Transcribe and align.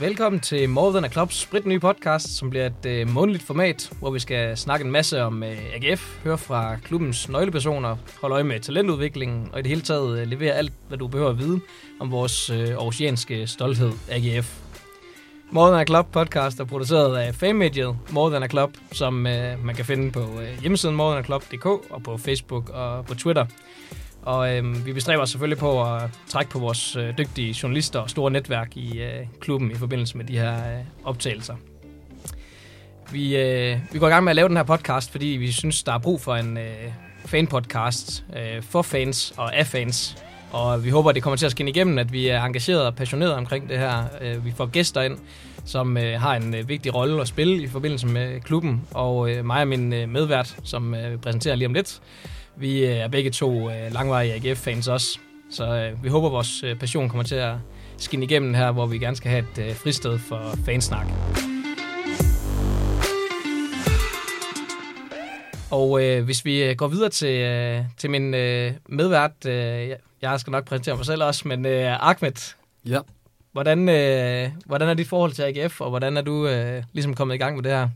Velkommen 0.00 0.40
til 0.40 0.68
More 0.68 0.92
Than 0.92 1.04
a 1.04 1.08
Clubs 1.08 1.34
sprit 1.34 1.66
nye 1.66 1.78
podcast, 1.78 2.36
som 2.36 2.50
bliver 2.50 2.66
et 2.66 2.86
øh, 2.86 3.08
månedligt 3.08 3.44
format, 3.44 3.92
hvor 3.98 4.10
vi 4.10 4.18
skal 4.18 4.56
snakke 4.56 4.84
en 4.84 4.90
masse 4.90 5.22
om 5.22 5.42
øh, 5.42 5.74
AGF, 5.74 6.24
høre 6.24 6.38
fra 6.38 6.76
klubbens 6.76 7.28
nøglepersoner, 7.28 7.96
holde 8.20 8.34
øje 8.34 8.44
med 8.44 8.60
talentudviklingen 8.60 9.48
og 9.52 9.58
i 9.58 9.62
det 9.62 9.68
hele 9.68 9.80
taget 9.80 10.20
øh, 10.20 10.26
levere 10.26 10.52
alt, 10.52 10.72
hvad 10.88 10.98
du 10.98 11.08
behøver 11.08 11.30
at 11.30 11.38
vide 11.38 11.60
om 12.00 12.10
vores 12.10 12.50
øh, 12.50 12.86
oceanske 12.86 13.46
stolthed 13.46 13.92
AGF. 14.10 14.58
More 15.50 15.70
Than 15.70 15.80
a 15.80 15.84
Club 15.84 16.06
podcast 16.12 16.60
er 16.60 16.64
produceret 16.64 17.16
af 17.16 17.34
fanmediet 17.34 17.96
More 18.10 18.30
Than 18.30 18.42
a 18.42 18.48
Club, 18.48 18.70
som 18.92 19.26
øh, 19.26 19.64
man 19.64 19.74
kan 19.74 19.84
finde 19.84 20.12
på 20.12 20.20
øh, 20.20 20.60
hjemmesiden 20.60 20.96
morethanaclub.dk 20.96 21.66
og 21.66 22.02
på 22.04 22.16
Facebook 22.16 22.68
og 22.68 23.06
på 23.06 23.14
Twitter. 23.14 23.46
Og 24.22 24.56
øh, 24.56 24.86
vi 24.86 24.92
bestræber 24.92 25.22
os 25.22 25.30
selvfølgelig 25.30 25.58
på 25.58 25.94
at 25.94 26.02
trække 26.28 26.50
på 26.50 26.58
vores 26.58 26.96
øh, 26.96 27.18
dygtige 27.18 27.56
journalister 27.62 28.00
og 28.00 28.10
store 28.10 28.30
netværk 28.30 28.76
i 28.76 28.98
øh, 28.98 29.26
klubben 29.40 29.70
i 29.70 29.74
forbindelse 29.74 30.16
med 30.16 30.24
de 30.24 30.38
her 30.38 30.54
øh, 30.54 30.84
optagelser. 31.04 31.54
Vi, 33.12 33.36
øh, 33.36 33.78
vi 33.92 33.98
går 33.98 34.06
i 34.06 34.10
gang 34.10 34.24
med 34.24 34.30
at 34.30 34.36
lave 34.36 34.48
den 34.48 34.56
her 34.56 34.64
podcast, 34.64 35.10
fordi 35.10 35.26
vi 35.26 35.52
synes, 35.52 35.82
der 35.82 35.92
er 35.92 35.98
brug 35.98 36.20
for 36.20 36.34
en 36.36 36.58
øh, 36.58 36.92
fan-podcast 37.24 38.24
øh, 38.36 38.62
for 38.62 38.82
fans 38.82 39.34
og 39.36 39.56
af 39.56 39.66
fans. 39.66 40.16
Og 40.52 40.84
vi 40.84 40.90
håber, 40.90 41.12
det 41.12 41.22
kommer 41.22 41.36
til 41.36 41.46
at 41.46 41.52
skinne 41.52 41.70
igennem, 41.70 41.98
at 41.98 42.12
vi 42.12 42.28
er 42.28 42.42
engageret 42.42 42.86
og 42.86 42.96
passionerede 42.96 43.36
omkring 43.36 43.68
det 43.68 43.78
her. 43.78 44.04
Øh, 44.20 44.44
vi 44.44 44.52
får 44.56 44.66
gæster 44.66 45.02
ind, 45.02 45.18
som 45.64 45.96
øh, 45.96 46.20
har 46.20 46.34
en 46.36 46.54
øh, 46.54 46.68
vigtig 46.68 46.94
rolle 46.94 47.20
at 47.20 47.28
spille 47.28 47.62
i 47.62 47.66
forbindelse 47.66 48.06
med 48.06 48.40
klubben. 48.40 48.82
Og 48.90 49.30
øh, 49.30 49.44
mig 49.44 49.60
og 49.60 49.68
min 49.68 49.92
øh, 49.92 50.08
medvært, 50.08 50.56
som 50.64 50.94
øh, 50.94 51.18
præsenterer 51.18 51.54
lige 51.54 51.66
om 51.66 51.74
lidt, 51.74 52.00
vi 52.56 52.84
øh, 52.86 52.90
er 52.96 53.08
begge 53.08 53.30
to 53.30 53.70
øh, 53.70 53.92
langvarige 53.92 54.34
AGF-fans 54.34 54.88
også, 54.88 55.18
så 55.50 55.64
øh, 55.74 56.04
vi 56.04 56.08
håber, 56.08 56.26
at 56.26 56.32
vores 56.32 56.64
passion 56.80 57.08
kommer 57.08 57.24
til 57.24 57.34
at 57.34 57.54
skinne 57.98 58.24
igennem 58.24 58.54
her, 58.54 58.70
hvor 58.72 58.86
vi 58.86 58.98
gerne 58.98 59.16
skal 59.16 59.30
have 59.30 59.68
et 59.70 59.76
fristed 59.76 60.18
for 60.18 60.54
fansnak. 60.64 61.06
Og 65.70 66.04
øh, 66.04 66.24
hvis 66.24 66.44
vi 66.44 66.74
går 66.74 66.88
videre 66.88 67.08
til, 67.10 67.40
øh, 67.40 67.84
til 67.96 68.10
min 68.10 68.34
øh, 68.34 68.72
medvært, 68.88 69.46
øh, 69.46 69.90
jeg 70.22 70.40
skal 70.40 70.50
nok 70.50 70.64
præsentere 70.64 70.96
mig 70.96 71.06
selv 71.06 71.22
også, 71.24 71.48
men 71.48 71.66
øh, 71.66 72.08
Ahmed, 72.10 72.54
Ja. 72.86 72.98
hvordan, 73.52 73.88
øh, 73.88 74.50
hvordan 74.66 74.88
er 74.88 74.94
dit 74.94 75.08
forhold 75.08 75.32
til 75.32 75.42
AGF, 75.42 75.80
og 75.80 75.90
hvordan 75.90 76.16
er 76.16 76.22
du 76.22 76.48
øh, 76.48 76.82
ligesom 76.92 77.14
kommet 77.14 77.34
i 77.34 77.38
gang 77.38 77.56
med 77.56 77.62
det 77.64 77.72
her? 77.72 77.88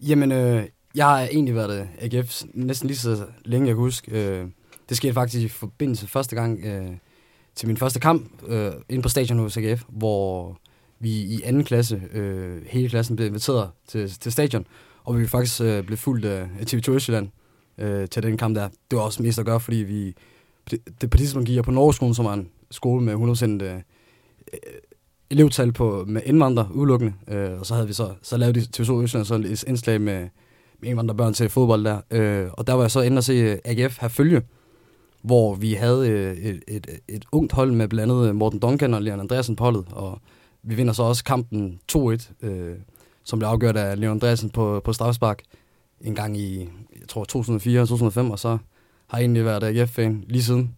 Jamen, 0.00 0.32
øh, 0.32 0.62
jeg 0.94 1.06
har 1.06 1.20
egentlig 1.20 1.54
været 1.54 1.80
øh, 1.80 1.86
AGF 1.98 2.42
næsten 2.54 2.86
lige 2.86 2.98
så 2.98 3.26
længe, 3.44 3.66
jeg 3.66 3.74
kan 3.74 3.80
huske. 3.80 4.10
Øh, 4.10 4.46
det 4.88 4.96
skete 4.96 5.14
faktisk 5.14 5.44
i 5.44 5.48
forbindelse 5.48 6.06
første 6.06 6.36
gang 6.36 6.64
øh, 6.64 6.90
til 7.54 7.68
min 7.68 7.76
første 7.76 8.00
kamp 8.00 8.30
øh, 8.46 8.72
inde 8.88 9.02
på 9.02 9.08
stadion 9.08 9.38
hos 9.38 9.56
AGF, 9.56 9.82
hvor 9.88 10.58
vi 10.98 11.10
i 11.10 11.42
anden 11.42 11.64
klasse, 11.64 12.02
øh, 12.12 12.62
hele 12.66 12.88
klassen, 12.88 13.16
blev 13.16 13.28
inviteret 13.28 13.70
til, 13.88 14.10
til 14.10 14.32
stadion, 14.32 14.66
og 15.04 15.18
vi 15.18 15.26
faktisk 15.26 15.60
øh, 15.60 15.84
blev 15.84 15.98
fuldt 15.98 16.24
af 16.24 16.46
TV2 16.60 16.90
Østjylland 16.90 17.28
øh, 17.78 18.08
til 18.08 18.22
den 18.22 18.36
kamp 18.36 18.56
der. 18.56 18.68
Det 18.90 18.96
var 18.96 19.02
også 19.02 19.22
mest 19.22 19.38
at 19.38 19.46
gøre, 19.46 19.60
fordi 19.60 19.76
vi 19.76 20.14
det, 20.70 20.80
det 21.00 21.10
på 21.10 21.16
tidspunkt 21.16 21.46
gik 21.46 21.56
jeg 21.56 21.64
på 21.64 21.70
Norgeskolen, 21.70 22.14
som 22.14 22.24
var 22.24 22.34
en 22.34 22.48
skole 22.70 23.04
med 23.04 23.14
100% 23.14 23.64
øh, 23.64 23.74
øh, 23.74 23.80
elevtal 25.30 25.72
på, 25.72 26.04
med 26.08 26.22
indvandrere 26.24 26.68
udelukkende, 26.74 27.14
øh, 27.28 27.58
og 27.58 27.66
så 27.66 27.74
havde 27.74 27.86
vi 27.86 27.92
så, 27.92 28.14
så 28.22 28.36
lavet 28.36 28.54
de 28.54 28.60
TV2 28.60 28.92
Østjylland 28.92 29.24
sådan 29.24 29.46
et 29.46 29.64
indslag 29.66 30.00
med 30.00 30.28
indvandrerbørn 30.84 31.34
til 31.34 31.48
fodbold 31.48 31.84
der, 31.84 32.00
øh, 32.10 32.48
og 32.52 32.66
der 32.66 32.72
var 32.72 32.82
jeg 32.82 32.90
så 32.90 33.00
inde 33.00 33.18
og 33.18 33.24
se 33.24 33.32
øh, 33.32 33.58
AGF 33.64 33.98
have 33.98 34.10
følge, 34.10 34.42
hvor 35.22 35.54
vi 35.54 35.72
havde 35.72 36.08
øh, 36.08 36.36
et, 36.36 36.62
et, 36.68 36.86
et 37.08 37.24
ungt 37.32 37.52
hold 37.52 37.72
med 37.72 37.88
blandt 37.88 38.12
andet 38.12 38.28
øh, 38.28 38.34
Morten 38.34 38.58
Duncan 38.58 38.94
og 38.94 39.02
Leon 39.02 39.20
Andreasen 39.20 39.56
på 39.56 39.64
holdet, 39.64 39.86
og 39.92 40.18
vi 40.62 40.74
vinder 40.74 40.92
så 40.92 41.02
også 41.02 41.24
kampen 41.24 41.80
2-1, 41.92 42.46
øh, 42.46 42.76
som 43.24 43.38
blev 43.38 43.48
afgjort 43.48 43.76
af 43.76 44.00
Leon 44.00 44.12
Andreasen 44.12 44.50
på, 44.50 44.80
på 44.84 44.92
straffespark 44.92 45.42
en 46.00 46.14
gang 46.14 46.36
i, 46.36 46.68
jeg 47.00 47.08
tror 47.08 48.26
2004-2005, 48.28 48.30
og 48.32 48.38
så 48.38 48.58
har 49.06 49.18
jeg 49.18 49.24
egentlig 49.24 49.44
været 49.44 49.64
AGF-fan 49.64 50.24
lige 50.28 50.42
siden. 50.42 50.76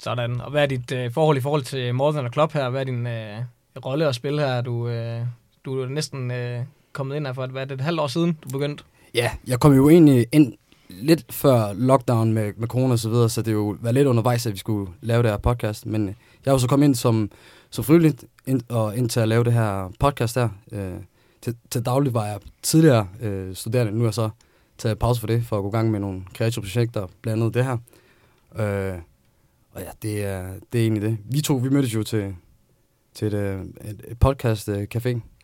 Sådan. 0.00 0.40
Og 0.40 0.50
hvad 0.50 0.62
er 0.62 0.66
dit 0.66 0.92
øh, 0.92 1.12
forhold 1.12 1.36
i 1.36 1.40
forhold 1.40 1.62
til 1.62 1.94
Morten 1.94 2.24
og 2.24 2.32
Klopp 2.32 2.52
her? 2.52 2.70
Hvad 2.70 2.80
er 2.80 2.84
din 2.84 3.06
øh, 3.06 3.38
rolle 3.84 4.06
at 4.06 4.14
spille 4.14 4.40
her? 4.40 4.60
Du, 4.60 4.88
øh, 4.88 5.20
du 5.64 5.80
er 5.80 5.88
næsten 5.88 6.30
øh, 6.30 6.62
kommet 6.98 7.16
ind 7.16 7.26
her 7.26 7.32
for, 7.32 7.46
hvad 7.46 7.62
er 7.62 7.66
det, 7.66 7.74
et 7.74 7.80
halvt 7.80 8.00
år 8.00 8.06
siden, 8.06 8.38
du 8.44 8.48
begyndte? 8.48 8.84
Ja, 9.14 9.30
jeg 9.46 9.60
kom 9.60 9.72
jo 9.72 9.88
egentlig 9.88 10.26
ind 10.32 10.52
lidt 10.88 11.32
før 11.32 11.72
lockdown 11.72 12.32
med, 12.32 12.52
med 12.56 12.68
corona 12.68 12.92
og 12.92 12.98
så 12.98 13.08
videre, 13.08 13.28
så 13.28 13.42
det 13.42 13.52
jo 13.52 13.76
var 13.80 13.92
lidt 13.92 14.06
undervejs, 14.06 14.46
at 14.46 14.52
vi 14.52 14.58
skulle 14.58 14.92
lave 15.00 15.22
det 15.22 15.30
her 15.30 15.38
podcast. 15.38 15.86
Men 15.86 16.16
jeg 16.44 16.52
var 16.52 16.58
så 16.58 16.68
kommet 16.68 16.86
ind 16.86 16.94
som, 16.94 17.30
som 17.70 17.84
frivilligt 17.84 18.24
ind, 18.46 18.60
og 18.68 18.96
ind 18.96 19.08
til 19.08 19.20
at 19.20 19.28
lave 19.28 19.44
det 19.44 19.52
her 19.52 19.92
podcast 20.00 20.34
her. 20.34 20.48
Øh, 20.72 20.92
til, 21.42 21.56
til 21.70 21.86
dagligt 21.86 22.14
var 22.14 22.26
jeg 22.26 22.38
tidligere 22.62 23.08
øh, 23.20 23.54
studerende, 23.54 23.92
nu 23.92 24.00
er 24.00 24.06
jeg 24.06 24.14
så 24.14 24.30
taget 24.78 24.98
pause 24.98 25.20
for 25.20 25.26
det, 25.26 25.44
for 25.44 25.56
at 25.56 25.62
gå 25.62 25.68
i 25.68 25.72
gang 25.72 25.90
med 25.90 26.00
nogle 26.00 26.22
kreative 26.34 26.62
projekter, 26.62 27.06
blandt 27.22 27.42
andet 27.42 27.54
det 27.54 27.64
her. 27.64 27.76
Øh, 28.56 28.98
og 29.72 29.80
ja, 29.80 29.90
det 30.02 30.24
er, 30.24 30.54
det 30.72 30.78
er 30.78 30.82
egentlig 30.82 31.02
det. 31.02 31.18
Vi 31.24 31.40
to, 31.40 31.54
vi 31.54 31.68
mødtes 31.68 31.94
jo 31.94 32.02
til, 32.02 32.34
til 33.14 33.26
et, 33.26 33.34
øh, 33.34 33.60
et, 33.60 34.02
et 34.08 34.18
podcast 34.18 34.68
øh, 34.68 34.86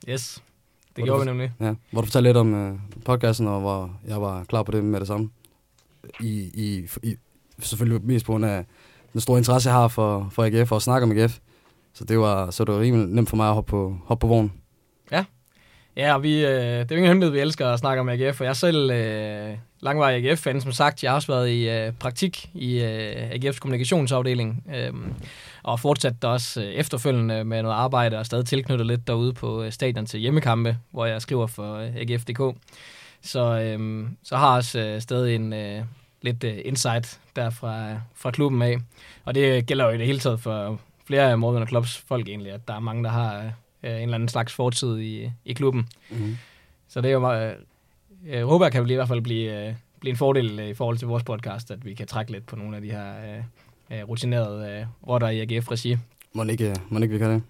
Yes, 0.08 0.42
det 0.96 1.04
gjorde 1.04 1.18
du- 1.18 1.24
vi 1.24 1.30
nemlig. 1.30 1.52
Ja, 1.60 1.74
hvor 1.90 2.00
du 2.00 2.06
fortalte 2.06 2.28
lidt 2.28 2.36
om 2.36 2.54
øh, 2.54 2.78
podcasten, 3.04 3.46
og 3.46 3.60
hvor 3.60 3.90
jeg 4.08 4.20
var 4.22 4.44
klar 4.44 4.62
på 4.62 4.72
det 4.72 4.84
med 4.84 5.00
det 5.00 5.08
samme. 5.08 5.30
I, 6.20 6.50
i, 6.54 6.88
i, 7.02 7.16
selvfølgelig 7.58 8.06
mest 8.06 8.26
på 8.26 8.32
grund 8.32 8.44
af 8.44 8.64
den 9.12 9.20
store 9.20 9.38
interesse, 9.38 9.68
jeg 9.68 9.76
har 9.78 9.88
for, 9.88 10.28
for 10.32 10.44
AGF 10.44 10.72
og 10.72 10.76
at 10.76 10.82
snakke 10.82 11.04
om 11.04 11.10
AGF. 11.18 11.38
Så 11.92 12.04
det 12.04 12.18
var, 12.18 12.50
så 12.50 12.64
det 12.64 12.74
var 12.74 12.80
rimelig 12.80 13.06
nemt 13.08 13.28
for 13.28 13.36
mig 13.36 13.48
at 13.48 13.54
hoppe 13.54 13.70
på, 13.70 13.96
hoppe 14.04 14.20
på 14.20 14.26
vognen. 14.26 14.52
Ja, 15.96 16.14
og 16.14 16.22
vi, 16.22 16.44
øh, 16.44 16.50
det 16.50 16.62
er 16.62 16.86
jo 16.90 16.96
ingen 16.96 17.08
hemmelighed, 17.08 17.32
vi 17.32 17.40
elsker 17.40 17.68
at 17.68 17.78
snakke 17.78 18.00
om 18.00 18.08
AGF, 18.08 18.40
og 18.40 18.44
jeg 18.44 18.50
er 18.50 18.54
selv 18.54 18.90
øh, 18.90 19.56
langvarig 19.80 20.26
AGF-fan, 20.26 20.60
som 20.60 20.72
sagt. 20.72 21.02
Jeg 21.02 21.10
har 21.10 21.14
også 21.14 21.32
været 21.32 21.50
i 21.50 21.68
øh, 21.68 21.92
praktik 21.92 22.50
i 22.54 22.82
øh, 22.82 23.30
AGF's 23.30 23.58
kommunikationsafdeling, 23.58 24.64
øh, 24.74 24.92
og 25.62 25.80
fortsat 25.80 26.22
der 26.22 26.28
også 26.28 26.62
øh, 26.62 26.66
efterfølgende 26.66 27.44
med 27.44 27.62
noget 27.62 27.76
arbejde, 27.76 28.18
og 28.18 28.26
stadig 28.26 28.46
tilknyttet 28.46 28.86
lidt 28.86 29.06
derude 29.06 29.32
på 29.32 29.62
øh, 29.62 29.72
stadion 29.72 30.06
til 30.06 30.20
hjemmekampe, 30.20 30.76
hvor 30.90 31.06
jeg 31.06 31.22
skriver 31.22 31.46
for 31.46 31.74
øh, 31.74 31.96
AGF.dk. 31.96 32.56
Så, 33.22 33.60
øh, 33.60 34.06
så 34.22 34.36
har 34.36 34.50
jeg 34.50 34.56
også 34.56 34.80
øh, 34.80 35.00
stadig 35.00 35.34
en 35.34 35.52
øh, 35.52 35.82
lidt 36.22 36.44
øh, 36.44 36.58
insight 36.64 37.20
der 37.36 37.50
fra, 37.50 38.00
fra 38.14 38.30
klubben 38.30 38.62
af. 38.62 38.76
Og 39.24 39.34
det 39.34 39.66
gælder 39.66 39.84
jo 39.84 39.90
i 39.90 39.98
det 39.98 40.06
hele 40.06 40.18
taget 40.18 40.40
for 40.40 40.80
flere 41.06 41.30
af 41.30 41.38
Morgan 41.38 41.68
Clubs 41.68 42.04
folk 42.08 42.28
egentlig, 42.28 42.52
at 42.52 42.68
der 42.68 42.74
er 42.74 42.80
mange, 42.80 43.04
der 43.04 43.10
har 43.10 43.38
øh, 43.38 43.50
øh, 43.84 43.90
en 43.90 44.02
eller 44.02 44.14
anden 44.14 44.28
slags 44.28 44.52
fortid 44.52 44.98
i, 44.98 45.30
i 45.44 45.52
klubben. 45.52 45.88
Mm-hmm. 46.10 46.36
Så 46.88 47.00
det 47.00 47.08
er 47.08 47.12
jo 47.12 47.20
meget, 47.20 47.56
håber, 48.42 48.64
jeg 48.64 48.72
kan 48.72 48.90
i 48.90 48.94
hvert 48.94 49.08
fald 49.08 49.20
blive, 49.20 49.68
øh, 49.68 49.74
blive 50.00 50.10
en 50.10 50.16
fordel 50.16 50.58
øh, 50.58 50.68
i 50.68 50.74
forhold 50.74 50.98
til 50.98 51.08
vores 51.08 51.22
podcast, 51.22 51.70
at 51.70 51.84
vi 51.84 51.94
kan 51.94 52.06
trække 52.06 52.32
lidt 52.32 52.46
på 52.46 52.56
nogle 52.56 52.76
af 52.76 52.82
de 52.82 52.90
her 52.90 53.08
øh, 53.10 53.98
øh, 53.98 54.08
rutinerede 54.08 54.70
øh, 54.70 54.86
rotter 55.08 55.28
i 55.28 55.40
AGF-regi. 55.40 55.96
Må 56.32 56.44
ikke, 56.44 56.76
må 56.88 56.98
ikke 56.98 57.12
vi 57.12 57.18
kan 57.18 57.30
det? 57.30 57.42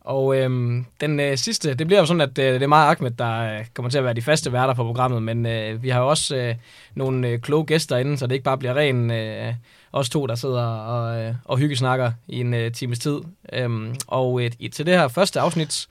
Og 0.00 0.36
øhm, 0.36 0.84
den 1.00 1.20
øh, 1.20 1.36
sidste, 1.36 1.74
det 1.74 1.86
bliver 1.86 2.00
jo 2.00 2.06
sådan, 2.06 2.20
at 2.20 2.38
øh, 2.38 2.54
det 2.54 2.62
er 2.62 2.66
mig 2.66 2.84
og 2.84 2.90
Ahmed, 2.90 3.10
der 3.10 3.58
øh, 3.58 3.64
kommer 3.74 3.90
til 3.90 3.98
at 3.98 4.04
være 4.04 4.14
de 4.14 4.22
faste 4.22 4.52
værter 4.52 4.74
på 4.74 4.84
programmet, 4.84 5.22
men 5.22 5.46
øh, 5.46 5.82
vi 5.82 5.88
har 5.88 6.00
jo 6.00 6.08
også 6.08 6.36
øh, 6.36 6.54
nogle 6.94 7.28
øh, 7.28 7.38
kloge 7.38 7.66
gæster 7.66 7.96
inde, 7.96 8.18
så 8.18 8.26
det 8.26 8.34
ikke 8.34 8.44
bare 8.44 8.58
bliver 8.58 8.74
ren 8.74 9.10
øh, 9.10 9.54
os 9.94 10.10
to, 10.10 10.26
der 10.26 10.34
sidder 10.34 10.62
og, 10.66 11.20
øh, 11.22 11.34
og 11.44 11.58
hyggesnakker 11.58 12.12
i 12.28 12.40
en 12.40 12.54
øh, 12.54 12.72
times 12.72 12.98
tid. 12.98 13.18
Øhm, 13.52 13.94
og 14.06 14.42
øh, 14.44 14.50
i- 14.58 14.68
til 14.68 14.86
det 14.86 14.94
her 14.98 15.08
første 15.08 15.40
afsnit, 15.40 15.86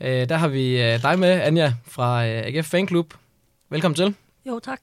øh, 0.00 0.28
der 0.28 0.36
har 0.36 0.48
vi 0.48 0.82
øh, 0.82 1.02
dig 1.02 1.18
med, 1.18 1.28
Anja, 1.40 1.74
fra 1.86 2.26
øh, 2.26 2.42
AGF 2.46 2.66
Fanklub. 2.66 3.14
Velkommen 3.70 3.96
til. 3.96 4.14
Jo, 4.46 4.58
tak. 4.64 4.80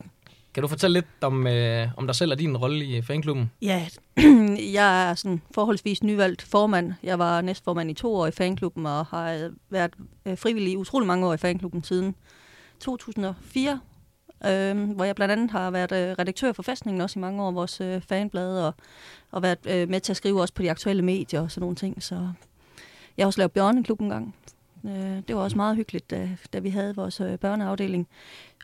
Kan 0.54 0.62
du 0.62 0.68
fortælle 0.68 0.94
lidt 0.94 1.06
om, 1.21 1.48
øh, 1.48 1.88
om 1.98 2.07
dig 2.07 2.15
selv 2.15 2.31
og 2.31 2.39
din 2.39 2.57
rolle 2.57 2.86
i 2.86 3.01
fanklubben? 3.01 3.51
Ja, 3.62 3.88
jeg 4.74 5.10
er 5.10 5.13
sådan 5.15 5.42
forholdsvis 5.53 6.03
nyvalgt 6.03 6.42
formand. 6.42 6.94
Jeg 7.03 7.19
var 7.19 7.42
næstformand 7.42 7.92
i 7.92 7.94
to 7.94 8.15
år 8.15 8.27
i 8.27 8.31
fanklubben, 8.31 8.86
og 8.86 9.06
har 9.06 9.50
været 9.69 9.92
øh, 10.25 10.38
frivillig 10.38 10.74
i 10.74 10.77
utrolig 10.77 11.07
mange 11.07 11.27
år 11.27 11.33
i 11.33 11.38
fanklubben 11.38 11.83
siden 11.83 12.15
2004, 12.80 13.80
øh, 14.45 14.92
hvor 14.92 15.04
jeg 15.04 15.16
blandt 15.16 15.31
andet 15.31 15.51
har 15.51 15.72
været 15.72 15.92
øh, 15.92 16.16
redaktør 16.19 16.51
for 16.51 16.63
fæstningen 16.63 17.01
også 17.01 17.19
i 17.19 17.22
mange 17.22 17.44
år, 17.44 17.51
vores 17.51 17.81
øh, 17.81 18.01
fanblad, 18.01 18.60
og, 18.60 18.74
og 19.31 19.42
været 19.42 19.60
øh, 19.66 19.89
med 19.89 20.00
til 20.00 20.13
at 20.13 20.18
skrive 20.18 20.42
også 20.42 20.54
på 20.54 20.62
de 20.62 20.72
aktuelle 20.72 21.01
medier 21.01 21.42
og 21.42 21.51
sådan 21.51 21.62
nogle 21.62 21.75
ting. 21.75 22.04
Så 22.04 22.16
jeg 23.18 23.24
har 23.24 23.28
også 23.28 23.39
lavet 23.39 23.51
bjørneklub 23.51 24.01
en 24.01 24.10
gang. 24.10 24.36
Øh, 24.86 25.22
det 25.28 25.36
var 25.36 25.42
også 25.42 25.57
meget 25.57 25.75
hyggeligt, 25.75 26.10
da, 26.10 26.30
da 26.54 26.60
vi 26.60 26.69
havde 26.69 26.95
vores 26.95 27.22
øh, 27.22 27.38
børneafdeling 27.38 28.07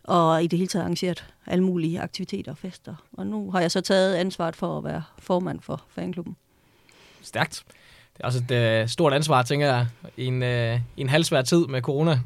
og 0.04 0.44
i 0.44 0.48
det 0.48 0.60
hele 0.60 0.68
taget 0.68 0.84
arrangeret 0.84 1.26
alle 1.48 1.64
mulige 1.64 2.02
aktiviteter 2.02 2.52
og 2.52 2.58
fester. 2.58 2.96
Og 3.14 3.28
nu 3.28 3.52
har 3.52 3.62
jeg 3.62 3.72
så 3.72 3.82
taget 3.82 4.16
ansvaret 4.16 4.56
for 4.56 4.78
at 4.78 4.84
være 4.84 5.04
formand 5.20 5.62
for 5.62 5.84
fanklubben. 5.90 6.36
Stærkt. 7.22 7.64
Det 8.18 8.24
er 8.24 8.26
også 8.26 8.44
et 8.50 8.52
øh, 8.52 8.88
stort 8.88 9.14
ansvar, 9.14 9.44
tænker 9.44 9.66
jeg, 9.66 9.88
i 10.18 10.26
en, 10.26 10.44
øh, 10.44 10.80
i 10.98 11.02
en 11.02 11.10
halvsvær 11.10 11.42
tid 11.42 11.68
med 11.68 11.82
corona. 11.82 12.20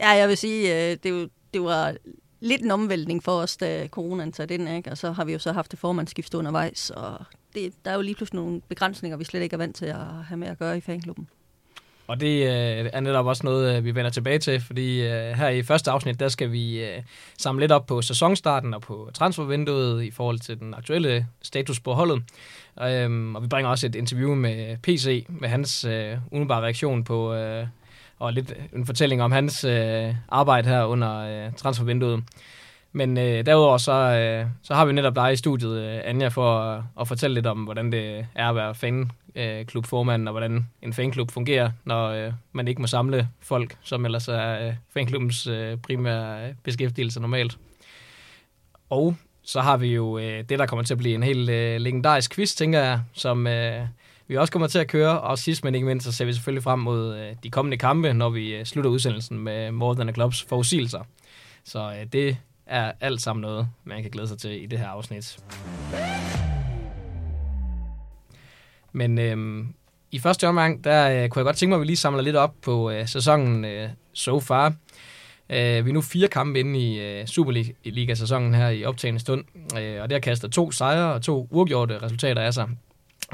Ja, 0.00 0.08
jeg 0.08 0.28
vil 0.28 0.36
sige, 0.36 0.74
øh, 0.74 0.96
det, 1.02 1.22
er 1.22 1.26
det 1.54 1.62
var 1.62 1.94
lidt 2.44 2.62
en 2.62 2.70
omvæltning 2.70 3.22
for 3.22 3.32
os, 3.32 3.56
da 3.56 3.88
coronaen 3.88 4.32
satte 4.32 4.54
ind, 4.54 4.68
ikke? 4.68 4.90
og 4.90 4.98
så 4.98 5.12
har 5.12 5.24
vi 5.24 5.32
jo 5.32 5.38
så 5.38 5.52
haft 5.52 5.70
det 5.70 5.78
formandskift 5.78 6.34
undervejs, 6.34 6.90
og 6.90 7.18
det, 7.54 7.72
der 7.84 7.90
er 7.90 7.94
jo 7.94 8.00
lige 8.00 8.14
pludselig 8.14 8.42
nogle 8.42 8.60
begrænsninger, 8.68 9.16
vi 9.16 9.24
slet 9.24 9.42
ikke 9.42 9.54
er 9.54 9.58
vant 9.58 9.76
til 9.76 9.86
at 9.86 10.06
have 10.28 10.38
med 10.38 10.48
at 10.48 10.58
gøre 10.58 10.76
i 10.76 10.80
fanklubben. 10.80 11.28
Og 12.06 12.20
det 12.20 12.42
øh, 12.42 12.90
er 12.92 13.00
netop 13.00 13.26
også 13.26 13.42
noget, 13.44 13.76
øh, 13.76 13.84
vi 13.84 13.94
vender 13.94 14.10
tilbage 14.10 14.38
til, 14.38 14.60
fordi 14.60 15.02
øh, 15.02 15.32
her 15.32 15.48
i 15.48 15.62
første 15.62 15.90
afsnit, 15.90 16.20
der 16.20 16.28
skal 16.28 16.52
vi 16.52 16.84
øh, 16.84 17.02
samle 17.38 17.60
lidt 17.60 17.72
op 17.72 17.86
på 17.86 18.02
sæsonstarten 18.02 18.74
og 18.74 18.82
på 18.82 19.10
transfervinduet 19.14 20.04
i 20.04 20.10
forhold 20.10 20.38
til 20.38 20.58
den 20.60 20.74
aktuelle 20.74 21.26
status 21.42 21.80
på 21.80 21.92
holdet. 21.92 22.22
Øhm, 22.82 23.36
og 23.36 23.42
vi 23.42 23.48
bringer 23.48 23.70
også 23.70 23.86
et 23.86 23.94
interview 23.94 24.34
med 24.34 24.76
PC, 24.82 25.26
med 25.28 25.48
hans 25.48 25.84
øh, 25.84 26.18
umiddelbare 26.30 26.62
reaktion 26.62 27.04
på, 27.04 27.34
øh, 27.34 27.66
og 28.18 28.32
lidt 28.32 28.54
en 28.72 28.86
fortælling 28.86 29.22
om 29.22 29.32
hans 29.32 29.64
øh, 29.64 30.14
arbejde 30.28 30.68
her 30.68 30.84
under 30.84 31.18
øh, 31.18 31.52
transfervinduet. 31.52 32.24
Men 32.96 33.18
øh, 33.18 33.46
derudover 33.46 33.78
så, 33.78 33.92
øh, 33.92 34.46
så 34.62 34.74
har 34.74 34.84
vi 34.84 34.92
netop 34.92 35.14
dig 35.14 35.32
i 35.32 35.36
studiet, 35.36 35.78
øh, 35.78 36.00
Anja, 36.04 36.28
for 36.28 36.58
at, 36.58 36.82
at 37.00 37.08
fortælle 37.08 37.34
lidt 37.34 37.46
om, 37.46 37.58
hvordan 37.58 37.92
det 37.92 38.26
er 38.34 38.48
at 38.48 38.56
være 38.56 38.74
fanklubformand, 38.74 40.22
øh, 40.22 40.26
og 40.26 40.32
hvordan 40.32 40.66
en 40.82 40.92
fanklub 40.92 41.30
fungerer, 41.30 41.70
når 41.84 42.08
øh, 42.08 42.32
man 42.52 42.68
ikke 42.68 42.80
må 42.80 42.86
samle 42.86 43.28
folk, 43.40 43.76
som 43.82 44.04
ellers 44.04 44.28
er 44.28 44.66
øh, 44.66 44.74
fanklubbens 44.92 45.46
øh, 45.46 45.76
primære 45.76 46.54
beskæftigelse 46.62 47.20
normalt. 47.20 47.58
Og 48.90 49.16
så 49.42 49.60
har 49.60 49.76
vi 49.76 49.94
jo 49.94 50.18
øh, 50.18 50.44
det, 50.48 50.58
der 50.58 50.66
kommer 50.66 50.82
til 50.82 50.94
at 50.94 50.98
blive 50.98 51.14
en 51.14 51.22
helt 51.22 51.50
øh, 51.50 51.80
legendarisk 51.80 52.34
quiz, 52.34 52.54
tænker 52.54 52.80
jeg, 52.80 53.00
som 53.12 53.46
øh, 53.46 53.86
vi 54.28 54.36
også 54.36 54.52
kommer 54.52 54.68
til 54.68 54.78
at 54.78 54.88
køre. 54.88 55.20
Og 55.20 55.38
sidst, 55.38 55.64
men 55.64 55.74
ikke 55.74 55.86
mindst, 55.86 56.06
så 56.06 56.12
ser 56.12 56.24
vi 56.24 56.32
selvfølgelig 56.32 56.62
frem 56.62 56.78
mod 56.78 57.16
øh, 57.16 57.36
de 57.42 57.50
kommende 57.50 57.76
kampe, 57.76 58.12
når 58.12 58.30
vi 58.30 58.54
øh, 58.54 58.64
slutter 58.64 58.90
udsendelsen 58.90 59.38
med 59.38 59.70
More 59.70 59.94
Than 59.94 60.08
a 60.08 60.12
Clubs 60.12 60.42
forudsigelser. 60.42 61.00
Så 61.64 61.92
øh, 62.00 62.06
det 62.12 62.36
er 62.66 62.92
alt 63.00 63.22
sammen 63.22 63.40
noget, 63.40 63.68
man 63.84 64.02
kan 64.02 64.10
glæde 64.10 64.28
sig 64.28 64.38
til 64.38 64.62
i 64.62 64.66
det 64.66 64.78
her 64.78 64.88
afsnit. 64.88 65.38
Men 68.92 69.18
øhm, 69.18 69.74
i 70.12 70.18
første 70.18 70.48
omgang, 70.48 70.84
der 70.84 71.08
øh, 71.08 71.28
kunne 71.28 71.40
jeg 71.40 71.44
godt 71.44 71.56
tænke 71.56 71.70
mig, 71.70 71.76
at 71.76 71.80
vi 71.80 71.86
lige 71.86 71.96
samler 71.96 72.22
lidt 72.22 72.36
op 72.36 72.54
på 72.62 72.90
øh, 72.90 73.08
sæsonen 73.08 73.64
øh, 73.64 73.88
so 74.12 74.40
far. 74.40 74.74
Øh, 75.50 75.84
vi 75.84 75.90
er 75.90 75.92
nu 75.92 76.00
fire 76.00 76.28
kampe 76.28 76.60
inde 76.60 76.78
i 76.78 77.00
øh, 77.00 77.26
Superliga-sæsonen 77.26 78.54
her 78.54 78.68
i 78.68 78.84
optagende 78.84 79.20
stund, 79.20 79.44
øh, 79.78 80.02
og 80.02 80.08
det 80.08 80.12
har 80.12 80.20
kastet 80.20 80.52
to 80.52 80.70
sejre 80.70 81.14
og 81.14 81.22
to 81.22 81.48
uafgjorte 81.50 82.02
resultater 82.02 82.42
af 82.42 82.54
sig. 82.54 82.68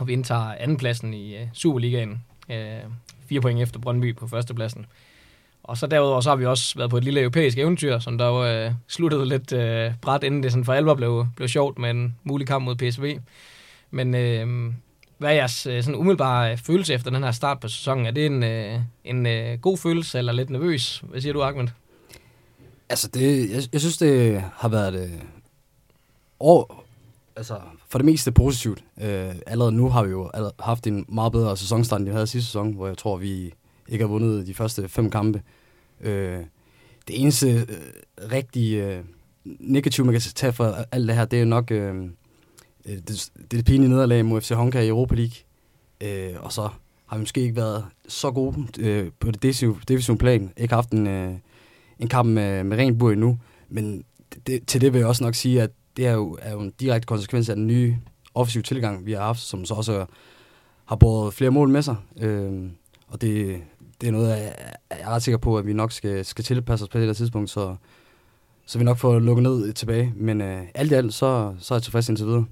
Og 0.00 0.06
vi 0.06 0.12
indtager 0.12 0.54
andenpladsen 0.60 1.14
i 1.14 1.36
øh, 1.36 1.46
Superligaen, 1.52 2.24
øh, 2.50 2.80
fire 3.26 3.40
point 3.40 3.60
efter 3.60 3.80
Brøndby 3.80 4.16
på 4.16 4.26
førstepladsen. 4.26 4.86
Og 5.62 5.76
så 5.76 5.86
derudover 5.86 6.20
så 6.20 6.28
har 6.28 6.36
vi 6.36 6.46
også 6.46 6.78
været 6.78 6.90
på 6.90 6.96
et 6.96 7.04
lille 7.04 7.20
europæisk 7.20 7.58
eventyr, 7.58 7.98
som 7.98 8.18
der 8.18 8.26
jo 8.26 8.46
øh, 8.46 8.72
sluttede 8.88 9.28
lidt 9.28 9.52
øh, 9.52 9.92
bræt, 10.02 10.24
inden 10.24 10.42
det 10.42 10.52
sådan 10.52 10.64
for 10.64 10.72
alvor 10.72 10.94
blev, 10.94 11.26
blev 11.36 11.48
sjovt 11.48 11.78
med 11.78 11.90
en 11.90 12.16
mulig 12.24 12.46
kamp 12.46 12.64
mod 12.64 12.76
PSV. 12.76 13.18
Men 13.90 14.14
øh, 14.14 14.72
hvad 15.18 15.30
er 15.30 15.34
jeres 15.34 15.66
øh, 15.66 15.82
sådan 15.82 16.00
umiddelbare 16.00 16.52
øh, 16.52 16.58
følelse 16.58 16.94
efter 16.94 17.10
den 17.10 17.22
her 17.22 17.30
start 17.30 17.60
på 17.60 17.68
sæsonen? 17.68 18.06
Er 18.06 18.10
det 18.10 18.26
en, 18.26 18.42
øh, 18.42 18.80
en 19.04 19.26
øh, 19.26 19.58
god 19.58 19.78
følelse 19.78 20.18
eller 20.18 20.32
lidt 20.32 20.50
nervøs? 20.50 21.02
Hvad 21.04 21.20
siger 21.20 21.32
du, 21.32 21.42
Ahmed? 21.42 21.68
Altså, 22.88 23.08
det, 23.08 23.50
jeg, 23.50 23.62
jeg 23.72 23.80
synes, 23.80 23.98
det 23.98 24.44
har 24.54 24.68
været 24.68 24.94
øh, 25.04 25.20
år, 26.40 26.79
altså, 27.40 27.60
for 27.88 27.98
det 27.98 28.04
meste 28.04 28.32
positivt. 28.32 28.84
Øh, 29.00 29.34
allerede 29.46 29.72
nu 29.72 29.88
har 29.88 30.04
vi 30.04 30.10
jo 30.10 30.30
haft 30.58 30.86
en 30.86 31.04
meget 31.08 31.32
bedre 31.32 31.56
sæsonstart, 31.56 32.00
end 32.00 32.08
vi 32.08 32.14
havde 32.14 32.26
sidste 32.26 32.46
sæson, 32.46 32.72
hvor 32.72 32.86
jeg 32.86 32.98
tror, 32.98 33.16
vi 33.16 33.54
ikke 33.88 34.04
har 34.04 34.08
vundet 34.08 34.46
de 34.46 34.54
første 34.54 34.88
fem 34.88 35.10
kampe. 35.10 35.42
Øh, 36.00 36.38
det 37.08 37.22
eneste 37.22 37.52
øh, 37.52 37.66
rigtig 38.32 38.74
øh, 38.74 39.04
negative, 39.44 40.06
man 40.06 40.12
kan 40.12 40.20
tage 40.20 40.52
for 40.52 40.76
alt 40.92 41.08
det 41.08 41.16
her, 41.16 41.24
det 41.24 41.40
er 41.40 41.44
nok 41.44 41.70
øh, 41.70 42.04
øh 42.86 42.98
det, 43.08 43.30
det 43.50 43.64
pinlige 43.64 43.90
nederlag 43.90 44.24
mod 44.24 44.40
FC 44.40 44.50
Honka 44.50 44.80
i 44.80 44.88
Europa 44.88 45.14
League. 45.14 45.36
Øh, 46.00 46.36
og 46.40 46.52
så 46.52 46.68
har 47.06 47.16
vi 47.16 47.20
måske 47.20 47.40
ikke 47.40 47.56
været 47.56 47.84
så 48.08 48.30
gode 48.30 48.66
øh, 48.78 49.10
på 49.20 49.30
det 49.30 49.42
defensive 49.88 50.18
plan. 50.18 50.52
Ikke 50.56 50.74
haft 50.74 50.90
en, 50.90 51.06
øh, 51.06 51.32
en 51.98 52.08
kamp 52.08 52.28
med, 52.28 52.64
med 52.64 52.78
rent 52.78 52.98
bur 52.98 53.10
endnu. 53.10 53.38
Men 53.68 54.04
det, 54.46 54.66
til 54.66 54.80
det 54.80 54.92
vil 54.92 54.98
jeg 54.98 55.08
også 55.08 55.24
nok 55.24 55.34
sige, 55.34 55.62
at 55.62 55.70
det 55.96 56.06
er 56.06 56.12
jo, 56.12 56.38
er 56.42 56.52
jo 56.52 56.60
en 56.60 56.72
direkte 56.80 57.06
konsekvens 57.06 57.48
af 57.48 57.56
den 57.56 57.66
nye 57.66 57.96
offensive 58.34 58.62
tilgang, 58.62 59.06
vi 59.06 59.12
har 59.12 59.22
haft, 59.22 59.40
som 59.40 59.64
så 59.64 59.74
også 59.74 60.06
har 60.84 60.96
båret 60.96 61.34
flere 61.34 61.50
mål 61.50 61.68
med 61.68 61.82
sig. 61.82 61.96
Øh, 62.20 62.70
og 63.08 63.20
det, 63.20 63.62
det 64.00 64.08
er 64.08 64.12
noget, 64.12 64.28
jeg, 64.28 64.54
jeg 64.90 65.00
er 65.00 65.08
ret 65.08 65.22
sikker 65.22 65.38
på, 65.38 65.58
at 65.58 65.66
vi 65.66 65.72
nok 65.72 65.92
skal, 65.92 66.24
skal 66.24 66.44
tilpasse 66.44 66.82
os 66.84 66.88
på 66.88 66.98
det 66.98 67.06
her 67.06 67.14
tidspunkt, 67.14 67.50
så, 67.50 67.76
så 68.66 68.78
vi 68.78 68.84
nok 68.84 68.98
får 68.98 69.18
lukket 69.18 69.42
ned 69.42 69.72
tilbage. 69.72 70.12
Men 70.16 70.40
øh, 70.40 70.62
alt 70.74 70.92
i 70.92 70.94
alt, 70.94 71.14
så, 71.14 71.54
så 71.58 71.74
er 71.74 71.76
jeg 71.76 71.82
tilfreds 71.82 72.08
indtil 72.08 72.26
videre. 72.26 72.44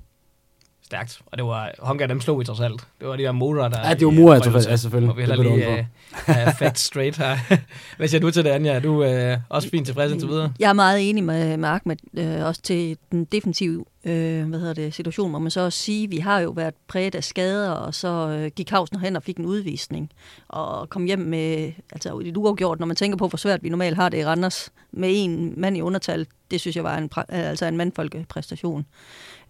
Stærkt. 0.88 1.20
Og 1.26 1.38
det 1.38 1.46
var, 1.46 1.70
Honka, 1.78 2.06
dem 2.06 2.20
slog 2.20 2.38
vi 2.40 2.44
trods 2.44 2.60
alt. 2.60 2.80
Det 3.00 3.08
var 3.08 3.16
de 3.16 3.22
der 3.22 3.32
Mora, 3.32 3.68
der... 3.68 3.88
Ja, 3.88 3.94
det 3.94 4.06
var 4.06 4.12
Mora, 4.12 4.32
jeg 4.32 4.42
tror 4.42 4.70
ja, 4.70 4.76
selvfølgelig. 4.76 5.08
Må 5.08 5.14
vi 5.14 5.22
heller 5.22 5.42
lige 5.42 5.88
uh, 6.28 6.54
facts 6.58 6.82
straight 6.82 7.16
her. 7.16 7.36
Hvad 7.96 8.08
siger 8.08 8.20
du 8.20 8.30
til 8.30 8.44
det, 8.44 8.50
Anja? 8.50 8.72
Er 8.72 8.80
du 8.80 9.04
uh, 9.04 9.38
også 9.48 9.70
fint 9.70 9.86
tilfreds 9.86 10.12
indtil 10.12 10.28
videre? 10.28 10.52
Jeg 10.58 10.68
er 10.68 10.72
meget 10.72 11.10
enig 11.10 11.24
med 11.24 11.56
Mark, 11.56 11.86
med, 11.86 11.96
uh, 12.12 12.46
også 12.46 12.62
til 12.62 12.96
den 13.12 13.24
defensive 13.24 13.84
øh, 14.08 14.48
hvad 14.48 14.58
hedder 14.58 14.74
det, 14.74 14.94
situation, 14.94 15.30
må 15.30 15.38
man 15.38 15.50
så 15.50 15.60
også 15.60 15.78
sige, 15.78 16.10
vi 16.10 16.18
har 16.18 16.40
jo 16.40 16.50
været 16.50 16.74
præget 16.88 17.14
af 17.14 17.24
skader, 17.24 17.70
og 17.70 17.94
så 17.94 18.08
øh, 18.08 18.50
gik 18.56 18.70
Havsen 18.70 19.00
hen 19.00 19.16
og 19.16 19.22
fik 19.22 19.36
en 19.36 19.46
udvisning, 19.46 20.10
og 20.48 20.88
kom 20.88 21.04
hjem 21.04 21.18
med, 21.18 21.72
altså 21.92 22.18
et 22.18 22.36
uafgjort, 22.36 22.78
når 22.78 22.86
man 22.86 22.96
tænker 22.96 23.16
på, 23.18 23.28
hvor 23.28 23.36
svært 23.36 23.62
vi 23.62 23.68
normalt 23.68 23.96
har 23.96 24.08
det 24.08 24.18
i 24.18 24.24
Randers, 24.24 24.72
med 24.92 25.10
en 25.12 25.60
mand 25.60 25.76
i 25.76 25.80
undertal, 25.80 26.26
det 26.50 26.60
synes 26.60 26.76
jeg 26.76 26.84
var 26.84 26.98
en, 26.98 27.10
altså 27.28 27.66
en 27.66 27.76
mandfolkepræstation. 27.76 28.86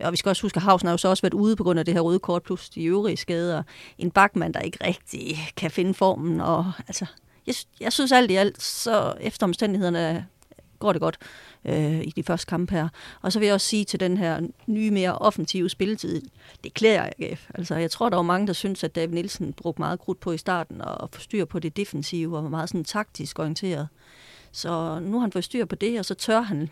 Og 0.00 0.12
vi 0.12 0.16
skal 0.16 0.30
også 0.30 0.42
huske, 0.42 0.56
at 0.56 0.62
Havsen 0.62 0.86
har 0.86 0.92
jo 0.92 0.98
så 0.98 1.08
også 1.08 1.22
været 1.22 1.34
ude 1.34 1.56
på 1.56 1.64
grund 1.64 1.78
af 1.78 1.84
det 1.84 1.94
her 1.94 2.00
røde 2.00 2.18
kort, 2.18 2.42
plus 2.42 2.68
de 2.68 2.84
øvrige 2.84 3.16
skader. 3.16 3.62
En 3.98 4.10
bakmand, 4.10 4.54
der 4.54 4.60
ikke 4.60 4.78
rigtig 4.86 5.52
kan 5.56 5.70
finde 5.70 5.94
formen. 5.94 6.40
Og, 6.40 6.72
altså, 6.88 7.06
jeg, 7.46 7.54
jeg 7.80 7.92
synes 7.92 8.12
alt 8.12 8.30
i 8.30 8.34
alt, 8.34 8.62
så 8.62 9.14
efter 9.20 9.46
omstændighederne 9.46 10.16
øh, 10.16 10.22
går 10.78 10.92
det 10.92 11.00
godt 11.00 11.18
øh, 11.64 12.00
i 12.00 12.12
de 12.16 12.22
første 12.22 12.46
kampe 12.46 12.74
her. 12.74 12.88
Og 13.22 13.32
så 13.32 13.38
vil 13.38 13.46
jeg 13.46 13.54
også 13.54 13.66
sige 13.66 13.84
til 13.84 14.00
den 14.00 14.16
her 14.16 14.40
nye, 14.66 14.90
mere 14.90 15.18
offensive 15.18 15.68
spilletid, 15.68 16.22
det 16.64 16.74
klæder 16.74 17.02
AGF. 17.18 17.50
Altså, 17.54 17.74
jeg 17.74 17.90
tror, 17.90 18.08
der 18.08 18.16
var 18.16 18.22
mange, 18.22 18.46
der 18.46 18.52
synes, 18.52 18.84
at 18.84 18.94
David 18.94 19.14
Nielsen 19.14 19.52
brugte 19.52 19.82
meget 19.82 20.00
krudt 20.00 20.20
på 20.20 20.32
i 20.32 20.38
starten 20.38 20.80
og 20.80 21.08
forstyr 21.12 21.44
på 21.44 21.58
det 21.58 21.76
defensive 21.76 22.36
og 22.36 22.42
var 22.42 22.50
meget 22.50 22.68
sådan 22.68 22.84
taktisk 22.84 23.38
orienteret. 23.38 23.88
Så 24.52 25.00
nu 25.02 25.12
har 25.12 25.20
han 25.20 25.32
fået 25.32 25.44
styr 25.44 25.64
på 25.64 25.74
det, 25.74 25.98
og 25.98 26.04
så 26.04 26.14
tør 26.14 26.40
han 26.40 26.70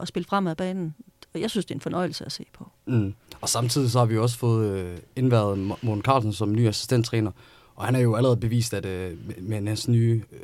at 0.00 0.08
spille 0.08 0.26
fremad 0.26 0.56
banen. 0.56 0.94
Og 1.34 1.40
jeg 1.40 1.50
synes, 1.50 1.66
det 1.66 1.70
er 1.70 1.76
en 1.76 1.80
fornøjelse 1.80 2.24
at 2.24 2.32
se 2.32 2.44
på. 2.52 2.70
Mm. 2.86 3.14
Og 3.40 3.48
samtidig 3.48 3.90
så 3.90 3.98
har 3.98 4.06
vi 4.06 4.14
jo 4.14 4.22
også 4.22 4.38
fået 4.38 4.70
øh, 4.70 4.98
indværet 5.16 5.58
Morten 5.58 6.02
Carlsen 6.02 6.32
som 6.32 6.52
ny 6.52 6.68
assistenttræner. 6.68 7.30
Og 7.74 7.84
han 7.84 7.94
er 7.94 8.00
jo 8.00 8.14
allerede 8.14 8.36
bevist, 8.36 8.74
at 8.74 8.86
øh, 8.86 9.16
med 9.38 9.66
hans 9.66 9.88
nye, 9.88 10.22
øh, 10.32 10.40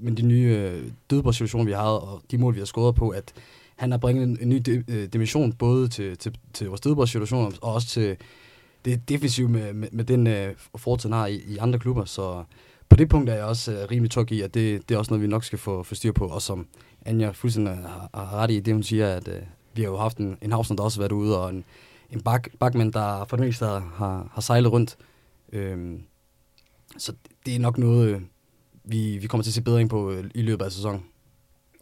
med 0.00 0.12
de 0.12 0.22
nye 0.22 0.56
øh, 0.58 0.90
dødbordssituationer, 1.10 1.64
vi 1.64 1.72
har 1.72 1.82
og 1.82 2.22
de 2.30 2.38
mål, 2.38 2.54
vi 2.54 2.58
har 2.58 2.66
scoret 2.66 2.94
på, 2.94 3.08
at 3.08 3.32
han 3.76 3.90
har 3.90 3.98
bringet 3.98 4.24
en, 4.24 4.38
en 4.40 4.48
ny 4.48 4.56
de, 4.56 4.84
øh, 4.88 5.08
dimension 5.12 5.52
både 5.52 5.88
til, 5.88 6.18
til, 6.18 6.38
til 6.52 6.66
vores 6.66 6.80
dødbordssituationer 6.80 7.50
og 7.62 7.74
også 7.74 7.88
til 7.88 8.16
det 8.84 9.08
defensive 9.08 9.48
med, 9.48 9.72
med, 9.72 9.88
med 9.92 10.04
den 10.04 10.26
øh, 10.26 10.54
fortid, 10.76 11.10
har 11.10 11.26
i, 11.26 11.36
i 11.36 11.56
andre 11.56 11.78
klubber. 11.78 12.04
Så 12.04 12.44
på 12.88 12.96
det 12.96 13.08
punkt 13.08 13.30
er 13.30 13.34
jeg 13.34 13.44
også 13.44 13.72
øh, 13.72 13.90
rimelig 13.90 14.10
tryg 14.10 14.32
i, 14.32 14.40
at 14.40 14.54
det, 14.54 14.88
det 14.88 14.94
er 14.94 14.98
også 14.98 15.10
noget, 15.10 15.22
vi 15.22 15.26
nok 15.26 15.44
skal 15.44 15.58
få, 15.58 15.82
få 15.82 15.94
styr 15.94 16.12
på. 16.12 16.26
Og 16.26 16.42
som 16.42 16.66
Anja 17.06 17.30
fuldstændig 17.30 17.74
har, 17.74 18.10
har 18.14 18.34
ret 18.34 18.50
i 18.50 18.60
det, 18.60 18.74
hun 18.74 18.82
siger, 18.82 19.08
at 19.08 19.28
øh, 19.28 19.42
vi 19.74 19.82
har 19.82 19.88
jo 19.88 19.96
haft 19.96 20.18
en, 20.18 20.38
en 20.42 20.52
Havsen, 20.52 20.76
der 20.76 20.82
også 20.82 20.98
har 20.98 21.02
været 21.02 21.12
ude, 21.12 21.40
og 21.42 21.50
en, 21.50 21.64
en 22.10 22.20
bak, 22.20 22.48
bakmand, 22.60 22.92
der 22.92 23.24
for 23.24 23.36
det 23.36 23.46
meste 23.46 23.64
har, 23.64 24.30
har 24.32 24.40
sejlet 24.40 24.72
rundt. 24.72 24.96
Øhm, 25.52 26.02
så 26.98 27.12
det 27.46 27.54
er 27.54 27.58
nok 27.58 27.78
noget, 27.78 28.08
øh, 28.08 28.20
vi, 28.88 29.18
vi 29.18 29.26
kommer 29.26 29.42
til 29.42 29.50
at 29.50 29.54
se 29.54 29.62
bedring 29.62 29.90
på 29.90 30.10
øh, 30.10 30.24
i 30.34 30.42
løbet 30.42 30.64
af 30.64 30.72
sæsonen. 30.72 31.04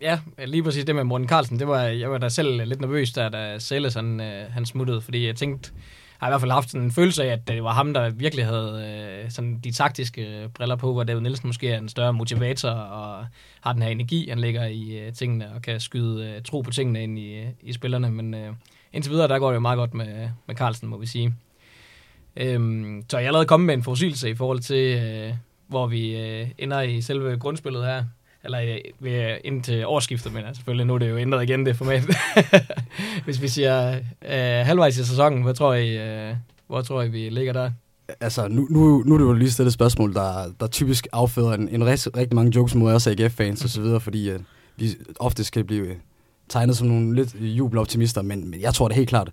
Ja, 0.01 0.21
lige 0.47 0.63
præcis 0.63 0.85
det 0.85 0.95
med 0.95 1.05
Morten 1.05 1.29
Carlsen, 1.29 1.59
det 1.59 1.69
var, 1.69 1.83
jeg 1.83 2.11
var 2.11 2.19
da 2.19 2.29
selv 2.29 2.65
lidt 2.65 2.81
nervøs, 2.81 3.13
da, 3.13 3.29
da 3.29 3.59
Sælles 3.59 3.95
han, 3.95 4.21
øh, 4.21 4.53
han 4.53 4.67
smuttede, 4.67 5.01
fordi 5.01 5.27
jeg 5.27 5.37
tænkte, 5.37 5.73
har 6.19 6.29
i 6.29 6.31
hvert 6.31 6.41
fald 6.41 6.53
haft 6.53 6.71
sådan 6.71 6.85
en 6.85 6.93
følelse 6.93 7.25
af, 7.25 7.33
at 7.33 7.49
det 7.49 7.65
var 7.65 7.73
ham, 7.73 7.95
der 7.95 8.11
virkelig 8.11 8.45
havde 8.45 9.21
øh, 9.25 9.31
sådan 9.31 9.61
de 9.65 9.73
taktiske 9.73 10.43
øh, 10.43 10.49
briller 10.49 10.77
på, 10.77 10.93
hvor 10.93 11.05
David 11.05 11.21
Nielsen 11.21 11.47
måske 11.47 11.69
er 11.69 11.79
en 11.79 11.89
større 11.89 12.13
motivator 12.13 12.71
og 12.71 13.27
har 13.61 13.73
den 13.73 13.83
her 13.83 13.91
energi, 13.91 14.29
han 14.29 14.39
lægger 14.39 14.67
i 14.67 14.99
øh, 14.99 15.13
tingene 15.13 15.53
og 15.55 15.63
kan 15.63 15.81
skyde 15.81 16.27
øh, 16.27 16.43
tro 16.43 16.61
på 16.61 16.71
tingene 16.71 17.03
ind 17.03 17.19
i, 17.19 17.35
øh, 17.35 17.47
i 17.63 17.73
spillerne. 17.73 18.11
Men 18.11 18.35
øh, 18.35 18.53
indtil 18.93 19.13
videre, 19.13 19.29
der 19.29 19.39
går 19.39 19.49
det 19.49 19.55
jo 19.55 19.61
meget 19.61 19.77
godt 19.77 19.95
med, 19.95 20.29
med 20.47 20.55
Carlsen, 20.55 20.89
må 20.89 20.99
vi 20.99 21.07
sige. 21.07 21.35
Øhm, 22.37 23.05
så 23.09 23.19
jeg 23.19 23.25
er 23.25 23.29
allerede 23.29 23.47
kommet 23.47 23.67
med 23.67 23.75
en 23.75 23.83
forudsigelse 23.83 24.31
i 24.31 24.35
forhold 24.35 24.61
til, 24.61 25.03
øh, 25.03 25.35
hvor 25.69 25.87
vi 25.87 26.17
øh, 26.17 26.49
ender 26.59 26.81
i 26.81 27.01
selve 27.01 27.37
grundspillet 27.39 27.85
her 27.85 28.05
eller 28.47 28.61
øh, 28.61 28.79
ved, 29.01 29.31
øh, 29.31 29.37
ind 29.45 29.63
til 29.63 29.87
årsskiftet, 29.87 30.33
men 30.33 30.43
selvfølgelig 30.55 30.87
nu 30.87 30.95
er 30.95 30.99
det 30.99 31.11
jo 31.11 31.19
ændret 31.19 31.43
igen, 31.43 31.67
det 31.67 31.77
format. 31.77 32.03
Hvis 33.25 33.43
vi 33.43 33.49
siger 33.49 33.89
øh, 34.25 34.67
halvvejs 34.67 34.99
i 34.99 35.05
sæsonen, 35.05 35.43
hvad 35.43 35.55
tror 35.55 35.75
I, 35.75 35.97
øh, 35.99 36.35
hvor 36.67 36.83
tror 36.83 37.03
I, 37.03 37.09
vi 37.09 37.29
ligger 37.29 37.53
der? 37.53 37.71
Altså, 38.21 38.49
nu, 38.49 38.67
nu, 38.71 39.03
nu 39.07 39.15
er 39.15 39.19
det 39.19 39.25
jo 39.25 39.33
lige 39.33 39.51
stillet 39.51 39.69
et 39.69 39.75
spørgsmål, 39.75 40.15
der, 40.15 40.53
der 40.61 40.67
typisk 40.67 41.07
afføder 41.13 41.53
en, 41.53 41.69
en 41.69 41.87
rigtig, 41.87 42.17
rigtig 42.17 42.35
mange 42.35 42.53
jokes 42.57 42.75
mod 42.75 42.93
os 42.93 43.07
AGF-fans 43.07 43.65
og 43.65 43.71
så 43.71 43.81
videre, 43.81 44.01
fordi 44.01 44.31
øh, 44.31 44.41
vi 44.77 44.89
ofte 45.21 45.45
skal 45.45 45.65
blive 45.65 45.87
øh, 45.87 45.97
tegnet 46.49 46.77
som 46.77 46.89
nogle 46.89 47.15
lidt 47.15 47.35
jubeloptimister, 47.35 48.23
men, 48.23 48.51
men 48.51 48.61
jeg 48.61 48.75
tror 48.75 48.89
det 48.89 48.97
helt 48.97 49.09
klart, 49.09 49.31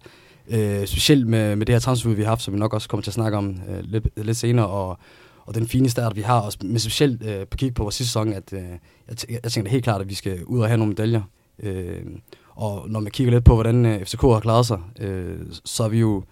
øh, 0.49 0.87
specielt 0.87 1.27
med, 1.27 1.55
med 1.55 1.65
det 1.65 1.75
her 1.75 1.79
transfer, 1.79 2.09
vi 2.09 2.21
har 2.21 2.29
haft, 2.29 2.41
som 2.41 2.53
vi 2.53 2.59
nok 2.59 2.73
også 2.73 2.89
kommer 2.89 3.01
til 3.01 3.09
at 3.09 3.15
snakke 3.15 3.37
om 3.37 3.61
øh, 3.69 3.79
lidt, 3.83 4.07
lidt 4.17 4.37
senere, 4.37 4.67
og, 4.67 4.97
og 5.45 5.55
den 5.55 5.67
fine 5.67 5.89
start, 5.89 6.15
vi 6.15 6.21
har, 6.21 6.39
og 6.39 6.53
med 6.63 6.79
specielt 6.79 7.23
øh, 7.23 7.47
på 7.47 7.57
kig 7.57 7.73
på 7.73 7.83
vores 7.83 7.95
sidste 7.95 8.09
sæson, 8.09 8.33
at 8.33 8.53
øh, 8.53 8.63
jeg, 9.07 9.15
t- 9.19 9.39
jeg 9.43 9.51
tænker 9.51 9.71
helt 9.71 9.83
klart, 9.83 10.01
at 10.01 10.09
vi 10.09 10.15
skal 10.15 10.45
ud 10.45 10.59
og 10.59 10.67
have 10.67 10.77
nogle 10.77 10.89
medaljer. 10.91 11.21
Øh, 11.59 12.05
og 12.49 12.89
når 12.89 12.99
man 12.99 13.11
kigger 13.11 13.33
lidt 13.33 13.45
på, 13.45 13.53
hvordan 13.53 13.85
øh, 13.85 14.05
FCK 14.05 14.21
har 14.21 14.39
klaret 14.39 14.65
sig, 14.65 14.79
øh, 14.99 15.39
så 15.65 15.83
er 15.83 15.89
vi 15.89 15.99
jo 15.99 16.23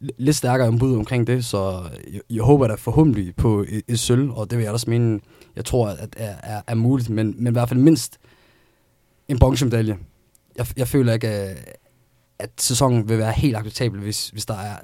lidt 0.00 0.36
stærkere 0.36 0.68
om 0.68 0.78
bud 0.78 0.96
omkring 0.96 1.26
det, 1.26 1.44
så 1.44 1.82
jeg, 2.12 2.20
jeg 2.30 2.42
håber 2.42 2.68
da 2.68 2.74
forhåbentlig 2.74 3.36
på 3.36 3.60
et, 3.68 3.82
et 3.88 3.98
sølv, 3.98 4.30
og 4.30 4.50
det 4.50 4.58
vil 4.58 4.64
jeg 4.64 4.72
også 4.72 4.90
mene, 4.90 5.20
jeg 5.56 5.64
tror, 5.64 5.88
at 5.88 6.16
er, 6.16 6.34
er, 6.42 6.62
er 6.66 6.74
muligt, 6.74 7.10
men, 7.10 7.34
men 7.38 7.46
i 7.46 7.52
hvert 7.52 7.68
fald 7.68 7.80
mindst 7.80 8.18
en 9.28 9.38
bronzemedalje. 9.38 9.98
Jeg, 10.56 10.66
jeg 10.76 10.88
føler 10.88 11.12
ikke, 11.12 11.28
at, 11.28 11.78
at 12.38 12.50
sæsonen 12.58 13.08
vil 13.08 13.18
være 13.18 13.32
helt 13.32 13.56
acceptabel, 13.56 14.00
hvis, 14.00 14.28
hvis 14.28 14.46
der 14.46 14.54
er 14.54 14.76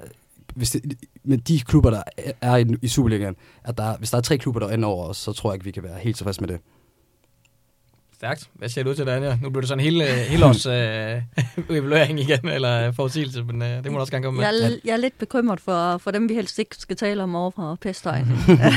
hvis 0.55 0.71
det, 0.71 0.93
med 1.23 1.37
de 1.37 1.59
klubber, 1.59 1.89
der 1.89 2.03
er 2.41 2.55
i, 2.55 2.65
i 2.81 2.87
Superligaen, 2.87 3.35
at 3.63 3.77
der, 3.77 3.97
hvis 3.97 4.11
der 4.11 4.17
er 4.17 4.21
tre 4.21 4.37
klubber, 4.37 4.59
der 4.59 4.69
ender 4.69 4.89
over 4.89 5.05
os, 5.05 5.17
så 5.17 5.33
tror 5.33 5.51
jeg 5.51 5.55
ikke, 5.55 5.65
vi 5.65 5.71
kan 5.71 5.83
være 5.83 5.99
helt 5.99 6.17
tilfreds 6.17 6.41
med 6.41 6.47
det. 6.47 6.59
Stærkt. 8.21 8.49
Hvad 8.53 8.69
siger 8.69 8.83
du 8.83 8.93
til 8.93 9.05
det, 9.05 9.11
Anja? 9.11 9.37
Nu 9.41 9.49
bliver 9.49 9.61
det 9.61 9.67
sådan 9.67 9.79
en 9.79 9.83
hele, 9.83 10.05
hele 10.05 10.45
års 10.45 10.65
øh, 10.65 11.21
evaluering 11.77 12.19
igen, 12.19 12.47
eller 12.47 12.91
forudsigelse, 12.91 13.43
men 13.43 13.61
øh, 13.61 13.83
det 13.83 13.91
må 13.91 13.97
du 13.97 13.99
også 13.99 14.11
gerne 14.11 14.23
komme 14.23 14.41
med. 14.41 14.47
Jeg 14.47 14.71
er, 14.71 14.77
jeg 14.85 14.93
er 14.93 14.97
lidt 14.97 15.17
bekymret 15.17 15.61
for, 15.61 15.97
for 15.97 16.11
dem, 16.11 16.29
vi 16.29 16.33
helst 16.33 16.59
ikke 16.59 16.75
skal 16.75 16.95
tale 16.95 17.23
om 17.23 17.35
over 17.35 17.51
fra 17.51 17.75
Pestegen. 17.75 18.27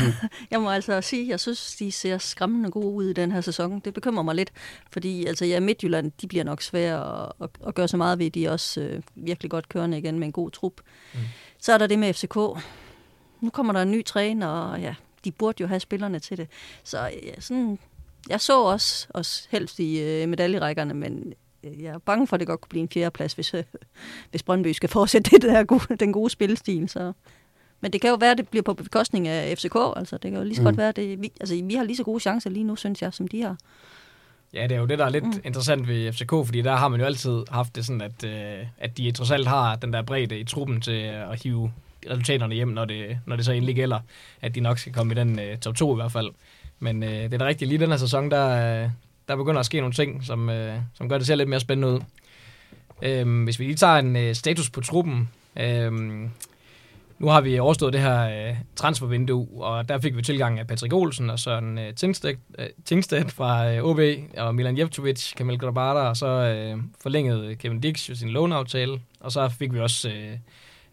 jeg 0.51 0.61
må 0.61 0.71
altså 0.71 1.01
sige, 1.01 1.23
at 1.23 1.29
jeg 1.29 1.41
synes, 1.41 1.77
de 1.77 1.93
ser 1.93 2.19
skræmmende 2.19 2.71
gode 2.71 2.87
ud 2.87 3.05
i 3.05 3.13
den 3.13 3.33
her 3.33 3.41
sæson. 3.41 3.81
Det 3.85 3.95
bekymrer 3.95 4.23
mig 4.23 4.35
lidt, 4.35 4.53
fordi 4.91 5.27
altså, 5.27 5.45
ja, 5.45 5.61
Midtjylland 5.61 6.13
de 6.21 6.27
bliver 6.27 6.45
nok 6.45 6.63
svære 6.63 7.25
at, 7.25 7.33
at, 7.41 7.51
at 7.67 7.75
gøre 7.75 7.89
så 7.89 7.97
meget 7.97 8.19
ved. 8.19 8.31
De 8.31 8.47
er 8.47 8.51
også 8.51 8.81
øh, 8.81 9.03
virkelig 9.15 9.51
godt 9.51 9.69
kørende 9.69 9.99
igen 9.99 10.19
med 10.19 10.27
en 10.27 10.33
god 10.33 10.51
trup. 10.51 10.81
Mm. 11.15 11.21
Så 11.65 11.73
er 11.73 11.79
der 11.79 11.87
det 11.87 11.99
med 11.99 12.13
FCK. 12.13 12.37
Nu 13.41 13.51
kommer 13.53 13.73
der 13.73 13.83
en 13.83 13.91
ny 13.91 14.05
træner, 14.05 14.47
og 14.47 14.81
ja, 14.81 14.95
de 15.25 15.33
burde 15.33 15.63
jo 15.63 15.67
have 15.67 15.81
spillerne 15.81 16.19
til 16.19 16.37
det. 16.37 16.49
Så 16.83 16.99
ja, 16.99 17.41
sådan 17.41 17.79
jeg 18.29 18.41
så 18.41 18.61
også 18.63 19.07
os 19.11 19.49
helst 19.51 19.79
i 19.79 20.01
øh, 20.03 20.29
medaljerækkerne, 20.29 20.95
men 20.95 21.35
øh, 21.65 21.83
jeg 21.83 21.95
er 21.95 21.99
bange 21.99 22.27
for, 22.27 22.37
at 22.37 22.41
det 22.41 22.49
godt 22.49 22.61
kunne 22.61 22.69
blive 22.69 22.83
en 22.83 22.89
fjerdeplads, 22.89 23.33
hvis, 23.33 23.55
øh, 23.55 23.65
hvis 24.31 24.43
Brøndby 24.43 24.73
skal 24.73 24.89
fortsætte 24.89 25.31
det 25.37 25.43
der 25.43 25.65
gode, 25.65 25.97
den 25.97 26.13
gode 26.13 26.31
spilstil. 26.31 26.89
Så. 26.89 27.13
Men 27.81 27.93
det 27.93 28.01
kan 28.01 28.11
jo 28.11 28.17
være, 28.17 28.31
at 28.31 28.39
det 28.39 28.49
bliver 28.49 28.63
på 28.63 28.75
bekostning 28.75 29.29
af 29.29 29.59
FCK. 29.59 29.77
Altså, 29.97 30.19
det 30.19 30.31
kan 30.31 30.41
jo 30.41 30.45
lige 30.45 30.57
så 30.57 30.63
mm. 30.63 30.65
godt 30.65 30.77
være, 30.77 30.89
at 30.89 30.97
det, 30.97 31.23
vi, 31.23 31.33
altså, 31.41 31.63
vi 31.65 31.75
har 31.75 31.85
lige 31.85 31.97
så 31.97 32.05
gode 32.05 32.21
chancer 32.21 32.51
lige 32.51 32.65
nu, 32.65 32.77
synes 32.77 33.03
jeg, 33.03 33.15
som 33.15 33.29
de 33.29 33.43
har. 33.43 33.57
Ja, 34.55 34.63
det 34.63 34.73
er 34.73 34.81
jo 34.81 34.87
det, 34.87 34.99
der 34.99 35.05
er 35.05 35.11
lidt 35.11 35.25
mm. 35.25 35.41
interessant 35.45 35.89
ved 35.89 36.13
FCK, 36.13 36.31
fordi 36.31 36.63
der 36.63 36.77
har 36.77 36.89
man 36.89 37.01
jo 37.01 37.07
altid 37.07 37.45
haft 37.51 37.77
det 37.77 37.87
sådan, 37.87 38.01
at, 38.01 38.25
øh, 38.25 38.67
at 38.79 38.99
de 38.99 39.11
trods 39.11 39.31
alt 39.31 39.49
har 39.49 39.77
den 39.77 39.93
der 39.93 40.03
bredde 40.03 40.39
i 40.39 40.45
truppen 40.45 40.81
til 40.81 41.03
at 41.03 41.43
hive 41.43 41.73
resultaterne 42.11 42.55
hjem, 42.55 42.69
når 42.69 42.85
det, 42.85 43.19
når 43.27 43.37
det 43.37 43.45
så 43.45 43.53
endelig 43.53 43.75
gælder, 43.75 44.01
at 44.43 44.55
de 44.55 44.61
nok 44.61 44.79
skal 44.79 44.93
komme 44.93 45.13
i 45.13 45.17
den 45.17 45.39
øh, 45.39 45.59
top 45.59 45.75
2 45.75 45.95
i 45.95 45.97
hvert 45.97 46.13
fald. 46.13 46.31
Men 46.81 47.03
øh, 47.03 47.11
det 47.11 47.35
er 47.35 47.39
da 47.39 47.47
rigtigt, 47.47 47.69
lige 47.69 47.79
den 47.79 47.91
her 47.91 47.97
sæson, 47.97 48.31
der, 48.31 48.83
øh, 48.85 48.91
der 49.29 49.37
begynder 49.37 49.61
at 49.61 49.67
ske 49.67 49.81
nogle 49.81 49.95
ting, 49.95 50.25
som, 50.25 50.51
øh, 50.51 50.79
som 50.95 51.09
gør 51.09 51.19
det 51.19 51.27
ser 51.27 51.35
lidt 51.35 51.49
mere 51.49 51.61
spændende 51.61 51.89
ud. 51.89 52.01
Øh, 53.03 53.45
hvis 53.45 53.59
vi 53.59 53.65
lige 53.65 53.77
tager 53.77 53.97
en 53.97 54.17
øh, 54.17 54.35
status 54.35 54.71
på 54.71 54.81
truppen. 54.81 55.29
Øh, 55.57 55.93
nu 57.19 57.27
har 57.27 57.41
vi 57.41 57.59
overstået 57.59 57.93
det 57.93 58.01
her 58.01 58.49
øh, 58.49 58.57
transfervindue, 58.77 59.65
og 59.65 59.89
der 59.89 59.99
fik 59.99 60.17
vi 60.17 60.23
tilgang 60.23 60.59
af 60.59 60.67
Patrick 60.67 60.95
Olsen 60.95 61.31
og 61.31 61.39
Søren 61.39 61.79
øh, 61.79 61.95
Tingstedt, 61.95 62.39
øh, 62.59 62.67
Tingstedt 62.85 63.33
fra 63.33 63.73
øh, 63.73 63.85
OB, 63.85 64.01
og 64.37 64.55
Milan 64.55 64.79
Jevtovic, 64.79 65.35
Kamil 65.37 65.59
Grabada, 65.59 66.01
og 66.09 66.17
så 66.17 66.27
øh, 66.27 66.83
forlængede 67.03 67.55
Kevin 67.55 67.81
Dix 67.81 68.11
sin 68.15 68.29
låneaftale, 68.29 69.01
og 69.21 69.33
så 69.33 69.49
fik 69.49 69.73
vi 69.73 69.81
også 69.81 70.09
øh, 70.09 70.39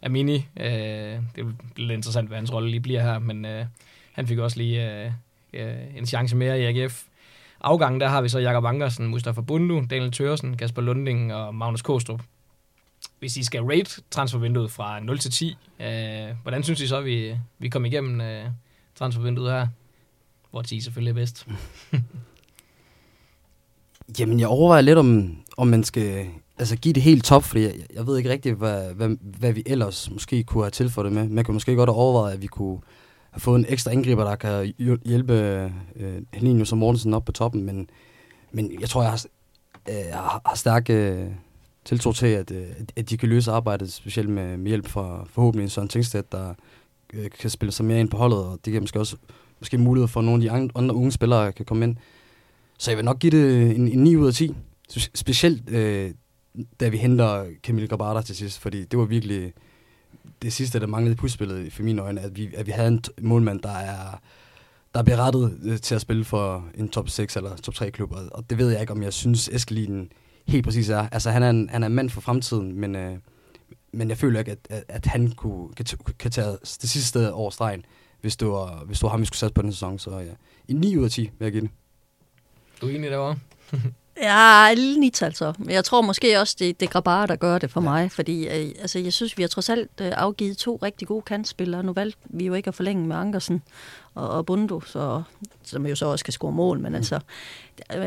Amini. 0.02 0.46
Øh, 0.60 0.66
det 0.66 1.44
bliver 1.74 1.88
lidt 1.88 1.96
interessant, 1.96 2.28
hvad 2.28 2.38
hans 2.38 2.52
rolle 2.52 2.70
lige 2.70 2.80
bliver 2.80 3.02
her, 3.02 3.18
men 3.18 3.44
øh, 3.44 3.64
han 4.12 4.26
fik 4.26 4.38
også 4.38 4.58
lige... 4.58 5.04
Øh, 5.04 5.12
øh, 5.54 5.96
en 5.96 6.06
chance 6.06 6.36
mere 6.36 6.60
i 6.60 6.64
AGF. 6.64 7.02
Afgangen, 7.60 8.00
der 8.00 8.08
har 8.08 8.22
vi 8.22 8.28
så 8.28 8.38
Jakob 8.38 8.64
Ankersen, 8.64 9.06
Mustafa 9.06 9.40
Bundu, 9.40 9.82
Daniel 9.90 10.12
Tørsen, 10.12 10.56
Kasper 10.56 10.82
Lunding 10.82 11.34
og 11.34 11.54
Magnus 11.54 11.82
Kostrup. 11.82 12.22
Hvis 13.22 13.36
I 13.36 13.44
skal 13.44 13.62
rate 13.62 14.02
transfervinduet 14.10 14.70
fra 14.70 15.00
0 15.00 15.18
til 15.18 15.30
10, 15.30 15.56
øh, 15.80 15.86
hvordan 16.42 16.62
synes 16.62 16.80
I 16.80 16.86
så, 16.86 16.96
at 16.96 17.04
vi, 17.04 17.36
vi 17.58 17.68
kom 17.68 17.84
igennem 17.84 18.20
øh, 18.20 18.44
transfervinduet 18.94 19.52
her? 19.52 19.66
Hvor 20.50 20.62
10 20.62 20.80
selvfølgelig 20.80 21.10
er 21.10 21.14
bedst. 21.14 21.46
Jamen, 24.18 24.40
jeg 24.40 24.48
overvejer 24.48 24.82
lidt, 24.82 24.98
om, 24.98 25.36
om 25.56 25.66
man 25.66 25.84
skal 25.84 26.26
altså, 26.58 26.76
give 26.76 26.94
det 26.94 27.02
helt 27.02 27.24
top, 27.24 27.42
fordi 27.42 27.62
jeg, 27.62 27.74
jeg 27.94 28.06
ved 28.06 28.18
ikke 28.18 28.30
rigtigt, 28.30 28.56
hvad, 28.56 28.94
hvad, 28.94 29.16
hvad 29.20 29.52
vi 29.52 29.62
ellers 29.66 30.10
måske 30.10 30.44
kunne 30.44 30.64
have 30.64 30.70
tilføjet 30.70 31.04
det 31.04 31.12
med. 31.12 31.28
Man 31.28 31.44
kunne 31.44 31.54
måske 31.54 31.74
godt 31.74 31.88
have 31.88 31.96
overvejet, 31.96 32.32
at 32.32 32.42
vi 32.42 32.46
kunne 32.46 32.78
have 33.30 33.40
fået 33.40 33.58
en 33.58 33.66
ekstra 33.68 33.90
angriber, 33.90 34.24
der 34.24 34.36
kan 34.36 34.74
hjælpe 35.04 35.34
øh, 35.96 36.22
Helinius 36.32 36.72
og 36.72 36.78
Mortensen 36.78 37.14
op 37.14 37.24
på 37.24 37.32
toppen, 37.32 37.64
men, 37.64 37.90
men 38.52 38.80
jeg 38.80 38.88
tror, 38.88 39.02
jeg 39.02 39.10
har, 39.10 39.24
øh, 39.88 40.12
har, 40.12 40.42
har 40.46 40.82
øh, 40.90 41.26
tiltro 41.84 42.12
til, 42.12 42.28
øh, 42.28 42.38
at, 42.78 42.92
at 42.96 43.10
de 43.10 43.16
kan 43.16 43.28
løse 43.28 43.50
arbejdet, 43.50 43.92
specielt 43.92 44.28
med, 44.28 44.56
med 44.56 44.68
hjælp 44.68 44.88
fra 44.88 45.24
forhåbentlig 45.30 45.64
en 45.64 45.70
Søren 45.70 45.88
Tingstedt, 45.88 46.32
der 46.32 46.54
øh, 47.12 47.30
kan 47.40 47.50
spille 47.50 47.72
sig 47.72 47.84
mere 47.84 48.00
ind 48.00 48.08
på 48.08 48.16
holdet, 48.16 48.38
og 48.38 48.58
det 48.64 48.72
giver 48.72 48.80
måske 48.80 49.00
også 49.00 49.16
måske 49.60 49.78
mulighed 49.78 50.08
for, 50.08 50.20
at 50.20 50.24
nogle 50.24 50.44
af 50.44 50.60
de 50.60 50.70
andre 50.74 50.94
unge 50.94 51.12
spillere 51.12 51.52
kan 51.52 51.64
komme 51.64 51.84
ind. 51.84 51.96
Så 52.78 52.90
jeg 52.90 52.96
vil 52.96 53.04
nok 53.04 53.18
give 53.18 53.30
det 53.30 53.76
en, 53.76 53.88
en 53.88 53.98
9 53.98 54.16
ud 54.16 54.26
af 54.26 54.34
10. 54.34 54.54
Specielt 55.14 55.70
øh, 55.70 56.10
da 56.80 56.88
vi 56.88 56.96
henter 56.96 57.46
Camille 57.62 57.88
Gabata 57.88 58.22
til 58.22 58.36
sidst, 58.36 58.58
fordi 58.58 58.84
det 58.84 58.98
var 58.98 59.04
virkelig 59.04 59.52
det 60.42 60.52
sidste, 60.52 60.80
der 60.80 60.86
manglede 60.86 61.12
i 61.12 61.16
pusspillet 61.16 61.72
for 61.72 61.82
mine 61.82 62.02
øjne, 62.02 62.20
at 62.20 62.36
vi, 62.36 62.54
at 62.54 62.66
vi 62.66 62.72
havde 62.72 62.88
en 62.88 63.04
målmand, 63.20 63.60
der 63.60 63.72
er, 63.72 64.20
der 64.94 65.00
er 65.00 65.04
berettet 65.04 65.58
øh, 65.62 65.78
til 65.78 65.94
at 65.94 66.00
spille 66.00 66.24
for 66.24 66.64
en 66.74 66.88
top 66.88 67.08
6 67.08 67.36
eller 67.36 67.56
top 67.56 67.74
3 67.74 67.90
klub, 67.90 68.12
og 68.32 68.50
det 68.50 68.58
ved 68.58 68.70
jeg 68.70 68.80
ikke, 68.80 68.92
om 68.92 69.02
jeg 69.02 69.12
synes, 69.12 69.48
Eskelinen 69.48 70.12
helt 70.52 70.64
præcis 70.64 70.88
er. 70.88 71.08
Altså, 71.12 71.30
han 71.30 71.42
er 71.42 71.50
en, 71.50 71.68
han 71.68 71.82
er 71.82 71.86
en 71.86 71.94
mand 71.94 72.10
for 72.10 72.20
fremtiden, 72.20 72.80
men, 72.80 72.96
øh, 72.96 73.16
men 73.92 74.08
jeg 74.08 74.18
føler 74.18 74.38
ikke, 74.38 74.50
at, 74.50 74.58
at, 74.70 74.84
at 74.88 75.06
han 75.06 75.30
kunne, 75.30 75.74
kan, 75.74 75.86
kan 76.18 76.30
tage 76.30 76.50
det 76.62 76.90
sidste 76.90 77.08
sted 77.08 77.28
over 77.28 77.50
stregen, 77.50 77.84
hvis 78.20 78.36
det 78.36 78.48
var, 78.48 78.84
hvis 78.84 78.98
det 78.98 79.02
var 79.02 79.10
ham, 79.10 79.20
vi 79.20 79.26
skulle 79.26 79.38
sætte 79.38 79.54
på 79.54 79.62
den 79.62 79.72
sæson. 79.72 79.98
Så 79.98 80.18
ja, 80.18 80.32
en 80.68 80.76
9 80.76 80.96
ud 80.96 81.04
af 81.04 81.10
10 81.10 81.20
vil 81.20 81.30
jeg 81.40 81.52
give 81.52 81.62
det. 81.62 81.70
Du 82.80 82.86
er 82.86 82.90
enig 82.90 83.10
derovre? 83.10 83.38
Ja, 84.16 84.70
en 84.70 84.78
lille 84.78 85.00
nit 85.00 85.22
altså. 85.22 85.52
Men 85.58 85.70
jeg 85.70 85.84
tror 85.84 86.02
måske 86.02 86.40
også, 86.40 86.56
det, 86.58 86.80
det 86.80 86.86
er 86.86 86.90
Grabara, 86.90 87.26
der 87.26 87.36
gør 87.36 87.58
det 87.58 87.70
for 87.70 87.80
ja. 87.80 87.84
mig, 87.84 88.12
fordi 88.12 88.46
øh, 88.46 88.74
altså, 88.80 88.98
jeg 88.98 89.12
synes, 89.12 89.38
vi 89.38 89.42
har 89.42 89.48
trods 89.48 89.68
alt 89.68 89.90
øh, 90.00 90.12
afgivet 90.16 90.56
to 90.56 90.78
rigtig 90.82 91.08
gode 91.08 91.22
kantspillere. 91.22 91.82
Nu 91.82 91.92
valgte 91.92 92.18
vi 92.24 92.46
jo 92.46 92.54
ikke 92.54 92.68
at 92.68 92.74
forlænge 92.74 93.06
med 93.06 93.16
Ankersen 93.16 93.62
og, 94.14 94.30
og 94.30 94.46
Bundo, 94.46 94.80
så, 94.80 95.22
som 95.62 95.86
jo 95.86 95.94
så 95.94 96.06
også 96.06 96.24
kan 96.24 96.32
score 96.32 96.52
mål, 96.52 96.80
men 96.80 96.92
mm. 96.92 96.96
altså, 96.96 97.20
øh, 97.94 98.02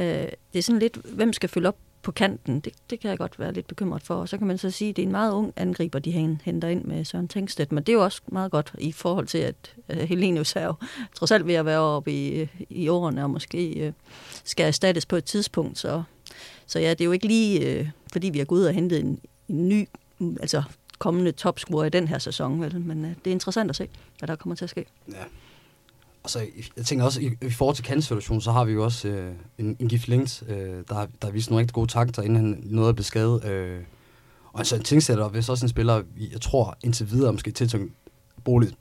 det 0.53 0.59
er 0.59 0.61
sådan 0.61 0.79
lidt, 0.79 0.95
hvem 0.95 1.33
skal 1.33 1.49
følge 1.49 1.67
op 1.67 1.77
på 2.05 2.11
kanten, 2.11 2.59
det, 2.59 2.73
det 2.89 2.99
kan 2.99 3.09
jeg 3.09 3.17
godt 3.17 3.39
være 3.39 3.53
lidt 3.53 3.67
bekymret 3.67 4.01
for. 4.01 4.15
Og 4.15 4.29
så 4.29 4.37
kan 4.37 4.47
man 4.47 4.57
så 4.57 4.71
sige, 4.71 4.89
at 4.89 4.95
det 4.95 5.01
er 5.01 5.05
en 5.05 5.11
meget 5.11 5.31
ung 5.31 5.53
angriber, 5.55 5.99
de 5.99 6.11
henter 6.43 6.67
ind 6.67 6.83
med 6.83 7.05
Søren 7.05 7.27
Tengstedt, 7.27 7.71
men 7.71 7.83
det 7.83 7.91
er 7.91 7.97
jo 7.97 8.03
også 8.03 8.21
meget 8.27 8.51
godt 8.51 8.73
i 8.77 8.91
forhold 8.91 9.27
til, 9.27 9.37
at 9.37 9.75
uh, 9.93 9.97
Helenius 9.97 10.55
er 10.55 10.65
jo 10.65 10.73
trods 11.15 11.31
alt 11.31 11.47
ved 11.47 11.53
at 11.53 11.65
være 11.65 11.79
oppe 11.79 12.11
i, 12.11 12.29
øh, 12.41 12.47
i 12.69 12.87
årene, 12.87 13.23
og 13.23 13.29
måske 13.29 13.87
uh, 13.87 13.93
skal 14.43 14.65
erstattes 14.65 15.05
på 15.05 15.15
et 15.15 15.25
tidspunkt. 15.25 15.77
Så, 15.77 16.03
så 16.65 16.79
ja, 16.79 16.89
det 16.89 17.01
er 17.01 17.05
jo 17.05 17.11
ikke 17.11 17.27
lige, 17.27 17.79
uh, 17.79 17.87
fordi 18.11 18.29
vi 18.29 18.37
har 18.37 18.45
gået 18.45 18.59
ud 18.59 18.65
og 18.65 18.73
hentet 18.73 18.99
en, 18.99 19.19
en 19.49 19.69
ny, 19.69 19.87
altså 20.39 20.63
kommende 20.99 21.31
topscorer 21.31 21.85
i 21.85 21.89
den 21.89 22.07
her 22.07 22.19
sæson, 22.19 22.61
vel? 22.61 22.79
men 22.79 23.03
det 23.03 23.27
er 23.27 23.31
interessant 23.31 23.69
at 23.69 23.75
se, 23.75 23.89
hvad 24.19 24.27
der 24.27 24.35
kommer 24.35 24.55
til 24.55 24.65
at 24.65 24.69
ske. 24.69 24.85
Ja 25.11 25.23
altså, 26.25 26.39
så, 26.39 26.69
jeg 26.77 26.85
tænker 26.85 27.05
også, 27.05 27.21
i, 27.21 27.31
i 27.41 27.49
forhold 27.49 27.75
til 27.75 27.85
kantsituationen, 27.85 28.41
så 28.41 28.51
har 28.51 28.65
vi 28.65 28.73
jo 28.73 28.83
også 28.83 29.07
øh, 29.07 29.33
en, 29.57 29.77
en 29.79 29.87
Gif 29.87 30.07
Links, 30.07 30.43
øh, 30.47 30.55
der, 30.57 30.93
har, 30.93 31.07
der 31.21 31.27
har 31.27 31.31
vist 31.31 31.49
nogle 31.49 31.59
rigtig 31.59 31.73
gode 31.73 31.91
takter, 31.91 32.21
inden 32.21 32.35
han 32.35 32.61
nåede 32.63 32.89
at 32.89 32.95
blive 32.95 33.05
skadet. 33.05 33.45
Øh. 33.45 33.79
Og 34.53 34.59
altså 34.59 34.75
en 34.75 34.83
tingsætter, 34.83 35.29
hvis 35.29 35.49
også 35.49 35.65
en 35.65 35.69
spiller, 35.69 36.03
jeg 36.31 36.41
tror 36.41 36.77
indtil 36.83 37.11
videre 37.11 37.31
måske 37.31 37.51
tiltænkt 37.51 37.93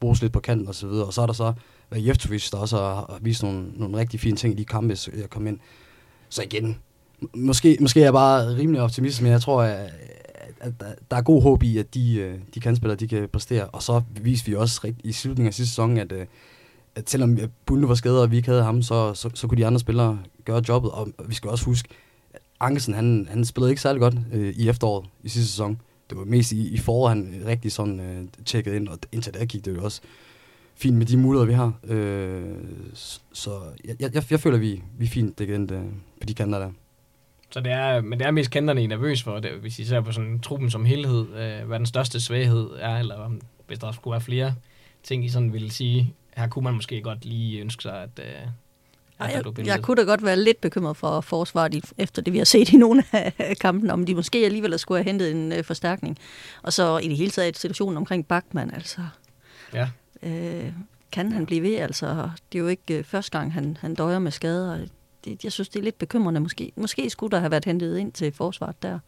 bruges 0.01 0.23
lidt 0.23 0.33
på 0.33 0.41
kanten 0.41 0.69
og 0.69 0.75
så 0.75 0.87
videre. 0.87 1.07
Og 1.07 1.13
så 1.13 1.23
er 1.23 1.27
der 1.27 1.33
så 1.33 1.53
Jeftovic, 1.93 2.51
der 2.51 2.59
også 2.59 2.77
har 2.77 3.19
vist 3.23 3.43
nogle, 3.43 3.67
nogle 3.77 3.97
rigtig 3.97 4.21
fine 4.21 4.37
ting 4.37 4.55
i 4.55 4.57
de 4.57 4.65
kampe, 4.65 4.97
jeg 5.17 5.31
kom 5.31 5.47
ind. 5.47 5.59
Så 6.29 6.43
igen, 6.43 6.79
måske, 7.35 7.79
måske 7.81 8.01
er 8.01 8.05
jeg 8.05 8.13
bare 8.13 8.57
rimelig 8.57 8.81
optimist, 8.81 9.23
men 9.23 9.33
jeg 9.33 9.41
tror, 9.41 9.63
at, 9.63 9.91
at 10.61 10.73
der 11.11 11.17
er 11.17 11.23
god 11.23 11.43
håb 11.43 11.63
i, 11.63 11.79
at 11.79 11.95
de, 11.95 12.15
øh, 12.15 12.39
de 12.55 12.61
kandspillere, 12.61 12.97
de 12.97 13.09
kan 13.09 13.29
præstere. 13.29 13.65
Og 13.65 13.83
så 13.83 14.03
viser 14.21 14.45
vi 14.47 14.55
også 14.55 14.93
i 15.05 15.13
slutningen 15.13 15.49
af 15.49 15.55
sidste 15.55 15.71
sæson, 15.71 15.99
at 15.99 16.13
øh, 16.13 16.27
at 16.95 17.11
selvom 17.11 17.39
Bunde 17.67 17.89
var 17.89 17.95
skadet, 17.95 18.21
og 18.21 18.31
vi 18.31 18.37
ikke 18.37 18.49
havde 18.49 18.63
ham, 18.63 18.83
så, 18.83 19.15
så, 19.15 19.31
så 19.35 19.47
kunne 19.47 19.59
de 19.59 19.67
andre 19.67 19.81
spillere 19.81 20.19
gøre 20.45 20.63
jobbet. 20.69 20.91
Og 20.91 21.09
vi 21.27 21.35
skal 21.35 21.51
også 21.51 21.65
huske, 21.65 21.89
at 22.35 22.41
Ankelsen, 22.61 22.95
han, 22.95 23.27
han 23.31 23.45
spillede 23.45 23.73
ikke 23.73 23.83
særlig 23.83 24.01
godt 24.01 24.15
øh, 24.33 24.55
i 24.57 24.69
efteråret 24.69 25.07
i 25.23 25.29
sidste 25.29 25.51
sæson. 25.51 25.81
Det 26.11 26.19
var 26.19 26.25
mest 26.25 26.53
i, 26.53 26.69
i 26.75 26.79
foråret, 26.79 27.17
han 27.17 27.43
rigtig 27.47 27.73
sådan 27.73 28.01
øh, 28.01 28.25
tjekkede 28.45 28.77
ind, 28.77 28.89
og 28.89 28.99
indtil 29.13 29.35
da 29.35 29.45
gik 29.45 29.65
det 29.65 29.77
jo 29.77 29.85
også 29.85 30.01
fint 30.75 30.97
med 30.97 31.07
de 31.07 31.17
muligheder, 31.17 31.47
vi 31.47 31.53
har. 31.53 31.73
Øh, 31.85 32.57
så 33.33 33.51
jeg, 33.85 33.97
jeg, 34.01 34.31
jeg 34.31 34.41
føler, 34.41 34.59
vi, 34.59 34.83
vi 34.99 35.05
er 35.05 35.09
fint 35.09 35.39
dækket 35.39 35.55
ind 35.55 35.73
øh, 35.73 35.83
på 36.21 36.27
de 36.27 36.35
kanter 36.35 36.59
der. 36.59 36.71
Så 37.51 37.61
det 37.61 37.73
er, 37.73 38.01
men 38.01 38.19
det 38.19 38.27
er 38.27 38.31
mest 38.31 38.51
kanterne, 38.51 38.81
I 38.81 38.85
er 38.85 38.89
nervøs 38.89 39.23
for, 39.23 39.41
det, 39.41 39.51
hvis 39.51 39.79
I 39.79 39.85
ser 39.85 40.01
på 40.01 40.13
sådan 40.13 40.41
truppen 40.41 40.71
som 40.71 40.85
helhed, 40.85 41.21
øh, 41.21 41.67
hvad 41.67 41.79
den 41.79 41.87
største 41.87 42.21
svaghed 42.21 42.71
er, 42.79 42.99
eller 42.99 43.15
om, 43.15 43.41
hvis 43.67 43.79
der 43.79 43.93
skulle 43.93 44.13
være 44.13 44.21
flere 44.21 44.55
ting, 45.03 45.25
I 45.25 45.29
sådan 45.29 45.53
ville 45.53 45.71
sige, 45.71 46.15
her 46.37 46.49
kunne 46.49 46.63
man 46.63 46.75
måske 46.75 47.03
godt 47.03 47.25
lige 47.25 47.61
ønske 47.61 47.83
sig, 47.83 48.03
at... 48.03 48.11
Øh, 48.19 48.25
Ej, 49.21 49.33
at 49.35 49.59
jeg, 49.59 49.67
jeg 49.67 49.83
kunne 49.83 49.97
da 49.97 50.03
godt 50.03 50.25
være 50.25 50.37
lidt 50.37 50.61
bekymret 50.61 50.97
for 50.97 51.21
forsvaret, 51.21 51.93
efter 51.99 52.23
det 52.23 52.33
vi 52.33 52.39
har 52.39 52.45
set 52.45 52.73
i 52.73 52.77
nogle 52.77 53.05
af 53.13 53.57
kampene, 53.61 53.93
om 53.93 54.07
de 54.07 54.15
måske 54.15 54.39
alligevel 54.39 54.79
skulle 54.79 54.99
have 54.99 55.11
hentet 55.11 55.31
en 55.31 55.53
øh, 55.53 55.65
forstærkning. 55.65 56.19
Og 56.63 56.73
så 56.73 56.99
i 56.99 57.09
det 57.09 57.17
hele 57.17 57.31
taget 57.31 57.59
situationen 57.59 57.97
omkring 57.97 58.27
Bachmann, 58.27 58.75
altså. 58.75 59.01
Ja. 59.75 59.89
Øh, 60.23 60.73
kan 61.13 61.33
han 61.33 61.47
blive 61.47 61.63
ved? 61.63 61.77
Altså, 61.77 62.31
det 62.53 62.59
er 62.59 62.63
jo 62.63 62.69
ikke 62.69 62.99
øh, 62.99 63.05
første 63.05 63.39
gang, 63.39 63.53
han, 63.53 63.77
han 63.81 63.95
døjer 63.95 64.19
med 64.19 64.31
skader. 64.31 64.87
Det, 65.25 65.45
jeg 65.45 65.53
synes, 65.53 65.69
det 65.69 65.79
er 65.79 65.85
lidt 65.85 65.99
bekymrende. 65.99 66.41
Måske, 66.41 66.73
måske 66.77 67.11
skulle 67.11 67.31
der 67.31 67.39
have 67.39 67.51
været 67.51 67.65
hentet 67.65 67.99
ind 67.99 68.13
til 68.13 68.33
forsvaret 68.33 68.83
der. 68.83 68.99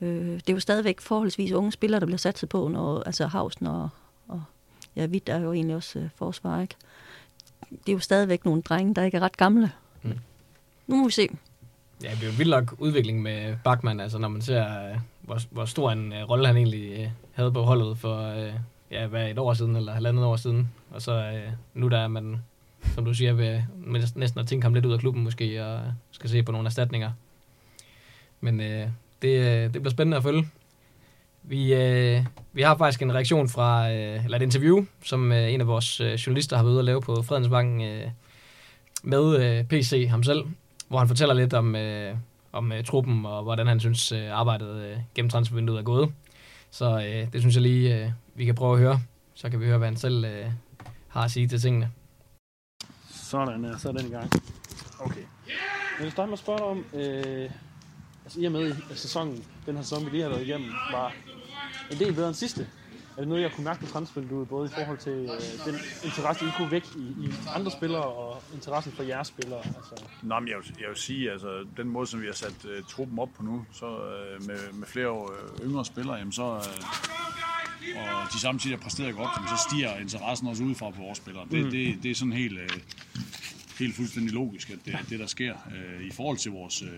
Øh, 0.00 0.08
det 0.34 0.48
er 0.48 0.52
jo 0.52 0.60
stadigvæk 0.60 1.00
forholdsvis 1.00 1.52
unge 1.52 1.72
spillere, 1.72 2.00
der 2.00 2.06
bliver 2.06 2.18
satset 2.18 2.48
på, 2.48 2.68
når, 2.68 3.02
altså 3.02 3.26
Hausen 3.26 3.66
og 3.66 3.88
ja, 4.96 5.06
Witt 5.06 5.28
er 5.28 5.40
jo 5.40 5.52
egentlig 5.52 5.76
også 5.76 5.98
øh, 5.98 6.08
forsvar, 6.16 6.60
ikke? 6.60 6.74
Det 7.70 7.88
er 7.88 7.92
jo 7.92 7.98
stadigvæk 7.98 8.44
nogle 8.44 8.62
drenge, 8.62 8.94
der 8.94 9.04
ikke 9.04 9.16
er 9.16 9.20
ret 9.20 9.36
gamle. 9.36 9.72
Mm. 10.02 10.18
Nu 10.86 10.96
må 10.96 11.04
vi 11.04 11.12
se. 11.12 11.28
Ja, 12.02 12.10
det 12.10 12.22
er 12.22 12.26
jo 12.26 12.32
en 12.32 12.38
vild 12.38 12.50
nok 12.50 12.74
udvikling 12.78 13.22
med 13.22 13.56
Bachmann, 13.64 14.00
altså 14.00 14.18
når 14.18 14.28
man 14.28 14.42
ser, 14.42 14.90
øh, 14.90 14.96
hvor, 15.20 15.40
hvor 15.50 15.64
stor 15.64 15.90
en 15.90 16.12
uh, 16.12 16.30
rolle 16.30 16.46
han 16.46 16.56
egentlig 16.56 17.00
uh, 17.00 17.10
havde 17.32 17.52
på 17.52 17.62
holdet 17.62 17.98
for, 17.98 18.30
uh, 18.30 18.52
ja, 18.90 19.06
hvad, 19.06 19.30
et 19.30 19.38
år 19.38 19.54
siden, 19.54 19.76
eller 19.76 19.92
halvandet 19.92 20.24
år 20.24 20.36
siden. 20.36 20.70
Og 20.90 21.02
så 21.02 21.30
uh, 21.30 21.52
nu 21.80 21.88
der 21.88 21.98
er 21.98 22.08
man, 22.08 22.42
som 22.94 23.04
du 23.04 23.14
siger, 23.14 23.32
ved, 23.32 23.62
næsten 24.14 24.40
at 24.40 24.46
tænke 24.46 24.64
ham 24.64 24.74
lidt 24.74 24.86
ud 24.86 24.92
af 24.92 24.98
klubben 24.98 25.24
måske, 25.24 25.64
og 25.64 25.80
skal 26.10 26.30
se 26.30 26.42
på 26.42 26.52
nogle 26.52 26.66
erstatninger. 26.66 27.12
Men 28.40 28.60
uh, 28.60 28.90
det, 29.22 29.74
det 29.74 29.82
bliver 29.82 29.90
spændende 29.90 30.16
at 30.16 30.22
følge. 30.22 30.48
Vi, 31.48 31.74
øh, 31.74 32.24
vi 32.52 32.62
har 32.62 32.76
faktisk 32.76 33.02
en 33.02 33.14
reaktion 33.14 33.48
fra, 33.48 33.92
øh, 33.92 34.24
eller 34.24 34.36
et 34.36 34.42
interview, 34.42 34.84
som 35.04 35.32
øh, 35.32 35.52
en 35.52 35.60
af 35.60 35.66
vores 35.66 36.00
øh, 36.00 36.12
journalister 36.12 36.56
har 36.56 36.64
været 36.64 36.72
ude 36.72 36.78
at 36.78 36.84
lave 36.84 37.00
på 37.00 37.22
Fredensbanken 37.22 37.82
øh, 37.82 38.10
med 39.02 39.36
øh, 39.36 39.64
PC 39.64 40.06
ham 40.10 40.22
selv, 40.22 40.44
hvor 40.88 40.98
han 40.98 41.08
fortæller 41.08 41.34
lidt 41.34 41.54
om, 41.54 41.76
øh, 41.76 42.14
om 42.52 42.72
øh, 42.72 42.84
truppen 42.84 43.26
og 43.26 43.42
hvordan 43.42 43.66
han 43.66 43.80
synes 43.80 44.12
øh, 44.12 44.30
arbejdet 44.32 44.82
øh, 44.84 44.96
gennem 45.14 45.30
transfervinduet 45.30 45.78
er 45.78 45.82
gået. 45.82 46.12
Så 46.70 46.98
øh, 46.98 47.32
det 47.32 47.40
synes 47.40 47.54
jeg 47.54 47.62
lige, 47.62 48.04
øh, 48.04 48.10
vi 48.34 48.44
kan 48.44 48.54
prøve 48.54 48.72
at 48.72 48.78
høre. 48.78 49.00
Så 49.34 49.50
kan 49.50 49.60
vi 49.60 49.66
høre, 49.66 49.78
hvad 49.78 49.88
han 49.88 49.96
selv 49.96 50.24
øh, 50.24 50.46
har 51.08 51.24
at 51.24 51.30
sige 51.30 51.48
til 51.48 51.60
tingene. 51.60 51.90
Sådan, 53.10 53.64
er, 53.64 53.76
så 53.78 53.88
er 53.88 53.92
den 53.92 54.06
i 54.06 54.10
gang. 54.10 54.30
Okay. 55.00 55.20
Jeg 55.98 56.04
vil 56.04 56.12
starte 56.12 56.26
med 56.26 56.32
at 56.32 56.38
spørge 56.38 56.58
dig 56.58 56.66
om, 56.66 56.84
øh, 56.94 57.50
altså 58.24 58.40
i 58.40 58.44
og 58.44 58.52
med 58.52 58.76
at 58.90 58.98
sæsonen, 58.98 59.44
den 59.66 59.76
her 59.76 59.82
sæson, 59.82 60.04
vi 60.04 60.10
lige 60.10 60.22
har 60.22 60.30
været 60.30 60.42
igennem, 60.42 60.70
var 60.92 61.12
en 61.90 61.98
del 61.98 62.12
bedre 62.12 62.28
end 62.28 62.36
sidste. 62.36 62.66
Er 63.16 63.20
det 63.20 63.28
noget, 63.28 63.42
jeg 63.42 63.52
kunne 63.52 63.64
mærke 63.64 63.80
på 63.80 63.86
transfervinduet, 63.86 64.48
både 64.48 64.66
i 64.66 64.74
forhold 64.74 64.98
til 64.98 65.12
øh, 65.12 65.66
den 65.66 65.80
interesse, 66.04 66.44
I 66.44 66.48
kunne 66.56 66.70
væk 66.70 66.84
i, 66.96 67.26
i 67.26 67.32
andre 67.54 67.70
spillere, 67.70 68.02
og 68.02 68.42
interessen 68.54 68.92
for 68.92 69.02
jeres 69.02 69.28
spillere? 69.28 69.58
Altså. 69.58 70.04
Nå, 70.22 70.40
men 70.40 70.48
jeg, 70.48 70.56
vil, 70.56 70.76
jeg 70.80 70.88
vil 70.88 70.96
sige, 70.96 71.30
altså 71.32 71.66
den 71.76 71.88
måde, 71.88 72.06
som 72.06 72.20
vi 72.20 72.26
har 72.26 72.32
sat 72.32 72.64
uh, 72.64 72.84
truppen 72.88 73.18
op 73.18 73.28
på 73.36 73.42
nu, 73.42 73.64
så 73.72 73.86
uh, 73.86 74.46
med, 74.46 74.72
med 74.72 74.86
flere 74.86 75.12
uh, 75.12 75.66
yngre 75.66 75.84
spillere, 75.84 76.16
jamen, 76.16 76.32
så, 76.32 76.42
uh, 76.42 76.62
og 77.96 78.32
de 78.32 78.40
samtidig 78.40 78.76
har 78.76 78.82
præsteret 78.82 79.14
godt, 79.14 79.30
jamen, 79.36 79.48
så 79.48 79.68
stiger 79.70 79.96
interessen 79.96 80.48
også 80.48 80.64
udefra 80.64 80.90
på 80.90 81.00
vores 81.02 81.18
spillere. 81.18 81.46
Det, 81.50 81.64
mm. 81.64 81.70
det, 81.70 81.98
det 82.02 82.10
er 82.10 82.14
sådan 82.14 82.32
helt, 82.32 82.58
uh, 82.58 82.80
helt 83.78 83.96
fuldstændig 83.96 84.32
logisk, 84.32 84.70
at 84.70 84.78
det 84.84 84.98
det, 85.08 85.18
der 85.18 85.26
sker. 85.26 85.54
Uh, 85.66 86.06
I 86.06 86.10
forhold 86.10 86.36
til 86.36 86.50
vores 86.50 86.82
uh, 86.82 86.88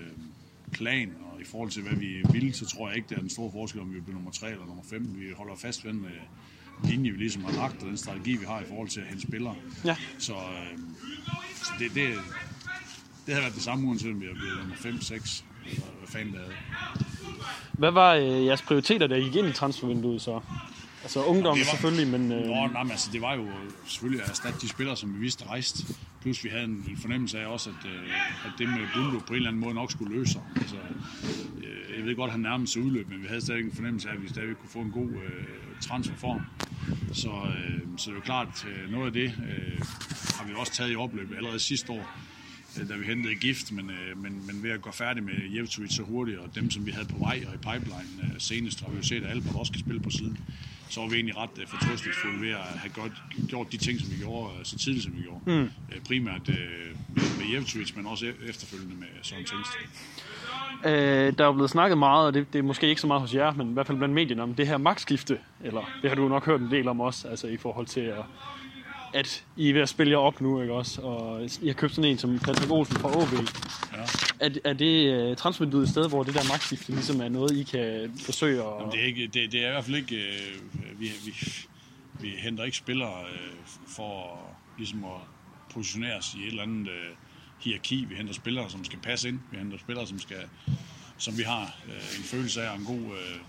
plan, 0.72 1.16
og 1.38 1.42
i 1.42 1.44
forhold 1.44 1.70
til, 1.70 1.82
hvad 1.82 1.96
vi 1.96 2.22
vil, 2.32 2.54
så 2.54 2.66
tror 2.66 2.88
jeg 2.88 2.96
ikke, 2.96 3.08
det 3.08 3.16
er 3.16 3.20
den 3.20 3.30
store 3.30 3.52
forskel, 3.52 3.80
om 3.80 3.94
vi 3.94 4.00
bliver 4.00 4.14
nummer 4.14 4.30
3 4.30 4.50
eller 4.50 4.66
nummer 4.66 4.82
5. 4.90 5.14
Vi 5.14 5.24
holder 5.36 5.56
fast 5.56 5.84
ved 5.84 5.92
den 5.92 6.06
linje, 6.84 7.10
vi 7.10 7.16
ligesom 7.16 7.44
har 7.44 7.52
lagt, 7.52 7.82
og 7.82 7.88
den 7.88 7.96
strategi, 7.96 8.36
vi 8.36 8.44
har 8.44 8.60
i 8.60 8.64
forhold 8.64 8.88
til 8.88 9.00
at 9.00 9.06
hente 9.06 9.22
spillere. 9.22 9.54
Ja. 9.84 9.96
Så, 10.18 10.32
øh, 10.32 10.78
så 11.54 11.70
det, 11.78 11.94
det, 11.94 12.14
det 13.26 13.34
har 13.34 13.40
været 13.40 13.54
det 13.54 13.62
samme, 13.62 13.88
uanset 13.88 14.10
om 14.10 14.20
vi 14.20 14.26
er 14.26 14.34
blevet 14.34 14.58
nummer 14.58 14.76
5, 14.76 15.00
6, 15.00 15.44
eller 15.66 15.80
hvad 15.98 16.08
fanden 16.08 16.34
det 16.34 16.40
er. 16.40 16.50
Hvad 17.72 17.90
var 17.90 18.14
øh, 18.14 18.46
jeres 18.46 18.62
prioriteter, 18.62 19.06
der 19.06 19.20
gik 19.20 19.34
ind 19.36 19.46
i 19.46 19.52
transfervinduet 19.52 20.22
så? 20.22 20.40
Altså 21.02 21.24
ungdom 21.24 21.56
ja, 21.56 21.62
var, 21.64 21.70
selvfølgelig, 21.70 22.08
men... 22.08 22.32
Øh... 22.32 22.46
Nå, 22.46 22.66
nej, 22.66 22.82
men 22.82 22.90
altså, 22.90 23.10
det 23.12 23.20
var 23.20 23.34
jo 23.34 23.46
selvfølgelig 23.86 24.24
at 24.24 24.30
erstatte 24.30 24.60
de 24.60 24.68
spillere, 24.68 24.96
som 24.96 25.14
vi 25.14 25.18
vidste 25.18 25.46
rejste. 25.46 25.94
Plus 26.22 26.44
vi 26.44 26.48
havde 26.48 26.64
en 26.64 26.98
fornemmelse 27.00 27.40
af 27.40 27.46
også, 27.46 27.70
at, 27.70 27.90
øh, 27.90 28.10
at 28.44 28.52
det 28.58 28.68
med 28.68 28.86
Bundo 28.94 29.18
på 29.18 29.32
en 29.32 29.36
eller 29.36 29.48
anden 29.48 29.60
måde 29.60 29.74
nok 29.74 29.90
skulle 29.92 30.16
løse 30.16 30.32
sig. 30.32 30.42
Altså, 30.56 30.76
øh, 30.76 31.98
jeg 31.98 32.06
ved 32.06 32.16
godt, 32.16 32.28
at 32.28 32.32
han 32.32 32.40
nærmest 32.40 32.72
sig 32.72 32.82
udløb, 32.82 33.08
men 33.08 33.22
vi 33.22 33.26
havde 33.26 33.40
stadig 33.40 33.64
en 33.64 33.72
fornemmelse 33.72 34.08
af, 34.08 34.14
at 34.14 34.22
vi 34.22 34.28
stadig 34.28 34.56
kunne 34.56 34.70
få 34.70 34.78
en 34.78 34.90
god 34.90 35.08
øh, 35.08 35.44
transferform. 35.80 36.40
Så, 37.12 37.28
øh, 37.28 37.80
så 37.96 38.10
det 38.10 38.10
er 38.10 38.14
jo 38.14 38.20
klart, 38.20 38.48
at 38.48 38.66
øh, 38.84 38.90
noget 38.90 39.06
af 39.06 39.12
det 39.12 39.24
øh, 39.24 39.80
har 40.38 40.46
vi 40.46 40.52
også 40.56 40.72
taget 40.72 40.92
i 40.92 40.96
opløbet 40.96 41.36
allerede 41.36 41.58
sidste 41.58 41.92
år, 41.92 42.18
øh, 42.80 42.88
da 42.88 42.96
vi 42.96 43.04
hentede 43.06 43.34
gift, 43.34 43.72
men, 43.72 43.90
øh, 43.90 44.22
men, 44.22 44.46
men 44.46 44.62
ved 44.62 44.70
at 44.70 44.82
gå 44.82 44.90
færdig 44.92 45.22
med 45.22 45.34
Jevtovic 45.56 45.92
så 45.92 46.02
hurtigt, 46.02 46.38
og 46.38 46.54
dem, 46.54 46.70
som 46.70 46.86
vi 46.86 46.90
havde 46.90 47.06
på 47.06 47.18
vej 47.18 47.44
og 47.48 47.54
i 47.54 47.58
pipeline 47.58 48.40
senest, 48.40 48.80
har 48.80 48.90
vi 48.90 48.96
jo 48.96 49.02
set, 49.02 49.24
at 49.24 49.30
Albert 49.30 49.54
også 49.54 49.70
skal 49.70 49.80
spille 49.80 50.00
på 50.00 50.10
siden 50.10 50.38
så 50.88 51.00
var 51.00 51.08
vi 51.08 51.14
egentlig 51.14 51.36
ret 51.36 51.58
uh, 51.62 51.68
fortrøstningsfulde 51.68 52.40
ved 52.40 52.50
at 52.50 52.56
have 52.82 52.92
gjort, 52.92 53.10
gjort 53.48 53.72
de 53.72 53.76
ting, 53.76 54.00
som 54.00 54.10
vi 54.10 54.16
gjorde 54.16 54.44
uh, 54.44 54.58
så 54.62 54.78
tidligt, 54.78 55.04
som 55.04 55.16
vi 55.16 55.22
gjorde. 55.22 55.40
Mm. 55.46 55.62
Uh, 55.62 56.02
primært 56.06 56.48
uh, 56.48 56.54
med, 57.14 57.38
med 57.38 57.46
Jevtovic, 57.54 57.96
men 57.96 58.06
også 58.06 58.32
efterfølgende 58.48 58.96
med 58.96 59.08
Søren 59.22 59.44
Tingst. 59.44 59.72
Øh, 60.84 61.32
der 61.38 61.44
er 61.44 61.48
jo 61.48 61.52
blevet 61.52 61.70
snakket 61.70 61.98
meget, 61.98 62.26
og 62.26 62.34
det, 62.34 62.52
det 62.52 62.58
er 62.58 62.62
måske 62.62 62.88
ikke 62.88 63.00
så 63.00 63.06
meget 63.06 63.20
hos 63.20 63.34
jer, 63.34 63.52
men 63.52 63.70
i 63.70 63.72
hvert 63.72 63.86
fald 63.86 63.98
blandt 63.98 64.14
medierne, 64.14 64.42
om 64.42 64.54
det 64.54 64.66
her 64.66 64.76
magtskifte, 64.76 65.38
eller 65.64 65.90
det 66.02 66.10
har 66.10 66.16
du 66.16 66.28
nok 66.28 66.46
hørt 66.46 66.60
en 66.60 66.70
del 66.70 66.88
om 66.88 67.00
også, 67.00 67.28
altså 67.28 67.46
i 67.46 67.56
forhold 67.56 67.86
til 67.86 68.00
at, 68.00 68.24
at 69.14 69.44
I 69.56 69.68
er 69.68 69.72
ved 69.72 69.82
at 69.82 69.88
spille 69.88 70.10
jer 70.10 70.18
op 70.18 70.40
nu, 70.40 70.60
ikke 70.62 70.74
også? 70.74 71.00
Og 71.02 71.48
I 71.62 71.66
har 71.66 71.74
købt 71.74 71.94
sådan 71.94 72.10
en 72.10 72.18
som 72.18 72.38
Patrick 72.38 72.70
Olsen 72.70 72.96
fra 72.96 73.08
OB. 73.08 73.32
Ja. 73.32 74.02
Er, 74.40 74.50
er 74.64 74.72
det 74.72 75.30
uh, 75.30 75.36
transfervinduet 75.36 75.82
et 75.82 75.88
sted, 75.88 76.08
hvor 76.08 76.22
det 76.22 76.34
der 76.34 76.48
magtskifte 76.48 76.92
ligesom 76.92 77.20
er 77.20 77.28
noget, 77.28 77.56
I 77.56 77.62
kan 77.62 78.12
forsøge 78.24 78.62
at... 78.62 78.72
Jamen, 78.78 78.92
det, 78.92 79.00
er 79.00 79.06
ikke, 79.06 79.26
det, 79.26 79.52
det 79.52 79.64
er 79.64 79.68
i 79.68 79.70
hvert 79.70 79.84
fald 79.84 79.96
ikke... 79.96 80.16
Uh, 80.16 81.00
vi, 81.00 81.10
vi, 81.24 81.34
vi 82.20 82.28
henter 82.28 82.64
ikke 82.64 82.76
spillere 82.76 83.20
uh, 83.20 83.68
for 83.96 84.40
ligesom 84.78 85.04
at 85.04 85.20
positionere 85.74 86.16
os 86.16 86.34
i 86.34 86.42
et 86.42 86.46
eller 86.46 86.62
andet 86.62 86.86
uh, 86.86 87.16
hierarki. 87.58 88.04
Vi 88.08 88.14
henter 88.14 88.34
spillere, 88.34 88.70
som 88.70 88.84
skal 88.84 88.98
passe 88.98 89.28
ind. 89.28 89.38
Vi 89.50 89.58
henter 89.58 89.78
spillere, 89.78 90.06
som, 90.06 90.18
skal, 90.18 90.36
som 91.18 91.38
vi 91.38 91.42
har 91.42 91.76
uh, 91.86 92.18
en 92.18 92.24
følelse 92.24 92.62
af 92.62 92.76
en 92.76 92.84
god 92.84 93.00
uh, 93.00 93.40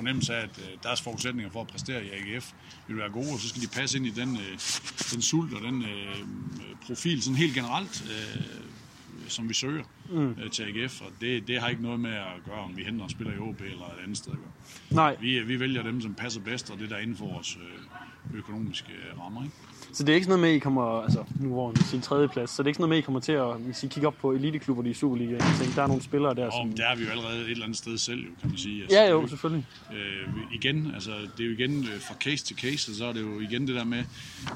fornemmelse 0.00 0.34
af, 0.34 0.42
at 0.42 0.58
uh, 0.58 0.82
deres 0.82 1.00
forudsætninger 1.00 1.50
for 1.52 1.60
at 1.60 1.66
præstere 1.66 2.04
i 2.04 2.10
AGF 2.10 2.52
vil 2.88 2.96
være 2.96 3.10
gode, 3.10 3.32
og 3.32 3.40
så 3.40 3.48
skal 3.48 3.62
de 3.62 3.68
passe 3.68 3.98
ind 3.98 4.06
i 4.06 4.10
den, 4.10 4.30
uh, 4.30 4.52
den 5.12 5.22
sult 5.22 5.54
og 5.54 5.62
den 5.62 5.76
uh, 5.76 6.18
profil, 6.86 7.22
sådan 7.22 7.36
helt 7.36 7.54
generelt, 7.54 8.04
som 9.28 9.48
vi 9.48 9.54
søger 9.54 9.84
mm. 10.10 10.34
til 10.52 10.62
AGF, 10.62 11.00
og 11.00 11.10
det, 11.20 11.48
det 11.48 11.60
har 11.60 11.68
ikke 11.68 11.82
noget 11.82 12.00
med 12.00 12.14
at 12.14 12.44
gøre, 12.44 12.58
om 12.58 12.76
vi 12.76 12.82
henter 12.84 13.04
og 13.04 13.10
spiller 13.10 13.34
i 13.34 13.38
OB 13.38 13.60
eller 13.60 13.84
et 13.84 14.02
andet 14.04 14.16
sted. 14.16 14.32
Nej. 14.90 15.16
Vi, 15.20 15.40
vi 15.40 15.60
vælger 15.60 15.82
dem, 15.82 16.00
som 16.00 16.14
passer 16.14 16.40
bedst, 16.40 16.70
og 16.70 16.78
det 16.78 16.90
der 16.90 16.96
er 16.96 17.00
inden 17.00 17.16
for 17.16 17.26
vores 17.26 17.58
økonomiske 18.34 18.92
rammer. 19.18 19.44
Ikke? 19.44 19.56
Så 19.92 20.04
det 20.04 20.12
er 20.12 20.14
ikke 20.14 20.24
sådan 20.24 20.30
noget 20.30 20.40
med, 20.40 20.50
at 20.50 20.56
I 20.56 20.58
kommer, 20.58 21.02
altså 21.02 21.24
nu 21.40 21.48
hvor 21.48 21.72
I 21.72 21.82
sin 21.82 22.00
tredje 22.00 22.28
plads, 22.28 22.50
så 22.50 22.62
det 22.62 22.66
er 22.66 22.68
ikke 22.68 22.76
sådan 22.76 22.82
noget 22.82 22.88
med, 22.88 22.96
at 22.96 23.02
I 23.02 23.04
kommer 23.04 23.20
til 23.20 23.32
at, 23.32 23.56
hvis 23.60 23.82
I 23.84 23.86
kigger 23.86 24.08
op 24.08 24.14
på 24.20 24.32
eliteklubber 24.32 24.84
i 24.84 24.94
Superliga, 24.94 25.34
og 25.34 25.40
tænker, 25.58 25.74
der 25.74 25.82
er 25.82 25.86
nogle 25.86 26.02
spillere 26.02 26.34
der, 26.34 26.46
og, 26.46 26.52
som... 26.52 26.72
der 26.72 26.86
er 26.86 26.96
vi 26.96 27.04
jo 27.04 27.10
allerede 27.10 27.40
et 27.44 27.50
eller 27.50 27.64
andet 27.64 27.78
sted 27.78 27.98
selv, 27.98 28.20
jo, 28.20 28.30
kan 28.40 28.50
man 28.50 28.58
sige. 28.58 28.82
Altså, 28.82 28.96
ja, 28.98 29.10
jo, 29.10 29.26
selvfølgelig. 29.26 29.66
Øh, 29.92 30.28
igen, 30.52 30.90
altså 30.94 31.10
det 31.10 31.44
er 31.44 31.48
jo 31.48 31.52
igen 31.52 31.78
øh, 31.78 32.00
fra 32.00 32.14
case 32.14 32.44
til 32.44 32.56
case, 32.56 32.90
og 32.90 32.94
så 32.94 33.04
er 33.04 33.12
det 33.12 33.20
jo 33.20 33.40
igen 33.40 33.66
det 33.66 33.74
der 33.74 33.84
med, 33.84 34.04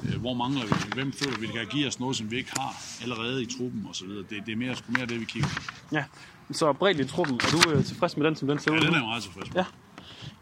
øh, 0.03 0.21
hvor 0.21 0.33
mangler 0.33 0.65
vi, 0.65 0.73
hvem 0.93 1.13
føler 1.13 1.37
vi, 1.39 1.47
kan 1.47 1.67
give 1.71 1.87
os 1.87 1.99
noget, 1.99 2.15
som 2.15 2.31
vi 2.31 2.37
ikke 2.37 2.51
har 2.57 2.71
allerede 3.03 3.43
i 3.43 3.45
truppen 3.57 3.85
og 3.89 3.95
så 3.95 4.05
videre. 4.05 4.23
Det, 4.29 4.45
det 4.45 4.51
er 4.51 4.57
mere, 4.57 4.75
sgu 4.75 4.91
mere 4.91 5.05
det, 5.05 5.19
vi 5.19 5.25
kigger 5.25 5.49
på. 5.49 5.61
Ja, 5.91 6.03
så 6.51 6.73
bredt 6.73 6.99
i 6.99 7.07
truppen, 7.07 7.35
er 7.35 7.49
du 7.51 7.71
øh, 7.71 7.85
tilfreds 7.85 8.17
med 8.17 8.25
den, 8.25 8.35
som 8.35 8.47
den 8.47 8.59
ser 8.59 8.71
ud? 8.71 8.77
Ja, 8.77 8.85
den 8.85 8.93
er 8.93 8.97
jeg 8.97 9.05
meget 9.05 9.23
tilfreds 9.23 9.53
med. 9.53 9.55
Ja. 9.55 9.65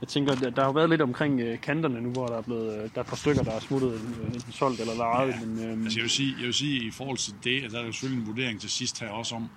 Jeg 0.03 0.07
tænker, 0.07 0.35
der, 0.35 0.49
der 0.49 0.61
har 0.61 0.69
jo 0.69 0.73
været 0.73 0.89
lidt 0.89 1.01
omkring 1.01 1.39
øh, 1.39 1.61
kanterne 1.61 2.01
nu, 2.01 2.09
hvor 2.09 2.27
der 2.27 2.37
er 2.37 2.41
blevet, 2.41 2.73
øh, 2.73 2.81
der 2.81 2.95
er 2.95 2.99
et 3.01 3.07
par 3.07 3.15
stykker, 3.15 3.43
der 3.43 3.51
er 3.51 3.59
smuttet 3.59 3.93
øh, 3.93 4.33
enten 4.33 4.51
solgt 4.51 4.79
eller 4.79 4.95
lejet. 4.95 5.29
Ja. 5.29 5.45
Men, 5.45 5.65
øh, 5.65 5.83
altså 5.83 5.99
jeg 5.99 6.03
vil, 6.03 6.09
sige, 6.09 6.35
jeg 6.37 6.45
vil 6.45 6.53
sige, 6.53 6.85
i 6.87 6.91
forhold 6.91 7.17
til 7.17 7.33
det, 7.43 7.63
at 7.63 7.71
der 7.71 7.79
er 7.79 7.91
selvfølgelig 7.91 8.21
en 8.21 8.27
vurdering 8.27 8.61
til 8.61 8.69
sidst 8.69 8.99
her 8.99 9.09
også 9.09 9.35
om, 9.35 9.49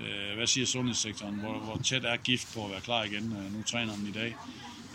øh, 0.00 0.36
hvad 0.36 0.46
siger 0.46 0.66
sundhedssektoren, 0.66 1.34
hvor, 1.34 1.58
hvor 1.58 1.80
tæt 1.84 2.04
er 2.04 2.16
gift 2.16 2.54
på 2.54 2.64
at 2.64 2.70
være 2.70 2.80
klar 2.80 3.04
igen. 3.04 3.24
Øh, 3.32 3.56
nu 3.56 3.62
træner 3.62 3.92
han 3.92 4.06
i 4.06 4.12
dag. 4.12 4.36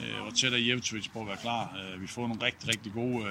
Øh, 0.02 0.22
hvor 0.22 0.32
tæt 0.32 0.54
er 0.54 0.58
Jevtovic 0.58 1.10
på 1.14 1.22
at 1.22 1.28
være 1.28 1.38
klar. 1.42 1.78
Øh, 1.78 2.02
vi 2.02 2.08
får 2.08 2.28
nogle 2.28 2.46
rigtig, 2.46 2.70
rigtig 2.70 2.94
gode 2.94 3.26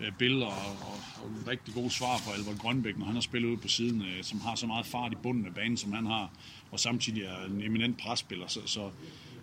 øh, 0.00 0.12
billeder 0.18 0.46
og, 0.46 0.72
og, 0.80 0.98
og 1.22 1.48
rigtig 1.48 1.74
gode 1.74 1.90
svar 1.90 2.20
på 2.26 2.32
Albert 2.38 2.58
Grønbæk, 2.58 2.98
når 2.98 3.06
han 3.06 3.14
har 3.14 3.22
spillet 3.22 3.48
ude 3.48 3.56
på 3.56 3.68
siden, 3.68 4.02
øh, 4.02 4.22
som 4.22 4.40
har 4.40 4.54
så 4.54 4.66
meget 4.66 4.86
fart 4.86 5.12
i 5.12 5.16
bunden 5.22 5.46
af 5.46 5.54
banen, 5.54 5.76
som 5.76 5.92
han 5.92 6.06
har, 6.06 6.30
og 6.70 6.80
samtidig 6.80 7.22
er 7.22 7.44
en 7.44 7.62
eminent 7.62 7.98
presspiller. 7.98 8.46
Så, 8.46 8.60
så 8.66 8.90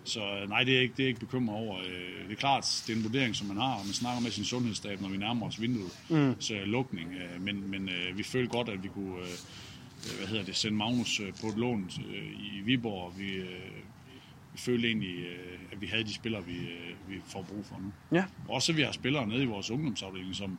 så 0.04 0.20
nej, 0.48 0.64
det 0.64 0.76
er 0.76 0.80
ikke, 0.80 0.94
det 0.96 1.02
er 1.02 1.08
ikke 1.08 1.20
bekymret 1.20 1.56
over. 1.56 1.78
Øh, 1.78 2.24
det 2.24 2.32
er 2.32 2.36
klart, 2.36 2.82
det 2.86 2.92
er 2.92 2.96
en 2.96 3.04
vurdering, 3.04 3.36
som 3.36 3.46
man 3.46 3.56
har, 3.56 3.74
og 3.74 3.84
man 3.84 3.94
snakker 3.94 4.22
med 4.22 4.30
sin 4.30 4.44
sundhedsstab, 4.44 5.00
når 5.00 5.08
vi 5.08 5.16
nærmer 5.16 5.46
os 5.46 5.60
vinduet. 5.60 5.98
Mm. 6.08 6.34
Så 6.40 6.54
lukning. 6.64 7.12
Øh, 7.12 7.42
men, 7.42 7.70
men 7.70 7.88
øh, 7.88 8.18
vi 8.18 8.22
følte 8.22 8.50
godt, 8.50 8.68
at 8.68 8.82
vi 8.82 8.88
kunne 8.88 9.16
hvad 10.18 10.28
hedder 10.28 10.44
det, 10.44 10.56
sende 10.56 10.76
Magnus 10.76 11.20
på 11.40 11.46
et 11.46 11.56
lån 11.56 11.90
i 12.54 12.60
Viborg. 12.60 13.18
Vi, 13.18 13.44
vi 14.54 14.58
følte 14.58 14.88
egentlig, 14.88 15.16
øh, 15.18 15.58
at 15.72 15.80
vi 15.80 15.86
havde 15.86 16.04
de 16.04 16.14
spillere, 16.14 16.44
vi, 16.44 16.56
øh, 16.56 17.08
vi 17.08 17.20
får 17.26 17.42
brug 17.42 17.66
for 17.66 17.78
nu. 17.78 17.92
Ja. 18.16 18.24
Også 18.48 18.72
at 18.72 18.76
vi 18.76 18.82
har 18.82 18.92
spillere 18.92 19.26
nede 19.26 19.42
i 19.42 19.46
vores 19.46 19.70
ungdomsafdeling, 19.70 20.34
som 20.34 20.58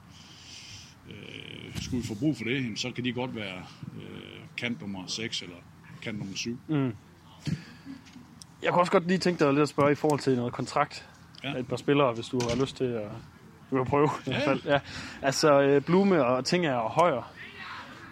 øh, 1.09 1.81
skulle 1.81 2.01
vi 2.01 2.07
få 2.07 2.15
brug 2.15 2.37
for 2.37 2.43
det, 2.43 2.79
så 2.79 2.91
kan 2.91 3.03
de 3.03 3.11
godt 3.11 3.35
være 3.35 3.63
øh, 3.95 4.39
kant 4.57 4.81
nummer 4.81 5.07
6 5.07 5.41
eller 5.41 5.55
kant 6.01 6.17
nummer 6.17 6.35
7. 6.35 6.59
Mm. 6.67 6.93
Jeg 8.63 8.71
kunne 8.71 8.81
også 8.81 8.91
godt 8.91 9.07
lige 9.07 9.17
tænke 9.17 9.45
dig 9.45 9.53
lidt 9.53 9.61
at 9.61 9.69
spørge 9.69 9.91
i 9.91 9.95
forhold 9.95 10.19
til 10.19 10.35
noget 10.35 10.53
kontrakt 10.53 11.09
Ja. 11.43 11.49
et 11.59 11.67
par 11.67 11.75
spillere, 11.75 12.13
hvis 12.13 12.27
du 12.27 12.39
har 12.49 12.61
lyst 12.61 12.77
til 12.77 12.83
at, 12.83 13.01
du 13.71 13.75
kan 13.75 13.85
prøve 13.85 14.09
i 14.27 14.29
Ja, 14.29 14.31
hvert 14.31 14.43
fald. 14.43 14.61
Ja. 14.65 14.79
Altså 15.21 15.61
øh, 15.61 15.81
Blume 15.81 16.25
og 16.25 16.45
Tinger 16.45 16.73
og 16.75 16.91
Højer. 16.91 17.31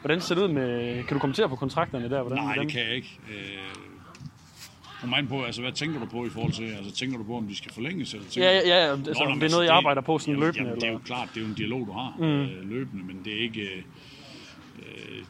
Hvordan 0.02 0.22
ser 0.22 0.36
det 0.36 0.42
ud 0.42 0.48
med... 0.48 1.04
Kan 1.04 1.14
du 1.14 1.20
kommentere 1.20 1.50
på 1.50 1.56
kontrakterne 1.56 2.10
der? 2.10 2.22
Hvordan, 2.22 2.38
Nej, 2.38 2.46
hvordan? 2.46 2.64
det 2.66 2.72
kan 2.74 2.82
jeg 2.86 2.96
ikke. 2.96 3.20
Øh, 3.30 3.58
Kom 5.02 5.14
an 5.14 5.28
på, 5.28 5.44
altså 5.44 5.62
hvad 5.62 5.72
tænker 5.72 6.00
du 6.00 6.06
på 6.06 6.26
i 6.26 6.30
forhold 6.30 6.52
til, 6.54 6.64
altså 6.64 6.96
tænker 6.96 7.18
du 7.18 7.24
på, 7.24 7.38
om 7.38 7.48
de 7.48 7.58
skal 7.58 7.74
forlænges, 7.74 8.14
eller 8.14 8.28
tænker 8.30 8.50
Ja, 8.50 8.56
ja, 8.58 8.86
ja, 8.86 8.92
altså, 8.92 9.14
Nå, 9.14 9.26
om 9.26 9.32
men 9.32 9.42
det 9.42 9.48
er 9.48 9.52
noget, 9.56 9.66
jeg 9.66 9.76
arbejder 9.76 10.02
på 10.02 10.20
sådan 10.20 10.34
jamen, 10.34 10.46
løbende, 10.46 10.66
Jamen, 10.70 10.76
det 10.82 10.88
er 10.88 10.92
jo 10.92 10.96
eller? 10.98 11.06
klart, 11.06 11.30
det 11.34 11.38
er 11.38 11.42
jo 11.42 11.48
en 11.48 11.54
dialog, 11.54 11.88
du 11.88 11.92
har 11.92 12.16
Mm. 12.20 12.24
øh, 12.26 12.70
løbende, 12.70 13.04
men 13.06 13.22
det 13.26 13.34
er 13.38 13.42
ikke, 13.42 13.62
øh, 13.62 13.84
øh, 14.80 15.24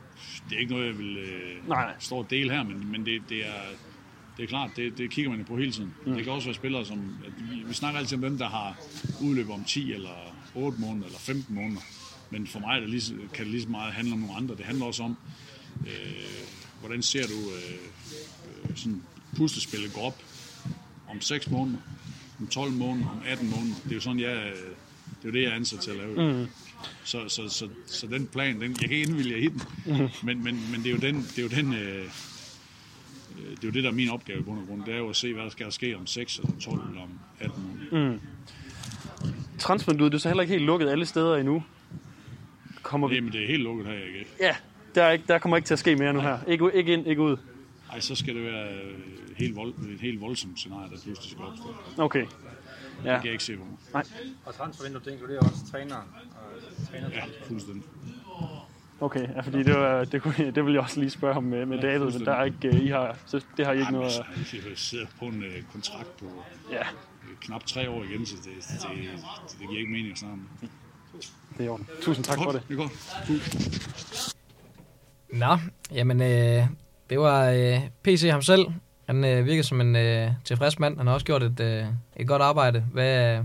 det 0.49 0.56
er 0.56 0.60
ikke 0.60 0.71
noget, 0.73 0.88
jeg 0.88 0.97
vil 0.97 1.17
øh, 1.17 1.69
nej. 1.69 1.91
stå 1.99 2.15
og 2.15 2.30
dele 2.30 2.52
her, 2.54 2.63
men, 2.63 2.91
men 2.91 3.06
det, 3.06 3.21
det 3.30 3.38
er, 3.38 3.52
det 4.38 4.43
er 4.43 4.48
klart, 4.48 4.72
det, 4.76 4.98
det 4.98 5.10
kigger 5.10 5.32
man 5.32 5.39
jo 5.39 5.46
på 5.46 5.58
hele 5.58 5.72
tiden. 5.72 5.93
Mm. 6.06 6.13
Det 6.13 6.24
kan 6.24 6.34
også 6.34 6.48
være 6.48 6.56
spillere, 6.56 6.86
som, 6.86 7.17
at 7.26 7.32
vi, 7.52 7.63
vi 7.67 7.74
snakker 7.74 8.00
altid 8.00 8.17
om 8.17 8.22
dem, 8.22 8.38
der 8.38 8.50
har 8.50 8.78
udløb 9.22 9.50
om 9.50 9.63
10 9.63 9.93
eller 9.93 10.36
8 10.56 10.82
måneder 10.82 11.06
eller 11.06 11.19
15 11.19 11.56
måneder, 11.56 11.82
men 12.30 12.48
for 12.48 12.60
mig 12.60 12.76
er 12.76 12.80
det 12.80 12.89
lige, 12.89 13.17
kan 13.34 13.46
det 13.46 13.52
lige 13.52 13.62
så 13.62 13.69
meget 13.69 13.93
handle 13.93 14.13
om 14.13 14.19
nogle 14.19 14.36
andre. 14.36 14.56
Det 14.56 14.65
handler 14.65 14.86
også 14.86 15.04
om, 15.04 15.17
øh, 15.88 16.13
hvordan 16.80 17.02
ser 17.02 17.28
du 17.28 17.34
øh, 17.34 18.69
øh, 18.69 18.78
sådan 18.78 19.04
puslespillet 19.38 19.93
gå 19.93 20.00
op 20.00 20.24
om 21.10 21.22
6 21.22 21.50
måneder, 21.50 21.80
om 22.39 22.48
12 22.48 22.72
måneder, 22.72 23.10
om 23.10 23.22
18 23.26 23.50
måneder. 23.50 23.76
Det 23.84 23.91
er 23.91 23.96
jo 23.96 24.02
sådan, 24.02 24.19
jeg, 24.19 24.36
øh, 24.36 24.56
det 25.22 25.24
er 25.24 25.26
jo 25.26 25.32
det, 25.32 25.41
jeg 25.41 25.52
er 25.52 25.56
ansat 25.56 25.80
til 25.80 25.91
at 25.91 25.98
lave. 25.98 26.34
Mm. 26.34 26.48
Så, 27.04 27.30
så, 27.30 27.50
så, 27.50 27.69
så 27.88 28.08
den 28.08 28.28
plan, 28.28 28.62
den, 28.62 28.72
jeg 28.82 28.89
kan 28.89 28.91
ikke 28.91 29.10
indvilge 29.10 29.39
i 29.39 29.48
den, 29.48 29.62
mm. 29.86 30.10
men, 30.24 30.43
men, 30.43 30.72
men 30.72 30.84
det 30.84 30.88
er 30.88 30.91
jo 30.91 30.98
den, 30.98 31.15
det 31.15 31.38
er 31.38 31.43
jo 31.43 31.48
den, 31.48 31.74
øh, 31.74 32.10
det 33.38 33.63
er 33.63 33.67
jo 33.67 33.72
det, 33.72 33.84
der 33.84 33.89
er 33.89 33.93
min 33.93 34.10
opgave 34.10 34.39
i 34.39 34.41
bund 34.43 34.60
og 34.60 34.67
grund. 34.67 34.84
Det 34.86 34.93
er 34.93 34.98
jo 34.98 35.10
at 35.10 35.15
se, 35.15 35.34
hvad 35.34 35.43
der 35.43 35.50
skal 35.50 35.72
ske 35.72 35.96
om 35.98 36.08
6 36.08 36.39
eller 36.39 36.52
12 36.60 36.89
eller 36.89 37.02
om 37.02 37.19
18 37.39 37.63
måneder. 37.91 38.19
Transfervinduet, 39.60 40.12
det 40.12 40.17
er 40.17 40.22
så 40.22 40.30
heller 40.30 40.41
ikke 40.41 40.54
helt 40.54 40.65
lukket 40.65 40.89
alle 40.89 41.06
steder 41.06 41.36
endnu. 41.36 41.63
Kommer 42.82 43.08
vi... 43.08 43.15
Jamen, 43.15 43.32
det 43.32 43.43
er 43.43 43.48
helt 43.48 43.63
lukket 43.63 43.86
her, 43.88 43.93
ikke? 43.93 44.26
Ja, 44.39 44.56
der, 44.96 45.04
er 45.04 45.12
ikke, 45.12 45.26
der 45.28 45.38
kommer 45.39 45.58
ikke 45.58 45.67
til 45.67 45.74
at 45.74 45.80
ske 45.80 45.96
mere 45.96 46.13
nu 46.13 46.19
her. 46.19 46.38
Ikke, 46.48 46.72
ikke 46.74 46.93
ind, 46.93 47.08
ikke 47.08 47.22
ud. 47.22 47.38
Ej, 47.91 48.00
så 48.00 48.15
skal 48.15 48.36
det 48.36 48.43
være 48.43 48.74
øh, 48.74 48.93
helt 49.38 49.56
vold, 49.56 49.74
et 49.93 50.02
helt 50.02 50.22
voldsomt 50.22 50.60
scenarie, 50.60 50.89
der 50.91 50.98
pludselig 51.04 51.32
skal 51.32 51.46
opstå. 51.46 51.76
Det 51.89 52.00
Okay. 52.00 52.26
Ja, 53.06 53.17
kan 53.17 53.26
jeg 53.26 53.32
ikke 53.32 53.43
se 53.43 53.58
på 53.58 53.63
mig. 53.93 54.04
Og 54.46 54.56
transfervinduet, 54.56 55.06
det 55.06 55.12
inkluderer 55.12 55.39
også 55.39 55.72
træner 55.72 55.96
og 55.96 56.06
træner. 56.91 57.10
Ja, 57.10 57.24
fuldstændig. 57.48 57.84
Okay. 59.06 59.28
Ja, 59.36 59.42
fordi 59.42 59.63
det, 59.63 59.76
var, 59.76 60.04
det, 60.04 60.22
kunne, 60.22 60.52
det 60.52 60.66
vil 60.66 60.74
jeg 60.74 60.82
også 60.82 61.00
lige 61.00 61.10
spørge 61.10 61.38
om 61.38 61.44
med, 61.44 61.66
med 61.66 61.80
Ja, 61.80 61.88
David, 61.88 62.12
men 62.12 62.26
der 62.26 62.32
er 62.34 62.44
ikke, 62.44 62.68
øh, 62.68 62.76
I 62.76 62.88
har, 62.88 63.18
så 63.26 63.42
det 63.58 63.66
har 63.66 63.74
I 63.74 63.76
ikke 63.76 63.86
Jamen, 63.86 64.00
noget... 64.00 64.22
altså, 64.36 64.58
jeg 64.70 64.78
sidder 64.78 65.06
på 65.20 65.26
en 65.26 65.44
øh, 65.44 65.63
kontrakt 65.72 66.18
på 66.18 66.26
Ja, 66.72 66.80
øh, 66.80 67.38
knap 67.42 67.63
tre 67.66 67.89
år 67.89 68.04
igen, 68.04 68.26
så 68.26 68.36
det, 68.36 68.46
det, 68.46 68.82
det, 68.82 69.60
det 69.60 69.70
giver 69.70 69.80
ikke 69.80 69.92
mening 69.92 70.12
at 70.12 70.18
snakke 70.18 70.34
om. 70.34 70.50
det 71.58 71.60
er 71.60 71.63
i 71.63 71.68
orden. 71.68 71.88
Tusind 72.02 72.26
tak 72.26 72.38
for 72.44 72.52
det. 72.52 72.62
Det 72.68 72.74
er 72.74 72.78
godt. 72.78 74.34
Nå, 75.34 75.58
jamen, 75.92 76.22
øh, 76.22 76.68
det 77.10 77.20
var 77.20 77.50
øh, 77.50 77.80
PC 78.04 78.30
ham 78.32 78.42
selv. 78.42 78.66
Han 79.06 79.26
øh, 79.26 79.46
virker 79.46 79.63
som 79.63 79.82
en 79.82 79.96
øh, 79.96 80.32
tilfreds 80.44 80.80
mand. 80.80 80.98
Han 80.98 81.08
har 81.08 81.13
også 81.13 81.26
gjort 81.26 81.44
et, 81.44 81.60
øh, 81.60 81.86
et 82.16 82.28
godt 82.28 82.42
arbejde. 82.42 82.86
Hvad, 82.92 83.44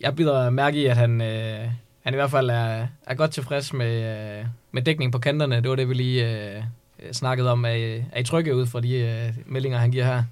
jeg 0.00 0.16
bider 0.16 0.50
mærke 0.50 0.78
i, 0.82 0.86
at 0.86 0.96
han, 0.96 1.20
øh, 1.20 1.70
han 2.06 2.14
i 2.14 2.16
hvert 2.16 2.30
fald 2.30 2.50
er, 2.50 2.86
er 3.06 3.14
godt 3.14 3.30
tilfreds 3.30 3.72
med, 3.72 4.02
øh, 4.40 4.46
med 4.72 4.82
dækning 4.82 5.12
på 5.12 5.18
kanterne. 5.18 5.56
Det 5.60 5.70
var 5.70 5.76
det, 5.76 5.88
vi 5.88 5.94
lige 5.94 6.30
øh, 6.56 6.62
øh, 7.02 7.12
snakkede 7.12 7.50
om. 7.50 7.64
Er, 7.64 7.68
I- 7.70 8.04
er 8.12 8.18
I 8.20 8.24
trygge 8.24 8.56
ud 8.56 8.66
fra 8.66 8.80
de 8.80 8.94
øh, 8.98 9.34
meldinger, 9.46 9.78
han 9.78 9.90
giver 9.90 10.04
her? 10.04 10.22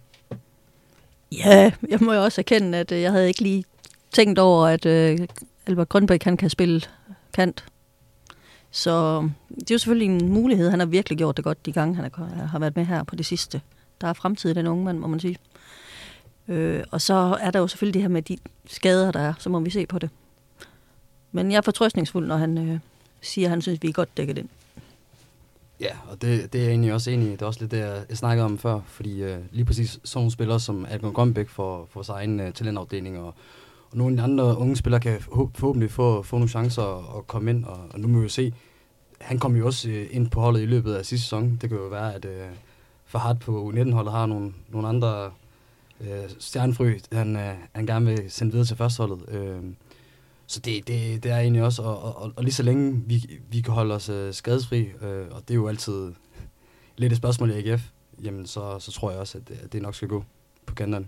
Ja, 1.32 1.72
jeg 1.88 1.98
må 2.00 2.12
jo 2.12 2.22
også 2.22 2.40
erkende, 2.40 2.78
at 2.78 2.92
øh, 2.92 3.00
jeg 3.00 3.12
havde 3.12 3.28
ikke 3.28 3.40
lige 3.42 3.64
tænkt 4.12 4.38
over, 4.38 4.66
at 4.66 4.86
øh, 4.86 5.18
Albert 5.66 5.88
Grønbæk 5.88 6.22
han 6.22 6.36
kan 6.36 6.50
spille 6.50 6.80
kant. 7.32 7.64
Så 8.70 9.20
øh, 9.24 9.30
det 9.60 9.70
er 9.70 9.74
jo 9.74 9.78
selvfølgelig 9.78 10.06
en 10.08 10.28
mulighed. 10.32 10.70
Han 10.70 10.78
har 10.78 10.86
virkelig 10.86 11.18
gjort 11.18 11.36
det 11.36 11.44
godt 11.44 11.66
de 11.66 11.72
gange, 11.72 11.94
han 11.96 12.04
er, 12.04 12.46
har 12.46 12.58
været 12.58 12.76
med 12.76 12.84
her 12.84 13.02
på 13.02 13.16
det 13.16 13.26
sidste. 13.26 13.60
Der 14.00 14.08
er 14.08 14.12
fremtid 14.12 14.50
i 14.50 14.54
den 14.54 14.66
unge 14.66 14.84
mand, 14.84 14.98
må 14.98 15.06
man 15.06 15.20
sige. 15.20 15.36
Øh, 16.48 16.84
og 16.90 17.00
så 17.00 17.36
er 17.40 17.50
der 17.50 17.58
jo 17.58 17.66
selvfølgelig 17.68 17.94
det 17.94 18.02
her 18.02 18.08
med 18.08 18.22
de 18.22 18.36
skader, 18.66 19.12
der 19.12 19.20
er. 19.20 19.32
Så 19.38 19.48
må 19.50 19.60
vi 19.60 19.70
se 19.70 19.86
på 19.86 19.98
det. 19.98 20.10
Men 21.34 21.50
jeg 21.50 21.56
er 21.56 21.62
fortrøstningsfuld, 21.62 22.26
når 22.26 22.36
han 22.36 22.58
øh, 22.58 22.78
siger, 23.20 23.46
at 23.46 23.50
han 23.50 23.62
synes, 23.62 23.82
vi 23.82 23.88
er 23.88 23.92
godt 23.92 24.16
dækket 24.16 24.38
ind. 24.38 24.48
Ja, 25.80 25.96
og 26.10 26.22
det, 26.22 26.52
det 26.52 26.58
er 26.58 26.62
jeg 26.62 26.70
egentlig 26.70 26.92
også 26.92 27.10
enig 27.10 27.28
i. 27.28 27.32
Det 27.32 27.42
er 27.42 27.46
også 27.46 27.60
lidt 27.60 27.70
det, 27.70 27.78
jeg, 27.78 28.04
jeg 28.08 28.16
snakkede 28.16 28.44
om 28.44 28.58
før, 28.58 28.80
fordi 28.86 29.22
øh, 29.22 29.38
lige 29.52 29.64
præcis 29.64 29.90
sådan 30.04 30.18
nogle 30.18 30.30
spillere 30.30 30.60
som 30.60 30.86
Algon 30.90 31.12
Grønbæk 31.12 31.48
for, 31.48 31.88
for 31.90 32.02
sin 32.02 32.14
egen 32.14 32.40
øh, 32.40 32.52
talentafdeling, 32.52 33.18
og, 33.18 33.34
og 33.90 33.96
nogle 33.96 34.12
af 34.12 34.16
de 34.16 34.22
andre 34.22 34.58
unge 34.58 34.76
spillere 34.76 35.00
kan 35.00 35.20
forhåbentlig 35.20 35.90
få, 35.90 36.22
få 36.22 36.36
nogle 36.36 36.48
chancer 36.48 36.82
og, 36.82 37.26
komme 37.26 37.50
ind, 37.50 37.64
og, 37.64 37.78
og 37.90 38.00
nu 38.00 38.08
må 38.08 38.18
vi 38.18 38.22
jo 38.22 38.28
se, 38.28 38.54
han 39.20 39.38
kom 39.38 39.56
jo 39.56 39.66
også 39.66 39.88
øh, 39.88 40.06
ind 40.10 40.30
på 40.30 40.40
holdet 40.40 40.62
i 40.62 40.66
løbet 40.66 40.94
af 40.94 41.06
sidste 41.06 41.24
sæson. 41.24 41.58
Det 41.60 41.68
kan 41.68 41.78
jo 41.78 41.86
være, 41.86 42.14
at 42.14 42.24
øh, 42.24 42.46
Fahad 43.04 43.34
på 43.34 43.70
U19-holdet 43.70 44.12
har 44.12 44.26
nogle, 44.26 44.52
nogle 44.68 44.88
andre 44.88 45.30
øh, 46.00 46.30
stjernefrø, 46.38 46.98
han, 47.12 47.36
øh, 47.36 47.54
han 47.72 47.86
gerne 47.86 48.06
vil 48.06 48.30
sende 48.30 48.52
videre 48.52 48.66
til 48.66 48.76
førsteholdet. 48.76 49.28
Øh, 49.28 49.62
så 50.46 50.60
det, 50.60 50.88
det, 50.88 51.22
det 51.22 51.32
er 51.32 51.38
egentlig 51.38 51.62
også, 51.62 51.82
og, 51.82 52.02
og, 52.02 52.22
og, 52.22 52.32
og 52.36 52.44
lige 52.44 52.54
så 52.54 52.62
længe 52.62 53.02
vi, 53.06 53.40
vi 53.50 53.60
kan 53.60 53.74
holde 53.74 53.94
os 53.94 54.08
øh, 54.08 54.32
skadesfri, 54.32 54.88
øh, 55.02 55.26
og 55.30 55.40
det 55.40 55.50
er 55.50 55.54
jo 55.54 55.68
altid 55.68 56.12
lidt 56.98 57.12
et 57.12 57.16
spørgsmål 57.18 57.50
i 57.50 57.54
AGF, 57.54 57.82
jamen 58.22 58.46
så, 58.46 58.78
så 58.78 58.92
tror 58.92 59.10
jeg 59.10 59.20
også, 59.20 59.38
at, 59.38 59.50
øh, 59.50 59.56
at 59.64 59.72
det 59.72 59.82
nok 59.82 59.94
skal 59.94 60.08
gå 60.08 60.24
på 60.66 60.74
kanterne. 60.74 61.06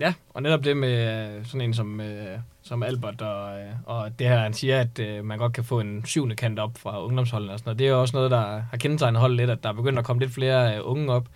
Ja, 0.00 0.14
og 0.34 0.42
netop 0.42 0.64
det 0.64 0.76
med 0.76 1.36
øh, 1.38 1.46
sådan 1.46 1.60
en 1.60 1.74
som, 1.74 2.00
øh, 2.00 2.38
som 2.62 2.82
Albert, 2.82 3.22
og, 3.22 3.60
øh, 3.60 3.70
og 3.86 4.18
det 4.18 4.28
her, 4.28 4.38
han 4.38 4.54
siger, 4.54 4.80
at 4.80 4.98
øh, 4.98 5.24
man 5.24 5.38
godt 5.38 5.52
kan 5.52 5.64
få 5.64 5.80
en 5.80 6.04
syvende 6.04 6.36
kant 6.36 6.58
op 6.58 6.78
fra 6.78 7.04
ungdomsholdene 7.04 7.52
og 7.52 7.58
sådan 7.58 7.68
noget. 7.68 7.78
Det 7.78 7.86
er 7.86 7.90
jo 7.90 8.00
også 8.00 8.16
noget, 8.16 8.30
der 8.30 8.40
har 8.70 8.76
kendetegnet 8.76 9.20
holdet 9.20 9.36
lidt, 9.36 9.50
at 9.50 9.62
der 9.62 9.68
er 9.68 9.72
begyndt 9.72 9.98
at 9.98 10.04
komme 10.04 10.20
lidt 10.22 10.32
flere 10.32 10.76
øh, 10.76 10.80
unge 10.84 11.12
op. 11.12 11.28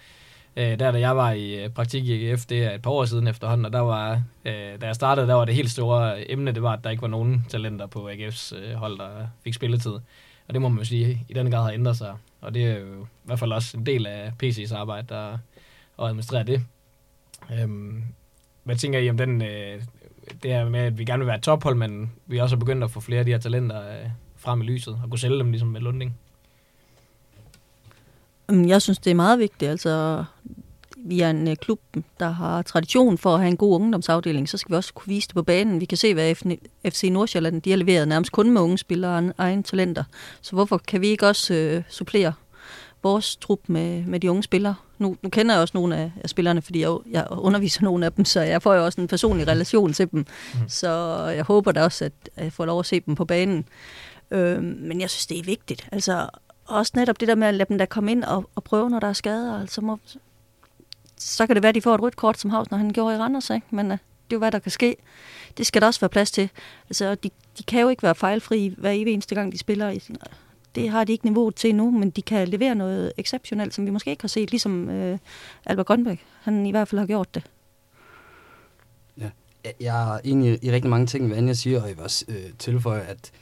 Øh, 0.57 0.79
der, 0.79 0.91
da 0.91 1.01
jeg 1.01 1.17
var 1.17 1.33
i 1.33 1.65
øh, 1.65 1.71
praktik 1.71 2.05
i 2.05 2.31
AGF, 2.31 2.47
det 2.47 2.65
er 2.65 2.75
et 2.75 2.83
par 2.83 2.91
år 2.91 3.05
siden 3.05 3.27
efterhånden, 3.27 3.65
og 3.65 3.73
der 3.73 3.81
var, 3.81 4.23
øh, 4.45 4.81
da 4.81 4.87
jeg 4.87 4.95
startede, 4.95 5.27
der 5.27 5.35
var 5.35 5.45
det 5.45 5.55
helt 5.55 5.71
store 5.71 6.31
emne, 6.31 6.53
det 6.53 6.63
var, 6.63 6.73
at 6.73 6.85
der 6.85 6.91
ikke 6.91 7.03
var 7.03 7.09
nogen 7.09 7.47
talenter 7.49 7.87
på 7.87 8.09
AGF's 8.09 8.57
øh, 8.57 8.75
hold, 8.75 8.99
der 8.99 9.27
fik 9.45 9.55
spilletid. 9.55 9.93
Og 10.49 10.55
det 10.55 10.63
må 10.63 10.69
man 10.69 10.79
jo 10.79 10.85
sige, 10.85 11.27
i 11.29 11.33
den 11.33 11.51
grad 11.51 11.63
har 11.63 11.71
ændret 11.71 11.97
sig. 11.97 12.15
Og 12.41 12.55
det 12.55 12.65
er 12.65 12.79
jo 12.79 13.03
i 13.05 13.07
hvert 13.25 13.39
fald 13.39 13.53
også 13.53 13.77
en 13.77 13.87
del 13.87 14.07
af 14.07 14.33
PC's 14.43 14.75
arbejde, 14.75 15.07
der 15.09 15.39
at 15.99 16.07
administrere 16.07 16.45
det. 16.45 16.65
Øhm, 17.53 18.05
hvad 18.65 18.77
tænker 18.77 18.99
I 18.99 19.11
om 19.11 19.17
den, 19.17 19.43
øh, 19.43 19.83
det 20.43 20.51
her 20.51 20.69
med, 20.69 20.81
at 20.81 20.99
vi 20.99 21.05
gerne 21.05 21.21
vil 21.21 21.27
være 21.27 21.37
et 21.37 21.43
tophold, 21.43 21.75
men 21.75 22.13
vi 22.27 22.39
også 22.39 22.57
er 22.57 22.61
begyndt 22.61 22.85
at 22.85 22.91
få 22.91 23.01
flere 23.01 23.19
af 23.19 23.25
de 23.25 23.31
her 23.31 23.39
talenter 23.39 23.81
øh, 23.81 24.11
frem 24.37 24.61
i 24.61 24.65
lyset, 24.65 24.99
og 25.03 25.11
kunne 25.11 25.19
sælge 25.19 25.39
dem 25.39 25.51
ligesom 25.51 25.69
med 25.69 25.81
Lunding? 25.81 26.19
Jamen, 28.49 28.69
Jeg 28.69 28.83
synes, 28.83 28.99
det 28.99 29.11
er 29.11 29.15
meget 29.15 29.39
vigtigt. 29.39 29.71
Altså, 29.71 30.25
vi 30.97 31.21
er 31.21 31.31
en 31.31 31.49
øh, 31.49 31.57
klub, 31.57 31.81
der 32.21 32.31
har 32.31 32.63
tradition 32.63 33.19
for 33.19 33.35
at 33.35 33.41
have 33.41 33.49
en 33.51 33.57
god 33.57 33.75
ungdomsafdeling. 33.75 34.49
Så 34.49 34.59
skal 34.59 34.73
vi 34.73 34.77
også 34.77 34.95
kunne 34.95 35.09
vise 35.09 35.29
det 35.29 35.35
på 35.35 35.43
banen. 35.43 35.81
Vi 35.81 35.85
kan 35.85 35.99
se, 35.99 36.15
hvad 36.15 36.35
FC 36.91 37.09
Nordsjælland 37.13 37.63
de 37.63 37.71
har 37.71 37.77
leveret 37.77 38.09
nærmest 38.09 38.33
kun 38.33 38.51
med 38.51 38.61
unge 38.61 38.79
spillere 38.79 39.17
og 39.17 39.35
egne 39.39 39.63
talenter. 39.63 40.05
Så 40.41 40.53
hvorfor 40.53 40.79
kan 40.79 41.01
vi 41.01 41.07
ikke 41.07 41.27
også 41.27 41.55
øh, 41.55 41.83
supplere 41.89 42.33
vores 43.03 43.37
trup 43.37 43.61
med, 43.67 44.05
med 44.05 44.21
de 44.21 44.31
unge 44.31 44.43
spillere? 44.43 44.75
Nu, 44.99 45.17
nu 45.23 45.29
kender 45.29 45.55
jeg 45.55 45.63
også 45.63 45.73
nogle 45.75 45.97
af, 45.97 46.13
af 46.25 46.29
spillerne, 46.31 46.63
fordi 46.63 46.81
jeg, 46.81 46.97
jeg 47.11 47.27
underviser 47.31 47.83
nogle 47.83 48.07
af 48.07 48.13
dem, 48.13 48.25
så 48.25 48.41
jeg 48.41 48.63
får 48.63 48.75
jo 48.75 48.85
også 48.85 49.01
en 49.01 49.09
personlig 49.09 49.49
relation 49.49 49.93
til 49.93 50.11
dem. 50.11 50.19
Mm. 50.55 50.61
Så 50.69 50.89
jeg 51.37 51.45
håber 51.45 51.73
da 51.73 51.85
også, 51.85 52.05
at, 52.05 52.13
at 52.37 52.45
jeg 52.45 52.53
får 52.53 52.65
lov 52.67 52.81
at 52.81 52.87
se 52.87 53.01
dem 53.01 53.15
på 53.15 53.25
banen. 53.25 53.65
Øh, 54.31 54.63
men 54.63 55.01
jeg 55.01 55.11
synes, 55.11 55.27
det 55.27 55.39
er 55.39 55.43
vigtigt. 55.45 55.89
Altså, 55.93 56.29
også 56.67 56.93
netop 56.95 57.21
det 57.21 57.29
der 57.29 57.35
med 57.35 57.47
at 57.47 57.55
lade 57.55 57.69
dem 57.69 57.79
der 57.79 57.87
komme 57.87 58.11
ind 58.11 58.25
og, 58.25 58.51
og 58.55 58.65
prøve, 58.65 58.91
når 58.91 59.01
der 59.01 59.09
er 59.09 59.13
skader. 59.13 59.61
Altså 59.61 59.81
må, 59.81 59.99
så 61.17 61.47
kan 61.47 61.57
det 61.57 61.63
være, 61.63 61.69
at 61.69 61.75
de 61.75 61.83
får 61.83 61.95
et 61.95 62.03
rødt 62.03 62.17
kort, 62.17 62.41
som 62.41 62.51
Havs, 62.51 62.71
når 62.71 62.79
han 62.79 62.91
gjorde 62.91 63.15
i 63.15 63.19
Randers, 63.19 63.51
ikke? 63.51 63.67
Men 63.71 63.87
uh, 63.87 63.93
det 63.93 64.33
er 64.33 64.37
jo, 64.37 64.39
hvad 64.39 64.53
der 64.53 64.59
kan 64.59 64.71
ske. 64.71 64.97
Det 65.59 65.67
skal 65.67 65.81
der 65.81 65.87
også 65.87 66.01
være 66.01 66.09
plads 66.09 66.31
til. 66.31 66.51
Altså, 66.89 67.15
de, 67.15 67.31
de 67.59 67.63
kan 67.63 67.81
jo 67.81 67.89
ikke 67.89 68.03
være 68.03 68.15
fejlfri 68.15 68.75
hver 68.79 68.91
evig 68.91 69.13
eneste 69.13 69.35
gang, 69.35 69.53
de 69.53 69.59
spiller. 69.59 69.91
I, 69.91 70.03
det 70.75 70.91
har 70.91 71.05
de 71.05 71.13
ikke 71.13 71.25
niveauet 71.27 71.55
til 71.55 71.75
nu, 71.75 71.91
men 71.91 72.11
de 72.11 72.23
kan 72.23 72.49
levere 72.49 72.75
noget 72.75 73.13
exceptionelt, 73.17 73.75
som 73.75 73.87
vi 73.87 73.91
måske 73.91 74.11
ikke 74.11 74.23
har 74.23 74.29
set, 74.29 74.51
ligesom 74.51 74.89
uh, 74.89 75.19
Albert 75.67 75.87
Grønbæk. 75.87 76.25
Han 76.43 76.67
i 76.67 76.71
hvert 76.71 76.89
fald 76.89 76.99
har 76.99 77.07
gjort 77.07 77.35
det. 77.35 77.43
Ja. 79.19 79.31
Jeg 79.81 80.15
er 80.15 80.21
enig 80.25 80.63
i, 80.63 80.67
i 80.67 80.73
rigtig 80.73 80.91
mange 80.91 81.07
ting, 81.07 81.27
hvad 81.27 81.37
Anja 81.37 81.53
siger, 81.53 81.83
og 81.83 81.89
jeg 81.89 81.97
vil 81.97 82.05
også 82.05 82.25
øh, 82.29 82.53
tilføje, 82.59 83.01
at 83.01 83.33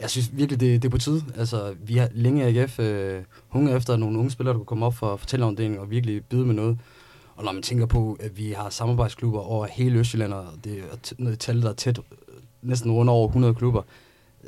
jeg 0.00 0.10
synes 0.10 0.30
virkelig, 0.32 0.60
det, 0.60 0.82
det 0.82 0.88
er 0.88 0.90
på 0.90 0.98
tide. 0.98 1.24
Altså, 1.36 1.74
vi 1.80 1.96
har 1.96 2.08
længe 2.12 2.50
i 2.50 2.58
AGF 2.58 2.78
øh, 2.78 3.22
hungret 3.48 3.76
efter 3.76 3.96
nogle 3.96 4.18
unge 4.18 4.30
spillere, 4.30 4.52
der 4.52 4.58
kunne 4.58 4.66
komme 4.66 4.86
op 4.86 4.94
for 4.94 5.16
fortællerafdelingen 5.16 5.80
og 5.80 5.90
virkelig 5.90 6.24
byde 6.24 6.46
med 6.46 6.54
noget. 6.54 6.78
Og 7.36 7.44
når 7.44 7.52
man 7.52 7.62
tænker 7.62 7.86
på, 7.86 8.16
at 8.20 8.38
vi 8.38 8.52
har 8.52 8.70
samarbejdsklubber 8.70 9.40
over 9.40 9.66
hele 9.66 9.98
Østjylland, 9.98 10.32
og 10.32 10.46
det 10.64 10.78
er 10.78 11.12
noget 11.18 11.38
tal, 11.38 11.62
der 11.62 11.68
er 11.68 11.74
tæt, 11.74 12.00
næsten 12.62 12.92
rundt 12.92 13.10
over 13.10 13.26
100 13.28 13.54
klubber, 13.54 13.82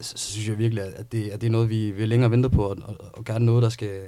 så, 0.00 0.12
så 0.16 0.32
synes 0.32 0.48
jeg 0.48 0.58
virkelig, 0.58 0.84
at 0.96 1.12
det, 1.12 1.28
at 1.28 1.40
det 1.40 1.46
er 1.46 1.50
noget, 1.50 1.70
vi 1.70 1.90
vil 1.90 2.08
længere 2.08 2.30
vente 2.30 2.50
på, 2.50 2.62
og, 2.62 2.76
og, 2.84 2.96
og 3.12 3.24
gerne 3.24 3.46
noget, 3.46 3.62
der 3.62 3.68
skal... 3.68 4.00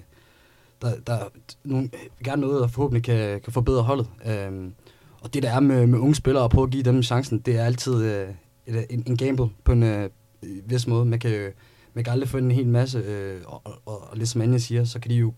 Der, 0.83 0.93
der 1.07 1.19
nogle, 1.65 1.91
gerne 2.25 2.41
noget, 2.41 2.61
der 2.61 2.69
forhåbentlig 2.69 3.05
kan, 3.05 3.41
kan 3.41 3.53
forbedre 3.53 3.83
holdet. 3.83 4.07
Øhm, 4.27 4.75
og 5.21 5.35
det, 5.35 5.43
der 5.43 5.51
er 5.51 5.61
med, 5.61 5.87
med 5.87 5.99
unge 5.99 6.15
spillere, 6.15 6.45
at 6.45 6.51
prøve 6.51 6.65
at 6.65 6.71
give 6.71 6.83
dem 6.83 7.03
chancen, 7.03 7.39
det 7.39 7.57
er 7.57 7.65
altid 7.65 8.05
øh, 8.05 8.29
et, 8.67 8.87
en, 8.91 9.03
en 9.07 9.17
gamble 9.17 9.49
på 9.65 9.73
en 9.73 9.83
øh, 9.83 10.11
vis 10.43 10.87
måde. 10.87 11.05
Man 11.05 11.19
kan, 11.19 11.53
man 11.95 12.05
kan 12.05 12.13
aldrig 12.13 12.29
få 12.29 12.39
en 12.39 12.51
hel 12.51 12.67
masse, 12.67 12.99
øh, 12.99 13.41
og, 13.47 13.61
og, 13.65 13.83
og, 13.87 14.11
og 14.11 14.17
lidt 14.17 14.29
som 14.29 14.41
Anja 14.41 14.59
siger, 14.59 14.85
så 14.85 15.01
kan 15.01 15.11
de 15.11 15.17
jo 15.17 15.33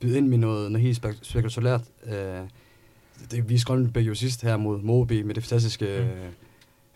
byde 0.00 0.18
ind 0.18 0.28
med 0.28 0.38
noget, 0.38 0.72
noget 0.72 0.86
helt 0.86 1.06
spek- 1.06 1.18
spekulalært. 1.22 1.82
Øh, 2.06 2.40
det 3.30 3.48
viste 3.48 3.66
Grønbæk 3.66 4.06
jo 4.06 4.14
sidst 4.14 4.42
her 4.42 4.56
mod 4.56 4.82
Moby 4.82 5.22
med 5.22 5.34
det 5.34 5.42
fantastiske 5.42 5.86
øh, 5.98 6.08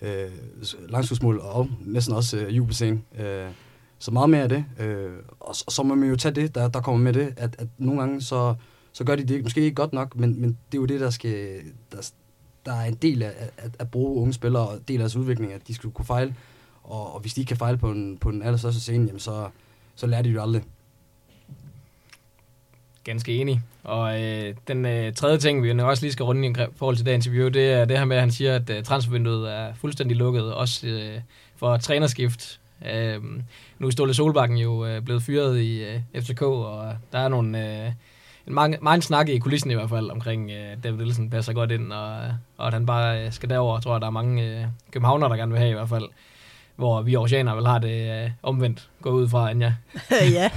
øh, 0.02 0.30
langskudsmål, 0.88 1.40
og 1.42 1.68
næsten 1.80 2.14
også 2.14 2.38
øh, 2.38 2.56
jubelscene. 2.56 3.00
Øh, 3.18 3.46
så 3.98 4.10
meget 4.10 4.30
mere 4.30 4.42
af 4.42 4.48
det. 4.48 4.64
Øh, 4.80 5.12
og, 5.40 5.54
og 5.66 5.72
så 5.72 5.82
må 5.82 5.94
man 5.94 6.08
jo 6.08 6.16
tage 6.16 6.34
det, 6.34 6.54
der, 6.54 6.68
der 6.68 6.80
kommer 6.80 7.04
med 7.04 7.12
det, 7.12 7.34
at, 7.36 7.56
at 7.58 7.68
nogle 7.78 8.00
gange 8.00 8.20
så, 8.20 8.54
så 8.92 9.04
gør 9.04 9.16
de 9.16 9.24
det 9.24 9.42
måske 9.42 9.60
ikke 9.60 9.74
godt 9.74 9.92
nok, 9.92 10.16
men, 10.16 10.40
men 10.40 10.58
det 10.72 10.78
er 10.78 10.80
jo 10.80 10.86
det, 10.86 11.00
der 11.00 11.10
skal... 11.10 11.60
Der, 11.92 12.10
der 12.66 12.72
er 12.74 12.84
en 12.84 12.94
del 12.94 13.22
af 13.22 13.32
at, 13.56 13.76
at 13.78 13.90
bruge 13.90 14.20
unge 14.20 14.32
spillere, 14.32 14.68
og 14.68 14.78
del 14.88 14.96
af 14.96 14.98
deres 14.98 15.16
udvikling, 15.16 15.52
at 15.52 15.68
de 15.68 15.74
skulle 15.74 15.94
kunne 15.94 16.04
fejle. 16.04 16.34
Og, 16.88 17.14
og 17.14 17.20
hvis 17.20 17.34
de 17.34 17.40
ikke 17.40 17.48
kan 17.48 17.56
fejle 17.56 17.78
på, 17.78 17.90
en, 17.90 18.18
på 18.18 18.30
den 18.30 18.42
allerstørste 18.42 18.80
scene, 18.80 19.06
jamen 19.06 19.20
så, 19.20 19.48
så 19.94 20.06
lærer 20.06 20.22
de 20.22 20.30
jo 20.30 20.42
aldrig. 20.42 20.62
Ganske 23.04 23.36
enig. 23.36 23.60
Og 23.84 24.22
øh, 24.22 24.54
den 24.68 24.86
øh, 24.86 25.12
tredje 25.12 25.38
ting, 25.38 25.62
vi 25.62 25.80
også 25.80 26.02
lige 26.02 26.12
skal 26.12 26.24
runde 26.24 26.48
i 26.48 26.54
forhold 26.76 26.96
til 26.96 27.06
det 27.06 27.12
interview, 27.12 27.48
det 27.48 27.72
er 27.72 27.84
det 27.84 27.98
her 27.98 28.04
med, 28.04 28.16
at 28.16 28.22
han 28.22 28.30
siger, 28.30 28.54
at 28.54 28.70
øh, 28.70 28.82
transfervinduet 28.82 29.52
er 29.52 29.74
fuldstændig 29.74 30.16
lukket, 30.16 30.54
også 30.54 30.86
øh, 30.86 31.20
for 31.56 31.76
trænerskift. 31.76 32.60
Øh, 32.92 33.22
nu 33.78 33.86
er 33.86 33.90
Ståle 33.90 34.14
Solbakken 34.14 34.58
jo 34.58 34.86
øh, 34.86 35.02
blevet 35.02 35.22
fyret 35.22 35.60
i 35.60 35.84
øh, 35.84 36.00
FCK, 36.22 36.42
og 36.42 36.96
der 37.12 37.18
er 37.18 37.28
nogle... 37.28 37.84
Øh, 37.86 37.92
en 38.46 38.54
mange, 38.54 38.78
mange 38.82 39.02
snakke 39.02 39.32
i 39.32 39.38
kulissen 39.38 39.70
i 39.70 39.74
hvert 39.74 39.88
fald 39.88 40.10
omkring 40.10 40.50
øh, 40.50 40.76
David 40.84 40.96
Nielsen 40.96 41.30
passer 41.30 41.52
godt 41.52 41.70
ind, 41.70 41.92
og, 41.92 42.18
og 42.56 42.66
at 42.66 42.72
han 42.72 42.86
bare 42.86 43.24
øh, 43.24 43.32
skal 43.32 43.50
derover, 43.50 43.80
tror 43.80 43.94
jeg, 43.94 44.00
der 44.00 44.06
er 44.06 44.10
mange 44.10 44.42
øh, 44.42 44.66
københavnere, 44.90 45.30
der 45.30 45.36
gerne 45.36 45.52
vil 45.52 45.58
have 45.58 45.70
i 45.70 45.74
hvert 45.74 45.88
fald. 45.88 46.08
Hvor 46.78 47.02
vi 47.02 47.16
oceaner 47.16 47.54
vel 47.54 47.66
har 47.66 47.78
det 47.78 48.24
øh, 48.24 48.30
omvendt, 48.42 48.88
gå 49.02 49.10
ud 49.10 49.28
fra, 49.28 49.50
Anja. 49.50 49.74
ja, 50.38 50.50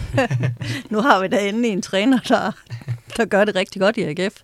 nu 0.89 1.01
har 1.01 1.21
vi 1.21 1.27
da 1.27 1.47
endelig 1.47 1.71
en 1.71 1.81
træner, 1.81 2.19
der, 2.29 2.51
der 3.17 3.25
gør 3.25 3.45
det 3.45 3.55
rigtig 3.55 3.81
godt 3.81 3.97
i 3.97 4.01
AGF. 4.01 4.35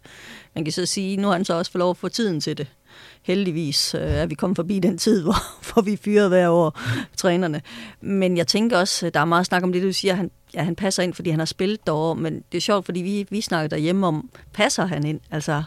Man 0.56 0.64
kan 0.64 0.74
så 0.74 0.86
sige, 0.86 1.18
nu 1.18 1.28
har 1.28 1.34
han 1.34 1.46
så 1.46 1.54
også 1.54 1.72
fået 1.72 1.80
lov 1.80 1.90
at 1.90 1.98
få 1.98 2.10
tiden 2.10 2.42
til 2.42 2.58
det. 2.58 2.68
Heldigvis 3.22 3.96
øh, 3.96 4.02
er 4.02 4.26
vi 4.26 4.36
kommet 4.36 4.56
forbi 4.56 4.80
den 4.80 4.98
tid, 4.98 5.22
hvor, 5.24 5.74
hvor 5.74 5.82
vi 5.82 5.96
fyrer 5.96 6.28
hver 6.28 6.50
år 6.50 6.80
trænerne. 7.18 7.62
Men 8.02 8.38
jeg 8.38 8.48
tænker 8.48 8.78
også, 8.78 9.06
øh, 9.06 9.14
der 9.14 9.20
er 9.20 9.26
meget 9.26 9.46
snak 9.46 9.64
om 9.64 9.74
det, 9.74 9.84
du 9.84 9.94
siger, 9.94 10.14
han, 10.14 10.32
ja, 10.54 10.64
han 10.64 10.76
passer 10.76 11.04
ind, 11.04 11.14
fordi 11.14 11.30
han 11.30 11.40
har 11.40 11.46
spillet 11.46 11.88
derovre, 11.88 12.16
men 12.16 12.44
det 12.52 12.58
er 12.58 12.62
sjovt, 12.62 12.86
fordi 12.86 13.02
vi, 13.02 13.28
vi 13.30 13.42
snakker 13.42 13.70
derhjemme 13.70 14.08
om, 14.08 14.30
passer 14.54 14.86
han 14.86 15.06
ind? 15.06 15.20
Altså, 15.32 15.64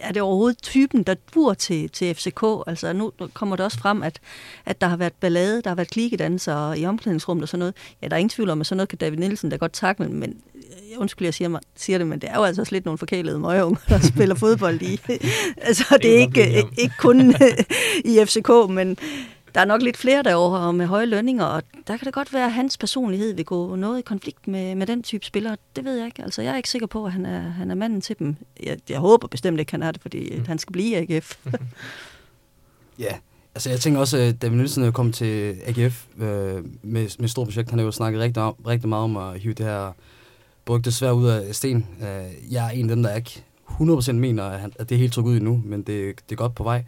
er 0.00 0.12
det 0.12 0.22
overhovedet 0.22 0.62
typen, 0.62 1.02
der 1.02 1.14
dur 1.34 1.54
til, 1.54 1.90
til 1.90 2.14
FCK? 2.14 2.42
Altså 2.66 2.92
nu 2.92 3.12
kommer 3.34 3.56
det 3.56 3.64
også 3.64 3.78
frem, 3.78 4.02
at, 4.02 4.20
at 4.64 4.80
der 4.80 4.86
har 4.86 4.96
været 4.96 5.12
ballade, 5.12 5.62
der 5.62 5.70
har 5.70 5.74
været 5.74 5.90
klikkedanser 5.90 6.74
i 6.74 6.86
omklædningsrummet 6.86 7.42
og 7.42 7.48
sådan 7.48 7.58
noget. 7.58 7.74
Ja, 8.02 8.08
der 8.08 8.14
er 8.14 8.18
ingen 8.18 8.30
tvivl 8.30 8.50
om, 8.50 8.60
at 8.60 8.66
sådan 8.66 8.76
noget 8.76 8.88
kan 8.88 8.98
David 8.98 9.18
Nielsen 9.18 9.50
da 9.50 9.56
godt 9.56 9.72
takle, 9.72 10.08
men 10.08 10.42
undskyld, 10.96 11.26
jeg 11.26 11.34
siger, 11.34 11.48
mig, 11.48 11.60
siger 11.76 11.98
det, 11.98 12.06
men 12.06 12.18
det 12.18 12.30
er 12.30 12.34
jo 12.34 12.44
altså 12.44 12.62
også 12.62 12.74
lidt 12.74 12.84
nogle 12.84 12.98
forkælede 12.98 13.38
møgeunge, 13.38 13.78
der 13.88 13.98
spiller 14.14 14.34
fodbold 14.34 14.82
i. 14.82 15.00
altså, 15.68 15.98
det 16.02 16.14
er 16.14 16.18
ikke, 16.18 16.66
ikke 16.78 16.94
kun 16.98 17.34
i 18.12 18.24
FCK, 18.26 18.50
men 18.70 18.98
der 19.54 19.60
er 19.60 19.64
nok 19.64 19.82
lidt 19.82 19.96
flere 19.96 20.22
derovre 20.22 20.72
med 20.72 20.86
høje 20.86 21.06
lønninger, 21.06 21.44
og 21.44 21.62
der 21.86 21.96
kan 21.96 22.04
det 22.06 22.14
godt 22.14 22.32
være, 22.32 22.44
at 22.44 22.52
hans 22.52 22.78
personlighed 22.78 23.34
vil 23.34 23.44
gå 23.44 23.76
noget 23.76 23.98
i 23.98 24.02
konflikt 24.02 24.48
med, 24.48 24.74
med 24.74 24.86
den 24.86 25.02
type 25.02 25.24
spillere. 25.24 25.56
Det 25.76 25.84
ved 25.84 25.96
jeg 25.96 26.06
ikke. 26.06 26.22
Altså, 26.22 26.42
jeg 26.42 26.52
er 26.52 26.56
ikke 26.56 26.70
sikker 26.70 26.86
på, 26.86 27.04
at 27.04 27.12
han 27.12 27.26
er, 27.26 27.40
han 27.40 27.70
er 27.70 27.74
manden 27.74 28.00
til 28.00 28.18
dem. 28.18 28.36
Jeg, 28.62 28.78
jeg 28.88 28.98
håber 28.98 29.28
bestemt 29.28 29.60
ikke, 29.60 29.72
han 29.72 29.82
er 29.82 29.90
det, 29.90 30.02
fordi 30.02 30.36
mm. 30.36 30.46
han 30.46 30.58
skal 30.58 30.72
blive 30.72 30.96
AGF. 30.96 31.36
ja, 32.98 33.14
altså 33.54 33.70
jeg 33.70 33.80
tænker 33.80 34.00
også, 34.00 34.16
at 34.16 34.42
David 34.42 34.56
Nielsen 34.56 34.84
er 34.84 34.90
kommet 34.90 35.14
til 35.14 35.56
AGF 35.66 36.06
øh, 36.18 36.64
med, 36.82 37.18
med 37.18 37.28
stort 37.28 37.46
projekt. 37.46 37.70
Han 37.70 37.78
har 37.78 37.86
jo 37.86 37.92
snakket 37.92 38.20
rigtig, 38.20 38.42
rigtig 38.66 38.88
meget 38.88 39.04
om 39.04 39.16
at 39.16 39.40
hive 39.40 39.54
det 39.54 39.66
her 39.66 39.92
brugte 40.64 40.92
svært 40.92 41.12
ud 41.12 41.26
af 41.28 41.54
sten. 41.54 41.86
Øh, 42.00 42.52
jeg 42.52 42.66
er 42.66 42.70
en 42.70 42.90
af 42.90 42.96
dem, 42.96 43.02
der 43.02 43.14
ikke 43.14 43.44
100% 43.68 44.12
mener, 44.12 44.44
at, 44.44 44.60
han, 44.60 44.72
at 44.78 44.88
det 44.88 44.94
er 44.94 44.98
helt 44.98 45.12
trukket 45.12 45.30
ud 45.30 45.36
endnu, 45.36 45.62
men 45.64 45.82
det, 45.82 46.14
det 46.28 46.32
er 46.32 46.36
godt 46.36 46.54
på 46.54 46.62
vej. 46.62 46.84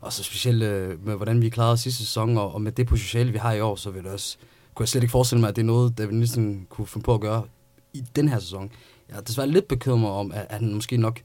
Og 0.00 0.12
så 0.12 0.22
specielt 0.22 0.62
øh, 0.62 1.06
med, 1.06 1.16
hvordan 1.16 1.42
vi 1.42 1.48
klarede 1.48 1.76
sidste 1.76 1.98
sæson, 2.04 2.38
og, 2.38 2.54
og 2.54 2.62
med 2.62 2.72
det 2.72 2.86
potentiale, 2.86 3.32
vi 3.32 3.38
har 3.38 3.52
i 3.52 3.60
år, 3.60 3.76
så 3.76 3.90
vil 3.90 4.04
det 4.04 4.12
også, 4.12 4.36
kunne 4.74 4.82
jeg 4.84 4.88
slet 4.88 5.02
ikke 5.02 5.12
forestille 5.12 5.40
mig, 5.40 5.48
at 5.48 5.56
det 5.56 5.62
er 5.62 5.66
noget, 5.66 5.98
David 5.98 6.12
Nielsen 6.12 6.66
kunne 6.70 6.86
finde 6.86 7.04
på 7.04 7.14
at 7.14 7.20
gøre 7.20 7.42
i 7.92 8.04
den 8.16 8.28
her 8.28 8.38
sæson. 8.38 8.70
Jeg 9.08 9.16
er 9.16 9.20
desværre 9.20 9.48
lidt 9.48 9.68
bekymret 9.68 10.12
om, 10.12 10.32
at, 10.32 10.46
at 10.48 10.58
han 10.58 10.74
måske 10.74 10.96
nok 10.96 11.20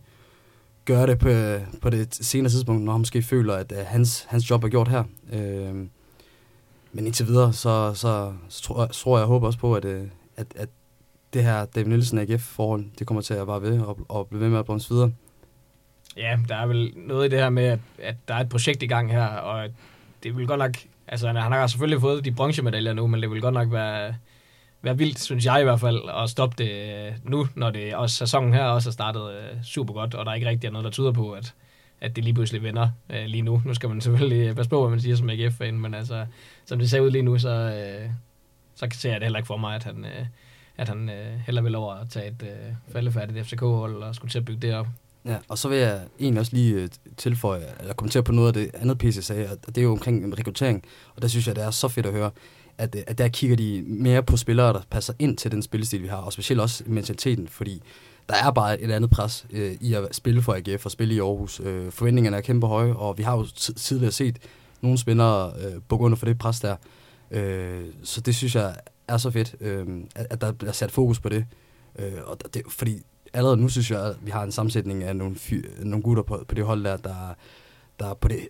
gør 0.86 1.06
det 1.06 1.20
på, 1.20 1.30
øh, 1.30 1.62
på 1.82 1.90
det 1.90 2.16
senere 2.16 2.52
tidspunkt, 2.52 2.84
når 2.84 2.92
han 2.92 3.02
måske 3.02 3.22
føler, 3.22 3.54
at, 3.54 3.72
at 3.72 3.86
hans, 3.86 4.26
hans 4.30 4.50
job 4.50 4.64
er 4.64 4.68
gjort 4.68 4.88
her. 4.88 5.04
Øh, 5.34 5.76
men 6.92 7.06
indtil 7.06 7.28
videre, 7.28 7.54
så, 7.54 7.94
så, 7.94 8.34
så 8.50 8.62
tror, 8.62 8.86
tror 8.86 9.18
jeg, 9.18 9.24
og 9.24 9.28
håber 9.28 9.48
også 9.48 9.60
på, 9.60 9.76
at, 9.76 9.86
øh, 9.86 10.08
at, 10.38 10.48
at 10.56 10.70
det 11.34 11.44
her 11.44 11.66
David 11.66 11.88
Nielsen 11.88 12.18
AGF-forhold, 12.18 12.86
det 13.00 13.08
kommer 13.08 13.22
til 13.22 13.34
at 13.34 13.48
bare 13.48 13.62
ved 13.62 13.80
og, 13.80 14.00
og 14.08 14.28
blive 14.28 14.42
ved 14.42 14.50
med 14.50 14.60
at 14.60 14.66
bremse 14.66 14.90
videre. 14.90 15.12
Ja, 16.18 16.38
der 16.50 16.56
er 16.56 16.66
vel 16.66 16.94
noget 16.96 17.26
i 17.26 17.30
det 17.30 17.40
her 17.40 17.50
med, 17.50 17.64
at, 17.64 17.80
at 18.00 18.16
der 18.28 18.34
er 18.34 18.40
et 18.40 18.50
projekt 18.50 18.84
i 18.84 18.88
gang 18.88 19.12
her, 19.12 19.26
og 19.26 19.70
det 20.24 20.38
vil 20.38 20.48
godt 20.48 20.60
nok, 20.60 20.76
altså 21.08 21.28
han 21.28 21.52
har 21.52 21.68
selvfølgelig 21.68 22.02
fået 22.02 22.26
de 22.26 22.32
bronzemedaljer 22.32 22.94
nu, 22.94 23.08
men 23.08 23.22
det 23.22 23.32
vil 23.32 23.42
godt 23.42 23.54
nok 23.54 23.72
være, 23.72 24.16
være 24.82 24.98
vildt, 24.98 25.20
synes 25.20 25.46
jeg 25.46 25.62
i 25.62 25.64
hvert 25.64 25.80
fald, 25.80 26.02
at 26.24 26.30
stoppe 26.30 26.64
det 26.64 26.72
øh, 26.72 27.14
nu, 27.24 27.48
når 27.56 27.70
det 27.70 27.96
også 27.96 28.16
sæsonen 28.16 28.54
her 28.54 28.64
også 28.64 28.90
er 28.90 28.94
startet 28.94 29.34
øh, 29.34 29.64
super 29.64 29.94
godt, 29.94 30.14
og 30.16 30.26
der 30.26 30.32
er 30.32 30.36
ikke 30.36 30.50
rigtig 30.50 30.72
noget, 30.72 30.86
der 30.86 30.92
tyder 30.92 31.12
på, 31.12 31.32
at, 31.32 31.54
at 32.02 32.16
det 32.16 32.24
lige 32.24 32.34
pludselig 32.34 32.64
vender 32.64 32.90
øh, 33.10 33.26
lige 33.26 33.42
nu. 33.42 33.62
Nu 33.66 33.74
skal 33.74 33.90
man 33.90 34.02
selvfølgelig 34.06 34.48
øh, 34.48 34.56
passe 34.56 34.70
på, 34.70 34.82
hvad 34.82 34.90
man 34.90 35.02
siger 35.02 35.16
som 35.16 35.30
AGF-fan, 35.30 35.80
men 35.80 35.94
altså, 35.94 36.26
som 36.66 36.80
det 36.80 36.90
ser 36.90 37.00
ud 37.00 37.12
lige 37.12 37.22
nu, 37.22 37.38
så, 37.40 37.50
øh, 37.50 38.10
så 38.76 38.88
ser 38.92 39.12
jeg 39.12 39.20
det 39.20 39.26
heller 39.26 39.40
ikke 39.40 39.48
for 39.48 39.58
mig, 39.58 39.76
at 39.76 39.84
han, 39.84 40.06
øh, 40.06 40.26
at 40.78 40.88
han 40.88 41.10
øh, 41.10 41.40
heller 41.46 41.62
vil 41.62 41.76
over 41.76 41.94
at 41.94 42.10
tage 42.10 42.28
et 42.28 42.44
øh, 42.44 42.74
faldefærdigt 42.92 43.48
FCK-hold 43.48 44.04
og 44.04 44.16
skulle 44.16 44.32
til 44.32 44.40
at 44.40 44.46
bygge 44.46 44.68
det 44.68 44.76
op. 44.76 44.88
Ja, 45.26 45.38
og 45.48 45.58
så 45.58 45.70
vil 45.70 45.78
jeg 45.78 46.02
egentlig 46.20 46.40
også 46.40 46.56
lige 46.56 46.74
øh, 46.74 46.90
tilføje, 47.18 47.66
eller 47.80 47.94
kommentere 47.94 48.24
på 48.24 48.32
noget 48.32 48.48
af 48.48 48.54
det 48.54 48.72
andet 48.74 48.98
PC 48.98 49.26
sagde, 49.26 49.50
og 49.68 49.76
det 49.76 49.78
er 49.78 49.82
jo 49.82 49.92
omkring 49.92 50.26
øh, 50.26 50.32
rekruttering, 50.32 50.84
og 51.16 51.22
der 51.22 51.28
synes 51.28 51.48
jeg, 51.48 51.56
det 51.56 51.64
er 51.64 51.72
så 51.72 51.88
fedt 51.88 52.06
at 52.06 52.12
høre, 52.12 52.32
at, 52.78 52.96
øh, 52.96 53.02
at 53.08 53.18
der 53.18 53.28
kigger 53.28 53.56
de 53.56 53.84
mere 53.88 54.24
på 54.24 54.38
spillere, 54.38 54.74
der 54.74 54.82
passer 54.90 55.14
ind 55.20 55.38
til 55.38 55.52
den 55.52 55.62
spillestil, 55.62 56.04
vi 56.04 56.08
har, 56.08 56.18
og 56.18 56.34
specielt 56.34 56.62
også 56.62 56.84
mentaliteten, 56.88 57.48
fordi 57.48 57.82
der 58.30 58.36
er 58.36 58.52
bare 58.52 58.82
et 58.82 58.92
andet 58.92 59.10
pres 59.10 59.46
øh, 59.52 59.76
i 59.82 59.94
at 59.94 60.16
spille 60.16 60.42
for 60.42 60.54
AGF 60.54 60.86
og 60.86 60.92
spille 60.92 61.16
i 61.16 61.20
Aarhus. 61.20 61.60
Øh, 61.60 61.92
forventningerne 61.92 62.38
er 62.38 62.42
kæmpe 62.42 62.68
høje, 62.68 62.94
og 62.94 63.18
vi 63.18 63.24
har 63.24 63.38
jo 63.38 63.46
tidligere 63.76 64.12
set 64.12 64.38
nogle 64.82 64.98
spillere 64.98 65.54
øh, 65.66 65.82
på 65.88 65.98
grund 65.98 66.14
af 66.14 66.18
for 66.18 66.26
det 66.26 66.38
pres 66.38 66.60
der. 66.60 66.76
Øh, 67.32 67.86
så 68.04 68.22
det 68.22 68.36
synes 68.36 68.56
jeg 68.56 68.76
er 69.08 69.18
så 69.18 69.32
fedt, 69.32 69.56
øh, 69.62 69.88
at, 70.16 70.28
at 70.30 70.42
der 70.42 70.52
bliver 70.52 70.72
sat 70.72 70.92
fokus 70.92 71.20
på 71.20 71.30
det. 71.30 71.46
Øh, 72.00 72.14
og 72.26 72.38
det, 72.54 72.62
fordi 72.70 73.02
allerede 73.36 73.58
nu 73.58 73.70
synes 73.70 73.92
jeg, 73.92 74.06
at 74.06 74.16
vi 74.22 74.32
har 74.32 74.44
en 74.44 74.52
sammensætning 74.52 75.04
af 75.04 75.16
nogle, 75.16 75.36
fy, 75.36 75.54
nogle 75.80 76.04
gutter 76.04 76.24
på, 76.24 76.44
på 76.48 76.56
det 76.56 76.66
hold 76.66 76.84
der, 76.84 76.98
der, 76.98 77.36
der 78.00 78.14
på 78.14 78.28
det 78.28 78.48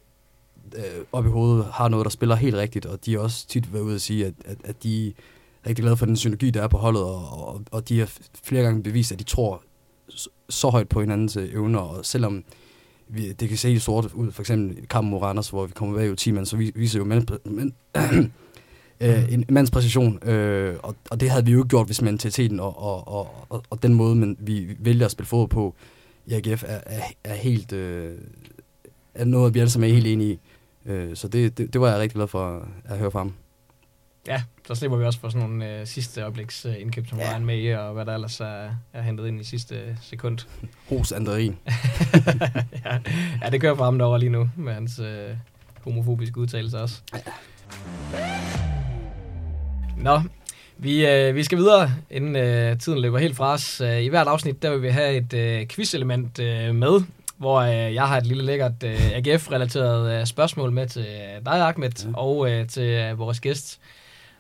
øh, 0.76 1.06
op 1.12 1.26
i 1.26 1.30
hovedet 1.30 1.66
har 1.66 1.88
noget, 1.88 2.04
der 2.04 2.10
spiller 2.10 2.36
helt 2.36 2.56
rigtigt, 2.56 2.86
og 2.86 3.06
de 3.06 3.14
har 3.14 3.20
også 3.20 3.48
tit 3.48 3.74
været 3.74 3.84
ude 3.84 3.96
at 3.96 4.02
sige, 4.02 4.26
at, 4.26 4.34
at, 4.46 4.58
at 4.64 4.84
de 4.84 5.08
er 5.08 5.12
rigtig 5.70 5.84
glade 5.84 5.98
for 5.98 6.06
den 6.06 6.18
synergi, 6.18 6.50
der 6.50 6.64
er 6.64 6.68
på 6.68 6.78
holdet, 6.78 7.04
og, 7.04 7.48
og, 7.48 7.62
og 7.72 7.90
de 7.90 8.00
har 8.00 8.12
flere 8.44 8.64
gange 8.64 8.84
bevist, 8.84 9.12
at 9.12 9.20
de 9.20 9.24
tror 9.24 9.64
så 10.50 10.70
højt 10.70 10.90
på 10.90 11.02
hinandens 11.02 11.38
øh, 11.38 11.54
evner, 11.54 11.80
og 11.80 12.06
selvom 12.06 12.44
vi, 13.08 13.32
det 13.32 13.50
kan 13.50 13.58
se 13.58 13.72
i 13.72 13.80
sort 13.80 14.14
ud, 14.14 14.32
for 14.32 14.42
eksempel 14.42 14.88
kampen 14.88 15.12
mod 15.12 15.22
Randers, 15.22 15.50
hvor 15.50 15.66
vi 15.66 15.72
kommer 15.72 15.96
bag 15.98 16.12
i 16.12 16.16
10 16.16 16.32
mand, 16.32 16.46
så 16.46 16.58
viser 16.76 17.00
jo 17.00 17.06
men, 17.06 17.28
men, 17.46 17.76
øh, 19.00 19.34
en 19.34 19.46
mands 19.50 19.72
præcision, 19.72 20.28
øh, 20.30 20.76
og, 20.84 20.96
og 21.10 21.20
det 21.20 21.30
havde 21.30 21.46
vi 21.46 21.52
jo 21.52 21.58
ikke 21.58 21.70
gjort, 21.70 21.86
hvis 21.86 22.02
mentaliteten 22.02 22.60
og, 22.60 22.84
og, 22.84 23.08
og, 23.08 23.46
og, 23.50 23.64
og 23.70 23.84
den 23.84 23.94
måde, 23.94 24.16
man, 24.16 24.38
vi 24.40 24.76
vælger 24.80 25.06
at 25.06 25.12
spille 25.12 25.28
fodbold 25.28 25.50
på 25.50 25.76
i 26.26 26.34
AGF, 26.34 26.64
er, 26.68 26.80
er, 26.86 27.02
er 27.24 27.36
helt 27.36 27.74
øh, 27.74 28.18
er 29.16 29.26
noget, 29.26 29.54
vi 29.54 29.60
alle 29.60 29.70
sammen 29.70 29.90
er 29.90 29.94
helt 29.94 30.08
enige 30.08 30.32
i. 30.32 30.40
Øh, 30.86 31.16
så 31.16 31.28
det, 31.28 31.58
det, 31.58 31.74
det 31.74 31.82
var 31.82 31.90
jeg 31.90 32.00
rigtig 32.00 32.16
glad 32.16 32.28
for 32.28 32.68
at 32.86 32.98
høre 32.98 33.12
fra 33.12 33.20
ham. 33.20 33.34
Ja, 34.28 34.44
så 34.68 34.76
slipper 34.76 34.98
vi 34.98 35.06
også 35.06 35.20
for 35.20 35.30
sådan 35.30 35.50
nogle 35.50 35.80
øh, 35.80 35.88
sidste 35.88 36.22
øjebliks 36.22 36.66
øh, 36.66 36.76
indkøb, 36.80 37.08
som 37.08 37.20
ja. 37.20 37.30
var 37.30 37.38
en 37.38 37.46
med 37.46 37.76
og 37.76 37.94
hvad 37.94 38.06
der 38.06 38.14
ellers 38.14 38.40
er, 38.40 38.70
er 38.94 39.02
hentet 39.02 39.28
ind 39.28 39.42
i 39.42 39.44
sidste 39.44 39.76
øh, 39.76 39.96
sekund. 40.02 40.40
Hos 40.90 41.12
Andrein. 41.12 41.58
ja, 42.86 43.00
ja, 43.44 43.50
det 43.50 43.62
kører 43.62 43.76
for 43.76 43.84
ham 43.84 43.98
derovre 43.98 44.20
lige 44.20 44.30
nu, 44.30 44.50
med 44.56 44.74
hans 44.74 45.00
øh, 45.00 45.30
homofobiske 45.84 46.38
udtalelser 46.38 46.80
også. 46.80 47.02
Ja. 47.14 48.75
Nå, 49.98 50.22
vi, 50.78 51.08
øh, 51.08 51.36
vi 51.36 51.44
skal 51.44 51.58
videre, 51.58 51.92
inden 52.10 52.36
øh, 52.36 52.80
tiden 52.80 53.00
løber 53.00 53.18
helt 53.18 53.36
fra 53.36 53.54
os. 53.54 53.82
Øh, 53.82 54.04
I 54.04 54.08
hvert 54.08 54.28
afsnit, 54.28 54.64
der 54.64 54.72
vil 54.72 54.82
vi 54.82 54.90
have 54.90 55.18
et 55.18 55.34
øh, 55.34 55.68
quiz-element 55.68 56.40
øh, 56.40 56.76
med. 56.76 57.02
hvor 57.38 57.60
øh, 57.60 57.94
jeg 57.94 58.08
har 58.08 58.18
et 58.18 58.26
lille 58.26 58.44
lækkert 58.44 58.84
øh, 58.84 59.12
AGF-relateret 59.16 60.20
øh, 60.20 60.26
spørgsmål 60.26 60.72
med 60.72 60.88
til 60.88 61.06
dig, 61.46 61.68
Ahmed, 61.68 62.06
ja. 62.06 62.10
og 62.14 62.52
øh, 62.52 62.68
til 62.68 62.84
øh, 62.84 63.20
vores 63.20 63.40
gæst. 63.40 63.80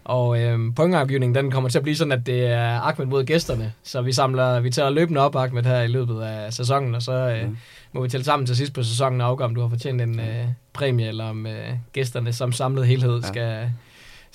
Og 0.03 0.41
øh, 0.41 0.59
pointafgivningen, 0.75 1.35
den 1.35 1.51
kommer 1.51 1.69
til 1.69 1.77
at 1.77 1.83
blive 1.83 1.95
sådan, 1.95 2.11
at 2.11 2.25
det 2.25 2.45
er 2.45 2.81
Ahmed 2.81 3.05
mod 3.05 3.23
gæsterne. 3.25 3.73
Så 3.83 4.01
vi 4.01 4.11
samler, 4.11 4.59
vi 4.59 4.69
tager 4.69 4.89
løbende 4.89 5.21
op, 5.21 5.35
Ahmed, 5.35 5.63
her 5.63 5.81
i 5.81 5.87
løbet 5.87 6.21
af 6.21 6.53
sæsonen, 6.53 6.95
og 6.95 7.01
så 7.01 7.11
øh, 7.11 7.37
ja. 7.37 7.47
må 7.93 8.01
vi 8.01 8.09
tælle 8.09 8.23
sammen 8.23 8.45
til 8.45 8.55
sidst 8.55 8.73
på 8.73 8.83
sæsonen 8.83 9.21
og 9.21 9.27
afgøre, 9.27 9.47
om 9.47 9.55
du 9.55 9.61
har 9.61 9.69
fortjent 9.69 10.01
en 10.01 10.19
øh, 10.19 10.45
præmie, 10.73 11.07
eller 11.07 11.25
om 11.25 11.47
øh, 11.47 11.69
gæsterne 11.93 12.33
som 12.33 12.51
samlet 12.51 12.87
helhed 12.87 13.21
ja. 13.21 13.27
skal, 13.27 13.69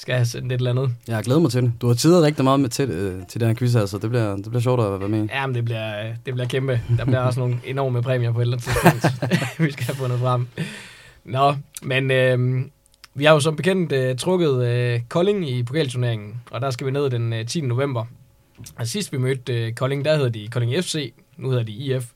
skal 0.01 0.15
have 0.15 0.27
sendt 0.27 0.53
et 0.53 0.57
eller 0.57 0.71
andet. 0.71 0.91
Jeg 1.09 1.25
glæder 1.25 1.41
mig 1.41 1.51
til 1.51 1.63
det. 1.63 1.73
Du 1.81 1.87
har 1.87 1.95
tidet 1.95 2.23
rigtig 2.23 2.45
meget 2.45 2.61
med 2.61 2.69
til, 2.69 2.91
øh, 2.91 3.27
til 3.27 3.41
den 3.41 3.49
her 3.49 3.55
quiz 3.55 3.73
her, 3.73 3.87
så 3.87 3.99
det 3.99 4.11
bliver, 4.11 4.37
det 4.37 4.45
bliver 4.45 4.61
sjovt 4.61 4.81
at 4.81 5.01
være 5.01 5.09
med 5.09 5.29
Ja, 5.29 5.47
men 5.47 5.55
det 5.55 5.65
bliver, 5.65 6.13
det 6.27 6.35
bliver 6.35 6.49
kæmpe. 6.49 6.81
Der 6.97 7.05
bliver 7.05 7.21
også 7.21 7.41
nogle 7.41 7.57
enorme 7.67 8.03
præmier 8.03 8.33
på 8.33 8.39
et 8.39 8.43
eller 8.43 8.57
andet 8.57 8.93
tidspunkt, 8.93 9.59
vi 9.67 9.73
skal 9.73 9.85
have 9.85 9.97
fundet 9.97 10.19
frem. 10.19 10.47
Nå, 11.25 11.55
men 11.83 12.11
øh, 12.11 12.65
vi 13.15 13.25
har 13.25 13.33
jo 13.33 13.41
som 13.41 13.57
bekendt 13.57 13.93
uh, 13.93 14.17
trukket 14.17 14.51
uh, 14.51 15.01
Kolding 15.09 15.51
i 15.51 15.63
pokalturneringen, 15.63 16.41
og 16.51 16.61
der 16.61 16.71
skal 16.71 16.87
vi 16.87 16.91
ned 16.91 17.11
den 17.11 17.33
uh, 17.33 17.47
10. 17.47 17.61
november. 17.61 18.05
Og 18.77 18.87
sidst 18.87 19.13
vi 19.13 19.19
mødte 19.19 19.67
uh, 19.67 19.75
Kolding, 19.75 20.05
der 20.05 20.17
hedder 20.17 20.31
de 20.31 20.49
Kolding 20.49 20.85
FC, 20.85 21.13
nu 21.37 21.51
hedder 21.51 21.65
de 21.65 21.73
IF. 21.73 22.11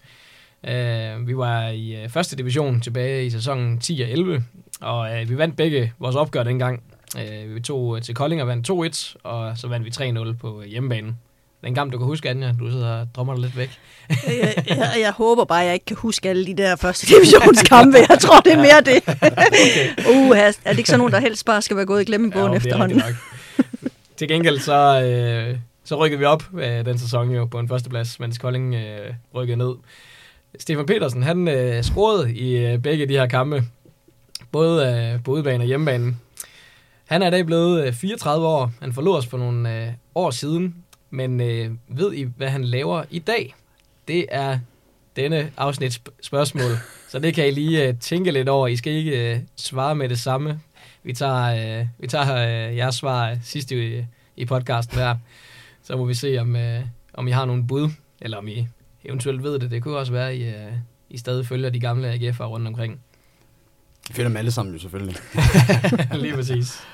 Uh, 0.62 1.28
vi 1.28 1.36
var 1.36 1.68
i 1.68 2.04
uh, 2.04 2.10
første 2.10 2.36
division 2.36 2.80
tilbage 2.80 3.26
i 3.26 3.30
sæsonen 3.30 3.78
10 3.78 4.00
og 4.00 4.10
11, 4.10 4.44
og 4.80 5.08
uh, 5.22 5.30
vi 5.30 5.38
vandt 5.38 5.56
begge 5.56 5.92
vores 5.98 6.16
opgør 6.16 6.42
dengang. 6.42 6.82
Uh, 7.16 7.54
vi 7.54 7.60
tog 7.60 7.84
uh, 7.84 8.00
til 8.00 8.14
Kolding 8.14 8.42
og 8.42 8.48
vandt 8.48 8.70
2-1, 8.70 9.16
og 9.22 9.58
så 9.58 9.68
vandt 9.68 9.84
vi 9.84 9.90
3-0 10.30 10.36
på 10.36 10.56
uh, 10.58 10.64
hjemmebanen. 10.64 11.18
Den 11.64 11.74
kamp, 11.74 11.92
du 11.92 11.98
kan 11.98 12.06
huske, 12.06 12.30
Anja. 12.30 12.52
Du 12.60 12.70
sidder 12.70 13.00
og 13.00 13.08
drømmer 13.16 13.34
dig 13.34 13.42
lidt 13.42 13.56
væk. 13.56 13.70
jeg, 14.08 14.54
jeg, 14.68 14.94
jeg 15.00 15.12
håber 15.12 15.44
bare, 15.44 15.60
at 15.60 15.66
jeg 15.66 15.74
ikke 15.74 15.86
kan 15.86 15.96
huske 15.96 16.28
alle 16.28 16.46
de 16.46 16.54
der 16.54 16.76
første 16.76 17.06
divisionskampe. 17.06 17.98
Jeg 18.08 18.18
tror, 18.20 18.40
det 18.40 18.52
er 18.52 18.56
mere 18.56 18.80
det. 18.80 19.02
okay. 20.08 20.30
uh, 20.30 20.38
er 20.38 20.70
det 20.70 20.78
ikke 20.78 20.90
sådan 20.90 20.98
nogen, 20.98 21.12
der 21.12 21.20
helst 21.20 21.46
bare 21.46 21.62
skal 21.62 21.76
være 21.76 21.86
gået 21.86 22.02
i 22.02 22.04
glemmebogen 22.04 22.52
ja, 22.52 22.56
efterhånden? 22.56 23.02
Til 24.16 24.28
gengæld 24.28 24.58
så, 24.58 25.02
øh, 25.02 25.58
så 25.84 25.96
rykkede 25.96 26.18
vi 26.18 26.24
op 26.24 26.44
øh, 26.54 26.84
den 26.84 26.98
sæson 26.98 27.30
jo 27.30 27.44
på 27.44 27.58
en 27.58 27.68
førsteplads, 27.68 28.20
mens 28.20 28.38
Kolding 28.38 28.74
øh, 28.74 29.14
rykkede 29.34 29.56
ned. 29.56 29.74
Stefan 30.58 30.86
Petersen, 30.86 31.22
han 31.22 31.48
øh, 31.48 31.82
scorede 31.82 32.34
i 32.34 32.56
øh, 32.56 32.78
begge 32.78 33.06
de 33.06 33.12
her 33.12 33.26
kampe, 33.26 33.64
både 34.52 34.86
øh, 34.86 35.24
på 35.24 35.30
udebane 35.30 35.64
og 35.64 35.66
hjemmebane. 35.66 36.16
Han 37.04 37.22
er 37.22 37.26
i 37.26 37.30
dag 37.30 37.46
blevet 37.46 37.86
øh, 37.86 37.92
34 37.92 38.46
år. 38.46 38.72
Han 38.80 38.92
forlod 38.92 39.16
os 39.16 39.26
for 39.26 39.38
nogle 39.38 39.86
øh, 39.86 39.92
år 40.14 40.30
siden, 40.30 40.74
men 41.10 41.40
øh, 41.40 41.70
ved 41.88 42.12
I, 42.12 42.22
hvad 42.36 42.48
han 42.48 42.64
laver 42.64 43.04
i 43.10 43.18
dag? 43.18 43.54
Det 44.08 44.26
er 44.28 44.58
denne 45.16 45.52
afsnits 45.56 46.00
spørgsmål. 46.22 46.70
Så 47.10 47.18
det 47.18 47.34
kan 47.34 47.48
I 47.48 47.50
lige 47.50 47.88
øh, 47.88 47.98
tænke 47.98 48.30
lidt 48.30 48.48
over. 48.48 48.68
I 48.68 48.76
skal 48.76 48.92
ikke 48.92 49.34
øh, 49.34 49.40
svare 49.56 49.94
med 49.94 50.08
det 50.08 50.18
samme. 50.18 50.60
Vi 51.02 51.12
tager, 51.12 51.80
øh, 51.80 51.86
vi 51.98 52.06
tager 52.06 52.68
øh, 52.68 52.76
jeres 52.76 52.94
svar 52.94 53.36
sidst 53.42 53.72
i, 53.72 54.04
i 54.36 54.44
podcasten 54.44 54.98
her. 54.98 55.16
Så 55.82 55.96
må 55.96 56.04
vi 56.04 56.14
se, 56.14 56.38
om, 56.38 56.56
øh, 56.56 56.80
om 57.14 57.28
I 57.28 57.30
har 57.30 57.44
nogle 57.44 57.66
bud, 57.66 57.90
eller 58.20 58.38
om 58.38 58.48
I 58.48 58.66
eventuelt 59.04 59.42
ved 59.42 59.58
det. 59.58 59.70
Det 59.70 59.82
kunne 59.82 59.96
også 59.96 60.12
være, 60.12 60.30
at 60.30 60.36
I, 60.36 60.44
øh, 60.44 60.72
I 61.10 61.18
stadig 61.18 61.46
følger 61.46 61.70
de 61.70 61.80
gamle 61.80 62.12
AGF'er 62.12 62.44
rundt 62.44 62.66
omkring. 62.66 63.00
Vi 64.08 64.14
finder 64.14 64.28
dem 64.28 64.36
alle 64.36 64.50
sammen 64.50 64.74
jo 64.74 64.80
selvfølgelig. 64.80 65.16
lige 66.22 66.34
præcis. 66.34 66.86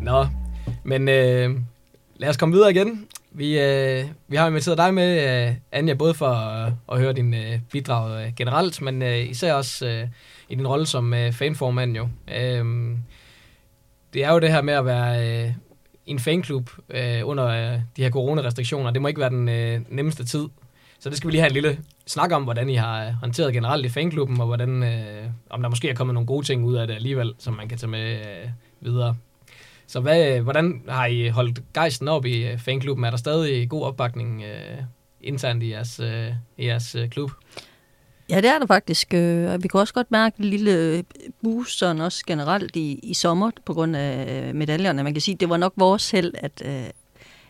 Nå, 0.00 0.26
men 0.84 1.08
øh, 1.08 1.56
lad 2.16 2.28
os 2.28 2.36
komme 2.36 2.54
videre 2.54 2.70
igen. 2.70 3.06
Vi, 3.32 3.60
øh, 3.60 4.04
vi 4.28 4.36
har 4.36 4.48
inviteret 4.48 4.78
dig 4.78 4.94
med, 4.94 5.46
øh, 5.48 5.54
Anja, 5.72 5.94
både 5.94 6.14
for 6.14 6.26
at, 6.26 6.72
at 6.92 6.98
høre 6.98 7.12
din 7.12 7.34
øh, 7.34 7.58
bidrag 7.72 8.26
øh, 8.26 8.32
generelt, 8.36 8.82
men 8.82 9.02
øh, 9.02 9.30
især 9.30 9.54
også 9.54 9.86
øh, 9.86 10.08
i 10.48 10.54
din 10.54 10.66
rolle 10.66 10.86
som 10.86 11.14
øh, 11.14 11.32
fanformand 11.32 11.96
jo. 11.96 12.08
Øh, 12.28 12.64
det 14.14 14.24
er 14.24 14.32
jo 14.32 14.38
det 14.38 14.52
her 14.52 14.62
med 14.62 14.74
at 14.74 14.84
være 14.84 15.44
øh, 15.44 15.52
en 16.06 16.18
fanklub 16.18 16.70
øh, 16.90 17.20
under 17.24 17.46
øh, 17.46 17.80
de 17.96 18.02
her 18.02 18.10
coronarestriktioner. 18.10 18.90
Det 18.90 19.02
må 19.02 19.08
ikke 19.08 19.20
være 19.20 19.30
den 19.30 19.48
øh, 19.48 19.80
nemmeste 19.88 20.24
tid. 20.24 20.48
Så 20.98 21.10
det 21.10 21.16
skal 21.16 21.28
vi 21.28 21.32
lige 21.32 21.40
have 21.40 21.48
en 21.48 21.54
lille 21.54 21.78
snakke 22.10 22.36
om, 22.36 22.42
hvordan 22.42 22.68
I 22.68 22.74
har 22.74 23.10
håndteret 23.10 23.52
generelt 23.52 23.86
i 23.86 23.88
fanklubben, 23.88 24.40
og 24.40 24.46
hvordan, 24.46 24.82
øh, 24.82 25.26
om 25.50 25.62
der 25.62 25.68
måske 25.68 25.88
er 25.88 25.94
kommet 25.94 26.14
nogle 26.14 26.26
gode 26.26 26.46
ting 26.46 26.64
ud 26.64 26.74
af 26.74 26.86
det 26.86 26.94
alligevel, 26.94 27.34
som 27.38 27.54
man 27.54 27.68
kan 27.68 27.78
tage 27.78 27.90
med 27.90 28.18
øh, 28.18 28.48
videre. 28.80 29.16
Så 29.86 30.00
hvad, 30.00 30.36
øh, 30.36 30.42
hvordan 30.42 30.82
har 30.88 31.06
I 31.06 31.28
holdt 31.28 31.60
gejsten 31.74 32.08
op 32.08 32.26
i 32.26 32.46
øh, 32.46 32.58
fanklubben? 32.58 33.04
Er 33.04 33.10
der 33.10 33.16
stadig 33.16 33.68
god 33.68 33.82
opbakning 33.82 34.42
øh, 34.42 34.82
internt 35.20 35.62
i 35.62 35.70
jeres, 35.70 36.00
øh, 36.00 36.28
i 36.58 36.66
jeres 36.66 36.94
øh, 36.94 37.08
klub? 37.08 37.30
Ja, 38.30 38.36
det 38.36 38.50
er 38.50 38.58
der 38.58 38.66
faktisk. 38.66 39.14
Øh, 39.14 39.62
vi 39.62 39.68
kunne 39.68 39.82
også 39.82 39.94
godt 39.94 40.10
mærke 40.10 40.36
en 40.38 40.44
lille 40.44 41.04
boost 41.42 41.78
sådan 41.78 42.00
også 42.00 42.24
generelt 42.26 42.76
i, 42.76 43.00
i 43.02 43.14
sommer 43.14 43.50
på 43.64 43.74
grund 43.74 43.96
af 43.96 44.54
medaljerne. 44.54 45.02
Man 45.02 45.14
kan 45.14 45.20
sige, 45.20 45.34
at 45.34 45.40
det 45.40 45.48
var 45.48 45.56
nok 45.56 45.72
vores 45.76 46.10
held, 46.10 46.32
at, 46.38 46.62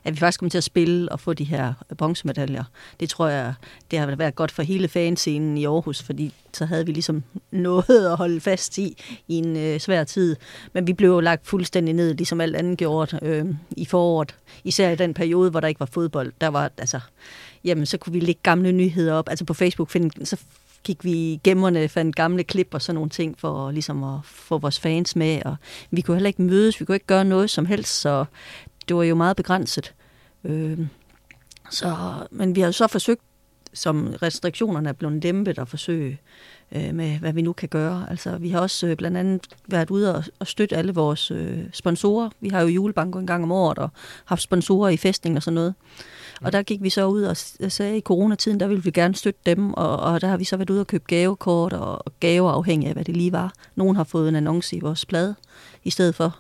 at 0.05 0.15
vi 0.15 0.19
faktisk 0.19 0.41
kommer 0.41 0.51
til 0.51 0.59
at 0.59 0.65
spille 0.65 1.13
og 1.13 1.21
få 1.21 1.33
de 1.33 1.45
her 1.45 1.73
bronzemedaljer. 1.99 2.65
Det 3.01 3.09
tror 3.09 3.29
jeg, 3.29 3.55
det 3.91 3.99
har 3.99 4.17
været 4.17 4.35
godt 4.35 4.51
for 4.51 4.63
hele 4.63 4.89
fanscenen 4.89 5.59
i 5.59 5.65
Aarhus, 5.65 6.03
fordi 6.03 6.35
så 6.53 6.65
havde 6.65 6.87
vi 6.87 6.93
ligesom 6.93 7.23
noget 7.51 8.07
at 8.11 8.17
holde 8.17 8.41
fast 8.41 8.79
i 8.79 8.97
i 9.29 9.35
en 9.35 9.57
øh, 9.57 9.81
svær 9.81 10.05
tid. 10.05 10.37
Men 10.73 10.87
vi 10.87 10.93
blev 10.93 11.11
jo 11.11 11.21
lagt 11.21 11.47
fuldstændig 11.47 11.95
ned, 11.95 12.15
ligesom 12.15 12.41
alt 12.41 12.57
andet 12.57 12.79
gjort 12.79 13.15
øh, 13.23 13.47
i 13.71 13.85
foråret. 13.85 14.35
Især 14.65 14.91
i 14.91 14.97
den 14.97 15.15
periode, 15.15 15.51
hvor 15.51 15.61
der 15.61 15.69
ikke 15.69 15.81
var 15.81 15.89
fodbold. 15.93 16.33
Der 16.41 16.49
var, 16.49 16.71
altså, 16.79 17.01
jamen, 17.65 17.87
så 17.87 17.99
kunne 17.99 18.13
vi 18.13 18.21
lægge 18.21 18.41
gamle 18.43 18.73
nyheder 18.73 19.15
op. 19.15 19.29
Altså 19.29 19.45
på 19.45 19.55
Facebook, 19.55 19.91
find, 19.91 20.11
så 20.25 20.37
gik 20.85 21.05
vi 21.05 21.41
gemmerne, 21.45 21.89
fandt 21.89 22.17
gamle 22.17 22.45
klip 22.45 22.69
og 22.73 22.83
sådan 22.83 22.95
nogle 22.95 23.11
ting 23.11 23.39
for 23.39 23.71
ligesom 23.71 24.05
at 24.05 24.19
få 24.25 24.59
vores 24.59 24.81
fans 24.81 25.17
med. 25.17 25.43
Og 25.45 25.57
vi 25.91 26.01
kunne 26.01 26.17
heller 26.17 26.29
ikke 26.29 26.43
mødes, 26.43 26.81
vi 26.81 26.85
kunne 26.85 26.97
ikke 26.97 27.07
gøre 27.07 27.25
noget 27.25 27.51
som 27.51 27.67
helst, 27.67 28.01
så 28.01 28.25
det 28.91 28.97
var 28.97 29.03
jo 29.03 29.15
meget 29.15 29.37
begrænset. 29.37 29.95
Øh, 30.45 30.79
så, 31.71 31.97
men 32.31 32.55
vi 32.55 32.61
har 32.61 32.69
jo 32.69 32.73
så 32.73 32.87
forsøgt, 32.87 33.23
som 33.73 34.15
restriktionerne 34.23 34.89
er 34.89 34.93
blevet 34.93 35.23
dæmpet, 35.23 35.59
at 35.59 35.69
forsøge 35.69 36.21
øh, 36.73 36.95
med, 36.95 37.19
hvad 37.19 37.33
vi 37.33 37.43
nu 37.43 37.53
kan 37.53 37.69
gøre. 37.69 38.07
Altså, 38.11 38.39
vi 38.39 38.51
har 38.51 38.61
også 38.61 38.87
øh, 38.87 38.97
blandt 38.97 39.17
andet 39.17 39.47
været 39.69 39.91
ude 39.91 40.15
og, 40.15 40.25
og 40.39 40.47
støtte 40.47 40.77
alle 40.77 40.95
vores 40.95 41.31
øh, 41.31 41.59
sponsorer. 41.73 42.31
Vi 42.41 42.49
har 42.49 42.61
jo 42.61 42.67
julebanko 42.67 43.19
en 43.19 43.27
gang 43.27 43.43
om 43.43 43.53
året 43.53 43.79
og 43.79 43.91
haft 44.25 44.43
sponsorer 44.43 44.89
i 44.89 44.97
festning 44.97 45.37
og 45.37 45.43
sådan 45.43 45.55
noget. 45.55 45.75
Mm. 46.41 46.47
Og 46.47 46.53
der 46.53 46.63
gik 46.63 46.83
vi 46.83 46.91
så 46.91 47.07
ud 47.07 47.23
og 47.23 47.37
sagde, 47.73 47.93
at 47.93 47.99
i 47.99 48.01
coronatiden, 48.01 48.61
der 48.61 48.67
ville 48.67 48.83
vi 48.83 48.91
gerne 48.91 49.15
støtte 49.15 49.41
dem, 49.47 49.75
og, 49.75 49.97
og 49.97 50.21
der 50.21 50.29
har 50.29 50.37
vi 50.37 50.45
så 50.45 50.57
været 50.57 50.71
ude 50.71 50.81
og 50.81 50.87
købe 50.87 51.05
gavekort 51.07 51.73
og, 51.73 52.07
og 52.07 52.13
gaver 52.21 52.51
afhængig 52.51 52.89
af, 52.89 52.95
hvad 52.95 53.05
det 53.05 53.17
lige 53.17 53.33
var. 53.33 53.53
Nogen 53.75 53.97
har 53.97 54.05
fået 54.05 54.29
en 54.29 54.37
annonce 54.37 54.77
i 54.77 54.81
vores 54.81 55.07
plade 55.07 55.35
i 55.85 55.91
stedet 55.91 56.15
for. 56.15 56.39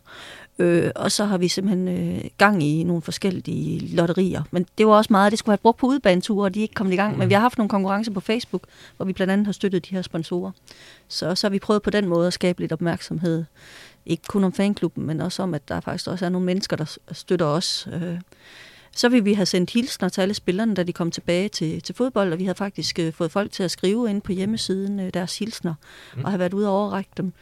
Øh, 0.60 0.90
og 0.94 1.12
så 1.12 1.24
har 1.24 1.38
vi 1.38 1.48
simpelthen 1.48 1.88
øh, 1.88 2.24
gang 2.38 2.62
i 2.62 2.82
nogle 2.82 3.02
forskellige 3.02 3.96
lotterier. 3.96 4.42
Men 4.50 4.66
det 4.78 4.86
var 4.86 4.92
også 4.92 5.12
meget, 5.12 5.30
det 5.30 5.38
skulle 5.38 5.52
have 5.52 5.58
brugt 5.58 5.78
på 5.78 5.86
udbaneture, 5.86 6.44
og 6.44 6.54
de 6.54 6.60
er 6.60 6.62
ikke 6.62 6.74
kommet 6.74 6.92
i 6.92 6.96
gang. 6.96 7.18
Men 7.18 7.28
vi 7.28 7.34
har 7.34 7.40
haft 7.40 7.58
nogle 7.58 7.68
konkurrencer 7.68 8.12
på 8.12 8.20
Facebook, 8.20 8.62
hvor 8.96 9.06
vi 9.06 9.12
blandt 9.12 9.32
andet 9.32 9.46
har 9.46 9.52
støttet 9.52 9.90
de 9.90 9.94
her 9.94 10.02
sponsorer. 10.02 10.50
Så, 11.08 11.34
så 11.34 11.46
har 11.46 11.50
vi 11.50 11.58
prøvet 11.58 11.82
på 11.82 11.90
den 11.90 12.08
måde 12.08 12.26
at 12.26 12.32
skabe 12.32 12.60
lidt 12.60 12.72
opmærksomhed. 12.72 13.44
Ikke 14.06 14.22
kun 14.28 14.44
om 14.44 14.52
fanklubben, 14.52 15.06
men 15.06 15.20
også 15.20 15.42
om, 15.42 15.54
at 15.54 15.68
der 15.68 15.80
faktisk 15.80 16.08
også 16.08 16.24
er 16.24 16.28
nogle 16.28 16.46
mennesker, 16.46 16.76
der 16.76 16.96
støtter 17.12 17.46
os. 17.46 17.88
Øh, 17.92 18.20
så 18.96 19.08
vil 19.08 19.24
vi 19.24 19.32
have 19.32 19.46
sendt 19.46 19.70
hilsner 19.70 20.08
til 20.08 20.20
alle 20.20 20.34
spillerne, 20.34 20.74
da 20.74 20.82
de 20.82 20.92
kom 20.92 21.10
tilbage 21.10 21.48
til, 21.48 21.82
til 21.82 21.94
fodbold, 21.94 22.32
og 22.32 22.38
vi 22.38 22.44
har 22.44 22.54
faktisk 22.54 22.98
øh, 22.98 23.12
fået 23.12 23.32
folk 23.32 23.52
til 23.52 23.62
at 23.62 23.70
skrive 23.70 24.10
ind 24.10 24.22
på 24.22 24.32
hjemmesiden 24.32 25.00
øh, 25.00 25.10
deres 25.14 25.38
hilsner, 25.38 25.74
mm. 26.16 26.24
og 26.24 26.30
har 26.30 26.38
været 26.38 26.54
ude 26.54 26.68
og 26.68 26.74
overrække 26.74 27.10
dem. 27.16 27.32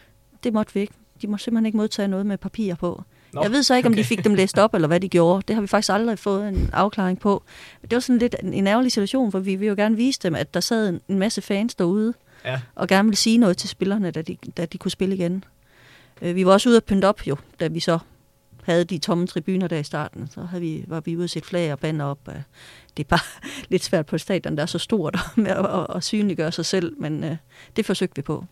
Det 0.45 0.53
måtte 0.53 0.75
vi 0.75 0.81
ikke 0.81 0.95
de 1.23 1.27
må 1.27 1.37
simpelthen 1.37 1.67
ikke 1.67 1.77
modtage 1.77 2.09
noget 2.09 2.27
med 2.27 2.39
papir 2.39 2.75
på. 2.75 3.03
Nå, 3.33 3.43
jeg 3.43 3.51
ved 3.51 3.63
så 3.63 3.75
ikke, 3.75 3.87
om 3.87 3.93
okay. 3.93 4.03
de 4.03 4.05
fik 4.05 4.25
dem 4.25 4.35
læst 4.35 4.59
op, 4.59 4.75
eller 4.75 4.89
hvad 4.89 5.01
de 5.01 5.09
gjorde. 5.09 5.43
Det 5.49 5.55
har 5.55 5.61
vi 5.61 5.67
faktisk 5.67 5.93
aldrig 5.93 6.19
fået 6.19 6.49
en 6.49 6.71
afklaring 6.73 7.21
på. 7.21 7.43
Det 7.83 7.93
var 7.93 8.01
sådan 8.01 8.19
lidt 8.19 8.37
en, 8.43 8.55
en 8.55 8.67
ærgerlig 8.67 8.93
situation, 8.93 9.33
for 9.33 9.39
vi 9.39 9.57
vil 9.57 9.69
jo 9.69 9.75
gerne 9.75 9.97
vise 9.97 10.21
dem, 10.23 10.35
at 10.35 10.55
der 10.55 10.61
sad 10.61 10.89
en, 10.89 11.01
en 11.09 11.19
masse 11.19 11.43
fans 11.43 11.75
derude, 11.75 12.15
ja. 12.45 12.61
og 12.75 12.89
gerne 12.89 13.07
ville 13.07 13.17
sige 13.17 13.39
noget 13.39 13.57
til 13.57 13.69
spillerne, 13.69 14.11
da 14.11 14.23
de, 14.23 14.37
da 14.57 14.67
de 14.67 14.79
kunne 14.79 14.91
spille 14.91 15.15
igen. 15.15 15.45
Øh, 16.23 16.37
vi 16.37 16.47
var 16.47 16.53
også 16.53 16.69
ude 16.69 16.77
at 16.77 16.85
pynte 16.85 17.09
op, 17.09 17.27
jo, 17.27 17.37
da 17.61 17.67
vi 17.67 17.81
så 17.81 17.99
havde 18.63 18.85
de 18.85 18.99
tomme 18.99 19.27
tribuner 19.27 19.69
der 19.69 19.79
i 19.79 19.83
starten. 19.83 20.29
Så 20.31 20.41
havde 20.41 20.61
vi, 20.61 20.85
var 20.87 21.01
vi 21.01 21.17
ude 21.17 21.25
at 21.25 21.31
sætte 21.31 21.49
flag 21.49 21.73
og 21.73 21.79
bander 21.79 22.05
op. 22.05 22.29
Det 22.97 23.05
er 23.05 23.09
bare 23.09 23.41
lidt 23.71 23.85
svært 23.85 24.07
på 24.07 24.19
stadion, 24.19 24.57
der 24.57 24.63
er 24.63 24.67
så 24.67 24.79
stort 24.79 25.19
med 25.37 25.51
at, 25.51 25.67
at, 25.67 25.87
at 25.97 26.05
synliggøre 26.05 26.53
sig 26.53 26.67
selv, 26.67 26.95
men 26.99 27.25
øh, 27.25 27.37
det 27.77 27.87
forsøgte 27.87 28.17
vi 28.17 28.23
på. 28.23 28.45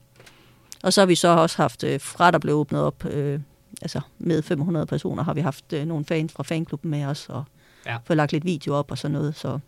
Og 0.82 0.92
så 0.92 1.00
har 1.00 1.06
vi 1.06 1.14
så 1.14 1.28
også 1.28 1.56
haft, 1.56 1.84
øh, 1.84 2.00
fra 2.00 2.30
der 2.30 2.38
blev 2.38 2.54
åbnet 2.54 2.80
op, 2.80 3.04
øh, 3.04 3.40
altså 3.82 4.00
med 4.18 4.42
500 4.42 4.86
personer, 4.86 5.22
har 5.22 5.34
vi 5.34 5.40
haft 5.40 5.72
øh, 5.72 5.86
nogle 5.86 6.04
fans 6.04 6.32
fra 6.32 6.42
fanklubben 6.42 6.90
med 6.90 7.04
os, 7.04 7.26
og 7.28 7.44
ja. 7.86 7.96
fået 8.04 8.16
lagt 8.16 8.32
lidt 8.32 8.44
video 8.44 8.74
op 8.74 8.90
og 8.90 8.98
sådan 8.98 9.12
noget, 9.12 9.36
så, 9.36 9.58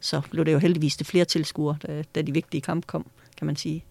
så 0.00 0.20
blev 0.30 0.44
det 0.44 0.52
jo 0.52 0.58
heldigvis 0.58 0.96
til 0.96 1.06
flere 1.06 1.24
tilskuere, 1.24 1.76
da, 1.86 2.02
da 2.14 2.22
de 2.22 2.32
vigtige 2.32 2.60
kamp 2.60 2.86
kom, 2.86 3.06
kan 3.36 3.46
man 3.46 3.56
sige. 3.56 3.84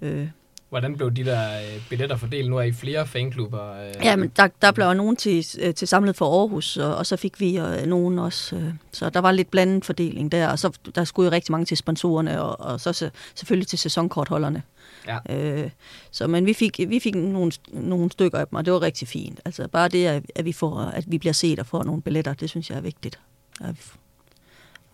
Øh, 0.00 0.28
hvordan 0.70 0.96
blev 0.96 1.10
de 1.10 1.24
der 1.24 1.60
øh, 1.60 1.82
billetter 1.88 2.16
fordelt? 2.16 2.50
Nu 2.50 2.56
er 2.56 2.62
I 2.62 2.72
flere 2.72 3.06
fanklubber. 3.06 3.72
Øh. 3.72 4.04
Ja, 4.04 4.16
men 4.16 4.32
der, 4.36 4.48
der 4.62 4.72
blev 4.72 4.94
nogen 4.94 5.16
til, 5.16 5.46
øh, 5.60 5.74
til 5.74 5.88
samlet 5.88 6.16
for 6.16 6.40
Aarhus, 6.40 6.76
og, 6.76 6.96
og 6.96 7.06
så 7.06 7.16
fik 7.16 7.40
vi 7.40 7.58
øh, 7.58 7.86
nogen 7.86 8.18
også. 8.18 8.56
Øh, 8.56 8.74
så 8.92 9.10
der 9.10 9.20
var 9.20 9.32
lidt 9.32 9.50
blandet 9.50 9.84
fordeling 9.84 10.32
der, 10.32 10.48
og 10.48 10.58
så 10.58 10.78
der 10.94 11.04
skulle 11.04 11.26
jo 11.26 11.32
rigtig 11.32 11.52
mange 11.52 11.64
til 11.64 11.76
sponsorerne, 11.76 12.42
og, 12.42 12.60
og 12.60 12.80
så, 12.80 12.92
så 12.92 13.10
selvfølgelig 13.34 13.66
til 13.66 13.78
sæsonkortholderne. 13.78 14.62
Ja. 15.06 15.18
Øh, 15.30 15.70
så, 16.10 16.26
men 16.26 16.46
vi 16.46 16.52
fik, 16.52 16.80
vi 16.88 17.00
fik 17.00 17.14
nogle, 17.14 17.52
nogle 17.72 18.12
stykker 18.12 18.38
af 18.38 18.46
dem, 18.46 18.56
og 18.56 18.64
det 18.64 18.72
var 18.72 18.82
rigtig 18.82 19.08
fint. 19.08 19.40
Altså 19.44 19.68
bare 19.68 19.88
det, 19.88 20.06
at, 20.06 20.22
at, 20.34 20.44
vi, 20.44 20.52
får, 20.52 20.78
at 20.78 21.04
vi 21.08 21.18
bliver 21.18 21.32
set 21.32 21.58
og 21.58 21.66
får 21.66 21.84
nogle 21.84 22.02
billetter, 22.02 22.34
det 22.34 22.50
synes 22.50 22.70
jeg 22.70 22.76
er 22.76 22.82
vigtigt. 22.82 23.20
At 23.60 23.74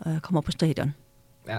vi 0.04 0.10
øh, 0.10 0.20
kommer 0.20 0.40
på 0.40 0.50
stadion. 0.50 0.94
Ja. 1.48 1.58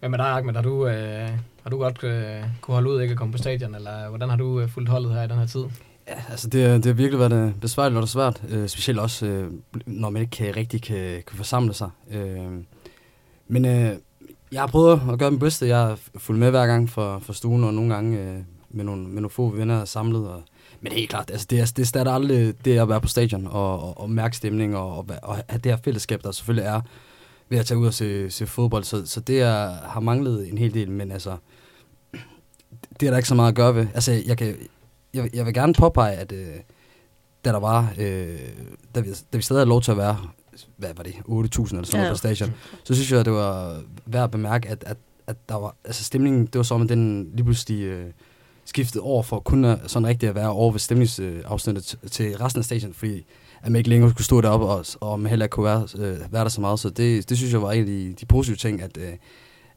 Hvad 0.00 0.08
med 0.08 0.18
dig, 0.18 0.26
Ahmed? 0.26 0.54
Har 0.54 0.62
du, 0.62 0.86
øh, 0.86 1.28
har 1.62 1.70
du 1.70 1.78
godt 1.78 2.04
øh, 2.04 2.44
kunne 2.60 2.74
holde 2.74 2.90
ud 2.90 3.00
ikke 3.02 3.12
at 3.12 3.18
komme 3.18 3.32
på 3.32 3.38
stadion, 3.38 3.74
eller 3.74 4.08
hvordan 4.08 4.28
har 4.28 4.36
du 4.36 4.60
øh, 4.60 4.68
fulgt 4.68 4.88
holdet 4.88 5.14
her 5.14 5.22
i 5.22 5.28
den 5.28 5.38
her 5.38 5.46
tid? 5.46 5.64
Ja, 6.08 6.22
altså 6.30 6.48
det, 6.48 6.76
det 6.76 6.86
har 6.86 6.92
virkelig 6.92 7.18
været 7.18 7.32
øh, 7.32 7.54
besværligt 7.54 8.00
og 8.00 8.08
svært, 8.08 8.42
øh, 8.48 8.68
specielt 8.68 9.00
også, 9.00 9.26
øh, 9.26 9.50
når 9.86 10.10
man 10.10 10.22
ikke 10.22 10.30
kan, 10.30 10.56
rigtig 10.56 10.82
kan, 10.82 11.22
kan 11.26 11.36
forsamle 11.36 11.74
sig. 11.74 11.90
Øh, 12.10 12.50
men 13.48 13.64
øh, 13.64 13.96
jeg 14.52 14.62
har 14.62 14.66
prøvet 14.66 15.02
at 15.12 15.18
gøre 15.18 15.30
min 15.30 15.40
bedste. 15.40 15.66
Jeg 15.66 15.78
har 15.78 15.98
fulgt 16.16 16.40
med 16.40 16.50
hver 16.50 16.66
gang 16.66 16.90
for, 16.90 17.18
for 17.18 17.32
stuen, 17.32 17.64
og 17.64 17.74
nogle 17.74 17.94
gange 17.94 18.18
øh, 18.18 18.36
med, 18.70 18.84
nogle, 18.84 19.02
med 19.02 19.14
nogle 19.14 19.30
få 19.30 19.48
venner 19.48 19.84
samlet. 19.84 20.28
Og, 20.28 20.42
men 20.80 20.92
helt 20.92 21.10
klart, 21.10 21.30
altså 21.30 21.46
det, 21.50 21.60
er, 21.60 21.72
det 21.76 21.88
starter 21.88 22.12
aldrig 22.12 22.64
det 22.64 22.78
at 22.78 22.88
være 22.88 23.00
på 23.00 23.08
stadion 23.08 23.46
og, 23.46 23.82
og, 23.82 24.00
og 24.00 24.10
mærke 24.10 24.36
stemning 24.36 24.76
og, 24.76 24.98
og, 24.98 25.06
og 25.22 25.34
have 25.48 25.60
det 25.64 25.72
her 25.72 25.78
fællesskab, 25.84 26.22
der 26.24 26.32
selvfølgelig 26.32 26.66
er 26.66 26.80
ved 27.48 27.58
at 27.58 27.66
tage 27.66 27.78
ud 27.78 27.86
og 27.86 27.94
se, 27.94 28.30
se 28.30 28.46
fodbold. 28.46 28.84
Så, 28.84 29.06
så 29.06 29.20
det 29.20 29.42
er, 29.42 29.70
har 29.70 30.00
manglet 30.00 30.48
en 30.48 30.58
hel 30.58 30.74
del, 30.74 30.90
men 30.90 31.12
altså, 31.12 31.36
det 33.00 33.06
er 33.06 33.10
der 33.10 33.16
ikke 33.16 33.28
så 33.28 33.34
meget 33.34 33.48
at 33.48 33.54
gøre 33.56 33.74
ved. 33.74 33.86
Altså, 33.94 34.22
jeg, 34.26 34.38
kan, 34.38 34.56
jeg, 35.14 35.30
jeg 35.34 35.46
vil 35.46 35.54
gerne 35.54 35.74
påpege, 35.74 36.12
at 36.12 36.32
øh, 36.32 36.46
da 37.44 37.52
der 37.52 37.58
var, 37.58 37.92
øh, 37.98 38.38
da, 38.94 39.00
vi, 39.00 39.08
da 39.32 39.36
vi 39.36 39.42
stadig 39.42 39.58
havde 39.58 39.68
lov 39.68 39.82
til 39.82 39.90
at 39.90 39.96
være, 39.96 40.16
hvad 40.76 40.90
var 40.96 41.02
det, 41.02 41.12
8.000 41.12 41.24
eller 41.28 41.46
sådan 41.50 41.74
noget 41.92 42.04
Ja. 42.06 42.10
på 42.12 42.16
station, 42.16 42.50
så 42.84 42.94
synes 42.94 43.12
jeg, 43.12 43.20
at 43.20 43.26
det 43.26 43.32
var 43.34 43.80
værd 44.06 44.24
at 44.24 44.30
bemærke, 44.30 44.68
at, 44.68 44.84
at, 44.86 44.96
at 45.26 45.48
der 45.48 45.54
var, 45.54 45.76
altså 45.84 46.04
stemningen, 46.04 46.46
det 46.46 46.54
var 46.56 46.62
som, 46.62 46.82
at 46.82 46.88
den 46.88 47.30
lige 47.34 47.44
pludselig 47.44 47.82
øh, 47.84 48.06
skiftede 48.64 49.02
over 49.04 49.22
for 49.22 49.40
kun 49.40 49.64
at, 49.64 49.78
sådan 49.86 50.06
rigtigt 50.08 50.30
at 50.30 50.34
være 50.36 50.48
over 50.50 50.70
ved 50.72 50.80
stemningsafsnittet 50.80 51.96
øh, 52.04 52.10
til 52.10 52.36
resten 52.36 52.58
af 52.60 52.64
station, 52.64 52.92
fordi 52.94 53.24
at 53.62 53.72
man 53.72 53.76
ikke 53.78 53.88
længere 53.90 54.10
skulle 54.10 54.24
stå 54.24 54.40
deroppe, 54.40 54.66
og, 54.66 54.84
og 55.00 55.20
man 55.20 55.30
heller 55.30 55.44
ikke 55.44 55.52
kunne 55.54 55.64
være, 55.64 55.88
øh, 55.98 56.32
være 56.32 56.42
der 56.42 56.48
så 56.48 56.60
meget. 56.60 56.80
Så 56.80 56.90
det, 56.90 57.28
det 57.28 57.36
synes 57.36 57.52
jeg 57.52 57.62
var 57.62 57.72
en 57.72 57.80
af 57.80 57.86
de, 57.86 58.14
de 58.20 58.26
positive 58.26 58.56
ting, 58.56 58.82
at, 58.82 58.96
øh, 58.96 59.12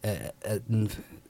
at, 0.04 0.32
at, 0.42 0.62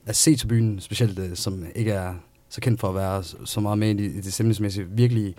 at 0.05 0.15
se 0.15 0.35
til 0.35 0.47
byen, 0.47 0.79
specielt 0.79 1.19
øh, 1.19 1.35
som 1.35 1.65
ikke 1.75 1.91
er 1.91 2.13
så 2.49 2.61
kendt 2.61 2.79
for 2.79 2.89
at 2.89 2.95
være 2.95 3.23
så- 3.45 3.59
meget 3.59 3.77
med 3.77 3.95
i, 3.99 4.05
i 4.05 4.21
det 4.21 4.33
stemningsmæssige, 4.33 4.85
virkelig 4.89 5.35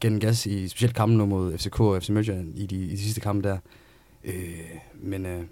gennem 0.00 0.20
gas 0.20 0.46
i 0.46 0.68
specielt 0.68 0.94
kampen 0.94 1.28
mod 1.28 1.58
FCK 1.58 1.80
og 1.80 2.02
FC 2.02 2.08
Midtjylland 2.08 2.58
i 2.58 2.66
de, 2.66 2.76
i 2.76 2.90
de 2.90 2.98
sidste 2.98 3.20
kampe 3.20 3.48
der. 3.48 3.58
Øh, 4.24 4.32
men 4.94 5.26
øh, 5.26 5.42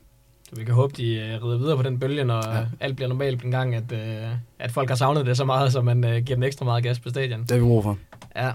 Så 0.51 0.57
vi 0.57 0.65
kan 0.65 0.75
håbe, 0.75 0.95
de 0.97 1.15
øh, 1.15 1.45
rider 1.45 1.59
videre 1.59 1.77
på 1.77 1.83
den 1.83 1.99
bølge, 1.99 2.25
når 2.25 2.55
Ja. 2.57 2.67
alt 2.81 2.97
bliver 2.97 3.09
normalt 3.09 3.43
en 3.45 3.51
gang, 3.51 3.75
at, 3.75 3.93
øh, 3.93 4.31
at 4.59 4.71
folk 4.73 4.89
har 4.89 4.97
savnet 4.97 5.27
det 5.27 5.37
så 5.37 5.45
meget, 5.45 5.73
så 5.73 5.83
man 5.83 6.05
øh, 6.05 6.23
giver 6.23 6.37
dem 6.37 6.43
ekstra 6.43 6.65
meget 6.65 6.83
gas 6.85 7.01
på 7.01 7.09
stadion. 7.09 7.41
det 7.41 7.51
har 7.51 7.59
vi 7.59 7.63
brug 7.65 7.83
for. 7.83 7.99
Ja. 8.37 8.53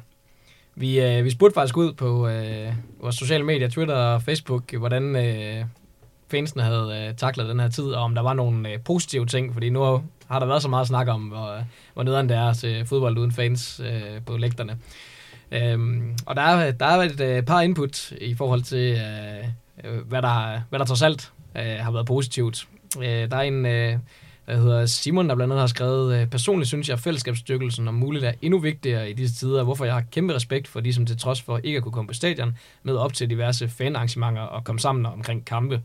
Vi, 0.75 0.99
øh, 1.01 1.25
vi 1.25 1.29
spurgte 1.29 1.53
faktisk 1.53 1.77
ud 1.77 1.93
på 1.93 2.27
øh, 2.27 2.73
vores 3.01 3.15
sociale 3.15 3.43
medier, 3.43 3.69
Twitter 3.69 3.95
og 3.95 4.21
Facebook, 4.23 4.73
hvordan 4.73 5.15
øh, 5.15 5.65
fansene 6.31 6.63
havde 6.63 7.07
øh, 7.09 7.15
taklet 7.15 7.49
den 7.49 7.59
her 7.59 7.69
tid, 7.69 7.83
og 7.83 8.03
om 8.03 8.15
der 8.15 8.21
var 8.21 8.33
nogle 8.33 8.73
øh, 8.73 8.79
positive 8.85 9.25
ting, 9.25 9.53
fordi 9.53 9.69
nu 9.69 10.01
har 10.27 10.39
der 10.39 10.45
været 10.45 10.61
så 10.61 10.67
meget 10.69 10.87
snak 10.87 11.07
om, 11.07 11.21
hvor, 11.21 11.63
hvor 11.93 12.03
nederen 12.03 12.29
det 12.29 12.37
er 12.37 12.49
at 12.49 12.57
se 12.57 12.85
fodbold 12.85 13.17
uden 13.17 13.31
fans 13.31 13.81
øh, 13.85 14.21
på 14.25 14.37
lægterne. 14.37 14.77
Øhm, 15.51 16.17
og 16.25 16.35
der 16.35 16.41
er, 16.41 16.71
der 16.71 16.85
er 16.85 17.01
et 17.01 17.19
øh, 17.19 17.43
par 17.43 17.61
input 17.61 18.11
i 18.11 18.35
forhold 18.35 18.61
til, 18.61 18.97
øh, 18.97 19.45
øh, 19.83 20.01
hvad, 20.07 20.21
der, 20.21 20.61
hvad 20.69 20.79
der 20.79 20.85
trods 20.85 21.01
alt 21.01 21.31
øh, 21.55 21.77
har 21.79 21.91
været 21.91 22.05
positivt. 22.05 22.67
Øh, 22.97 23.03
der 23.31 23.37
er 23.37 23.41
en, 23.41 23.65
øh, 23.65 23.97
der 24.47 24.57
hedder 24.57 24.85
Simon, 24.85 25.29
der 25.29 25.35
blandt 25.35 25.53
andet 25.53 25.61
har 25.61 25.67
skrevet, 25.67 26.21
øh, 26.21 26.27
personligt 26.27 26.67
synes 26.67 26.89
jeg, 26.89 26.93
at 26.93 26.99
fællesskabsstyrkelsen 26.99 27.87
om 27.87 27.93
muligt 27.93 28.25
er 28.25 28.31
endnu 28.41 28.59
vigtigere 28.59 29.09
i 29.09 29.13
disse 29.13 29.35
tider, 29.35 29.63
hvorfor 29.63 29.85
jeg 29.85 29.93
har 29.93 30.03
kæmpe 30.11 30.35
respekt 30.35 30.67
for 30.67 30.79
de, 30.79 30.93
som 30.93 31.05
til 31.05 31.17
trods 31.17 31.41
for 31.41 31.59
ikke 31.63 31.77
at 31.77 31.83
kunne 31.83 31.91
komme 31.91 32.07
på 32.07 32.13
stadion, 32.13 32.57
med 32.83 32.95
op 32.95 33.13
til 33.13 33.29
diverse 33.29 33.69
fanarrangementer 33.69 34.41
og 34.41 34.63
komme 34.63 34.79
sammen 34.79 35.05
omkring 35.05 35.45
kampe. 35.45 35.81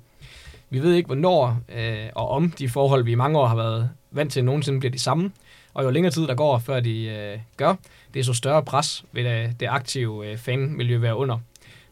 Vi 0.71 0.83
ved 0.83 0.95
ikke, 0.95 1.07
hvornår 1.07 1.59
øh, 1.77 2.07
og 2.15 2.29
om 2.29 2.51
de 2.51 2.69
forhold, 2.69 3.05
vi 3.05 3.13
i 3.13 3.15
mange 3.15 3.39
år 3.39 3.47
har 3.47 3.57
været 3.57 3.91
vant 4.11 4.33
til, 4.33 4.45
nogensinde 4.45 4.81
bliver 4.81 4.93
de 4.93 4.99
samme. 4.99 5.31
Og 5.75 5.85
jo 5.85 5.91
længere 5.91 6.13
tid 6.13 6.27
der 6.27 6.35
går, 6.35 6.59
før 6.59 6.81
de 6.81 7.05
øh, 7.05 7.39
gør, 7.57 7.75
det 8.15 8.21
er 8.21 8.25
så 8.25 8.33
større 8.33 8.63
pres 8.63 9.05
vil 9.13 9.27
øh, 9.27 9.53
det 9.61 9.69
aktive 9.71 10.27
øh, 10.27 10.39
fanmiljø 10.39 10.99
være 10.99 11.17
under. 11.17 11.39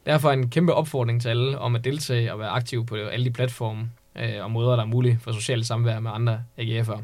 Derfor 0.06 0.30
en 0.30 0.50
kæmpe 0.50 0.74
opfordring 0.74 1.22
til 1.22 1.28
alle 1.28 1.58
om 1.58 1.74
at 1.74 1.84
deltage 1.84 2.32
og 2.32 2.38
være 2.38 2.48
aktiv 2.48 2.86
på 2.86 2.96
alle 2.96 3.24
de 3.24 3.30
platforme 3.30 3.90
øh, 4.18 4.44
og 4.44 4.50
måder, 4.50 4.76
der 4.76 4.82
er 4.82 4.86
mulige 4.86 5.18
for 5.22 5.32
socialt 5.32 5.66
samvær 5.66 6.00
med 6.00 6.10
andre 6.14 6.40
AGF'ere. 6.58 7.02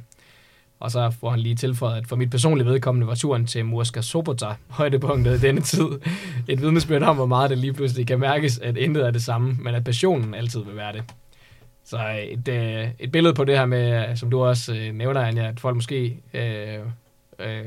Og 0.80 0.90
så 0.90 1.10
får 1.20 1.30
han 1.30 1.40
lige 1.40 1.54
tilføjet, 1.54 1.96
at 1.96 2.06
for 2.06 2.16
mit 2.16 2.30
personlige 2.30 2.66
vedkommende 2.66 3.06
var 3.06 3.14
turen 3.14 3.46
til 3.46 3.64
Murska 3.64 4.00
Sobota 4.00 4.46
højdepunktet 4.68 5.38
i 5.38 5.46
denne 5.46 5.60
tid. 5.60 5.88
Et 6.48 6.62
vidnesbyrd 6.62 7.02
om, 7.02 7.16
hvor 7.16 7.26
meget 7.26 7.50
det 7.50 7.58
lige 7.58 7.72
pludselig 7.72 8.06
kan 8.06 8.18
mærkes, 8.18 8.58
at 8.58 8.76
intet 8.76 9.06
er 9.06 9.10
det 9.10 9.22
samme, 9.22 9.56
men 9.60 9.74
at 9.74 9.84
passionen 9.84 10.34
altid 10.34 10.60
vil 10.64 10.76
være 10.76 10.92
det. 10.92 11.02
Så 11.88 11.96
øh, 11.96 12.18
et, 12.18 12.48
øh, 12.48 12.88
et 12.98 13.12
billede 13.12 13.34
på 13.34 13.44
det 13.44 13.58
her 13.58 13.66
med, 13.66 14.10
øh, 14.10 14.16
som 14.16 14.30
du 14.30 14.44
også 14.44 14.74
øh, 14.74 14.92
nævner, 14.92 15.20
Anja, 15.20 15.48
at 15.48 15.60
folk 15.60 15.76
måske 15.76 16.18
øh, 16.34 16.78
øh, 17.38 17.64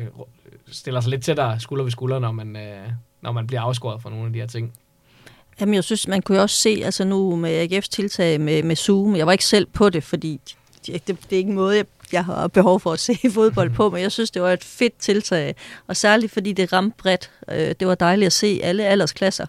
stiller 0.67 1.01
sig 1.01 1.09
lidt 1.09 1.23
tættere 1.23 1.59
skulder 1.59 1.83
ved 1.83 1.91
skulder, 1.91 2.19
når 2.19 2.31
man, 2.31 2.55
øh, 2.55 2.87
når 3.21 3.31
man 3.31 3.47
bliver 3.47 3.61
afskåret 3.61 4.01
fra 4.01 4.09
nogle 4.09 4.25
af 4.25 4.33
de 4.33 4.39
her 4.39 4.47
ting. 4.47 4.73
Jamen, 5.59 5.75
jeg 5.75 5.83
synes, 5.83 6.07
man 6.07 6.21
kunne 6.21 6.35
jo 6.35 6.41
også 6.41 6.55
se, 6.55 6.81
altså 6.83 7.03
nu 7.03 7.35
med 7.35 7.71
AGF's 7.71 7.89
tiltag 7.91 8.41
med, 8.41 8.63
med 8.63 8.75
Zoom, 8.75 9.15
jeg 9.15 9.25
var 9.25 9.31
ikke 9.31 9.45
selv 9.45 9.65
på 9.65 9.89
det, 9.89 10.03
fordi 10.03 10.39
det, 10.85 11.07
det, 11.07 11.07
det 11.07 11.33
er 11.33 11.37
ikke 11.37 11.49
en 11.49 11.55
måde, 11.55 11.77
jeg, 11.77 11.85
jeg 12.13 12.25
har 12.25 12.47
behov 12.47 12.79
for 12.79 12.93
at 12.93 12.99
se 12.99 13.17
fodbold 13.33 13.69
på, 13.69 13.89
men 13.89 14.01
jeg 14.01 14.11
synes, 14.11 14.31
det 14.31 14.41
var 14.41 14.51
et 14.51 14.63
fedt 14.63 14.97
tiltag, 14.99 15.55
og 15.87 15.97
særligt 15.97 16.31
fordi 16.31 16.53
det 16.53 16.73
ramte 16.73 16.97
bredt. 16.97 17.31
Øh, 17.51 17.75
det 17.79 17.87
var 17.87 17.95
dejligt 17.95 18.25
at 18.25 18.33
se 18.33 18.59
alle 18.63 18.85
aldersklasser, 18.85 19.45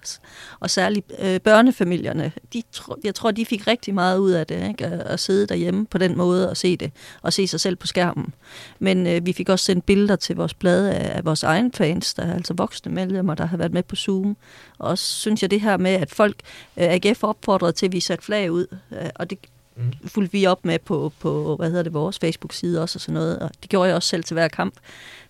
og 0.61 0.71
særligt 0.71 1.13
øh, 1.19 1.41
børnefamilierne. 1.41 2.33
De, 2.53 2.63
jeg 3.05 3.15
tror, 3.15 3.31
de 3.31 3.47
fik 3.47 3.67
rigtig 3.67 3.95
meget 3.95 4.19
ud 4.19 4.31
af 4.31 4.47
det, 4.47 4.69
ikke? 4.69 4.87
At, 4.87 5.21
sidde 5.21 5.47
derhjemme 5.47 5.87
på 5.87 5.99
den 5.99 6.17
måde 6.17 6.51
og 6.51 6.57
se 6.57 6.77
det, 6.77 6.93
og 7.23 7.33
se 7.33 7.47
sig 7.47 7.61
selv 7.61 7.77
på 7.77 7.87
skærmen. 7.87 8.35
Men 8.79 9.07
øh, 9.07 9.27
vi 9.27 9.33
fik 9.33 9.49
også 9.49 9.65
sendt 9.65 9.87
billeder 9.87 10.17
til 10.17 10.37
vores 10.37 10.55
blade 10.55 10.93
af, 10.93 11.17
af 11.17 11.25
vores 11.25 11.43
egen 11.43 11.73
fans, 11.73 12.15
der 12.15 12.23
er 12.23 12.35
altså 12.35 12.55
voksne 12.55 12.93
medlemmer, 12.93 13.35
der 13.35 13.47
har 13.47 13.57
været 13.57 13.73
med 13.73 13.83
på 13.83 13.97
Zoom. 13.97 14.37
Og 14.79 14.89
også 14.89 15.05
synes 15.05 15.43
jeg 15.43 15.51
det 15.51 15.61
her 15.61 15.77
med, 15.77 15.91
at 15.91 16.11
folk, 16.11 16.37
øh, 16.77 16.85
AGF 16.85 17.25
opfordrede 17.25 17.73
til, 17.73 17.87
at 17.87 17.93
vi 17.93 18.01
satte 18.01 18.25
flag 18.25 18.53
ud, 18.53 18.67
øh, 18.93 19.11
og 19.15 19.31
det 19.31 19.39
Mm. 19.83 20.09
fulgte 20.09 20.33
vi 20.33 20.47
op 20.47 20.65
med 20.65 20.79
på, 20.79 21.13
på 21.21 21.57
hvad 21.57 21.69
hedder 21.69 21.83
det, 21.83 21.95
vores 21.95 22.19
Facebook-side 22.19 22.83
også 22.83 22.97
og 22.97 23.01
sådan 23.01 23.15
noget, 23.15 23.39
og 23.39 23.51
det 23.63 23.71
gjorde 23.71 23.89
jeg 23.89 23.97
også 23.97 24.09
selv 24.09 24.25
til 24.25 24.35
hver 24.35 24.49
kamp. 24.49 24.75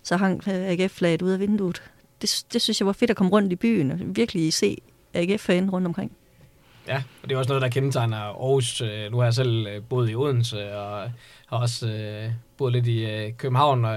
Så 0.03 0.17
hang 0.17 0.43
øh, 0.47 0.53
AGF-flaget 0.53 1.21
ud 1.21 1.31
af 1.31 1.39
vinduet. 1.39 1.83
Det, 2.21 2.45
det 2.53 2.61
synes 2.61 2.81
jeg 2.81 2.85
var 2.85 2.93
fedt 2.93 3.11
at 3.11 3.17
komme 3.17 3.31
rundt 3.31 3.51
i 3.51 3.55
byen 3.55 3.91
og 3.91 3.97
virkelig 4.01 4.53
se 4.53 4.77
AGF-fan 5.13 5.69
rundt 5.69 5.87
omkring. 5.87 6.11
Ja, 6.87 7.03
og 7.23 7.29
det 7.29 7.35
er 7.35 7.39
også 7.39 7.49
noget, 7.49 7.61
der 7.61 7.69
kendetegner 7.69 8.17
Aarhus. 8.17 8.81
Øh, 8.81 9.11
Nu 9.11 9.17
har 9.17 9.23
jeg 9.23 9.33
selv 9.33 9.67
øh, 9.67 9.81
boet 9.89 10.09
i 10.09 10.15
Odense, 10.15 10.75
og 10.75 11.11
har 11.47 11.57
også 11.57 11.87
øh, 11.87 12.31
boet 12.57 12.73
lidt 12.73 12.87
i 12.87 13.05
øh, 13.05 13.33
København, 13.37 13.85
og 13.85 13.95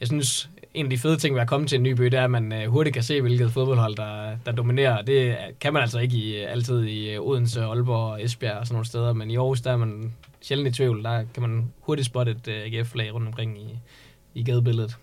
jeg 0.00 0.08
synes, 0.08 0.50
en 0.74 0.86
af 0.86 0.90
de 0.90 0.98
fede 0.98 1.16
ting 1.16 1.34
ved 1.34 1.42
at 1.42 1.48
komme 1.48 1.66
til 1.66 1.76
en 1.76 1.82
ny 1.82 1.92
by, 1.92 2.04
det 2.04 2.14
er, 2.14 2.24
at 2.24 2.30
man 2.30 2.52
øh, 2.52 2.66
hurtigt 2.66 2.94
kan 2.94 3.02
se, 3.02 3.20
hvilket 3.20 3.52
fodboldhold, 3.52 3.96
der, 3.96 4.36
der 4.46 4.52
dominerer. 4.52 5.02
Det 5.02 5.28
øh, 5.28 5.34
kan 5.60 5.72
man 5.72 5.82
altså 5.82 5.98
ikke 5.98 6.16
i, 6.16 6.36
øh, 6.36 6.52
altid 6.52 6.84
i 6.88 7.18
Odense, 7.18 7.62
Aalborg 7.62 8.24
Esbjerg 8.24 8.58
og 8.58 8.66
sådan 8.66 8.74
nogle 8.74 8.86
steder, 8.86 9.12
men 9.12 9.30
i 9.30 9.36
Aarhus, 9.36 9.60
der 9.60 9.72
er 9.72 9.76
man 9.76 10.14
sjældent 10.40 10.68
i 10.68 10.72
tvivl. 10.72 11.04
Der 11.04 11.24
kan 11.34 11.42
man 11.42 11.72
hurtigt 11.80 12.06
spotte 12.06 12.32
et 12.32 12.48
AGF-flag 12.48 13.14
rundt 13.14 13.26
omkring 13.26 13.58
i, 13.58 13.78
i 14.34 14.42
gadebilledet. 14.42 14.96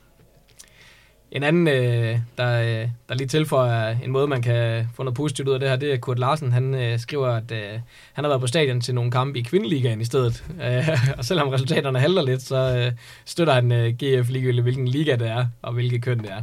En 1.31 1.43
anden, 1.43 1.67
øh, 1.67 2.19
der, 2.37 2.61
øh, 2.61 2.89
der 3.09 3.15
lige 3.15 3.27
tilføjer 3.27 3.97
en 4.03 4.11
måde, 4.11 4.27
man 4.27 4.41
kan 4.41 4.87
få 4.93 5.03
noget 5.03 5.15
positivt 5.15 5.47
ud 5.47 5.53
af 5.53 5.59
det 5.59 5.69
her, 5.69 5.75
det 5.75 5.93
er 5.93 5.97
Kurt 5.97 6.19
Larsen. 6.19 6.51
Han 6.51 6.73
øh, 6.73 6.99
skriver, 6.99 7.27
at 7.27 7.51
øh, 7.51 7.79
han 8.13 8.23
har 8.23 8.27
været 8.27 8.41
på 8.41 8.47
stadion 8.47 8.81
til 8.81 8.95
nogle 8.95 9.11
kampe 9.11 9.39
i 9.39 9.41
kvindeligaen 9.41 10.01
i 10.01 10.05
stedet. 10.05 10.45
Øh, 10.63 10.89
og 11.17 11.25
selvom 11.25 11.47
resultaterne 11.47 11.99
halter 11.99 12.23
lidt, 12.23 12.41
så 12.41 12.77
øh, 12.77 12.91
støtter 13.25 13.53
han 13.53 13.71
øh, 13.71 13.93
GF 13.93 14.29
ligegyldigt, 14.29 14.63
hvilken 14.63 14.87
liga 14.87 15.15
det 15.15 15.27
er, 15.27 15.45
og 15.61 15.73
hvilket 15.73 16.01
køn 16.01 16.19
det 16.19 16.31
er. 16.31 16.41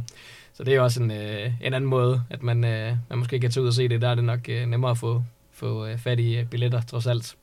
Så 0.53 0.63
det 0.63 0.75
er 0.75 0.81
også 0.81 1.03
en, 1.03 1.11
øh, 1.11 1.51
en 1.61 1.73
anden 1.73 1.89
måde, 1.89 2.23
at 2.29 2.43
man, 2.43 2.63
øh, 2.63 2.95
man 3.09 3.19
måske 3.19 3.39
kan 3.39 3.51
tage 3.51 3.61
ud 3.61 3.67
og 3.67 3.73
se 3.73 3.87
det. 3.87 4.01
Der 4.01 4.09
er 4.09 4.15
det 4.15 4.23
nok 4.23 4.39
øh, 4.49 4.65
nemmere 4.67 4.91
at 4.91 4.97
få, 4.97 5.23
få 5.53 5.85
øh, 5.85 5.97
fat 5.97 6.19
i 6.19 6.37
øh, 6.37 6.45
billetter, 6.45 6.81
trods 6.81 7.07
alt. 7.07 7.35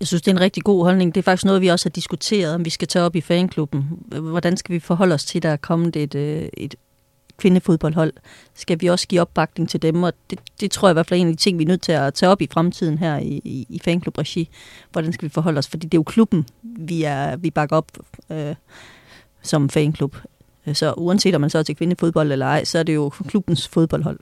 Jeg 0.00 0.08
synes, 0.08 0.22
det 0.22 0.30
er 0.30 0.36
en 0.36 0.40
rigtig 0.40 0.64
god 0.64 0.84
holdning. 0.84 1.14
Det 1.14 1.20
er 1.20 1.22
faktisk 1.22 1.44
noget, 1.44 1.62
vi 1.62 1.68
også 1.68 1.88
har 1.88 1.90
diskuteret, 1.90 2.54
om 2.54 2.64
vi 2.64 2.70
skal 2.70 2.88
tage 2.88 3.04
op 3.04 3.16
i 3.16 3.20
fanklubben. 3.20 3.88
Hvordan 4.08 4.56
skal 4.56 4.74
vi 4.74 4.80
forholde 4.80 5.14
os 5.14 5.24
til, 5.24 5.38
at 5.38 5.42
der 5.42 5.48
er 5.48 5.56
kommet 5.56 5.96
et, 5.96 6.14
øh, 6.14 6.48
et 6.56 6.74
kvindefodboldhold? 7.36 8.12
Skal 8.54 8.80
vi 8.80 8.86
også 8.86 9.08
give 9.08 9.20
opbakning 9.20 9.68
til 9.68 9.82
dem? 9.82 10.02
Og 10.02 10.12
det, 10.30 10.38
det 10.60 10.70
tror 10.70 10.88
jeg 10.88 10.92
i 10.92 10.94
hvert 10.94 11.06
fald 11.06 11.20
er 11.20 11.22
en 11.22 11.28
af 11.28 11.36
de 11.36 11.42
ting, 11.42 11.58
vi 11.58 11.64
er 11.64 11.68
nødt 11.68 11.82
til 11.82 11.92
at 11.92 12.14
tage 12.14 12.30
op 12.30 12.42
i 12.42 12.48
fremtiden 12.52 12.98
her 12.98 13.18
i, 13.18 13.40
i, 13.44 13.66
i 13.68 13.78
fanklub-regi. 13.84 14.48
Hvordan 14.92 15.12
skal 15.12 15.28
vi 15.28 15.32
forholde 15.32 15.58
os? 15.58 15.68
Fordi 15.68 15.86
det 15.86 15.94
er 15.94 15.98
jo 15.98 16.02
klubben, 16.02 16.46
vi, 16.62 17.02
er, 17.02 17.36
vi 17.36 17.50
bakker 17.50 17.76
op 17.76 17.92
øh, 18.30 18.54
som 19.42 19.70
fanklub. 19.70 20.16
Så 20.72 20.92
uanset 20.92 21.34
om 21.34 21.40
man 21.40 21.50
så 21.50 21.58
er 21.58 21.62
til 21.62 21.76
kvindefodbold 21.76 22.32
eller 22.32 22.46
ej, 22.46 22.64
så 22.64 22.78
er 22.78 22.82
det 22.82 22.94
jo 22.94 23.08
klubbens 23.08 23.68
fodboldhold. 23.68 24.20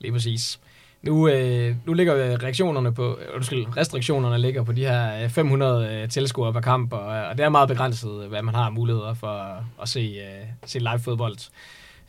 Lige 0.00 0.12
præcis. 0.12 0.60
Nu, 1.02 1.28
øh, 1.28 1.76
nu 1.84 1.92
ligger 1.92 2.16
øh, 2.16 2.32
reaktionerne 2.32 2.94
på, 2.94 3.18
øh, 3.20 3.34
undskyld, 3.34 3.76
restriktionerne 3.76 4.38
ligger 4.38 4.62
på 4.62 4.72
de 4.72 4.80
her 4.80 5.22
øh, 5.22 5.28
500 5.28 5.94
øh, 5.94 6.08
tilskuere 6.08 6.52
per 6.52 6.60
kamp, 6.60 6.92
og, 6.92 7.00
og 7.00 7.38
det 7.38 7.44
er 7.44 7.48
meget 7.48 7.68
begrænset, 7.68 8.28
hvad 8.28 8.42
man 8.42 8.54
har 8.54 8.70
muligheder 8.70 9.14
for 9.14 9.26
at, 9.26 9.62
at 9.82 9.88
se, 9.88 10.00
øh, 10.00 10.46
se 10.66 10.78
live 10.78 10.98
fodbold. 10.98 11.36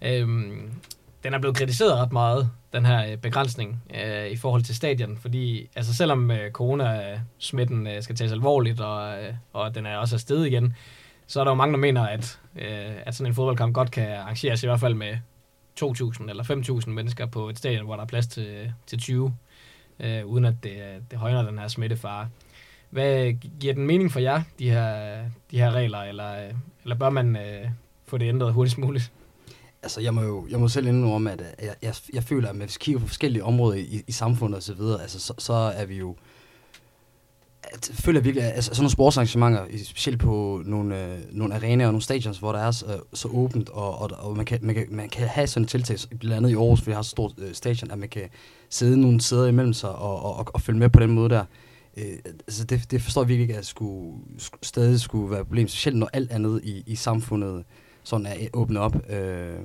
Øhm, 0.02 0.72
den 1.24 1.34
er 1.34 1.39
blevet 1.39 1.58
kritiseret 1.58 1.98
ret 1.98 2.12
meget, 2.12 2.50
den 2.74 2.86
her 2.86 3.12
øh, 3.12 3.18
begrænsning 3.18 3.84
øh, 4.06 4.28
i 4.28 4.36
forhold 4.36 4.64
til 4.64 4.76
stadion, 4.76 5.18
fordi 5.18 5.70
altså 5.76 5.94
selvom 5.94 6.32
øh, 6.32 6.52
corona-smitten 6.52 7.88
øh, 7.88 8.04
skal 8.04 8.16
tages 8.16 8.32
alvorligt, 8.32 8.82
og, 8.82 9.24
øh, 9.24 9.34
og 9.54 9.76
den 9.76 9.86
er 9.86 9.98
også 9.98 10.16
afsted 10.16 10.46
igen, 10.46 10.76
så 11.28 11.39
er 11.39 11.44
der 11.44 11.52
jo 11.52 11.56
mange, 11.56 11.74
der 11.74 11.80
mener, 11.80 12.08
at, 12.08 12.39
øh, 12.56 12.91
at 13.06 13.16
sådan 13.16 13.32
en 13.32 13.36
fodboldkamp 13.36 13.74
godt 13.74 13.91
kan 13.91 14.12
arrangeres 14.12 14.64
i 14.64 14.68
hvert 14.68 14.80
fald 14.80 14.94
med 14.94 15.18
2.000 15.82 16.30
eller 16.30 16.43
5.000 16.84 16.89
mennesker 16.89 17.26
på 17.26 17.49
et 17.49 17.57
stadion, 17.57 17.86
hvor 17.86 17.95
der 17.95 18.03
er 18.03 18.07
plads 18.07 18.28
til, 18.28 18.74
til 18.88 18.99
20, 18.99 19.36
øh, 19.99 20.26
uden 20.26 20.45
at 20.45 20.55
det, 20.63 21.03
det 21.11 21.19
højner 21.19 21.41
den 21.41 21.59
her 21.59 21.67
smittefare. 21.67 22.30
Hvad 22.89 23.34
giver 23.59 23.74
den 23.74 23.88
mening 23.88 24.11
for 24.11 24.19
jer, 24.19 24.41
de 24.59 24.69
her, 24.69 25.17
de 25.51 25.57
her 25.57 25.71
regler, 25.71 25.99
eller, 25.99 26.34
eller 26.84 26.95
bør 26.95 27.09
man 27.09 27.36
øh, 27.36 27.69
få 28.05 28.17
det 28.17 28.30
ændret 28.30 28.53
hurtigst 28.53 28.78
muligt? 28.78 29.11
Altså, 29.84 30.01
jeg 30.01 30.13
må 30.13 30.21
jo 30.21 30.47
jeg 30.49 30.59
må 30.59 30.67
selv 30.67 30.88
indrømme, 30.88 31.32
at 31.32 31.41
øh, 31.41 31.65
jeg, 31.65 31.76
jeg, 31.82 31.95
jeg 32.13 32.24
føler, 32.24 32.49
at 32.49 32.55
hvis 32.55 32.76
vi 32.76 32.80
kigger 32.80 32.99
på 32.99 33.07
forskellige 33.07 33.43
områder 33.43 33.78
i, 33.78 34.03
i 34.07 34.11
samfundet 34.11 34.57
og 34.57 34.63
så 34.63 34.74
videre, 34.74 35.01
altså, 35.01 35.19
så, 35.19 35.34
så 35.38 35.53
er 35.53 35.86
vi 35.86 35.97
jo... 35.97 36.09
øh, 36.09 36.33
jeg 37.74 37.95
føler 37.95 38.21
virkelig, 38.21 38.43
at 38.47 38.53
altså, 38.55 38.69
sådan 38.74 38.82
nogle 38.82 38.91
sportsarrangementer, 38.91 39.65
i- 39.69 39.84
specielt 39.84 40.19
på 40.19 40.61
nogle, 40.65 41.03
øh, 41.13 41.17
nogle 41.32 41.55
arenaer 41.55 41.88
og 41.88 41.93
nogle 41.93 42.01
stadions, 42.03 42.38
hvor 42.38 42.51
der 42.51 42.59
er 42.59 42.71
så, 42.71 42.86
øh, 42.86 42.99
så 43.13 43.28
åbent, 43.28 43.69
og, 43.69 44.01
og, 44.01 44.09
og 44.19 44.38
man, 44.38 44.45
kan, 44.45 44.59
man, 44.61 44.76
kan, 44.76 44.86
man 44.91 45.09
kan 45.09 45.28
have 45.28 45.47
sådan 45.47 45.63
et 45.63 45.69
tiltag, 45.69 45.97
blandt 46.19 46.36
andet 46.38 46.49
i 46.49 46.53
Aarhus, 46.53 46.80
fordi 46.80 46.89
vi 46.89 46.95
har 46.95 47.01
så 47.01 47.09
stort 47.09 47.34
øh, 47.38 47.53
stadion, 47.53 47.91
at 47.91 47.97
man 47.97 48.09
kan 48.09 48.24
sidde 48.69 49.01
nogle 49.01 49.21
sæder 49.21 49.47
imellem 49.47 49.74
sig 49.74 49.89
og, 49.95 50.24
og, 50.26 50.36
og, 50.38 50.47
og 50.53 50.61
følge 50.61 50.80
med 50.80 50.89
på 50.89 50.99
den 50.99 51.09
måde 51.11 51.30
der. 51.30 51.45
Øh, 51.97 52.03
altså 52.47 52.63
det, 52.63 52.91
det 52.91 53.01
forstår 53.01 53.21
jeg 53.21 53.28
virkelig 53.30 53.43
ikke, 53.43 53.57
at 53.57 53.65
skulle, 53.65 54.13
skulle, 54.38 54.59
stadig 54.63 54.99
skulle 54.99 55.32
være 55.32 55.39
et 55.41 55.47
problem, 55.47 55.67
specielt 55.67 55.97
når 55.97 56.09
alt 56.13 56.32
andet 56.32 56.61
i, 56.63 56.84
i 56.88 56.95
samfundet 56.95 57.63
sådan 58.03 58.26
er 58.26 58.34
åbnet 58.53 58.82
op. 58.82 58.95
Øh, 59.11 59.55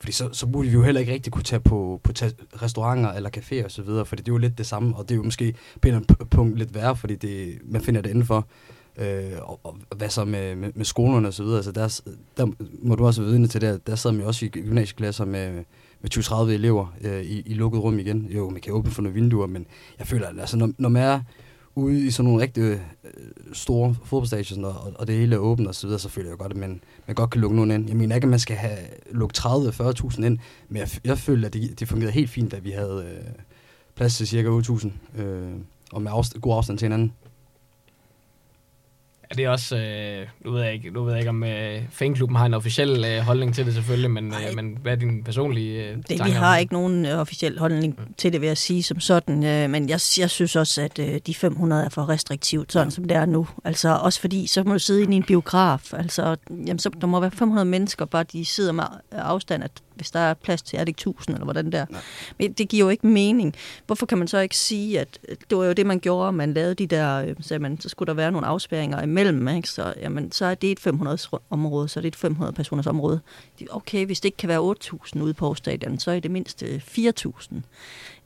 fordi 0.00 0.12
så, 0.12 0.28
så 0.32 0.46
burde 0.46 0.68
vi 0.68 0.74
jo 0.74 0.82
heller 0.82 1.00
ikke 1.00 1.12
rigtig 1.12 1.32
kunne 1.32 1.42
tage 1.42 1.60
på, 1.60 2.00
på 2.04 2.12
tage 2.12 2.32
restauranter 2.62 3.12
eller 3.12 3.30
caféer 3.36 3.64
og 3.64 3.70
så 3.70 3.82
videre, 3.82 4.06
fordi 4.06 4.22
det 4.22 4.28
er 4.28 4.32
jo 4.32 4.38
lidt 4.38 4.58
det 4.58 4.66
samme, 4.66 4.96
og 4.96 5.08
det 5.08 5.14
er 5.14 5.16
jo 5.16 5.22
måske 5.22 5.52
på 5.52 5.88
en 5.88 5.94
eller 5.94 6.06
anden 6.10 6.28
punkt 6.28 6.58
lidt 6.58 6.74
værre, 6.74 6.96
fordi 6.96 7.14
det, 7.14 7.58
man 7.64 7.82
finder 7.82 8.00
det 8.00 8.10
indenfor. 8.10 8.46
Øh, 8.98 9.32
og, 9.42 9.60
og, 9.64 9.78
hvad 9.96 10.08
så 10.08 10.24
med, 10.24 10.56
med, 10.56 10.70
med 10.74 10.84
skolerne 10.84 11.28
og 11.28 11.34
så 11.34 11.42
videre, 11.42 11.56
altså 11.56 11.72
der, 11.72 12.00
der 12.36 12.52
må 12.82 12.94
du 12.94 13.06
også 13.06 13.22
være 13.22 13.30
vidne 13.30 13.46
til 13.46 13.60
det, 13.60 13.86
der 13.86 13.96
sidder 13.96 14.14
man 14.16 14.22
jo 14.22 14.28
også 14.28 14.46
i 14.46 14.48
gymnasieklasser 14.48 15.24
med, 15.24 15.64
med 16.00 16.16
20-30 16.18 16.50
elever 16.50 16.94
øh, 17.00 17.22
i, 17.22 17.42
i 17.46 17.54
lukket 17.54 17.82
rum 17.82 17.98
igen. 17.98 18.26
Jo, 18.30 18.50
man 18.50 18.60
kan 18.60 18.72
åbne 18.72 18.90
for 18.90 19.02
nogle 19.02 19.14
vinduer, 19.14 19.46
men 19.46 19.66
jeg 19.98 20.06
føler, 20.06 20.28
altså, 20.40 20.56
når, 20.56 20.70
når 20.78 20.88
man 20.88 21.02
er 21.02 21.20
ude 21.78 22.06
i 22.06 22.10
sådan 22.10 22.24
nogle 22.28 22.42
rigtig 22.42 22.62
øh, 22.62 22.78
store 23.52 23.96
fodboldstadion, 24.04 24.64
og, 24.64 24.92
og 24.98 25.06
det 25.06 25.14
hele 25.14 25.34
er 25.34 25.38
åbent 25.38 25.68
og 25.68 25.74
så 25.74 25.86
videre, 25.86 26.00
så 26.00 26.08
føler 26.08 26.28
jeg 26.28 26.38
godt, 26.38 26.52
at 26.52 26.58
man, 26.58 26.80
man 27.06 27.14
godt 27.14 27.30
kan 27.30 27.40
lukke 27.40 27.56
nogen 27.56 27.70
ind. 27.70 27.88
Jeg 27.88 27.96
mener 27.96 28.14
ikke, 28.14 28.24
at 28.24 28.30
man 28.30 28.38
skal 28.38 28.56
have 28.56 28.78
lukke 29.10 29.34
30-40.000 29.38 30.24
ind, 30.24 30.38
men 30.68 30.76
jeg, 30.76 30.88
jeg 31.04 31.18
føler, 31.18 31.46
at 31.46 31.52
det, 31.52 31.80
det 31.80 31.88
fungerede 31.88 32.12
helt 32.12 32.30
fint, 32.30 32.52
da 32.52 32.58
vi 32.58 32.70
havde 32.70 33.06
øh, 33.12 33.32
plads 33.94 34.16
til 34.16 34.28
cirka 34.28 34.48
8.000, 34.48 35.20
øh, 35.22 35.50
og 35.92 36.02
med 36.02 36.12
afst- 36.12 36.40
god 36.40 36.56
afstand 36.56 36.78
til 36.78 36.86
hinanden. 36.86 37.12
Er 39.30 39.34
det 39.34 39.48
også, 39.48 39.76
øh, 39.76 40.26
nu, 40.44 40.50
ved 40.50 40.62
jeg 40.62 40.72
ikke, 40.72 40.90
nu 40.90 41.04
ved 41.04 41.12
jeg 41.12 41.20
ikke, 41.20 41.30
om 41.30 41.44
øh, 41.44 41.82
fanklubben 41.90 42.36
har 42.36 42.46
en 42.46 42.54
officiel 42.54 43.04
øh, 43.04 43.18
holdning 43.18 43.54
til 43.54 43.66
det 43.66 43.74
selvfølgelig, 43.74 44.10
men, 44.10 44.26
øh, 44.26 44.56
men 44.56 44.78
hvad 44.82 44.92
er 44.92 44.96
din 44.96 45.24
personlige 45.24 45.84
øh, 45.84 45.96
Det, 45.96 46.10
vi 46.10 46.20
om 46.20 46.30
har 46.30 46.56
ikke 46.58 46.72
nogen 46.72 47.06
øh, 47.06 47.18
officiel 47.18 47.58
holdning 47.58 47.98
til 48.16 48.32
det, 48.32 48.40
vil 48.40 48.46
jeg 48.46 48.58
sige 48.58 48.82
som 48.82 49.00
sådan. 49.00 49.44
Øh, 49.44 49.70
men 49.70 49.88
jeg, 49.88 50.00
jeg 50.18 50.30
synes 50.30 50.56
også, 50.56 50.82
at 50.82 50.98
øh, 50.98 51.20
de 51.26 51.34
500 51.34 51.84
er 51.84 51.88
for 51.88 52.08
restriktivt, 52.08 52.72
sådan 52.72 52.86
ja. 52.86 52.90
som 52.90 53.04
det 53.04 53.16
er 53.16 53.26
nu. 53.26 53.48
Altså 53.64 53.98
også 54.02 54.20
fordi, 54.20 54.46
så 54.46 54.62
må 54.64 54.72
du 54.72 54.78
sidde 54.78 55.02
inde 55.02 55.14
i 55.14 55.16
en 55.16 55.22
biograf. 55.22 55.92
Altså, 55.92 56.36
jamen, 56.50 56.78
så, 56.78 56.90
der 57.00 57.06
må 57.06 57.20
være 57.20 57.30
500 57.30 57.64
mennesker, 57.64 58.04
bare 58.04 58.24
de 58.32 58.44
sidder 58.44 58.72
med 58.72 58.84
afstand, 59.12 59.64
at 59.64 59.70
hvis 59.98 60.10
der 60.10 60.20
er 60.20 60.34
plads 60.34 60.62
til, 60.62 60.76
er 60.76 60.80
det 60.80 60.88
ikke 60.88 60.98
1000 60.98 61.34
eller 61.34 61.44
hvordan 61.44 61.72
der. 61.72 61.86
Nej. 61.90 62.00
Men 62.38 62.52
det 62.52 62.68
giver 62.68 62.84
jo 62.84 62.90
ikke 62.90 63.06
mening. 63.06 63.54
Hvorfor 63.86 64.06
kan 64.06 64.18
man 64.18 64.28
så 64.28 64.38
ikke 64.38 64.56
sige, 64.56 65.00
at 65.00 65.18
det 65.50 65.58
var 65.58 65.64
jo 65.64 65.72
det, 65.72 65.86
man 65.86 66.00
gjorde, 66.00 66.32
man 66.32 66.54
lavede 66.54 66.74
de 66.74 66.86
der, 66.86 67.24
øh, 67.24 67.36
så, 67.40 67.58
man, 67.58 67.80
så 67.80 67.88
skulle 67.88 68.06
der 68.06 68.14
være 68.14 68.32
nogle 68.32 68.46
afspærringer 68.46 69.02
imellem, 69.02 69.48
ikke? 69.48 69.68
Så, 69.68 69.94
jamen, 70.00 70.32
så 70.32 70.44
er 70.44 70.54
det 70.54 70.72
et 70.72 70.80
500 70.80 71.18
område, 71.50 71.88
så 71.88 72.00
er 72.00 72.02
det 72.02 72.08
et 72.08 72.16
500 72.16 72.52
personers 72.52 72.86
område. 72.86 73.20
Okay, 73.70 74.06
hvis 74.06 74.20
det 74.20 74.24
ikke 74.24 74.36
kan 74.36 74.48
være 74.48 74.74
8.000 75.16 75.22
ude 75.22 75.34
på 75.34 75.54
stadion, 75.54 75.98
så 75.98 76.10
er 76.10 76.20
det 76.20 76.30
mindst 76.30 76.62
øh, 76.62 76.80
4.000. 76.98 77.54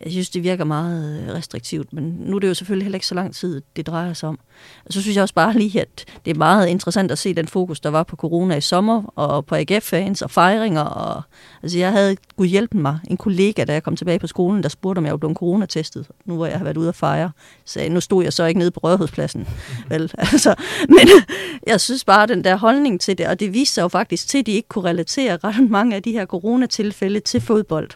Jeg 0.05 0.13
synes, 0.13 0.31
det 0.31 0.43
virker 0.43 0.65
meget 0.65 1.23
øh, 1.23 1.35
restriktivt, 1.35 1.93
men 1.93 2.05
nu 2.05 2.37
er 2.37 2.41
det 2.41 2.49
jo 2.49 2.55
selvfølgelig 2.55 2.85
heller 2.85 2.97
ikke 2.97 3.07
så 3.07 3.15
lang 3.15 3.35
tid, 3.35 3.63
det 3.77 3.87
drejer 3.87 4.13
sig 4.13 4.29
om. 4.29 4.39
Og 4.87 4.93
så 4.93 5.03
synes 5.03 5.17
jeg 5.17 5.23
også 5.23 5.35
bare 5.35 5.53
lige, 5.53 5.81
at 5.81 6.05
det 6.25 6.31
er 6.31 6.39
meget 6.39 6.69
interessant 6.69 7.11
at 7.11 7.19
se 7.19 7.35
den 7.35 7.49
fokus, 7.49 7.81
der 7.81 7.89
var 7.89 8.03
på 8.03 8.17
corona 8.17 8.57
i 8.57 8.61
sommer, 8.61 9.03
og 9.17 9.47
på 9.47 9.55
AGF-fans 9.55 10.23
og 10.23 10.31
fejringer. 10.31 10.81
Og, 10.81 11.23
altså 11.63 11.79
jeg 11.79 11.93
havde, 11.93 12.17
gud 12.37 12.47
hjælpe 12.47 12.77
mig, 12.77 12.99
en 13.11 13.17
kollega, 13.17 13.65
da 13.65 13.73
jeg 13.73 13.83
kom 13.83 13.97
tilbage 13.97 14.19
på 14.19 14.27
skolen, 14.27 14.63
der 14.63 14.69
spurgte, 14.69 14.99
om 14.99 15.05
jeg 15.05 15.13
var 15.13 15.19
blevet 15.19 15.37
coronatestet, 15.37 16.07
nu 16.25 16.37
hvor 16.37 16.47
jeg 16.47 16.59
har 16.59 16.65
været 16.65 16.77
ude 16.77 16.89
at 16.89 16.95
fejre. 16.97 17.31
Så 17.65 17.89
nu 17.91 18.01
stod 18.01 18.25
jeg 18.25 18.33
så 18.33 18.45
ikke 18.45 18.59
nede 18.59 18.71
på 18.71 18.81
Rådhuspladsen. 18.81 19.49
Vel, 19.91 20.13
altså, 20.19 20.55
men 20.89 21.09
jeg 21.67 21.81
synes 21.81 22.05
bare, 22.05 22.27
den 22.27 22.45
der 22.45 22.57
holdning 22.57 23.01
til 23.01 23.19
det, 23.19 23.27
og 23.27 23.41
det 23.41 23.55
viste 23.55 23.75
sig 23.75 23.83
jo 23.83 23.89
faktisk 23.89 24.29
til, 24.29 24.39
at 24.39 24.47
de 24.47 24.53
ikke 24.53 24.69
kunne 24.69 24.85
relatere 24.85 25.37
ret 25.37 25.71
mange 25.71 25.97
af 25.97 26.03
de 26.03 26.13
her 26.13 26.27
coronatilfælde 26.27 27.21
til 27.21 27.41
fodbold. 27.41 27.91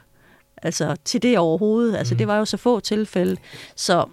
Altså 0.67 0.97
til 1.05 1.23
det 1.23 1.39
overhovedet. 1.39 1.97
Altså 1.97 2.15
det 2.15 2.27
var 2.27 2.39
jo 2.39 2.45
så 2.45 2.57
få 2.57 2.81
tilfælde. 2.81 3.37
Så 3.77 4.05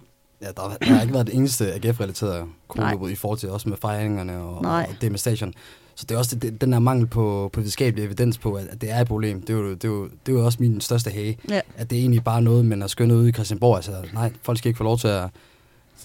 Ja, 0.42 0.46
der, 0.46 0.76
der 0.80 0.86
har 0.86 1.02
ikke 1.02 1.14
været 1.14 1.26
det 1.26 1.34
eneste 1.34 1.74
AGF-relateret 1.74 2.46
coronaudbrud 2.68 3.10
i 3.10 3.14
forhold 3.14 3.38
til 3.38 3.50
også 3.50 3.68
med 3.68 3.76
fejringerne 3.76 4.38
og, 4.42 4.62
Nej. 4.62 4.86
og 4.90 4.96
det 5.00 5.10
med 5.10 5.18
stadion. 5.18 5.54
Så 5.94 6.06
det 6.08 6.14
er 6.14 6.18
også 6.18 6.36
det, 6.36 6.60
den 6.60 6.72
her 6.72 6.80
mangel 6.80 7.06
på, 7.06 7.50
på 7.52 7.60
videnskabelig 7.60 8.04
evidens 8.04 8.38
på, 8.38 8.52
at, 8.52 8.66
at 8.66 8.80
det 8.80 8.90
er 8.90 9.00
et 9.00 9.06
problem. 9.06 9.40
Det 9.40 9.50
er, 9.50 9.54
jo, 9.58 9.70
det, 9.74 9.84
er 9.84 9.88
jo, 9.88 10.04
det 10.04 10.34
er 10.34 10.36
jo 10.38 10.44
også 10.44 10.58
min 10.60 10.80
største 10.80 11.10
hage. 11.10 11.38
Ja. 11.48 11.60
At 11.76 11.90
det 11.90 11.96
er 11.96 12.00
egentlig 12.00 12.24
bare 12.24 12.42
noget, 12.42 12.64
man 12.64 12.82
er 12.82 12.86
skønnet 12.86 13.16
ude 13.16 13.28
i 13.28 13.32
Christianborg. 13.32 13.76
Altså, 13.76 13.92
nej, 14.12 14.32
folk 14.42 14.58
skal 14.58 14.68
ikke 14.68 14.78
få 14.78 14.84
lov 14.84 14.98
til 14.98 15.08
at 15.08 15.30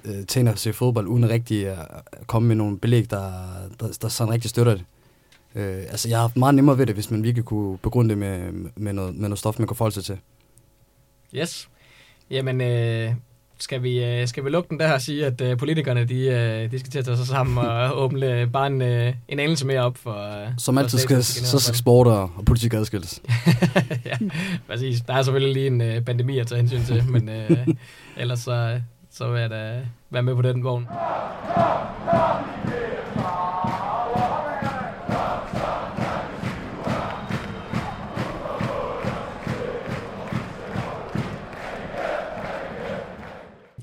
øh, 0.05 0.25
tænde 0.25 0.51
og 0.51 0.57
se 0.57 0.73
fodbold, 0.73 1.07
uden 1.07 1.29
rigtig 1.29 1.67
at 1.67 1.77
komme 2.27 2.47
med 2.47 2.55
nogle 2.55 2.79
belæg, 2.79 3.09
der, 3.09 3.31
der, 3.79 3.97
der 4.01 4.07
sådan 4.07 4.33
rigtig 4.33 4.49
støtter 4.49 4.73
det. 4.73 4.83
Øh, 5.55 5.77
altså, 5.77 6.09
jeg 6.09 6.17
har 6.17 6.21
haft 6.21 6.37
meget 6.37 6.55
nemmere 6.55 6.77
ved 6.77 6.85
det, 6.85 6.95
hvis 6.95 7.11
man 7.11 7.23
virkelig 7.23 7.45
kunne 7.45 7.77
begrunde 7.77 8.09
det 8.09 8.17
med, 8.17 8.51
med, 8.75 8.93
noget, 8.93 9.15
med 9.15 9.29
noget 9.29 9.39
stof, 9.39 9.59
man 9.59 9.67
kunne 9.67 9.77
forholde 9.77 9.95
sig 9.95 10.03
til. 10.03 10.17
Yes. 11.35 11.69
Jamen, 12.31 12.61
øh, 12.61 13.13
skal, 13.59 13.83
vi, 13.83 14.03
øh, 14.03 14.27
skal 14.27 14.45
vi 14.45 14.49
lukke 14.49 14.69
den 14.69 14.79
der 14.79 14.93
og 14.93 15.01
sige, 15.01 15.25
at 15.25 15.41
øh, 15.41 15.57
politikerne 15.57 16.05
de, 16.05 16.19
øh, 16.27 16.71
de 16.71 16.79
skal 16.79 16.91
til 16.91 16.99
at 16.99 17.05
tage 17.05 17.17
sig 17.17 17.27
sammen 17.27 17.57
og 17.57 17.97
åbne 18.03 18.25
øh, 18.25 18.51
bare 18.51 18.67
en, 18.67 18.81
øh, 18.81 19.13
en 19.27 19.39
anelse 19.39 19.67
mere 19.67 19.81
op 19.81 19.97
for... 19.97 20.43
Øh, 20.43 20.47
Som 20.57 20.75
for 20.75 20.81
altid 20.81 20.97
skal, 20.97 21.23
så 21.23 21.59
skal 21.59 21.75
sport 21.75 22.07
og, 22.07 22.31
og 22.37 22.45
politik 22.45 22.73
adskilles. 22.73 23.21
ja, 24.05 24.17
præcis. 24.67 25.01
Der 25.01 25.13
er 25.13 25.21
selvfølgelig 25.21 25.53
lige 25.53 25.67
en 25.67 25.81
øh, 25.81 26.01
pandemi 26.01 26.39
at 26.39 26.47
tage 26.47 26.59
hensyn 26.59 26.83
til, 26.83 27.03
men 27.09 27.29
øh, 27.29 27.67
ellers 28.21 28.39
så, 28.39 28.81
så 29.11 29.31
vil 29.31 29.41
jeg 29.41 29.49
da 29.49 29.79
være 30.09 30.23
med 30.23 30.35
på 30.35 30.41
den 30.41 30.63
vogn. 30.63 30.87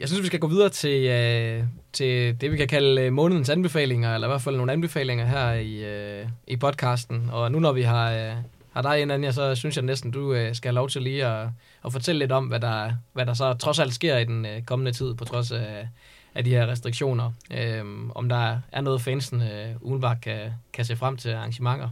Jeg 0.07 0.11
synes, 0.11 0.22
vi 0.22 0.26
skal 0.26 0.40
gå 0.40 0.46
videre 0.46 0.68
til, 0.68 1.07
øh, 1.07 1.64
til 1.92 2.40
det, 2.40 2.52
vi 2.52 2.57
kan 2.57 2.68
kalde 2.68 3.02
øh, 3.02 3.12
månedens 3.12 3.48
anbefalinger, 3.48 4.14
eller 4.14 4.26
i 4.26 4.30
hvert 4.30 4.40
fald 4.40 4.57
nogle 4.57 4.72
anbefalinger 4.72 5.26
her 5.26 5.52
i, 5.52 5.84
øh, 5.84 6.26
i 6.46 6.57
podcasten. 6.57 7.30
Og 7.32 7.52
nu 7.52 7.59
når 7.59 7.72
vi 7.72 7.82
har, 7.82 8.12
øh, 8.12 8.32
har 8.72 8.82
dig 8.82 9.00
ind, 9.00 9.12
Anja, 9.12 9.32
så 9.32 9.54
synes 9.54 9.76
jeg 9.76 9.84
næsten, 9.84 10.11
du 10.11 10.34
øh, 10.34 10.54
skal 10.54 10.68
have 10.68 10.74
lov 10.74 10.88
til 10.88 11.02
lige 11.02 11.26
at, 11.26 11.48
at 11.84 11.92
fortælle 11.92 12.18
lidt 12.18 12.32
om, 12.32 12.46
hvad 12.46 12.61
der, 12.61 12.92
hvad 13.12 13.26
der 13.26 13.34
så 13.34 13.54
trods 13.54 13.78
alt 13.78 13.94
sker 13.94 14.18
i 14.18 14.24
den 14.24 14.46
øh, 14.46 14.62
kommende 14.62 14.92
tid, 14.92 15.14
på 15.14 15.24
trods 15.24 15.52
af, 15.52 15.88
af 16.34 16.44
de 16.44 16.50
her 16.50 16.66
restriktioner. 16.66 17.32
Øh, 17.50 17.84
om 18.14 18.28
der 18.28 18.59
er 18.72 18.80
noget, 18.80 19.00
fansen 19.00 19.42
øh, 19.42 19.74
udenbart 19.80 20.20
kan, 20.20 20.52
kan 20.72 20.84
se 20.84 20.96
frem 20.96 21.16
til 21.16 21.30
arrangementer. 21.30 21.88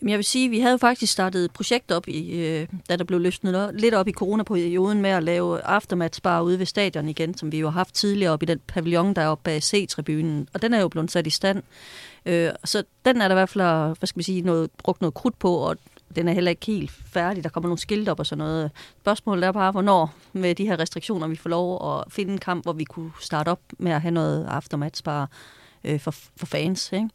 Men 0.00 0.08
jeg 0.08 0.16
vil 0.16 0.24
sige, 0.24 0.44
at 0.44 0.50
vi 0.50 0.60
havde 0.60 0.78
faktisk 0.78 1.12
startet 1.12 1.44
et 1.44 1.50
projekt 1.50 1.90
op, 1.90 2.08
i, 2.08 2.30
øh, 2.30 2.66
da 2.88 2.96
der 2.96 3.04
blev 3.04 3.20
løsnet 3.20 3.56
op, 3.56 3.70
lidt 3.74 3.94
op 3.94 4.08
i 4.08 4.12
coronaperioden 4.12 5.02
med 5.02 5.10
at 5.10 5.22
lave 5.22 5.60
aftermatchbar 5.60 6.40
ude 6.40 6.58
ved 6.58 6.66
stadion 6.66 7.08
igen, 7.08 7.36
som 7.36 7.52
vi 7.52 7.58
jo 7.58 7.66
har 7.66 7.78
haft 7.78 7.94
tidligere 7.94 8.32
op 8.32 8.42
i 8.42 8.46
den 8.46 8.60
pavillon, 8.66 9.14
der 9.14 9.22
er 9.22 9.28
oppe 9.28 9.42
bag 9.44 9.62
C-tribunen. 9.62 10.48
Og 10.54 10.62
den 10.62 10.74
er 10.74 10.80
jo 10.80 10.88
blevet 10.88 11.10
sat 11.10 11.26
i 11.26 11.30
stand. 11.30 11.62
Øh, 12.26 12.50
så 12.64 12.82
den 13.04 13.20
er 13.20 13.28
der 13.28 13.34
i 13.34 13.38
hvert 13.38 13.48
fald, 13.48 13.98
hvad 13.98 14.06
skal 14.06 14.18
man 14.18 14.24
sige, 14.24 14.42
noget, 14.42 14.70
brugt 14.78 15.00
noget 15.00 15.14
krudt 15.14 15.38
på, 15.38 15.54
og 15.54 15.76
den 16.16 16.28
er 16.28 16.32
heller 16.32 16.50
ikke 16.50 16.66
helt 16.66 16.90
færdig. 16.90 17.44
Der 17.44 17.50
kommer 17.50 17.68
nogle 17.68 17.78
skilte 17.78 18.10
op 18.10 18.18
og 18.18 18.26
sådan 18.26 18.44
noget. 18.44 18.70
Spørgsmålet 19.00 19.44
er 19.44 19.52
bare, 19.52 19.72
hvornår 19.72 20.14
med 20.32 20.54
de 20.54 20.66
her 20.66 20.78
restriktioner, 20.78 21.28
vi 21.28 21.36
får 21.36 21.50
lov 21.50 21.98
at 21.98 22.12
finde 22.12 22.32
en 22.32 22.38
kamp, 22.38 22.64
hvor 22.64 22.72
vi 22.72 22.84
kunne 22.84 23.10
starte 23.20 23.48
op 23.48 23.60
med 23.78 23.92
at 23.92 24.00
have 24.00 24.12
noget 24.12 24.46
aftermatchbar 24.46 25.30
øh, 25.84 26.00
for, 26.00 26.10
for 26.10 26.46
fans. 26.46 26.92
Ikke? 26.92 27.08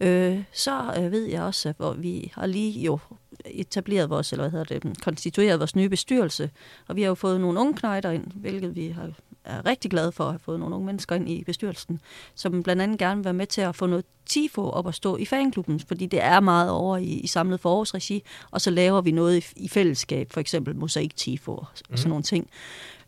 Øh, 0.00 0.42
så 0.52 0.94
øh, 0.98 1.12
ved 1.12 1.26
jeg 1.26 1.42
også, 1.42 1.68
at 1.68 1.76
hvor 1.76 1.92
vi 1.92 2.32
har 2.34 2.46
lige 2.46 2.80
jo 2.80 2.98
etableret 3.44 4.10
vores, 4.10 4.32
eller 4.32 4.48
hvad 4.48 4.60
hedder 4.60 4.80
det, 4.80 5.02
konstitueret 5.02 5.58
vores 5.58 5.76
nye 5.76 5.88
bestyrelse, 5.88 6.50
og 6.88 6.96
vi 6.96 7.02
har 7.02 7.08
jo 7.08 7.14
fået 7.14 7.40
nogle 7.40 7.60
unge 7.60 7.74
knejder 7.74 8.10
ind, 8.10 8.26
hvilket 8.34 8.76
vi 8.76 8.88
har 8.88 9.10
er 9.44 9.66
rigtig 9.66 9.90
glade 9.90 10.12
for 10.12 10.24
at 10.24 10.30
have 10.30 10.38
fået 10.38 10.60
nogle 10.60 10.74
unge 10.74 10.86
mennesker 10.86 11.16
ind 11.16 11.28
i 11.28 11.44
bestyrelsen, 11.44 12.00
som 12.34 12.62
blandt 12.62 12.82
andet 12.82 12.98
gerne 12.98 13.16
vil 13.16 13.24
være 13.24 13.34
med 13.34 13.46
til 13.46 13.60
at 13.60 13.76
få 13.76 13.86
noget 13.86 14.04
TIFO 14.26 14.70
op 14.70 14.88
at 14.88 14.94
stå 14.94 15.16
i 15.16 15.24
fanklubben, 15.24 15.80
fordi 15.80 16.06
det 16.06 16.22
er 16.22 16.40
meget 16.40 16.70
over 16.70 16.96
i, 16.96 17.04
i 17.04 17.26
samlet 17.26 17.60
forårsregi, 17.60 18.22
og 18.50 18.60
så 18.60 18.70
laver 18.70 19.00
vi 19.00 19.10
noget 19.10 19.36
i, 19.56 19.64
i 19.64 19.68
fællesskab, 19.68 20.32
for 20.32 20.40
eksempel 20.40 20.76
mosaik 20.76 21.16
TIFO 21.16 21.52
og 21.52 21.66
mm. 21.90 21.96
sådan 21.96 22.08
nogle 22.08 22.22
ting. 22.22 22.50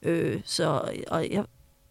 Øh, 0.03 0.41
så 0.45 0.93
og 1.09 1.31
jeg 1.31 1.45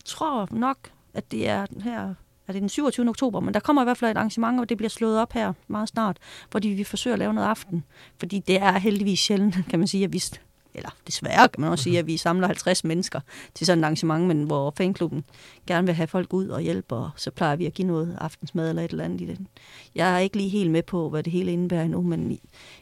tror 0.06 0.48
nok, 0.52 0.78
at 1.14 1.32
det 1.32 1.50
er 1.50 1.66
her 1.84 2.14
er 2.48 2.54
det 2.54 2.62
den 2.62 2.70
27. 2.70 3.10
oktober, 3.10 3.40
men 3.40 3.54
der 3.54 3.60
kommer 3.60 3.82
i 3.82 3.86
hvert 3.86 3.98
fald 3.98 4.12
et 4.12 4.18
arrangement, 4.18 4.60
og 4.60 4.70
det 4.70 4.78
bliver 4.78 4.90
slået 4.90 5.20
op 5.20 5.34
her 5.34 5.54
meget 5.68 5.90
snart, 5.90 6.18
fordi 6.52 6.68
vi 6.68 6.84
forsøger 6.84 7.14
at 7.14 7.20
lave 7.20 7.34
noget 7.34 7.48
aften. 7.48 7.84
Fordi 8.20 8.40
det 8.40 8.62
er 8.62 8.80
heldigvis 8.80 9.20
sjældent, 9.20 9.56
kan 9.70 9.80
man 9.80 9.88
sige, 9.88 10.04
at 10.04 10.14
vi 10.14 10.24
eller 10.76 10.90
desværre 11.08 11.50
kan 11.50 11.62
man 11.62 11.70
også 11.70 11.84
sige, 11.84 12.00
at 12.00 12.08
vi 12.08 12.18
samler 12.18 12.48
50 12.48 12.84
mennesker 12.84 13.20
til 13.54 13.66
sådan 13.66 13.80
et 13.80 13.84
arrangement, 13.84 14.28
men 14.28 14.44
hvor 14.44 14.74
fanklubben 14.78 15.24
gerne 15.68 15.88
vil 15.88 15.96
have 15.96 16.08
folk 16.08 16.34
ud 16.34 16.48
og 16.48 16.62
hjælpe, 16.62 16.96
og 16.96 17.10
så 17.16 17.32
plejer 17.32 17.56
vi 17.56 17.66
at 17.66 17.74
give 17.74 17.88
noget 17.88 18.18
aftensmad 18.22 18.70
eller 18.70 18.82
et 18.82 18.92
eller 18.92 19.04
andet 19.04 19.22
i 19.22 19.26
den. 19.26 19.48
Jeg 19.96 20.16
er 20.16 20.20
ikke 20.20 20.38
lige 20.38 20.50
helt 20.50 20.72
med 20.72 20.84
på, 20.84 21.10
hvad 21.10 21.24
det 21.24 21.34
hele 21.34 21.52
indebærer 21.52 21.84
endnu, 21.84 22.02
men 22.02 22.40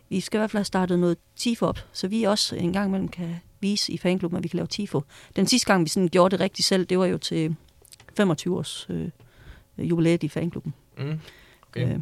vi 0.10 0.20
skal 0.20 0.38
i 0.38 0.40
hvert 0.40 0.52
fald 0.52 0.60
have 0.60 0.66
startet 0.66 1.00
noget 1.00 1.18
TIFO 1.36 1.66
op, 1.66 1.80
så 1.94 2.08
vi 2.08 2.24
også 2.24 2.56
en 2.56 2.74
gang 2.74 2.88
imellem 2.88 3.08
kan 3.08 3.36
vise 3.60 3.92
i 3.92 3.98
fanklubben, 3.98 4.38
at 4.38 4.44
vi 4.44 4.48
kan 4.48 4.58
lave 4.58 4.68
TIFO. 4.68 5.02
Den 5.36 5.48
sidste 5.48 5.68
gang, 5.68 5.84
vi 5.84 5.90
sådan 5.90 6.10
gjorde 6.10 6.32
det 6.32 6.40
rigtigt 6.40 6.68
selv, 6.68 6.86
det 6.86 7.00
var 7.00 7.06
jo 7.06 7.18
til 7.18 7.56
25 8.18 8.58
års 8.58 8.88
øh, 8.90 9.10
jubilæet 9.78 10.24
i 10.24 10.28
fanklubben. 10.28 10.74
Mm. 10.98 11.20
Okay. 11.70 11.94
Øh, 11.94 12.00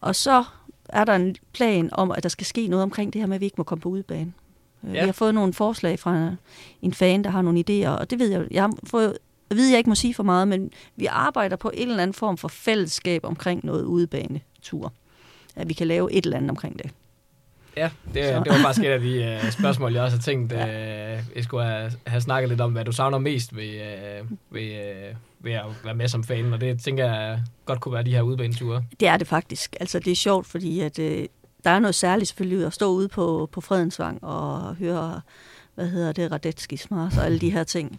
og 0.00 0.16
så 0.16 0.44
er 0.88 1.04
der 1.04 1.14
en 1.14 1.36
plan 1.52 1.88
om, 1.92 2.10
at 2.10 2.22
der 2.22 2.28
skal 2.28 2.46
ske 2.46 2.66
noget 2.66 2.82
omkring 2.82 3.12
det 3.12 3.20
her 3.20 3.26
med, 3.26 3.34
at 3.34 3.40
vi 3.40 3.44
ikke 3.44 3.58
må 3.58 3.64
komme 3.64 3.82
på 3.82 3.88
udebane. 3.88 4.32
Øh, 4.84 4.94
ja. 4.94 5.00
Vi 5.00 5.06
har 5.06 5.12
fået 5.12 5.34
nogle 5.34 5.52
forslag 5.52 5.98
fra 5.98 6.34
en 6.82 6.94
fan, 6.94 7.24
der 7.24 7.30
har 7.30 7.42
nogle 7.42 7.64
idéer, 7.68 7.88
og 7.88 8.10
det 8.10 8.18
ved 8.18 8.30
jeg, 8.30 8.46
jeg 8.50 8.62
har 8.62 8.72
fået 8.84 9.18
jeg 9.50 9.56
ved, 9.56 9.68
jeg 9.68 9.78
ikke 9.78 9.90
må 9.90 9.94
sige 9.94 10.14
for 10.14 10.22
meget, 10.22 10.48
men 10.48 10.72
vi 10.96 11.06
arbejder 11.06 11.56
på 11.56 11.70
en 11.74 11.88
eller 11.88 12.02
anden 12.02 12.14
form 12.14 12.36
for 12.36 12.48
fællesskab 12.48 13.24
omkring 13.24 13.64
noget 13.64 13.84
udebanetur. 13.84 14.92
At 15.56 15.68
vi 15.68 15.74
kan 15.74 15.86
lave 15.86 16.12
et 16.12 16.24
eller 16.24 16.36
andet 16.36 16.50
omkring 16.50 16.78
det. 16.78 16.90
Ja, 17.80 17.90
det, 18.14 18.44
det 18.44 18.52
var 18.52 18.58
faktisk 18.62 18.86
et 18.86 18.90
af 18.90 19.00
de 19.00 19.40
uh, 19.44 19.50
spørgsmål, 19.50 19.92
jeg 19.92 20.02
også 20.02 20.16
har 20.16 20.22
tænkt, 20.22 20.52
ja. 20.52 20.64
uh, 20.64 21.22
jeg 21.36 21.44
skulle 21.44 21.64
have, 21.64 21.92
have 22.06 22.20
snakket 22.20 22.48
lidt 22.48 22.60
om, 22.60 22.72
hvad 22.72 22.84
du 22.84 22.92
savner 22.92 23.18
mest 23.18 23.56
ved, 23.56 23.80
uh, 24.22 24.30
ved, 24.50 24.62
uh, 24.62 25.16
ved 25.44 25.52
at 25.52 25.64
være 25.84 25.94
med 25.94 26.08
som 26.08 26.24
fan, 26.24 26.52
og 26.52 26.60
det 26.60 26.82
tænker 26.82 27.04
jeg 27.04 27.42
godt 27.64 27.80
kunne 27.80 27.94
være 27.94 28.02
de 28.02 28.10
her 28.10 28.22
udebaneture. 28.22 28.84
Det 29.00 29.08
er 29.08 29.16
det 29.16 29.26
faktisk. 29.26 29.76
Altså, 29.80 29.98
det 29.98 30.10
er 30.10 30.16
sjovt, 30.16 30.46
fordi 30.46 30.80
at, 30.80 30.98
uh, 30.98 31.04
der 31.64 31.70
er 31.70 31.78
noget 31.78 31.94
særligt 31.94 32.28
selvfølgelig 32.28 32.66
at 32.66 32.72
stå 32.72 32.92
ude 32.92 33.08
på, 33.08 33.48
på 33.52 33.60
Fredensvang 33.60 34.24
og 34.24 34.74
høre, 34.74 35.20
hvad 35.74 35.88
hedder 35.88 36.12
det, 36.12 36.32
Radetskis 36.32 36.90
Mars 36.90 37.18
og 37.18 37.24
alle 37.24 37.38
de 37.38 37.50
her 37.50 37.64
ting. 37.64 37.98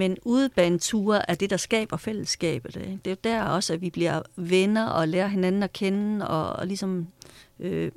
Men 0.00 0.16
udebaneture 0.22 1.30
er 1.30 1.34
det, 1.34 1.50
der 1.50 1.56
skaber 1.56 1.96
fællesskabet. 1.96 2.76
Ikke? 2.76 2.98
Det 3.04 3.06
er 3.06 3.10
jo 3.10 3.16
der 3.24 3.42
også, 3.42 3.72
at 3.72 3.80
vi 3.80 3.90
bliver 3.90 4.22
venner 4.36 4.86
og 4.86 5.08
lærer 5.08 5.26
hinanden 5.26 5.62
at 5.62 5.72
kende 5.72 6.28
og, 6.28 6.52
og 6.52 6.66
ligesom 6.66 7.06
øh, 7.60 7.90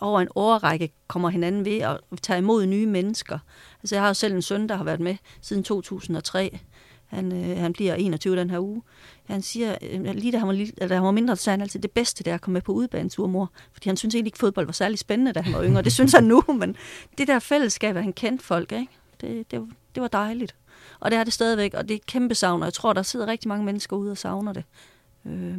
over 0.00 0.20
en 0.20 0.28
årrække 0.34 0.92
kommer 1.06 1.28
hinanden 1.28 1.64
ved 1.64 1.78
at 1.78 2.00
tage 2.22 2.38
imod 2.38 2.66
nye 2.66 2.86
mennesker. 2.86 3.38
Altså 3.82 3.94
jeg 3.94 4.02
har 4.02 4.08
jo 4.08 4.14
selv 4.14 4.34
en 4.34 4.42
søn, 4.42 4.68
der 4.68 4.76
har 4.76 4.84
været 4.84 5.00
med 5.00 5.16
siden 5.40 5.64
2003. 5.64 6.58
Han, 7.06 7.32
øh, 7.32 7.58
han 7.58 7.72
bliver 7.72 7.94
21 7.94 8.36
den 8.36 8.50
her 8.50 8.58
uge. 8.58 8.82
Han 9.26 9.42
siger, 9.42 9.76
øh, 9.82 10.04
lige 10.14 10.32
da 10.32 10.38
han 10.38 10.48
var, 10.48 10.86
da 10.88 10.94
han 10.94 11.02
var 11.02 11.10
mindre, 11.10 11.36
så 11.36 11.42
sagde 11.42 11.54
han 11.54 11.62
altid, 11.62 11.80
det 11.80 11.90
bedste 11.90 12.24
det 12.24 12.30
er 12.30 12.34
at 12.34 12.40
komme 12.40 12.52
med 12.52 12.62
på 12.62 12.72
udbanetur, 12.72 13.26
mor. 13.26 13.52
Fordi 13.72 13.88
han 13.88 13.96
synes 13.96 14.14
egentlig 14.14 14.28
ikke, 14.28 14.38
fodbold 14.38 14.66
var 14.66 14.72
særlig 14.72 14.98
spændende, 14.98 15.32
da 15.32 15.40
han 15.40 15.52
var 15.52 15.64
yngre. 15.64 15.82
Det 15.82 15.92
synes 15.92 16.12
han 16.12 16.24
nu, 16.24 16.42
men 16.58 16.76
det 17.18 17.28
der 17.28 17.38
fællesskab, 17.38 17.96
at 17.96 18.02
han 18.02 18.12
kendte 18.12 18.44
folk, 18.44 18.72
ikke? 18.72 18.88
Det, 19.20 19.50
det, 19.50 19.68
det 19.94 20.00
var 20.00 20.08
dejligt. 20.08 20.56
Og 21.00 21.10
det 21.10 21.18
er 21.18 21.24
det 21.24 21.32
stadigvæk, 21.32 21.74
og 21.74 21.82
det 21.82 21.90
er 21.90 21.98
et 21.98 22.06
kæmpe 22.06 22.34
savn, 22.34 22.62
og 22.62 22.66
jeg 22.66 22.72
tror, 22.72 22.92
der 22.92 23.02
sidder 23.02 23.26
rigtig 23.26 23.48
mange 23.48 23.64
mennesker 23.64 23.96
ude 23.96 24.10
og 24.10 24.18
savner 24.18 24.52
det. 24.52 24.64
Øh. 25.26 25.58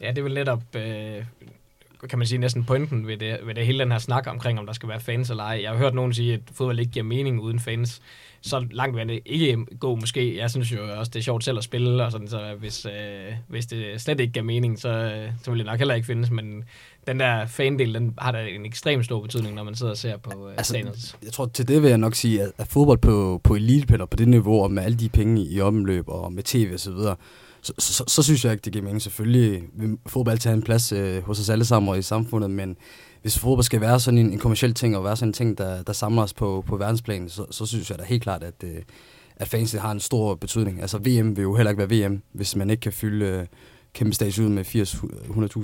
Ja, 0.00 0.08
det 0.08 0.18
er 0.18 0.22
vel 0.22 0.34
netop, 0.34 0.76
øh, 0.76 1.24
kan 2.08 2.18
man 2.18 2.28
sige, 2.28 2.38
næsten 2.38 2.64
pointen 2.64 3.06
ved 3.06 3.16
det, 3.16 3.38
ved 3.44 3.54
det 3.54 3.66
hele 3.66 3.78
den 3.78 3.92
her 3.92 3.98
snak 3.98 4.26
omkring, 4.26 4.58
om 4.58 4.66
der 4.66 4.72
skal 4.72 4.88
være 4.88 5.00
fans 5.00 5.30
eller 5.30 5.44
ej. 5.44 5.60
Jeg 5.62 5.70
har 5.70 5.76
hørt 5.76 5.94
nogen 5.94 6.12
sige, 6.12 6.34
at 6.34 6.40
fodbold 6.54 6.78
ikke 6.78 6.92
giver 6.92 7.04
mening 7.04 7.40
uden 7.40 7.60
fans 7.60 8.02
så 8.42 8.66
langt 8.70 8.96
vil 8.96 9.08
det 9.08 9.20
ikke 9.26 9.66
gå 9.80 9.94
måske. 9.94 10.36
Jeg 10.36 10.50
synes 10.50 10.72
jo 10.72 10.98
også, 10.98 11.10
det 11.10 11.18
er 11.18 11.22
sjovt 11.22 11.44
selv 11.44 11.58
at 11.58 11.64
spille, 11.64 12.04
og 12.04 12.12
sådan, 12.12 12.28
så 12.28 12.54
hvis, 12.58 12.86
øh, 12.86 13.34
hvis 13.48 13.66
det 13.66 14.00
slet 14.00 14.20
ikke 14.20 14.32
giver 14.32 14.44
mening, 14.44 14.80
så, 14.80 15.12
så 15.42 15.50
vil 15.50 15.58
det 15.58 15.66
nok 15.66 15.78
heller 15.78 15.94
ikke 15.94 16.06
findes, 16.06 16.30
men 16.30 16.64
den 17.06 17.20
der 17.20 17.46
fandel, 17.46 17.94
den 17.94 18.14
har 18.18 18.32
da 18.32 18.46
en 18.46 18.66
ekstrem 18.66 19.02
stor 19.02 19.20
betydning, 19.20 19.54
når 19.54 19.64
man 19.64 19.74
sidder 19.74 19.92
og 19.92 19.98
ser 19.98 20.16
på 20.16 20.48
øh, 20.48 20.54
altså, 20.58 20.72
stadions. 20.72 21.16
Jeg 21.24 21.32
tror, 21.32 21.46
til 21.46 21.68
det 21.68 21.82
vil 21.82 21.88
jeg 21.88 21.98
nok 21.98 22.14
sige, 22.14 22.42
at, 22.42 22.52
at 22.58 22.66
fodbold 22.66 22.98
på, 22.98 23.40
på 23.44 23.54
elitepiller, 23.54 24.06
på 24.06 24.16
det 24.16 24.28
niveau, 24.28 24.62
og 24.62 24.70
med 24.70 24.82
alle 24.82 24.98
de 24.98 25.08
penge 25.08 25.44
i 25.44 25.60
omløb, 25.60 26.08
og 26.08 26.32
med 26.32 26.42
tv 26.42 26.70
og 26.74 26.80
så 26.80 26.92
videre, 26.92 27.16
så, 27.62 27.72
så, 27.78 27.92
så, 27.92 28.04
så 28.08 28.22
synes 28.22 28.44
jeg 28.44 28.52
ikke, 28.52 28.62
det 28.62 28.72
giver 28.72 28.84
mening. 28.84 29.02
Selvfølgelig 29.02 29.62
vil 29.72 29.98
fodbold 30.06 30.38
tage 30.38 30.54
en 30.54 30.62
plads 30.62 30.92
øh, 30.92 31.22
hos 31.22 31.40
os 31.40 31.48
alle 31.48 31.64
sammen 31.64 31.88
og 31.88 31.98
i 31.98 32.02
samfundet, 32.02 32.50
men 32.50 32.76
hvis 33.22 33.38
fodbold 33.38 33.62
skal 33.62 33.80
være 33.80 34.00
sådan 34.00 34.18
en, 34.18 34.32
en 34.32 34.38
kommersiel 34.38 34.74
ting, 34.74 34.96
og 34.96 35.04
være 35.04 35.16
sådan 35.16 35.28
en 35.28 35.32
ting, 35.32 35.58
der, 35.58 35.82
der 35.82 35.92
samler 35.92 36.22
os 36.22 36.34
på, 36.34 36.64
på 36.66 36.76
verdensplan, 36.76 37.28
så, 37.28 37.46
så 37.50 37.66
synes 37.66 37.90
jeg 37.90 37.98
da 37.98 38.04
helt 38.04 38.22
klart, 38.22 38.42
at, 38.42 38.54
øh, 38.64 38.82
at 39.36 39.48
fans 39.48 39.72
har 39.72 39.92
en 39.92 40.00
stor 40.00 40.34
betydning. 40.34 40.80
Altså 40.80 40.98
VM 40.98 41.36
vil 41.36 41.42
jo 41.42 41.54
heller 41.54 41.70
ikke 41.70 41.90
være 41.90 42.08
VM, 42.08 42.22
hvis 42.32 42.56
man 42.56 42.70
ikke 42.70 42.80
kan 42.80 42.92
fylde 42.92 43.24
øh, 43.26 43.46
kæmpe 43.92 44.12
stage 44.12 44.42
ud 44.42 44.48
med 44.48 44.64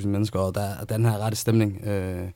80-100.000 0.01 0.07
mennesker, 0.07 0.39
og 0.39 0.55
der 0.55 0.61
er 0.61 0.85
den 0.85 1.05
her 1.05 1.19
rette 1.19 1.39
stemning. 1.39 1.85
Øh, 1.85 2.29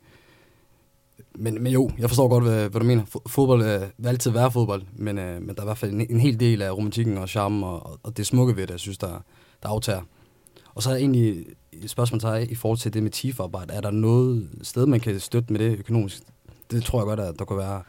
men, 1.35 1.63
men 1.63 1.73
jo, 1.73 1.91
jeg 1.99 2.11
forstår 2.11 2.29
godt, 2.29 2.45
hvad, 2.45 2.69
hvad 2.69 2.81
du 2.81 2.87
mener. 2.87 3.03
Fodbold 3.27 3.63
øh, 3.63 3.83
vil 3.99 4.09
altid 4.09 4.31
være 4.31 4.51
fodbold, 4.51 4.83
men, 4.93 5.19
øh, 5.19 5.43
men 5.43 5.49
der 5.49 5.61
er 5.61 5.65
i 5.65 5.67
hvert 5.67 5.79
fald 5.79 5.93
en, 5.93 6.07
en 6.11 6.21
hel 6.21 6.41
del 6.41 6.63
af 6.63 6.77
romantikken 6.77 7.19
og 7.19 7.29
charmen 7.29 7.65
og, 7.65 7.99
og 8.03 8.17
det 8.17 8.27
smukke 8.27 8.57
ved 8.57 8.63
det, 8.63 8.71
jeg 8.71 8.81
synes, 8.81 8.99
der, 8.99 9.25
der 9.63 9.69
aftager. 9.69 10.03
Og 10.75 10.83
så 10.83 10.89
er 10.89 10.93
der 10.93 10.99
egentlig 10.99 11.47
et 11.73 11.91
spørgsmål 11.91 12.21
til 12.21 12.29
dig 12.29 12.51
i 12.51 12.55
forhold 12.55 12.79
til 12.79 12.95
det 12.95 13.03
med 13.03 13.11
TIF-arbejde. 13.11 13.73
Er 13.73 13.81
der 13.81 13.91
noget 13.91 14.51
sted, 14.63 14.87
man 14.87 15.01
kan 15.01 15.21
støtte 15.21 15.53
med 15.53 15.61
det 15.61 15.79
økonomisk? 15.79 16.23
Det 16.71 16.85
tror 16.85 17.01
jeg 17.01 17.07
godt, 17.07 17.21
at 17.21 17.39
der 17.39 17.45
kunne 17.45 17.59
være 17.59 17.83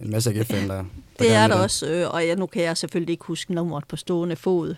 en 0.00 0.10
masse 0.10 0.30
af 0.30 0.46
FN, 0.46 0.54
der, 0.54 0.66
der 0.68 0.84
Det 1.18 1.32
er 1.32 1.46
der 1.48 1.54
det. 1.54 1.64
også, 1.64 1.86
øh, 1.86 2.14
og 2.14 2.26
ja, 2.26 2.34
nu 2.34 2.46
kan 2.46 2.62
jeg 2.62 2.76
selvfølgelig 2.76 3.12
ikke 3.12 3.24
huske 3.24 3.54
nummeret 3.54 3.88
på 3.88 3.96
stående 3.96 4.36
fod. 4.36 4.74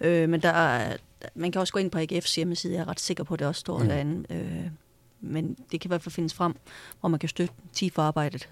Øh, 0.00 0.28
men 0.28 0.42
der 0.42 0.48
er, 0.48 0.96
man 1.34 1.52
kan 1.52 1.60
også 1.60 1.72
gå 1.72 1.78
ind 1.78 1.90
på 1.90 1.98
AGF's 1.98 2.36
hjemmeside, 2.36 2.74
jeg 2.74 2.80
er 2.80 2.88
ret 2.88 3.00
sikker 3.00 3.24
på, 3.24 3.34
at 3.34 3.40
det 3.40 3.48
også 3.48 3.60
står 3.60 3.78
mm. 3.78 3.88
derinde. 3.88 4.34
Øh, 4.34 4.70
men 5.20 5.56
det 5.72 5.80
kan 5.80 5.88
i 5.88 5.90
hvert 5.90 6.02
fald 6.02 6.12
findes 6.12 6.34
frem, 6.34 6.56
hvor 7.00 7.08
man 7.08 7.20
kan 7.20 7.28
støtte 7.28 7.54
TIF-arbejdet. 7.72 8.48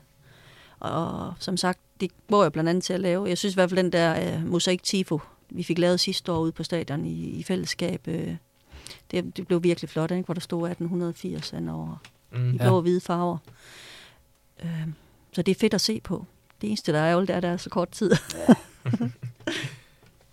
Og 0.80 1.34
som 1.38 1.56
sagt, 1.56 1.78
det 2.00 2.10
går 2.30 2.42
jeg 2.42 2.52
blandt 2.52 2.70
andet 2.70 2.84
til 2.84 2.92
at 2.92 3.00
lave. 3.00 3.28
Jeg 3.28 3.38
synes 3.38 3.54
i 3.54 3.56
hvert 3.56 3.70
fald, 3.70 3.82
den 3.82 3.92
der 3.92 4.36
uh, 4.36 4.46
mosaik 4.46 4.82
TIFO, 4.82 5.20
vi 5.50 5.62
fik 5.62 5.78
lavet 5.78 6.00
sidste 6.00 6.32
år 6.32 6.38
ude 6.38 6.52
på 6.52 6.62
stadion 6.62 7.04
i, 7.04 7.30
i 7.30 7.42
fællesskab, 7.42 8.00
uh, 8.06 8.36
det, 9.10 9.36
det 9.36 9.46
blev 9.46 9.62
virkelig 9.62 9.90
flot, 9.90 10.10
ikke? 10.10 10.24
hvor 10.24 10.34
der 10.34 10.40
stod 10.40 10.68
1880 10.68 11.52
over 11.52 12.02
mm, 12.32 12.54
i 12.54 12.58
blå 12.58 12.66
ja. 12.66 12.72
og 12.72 12.82
hvide 12.82 13.00
farver. 13.00 13.38
Øh, 14.62 14.88
så 15.32 15.42
det 15.42 15.56
er 15.56 15.60
fedt 15.60 15.74
at 15.74 15.80
se 15.80 16.00
på. 16.00 16.26
Det 16.60 16.68
eneste, 16.68 16.92
der 16.92 16.98
er 16.98 17.10
ærgerligt, 17.10 17.30
er, 17.30 17.36
at 17.36 17.42
der 17.42 17.48
er 17.48 17.56
så 17.56 17.70
kort 17.70 17.88
tid. 17.88 18.10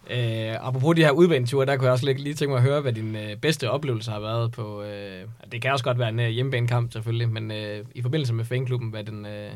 Øh, 0.09 0.67
apropos 0.67 0.95
de 0.95 1.01
her 1.01 1.11
udbaneture, 1.11 1.65
der 1.65 1.77
kunne 1.77 1.85
jeg 1.85 1.91
også 1.91 2.05
lige, 2.05 2.17
lige 2.17 2.33
tænke 2.33 2.49
mig 2.49 2.57
at 2.57 2.63
høre, 2.63 2.81
hvad 2.81 2.93
din 2.93 3.15
øh, 3.15 3.35
bedste 3.35 3.71
oplevelse 3.71 4.11
har 4.11 4.19
været 4.19 4.51
på... 4.51 4.83
Øh, 4.83 5.23
det 5.51 5.61
kan 5.61 5.71
også 5.71 5.83
godt 5.83 5.99
være 5.99 6.09
en 6.09 6.19
øh, 6.19 6.27
hjemmebanekamp 6.27 6.91
selvfølgelig, 6.93 7.29
men 7.29 7.51
øh, 7.51 7.85
i 7.95 8.01
forbindelse 8.01 8.33
med 8.33 8.45
fanklubben, 8.45 8.89
hvad 8.89 9.03
den 9.03 9.25
øh, 9.25 9.51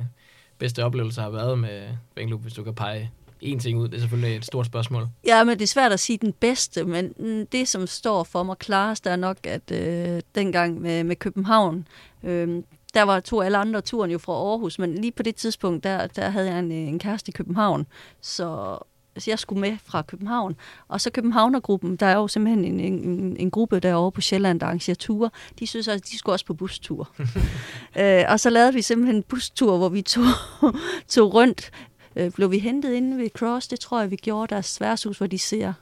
bedste 0.57 0.85
oplevelse 0.85 1.21
har 1.21 1.29
været 1.29 1.59
med 1.59 1.87
fanklubben, 2.17 2.43
hvis 2.43 2.53
du 2.53 2.63
kan 2.63 2.75
pege 2.75 3.11
en 3.41 3.59
ting 3.59 3.79
ud. 3.79 3.87
Det 3.87 3.95
er 3.95 3.99
selvfølgelig 3.99 4.35
et 4.35 4.45
stort 4.45 4.65
spørgsmål. 4.65 5.07
Ja, 5.25 5.43
men 5.43 5.57
det 5.57 5.63
er 5.63 5.67
svært 5.67 5.91
at 5.91 5.99
sige 5.99 6.17
den 6.17 6.33
bedste, 6.33 6.83
men 6.83 7.13
det, 7.51 7.67
som 7.67 7.87
står 7.87 8.23
for 8.23 8.43
mig 8.43 8.57
klarest, 8.57 9.07
er 9.07 9.15
nok, 9.15 9.37
at 9.43 9.71
øh, 9.71 10.21
dengang 10.35 10.81
med, 10.81 11.03
med 11.03 11.15
København, 11.15 11.87
øh, 12.23 12.63
der 12.93 13.03
var 13.03 13.19
to 13.19 13.41
alle 13.41 13.57
andre 13.57 13.81
turen 13.81 14.11
jo 14.11 14.17
fra 14.17 14.33
Aarhus, 14.33 14.79
men 14.79 14.95
lige 14.95 15.11
på 15.11 15.23
det 15.23 15.35
tidspunkt, 15.35 15.83
der, 15.83 16.07
der 16.07 16.29
havde 16.29 16.49
jeg 16.49 16.59
en, 16.59 16.71
en 16.71 16.99
kæreste 16.99 17.29
i 17.29 17.31
København, 17.31 17.87
så 18.21 18.77
så 19.17 19.31
jeg 19.31 19.39
skulle 19.39 19.61
med 19.61 19.77
fra 19.85 20.01
København. 20.01 20.55
Og 20.87 21.01
så 21.01 21.11
Københavnergruppen, 21.11 21.95
der 21.95 22.05
er 22.05 22.15
jo 22.15 22.27
simpelthen 22.27 22.65
en, 22.65 22.79
en, 22.79 23.37
en 23.39 23.51
gruppe 23.51 23.79
derovre 23.79 24.11
på 24.11 24.21
Sjælland, 24.21 24.59
der 24.59 24.65
arrangerer 24.65 24.95
ture. 24.95 25.29
De 25.59 25.67
synes 25.67 25.87
at 25.87 26.07
de 26.07 26.17
skulle 26.17 26.33
også 26.33 26.45
på 26.45 26.53
bustur. 26.53 27.15
øh, 27.99 28.23
og 28.27 28.39
så 28.39 28.49
lavede 28.49 28.73
vi 28.73 28.81
simpelthen 28.81 29.15
en 29.15 29.23
bustur, 29.23 29.77
hvor 29.77 29.89
vi 29.89 30.01
tog, 30.01 30.25
tog 31.07 31.33
rundt 31.33 31.71
øh, 32.15 32.31
blev 32.31 32.51
vi 32.51 32.59
hentet 32.59 32.93
inde 32.93 33.17
ved 33.17 33.29
Cross, 33.29 33.67
det 33.67 33.79
tror 33.79 33.99
jeg, 33.99 34.11
vi 34.11 34.15
gjorde 34.15 34.55
deres 34.55 34.81
værtshus, 34.81 35.17
hvor 35.17 35.27
de 35.27 35.39
ser, 35.39 35.73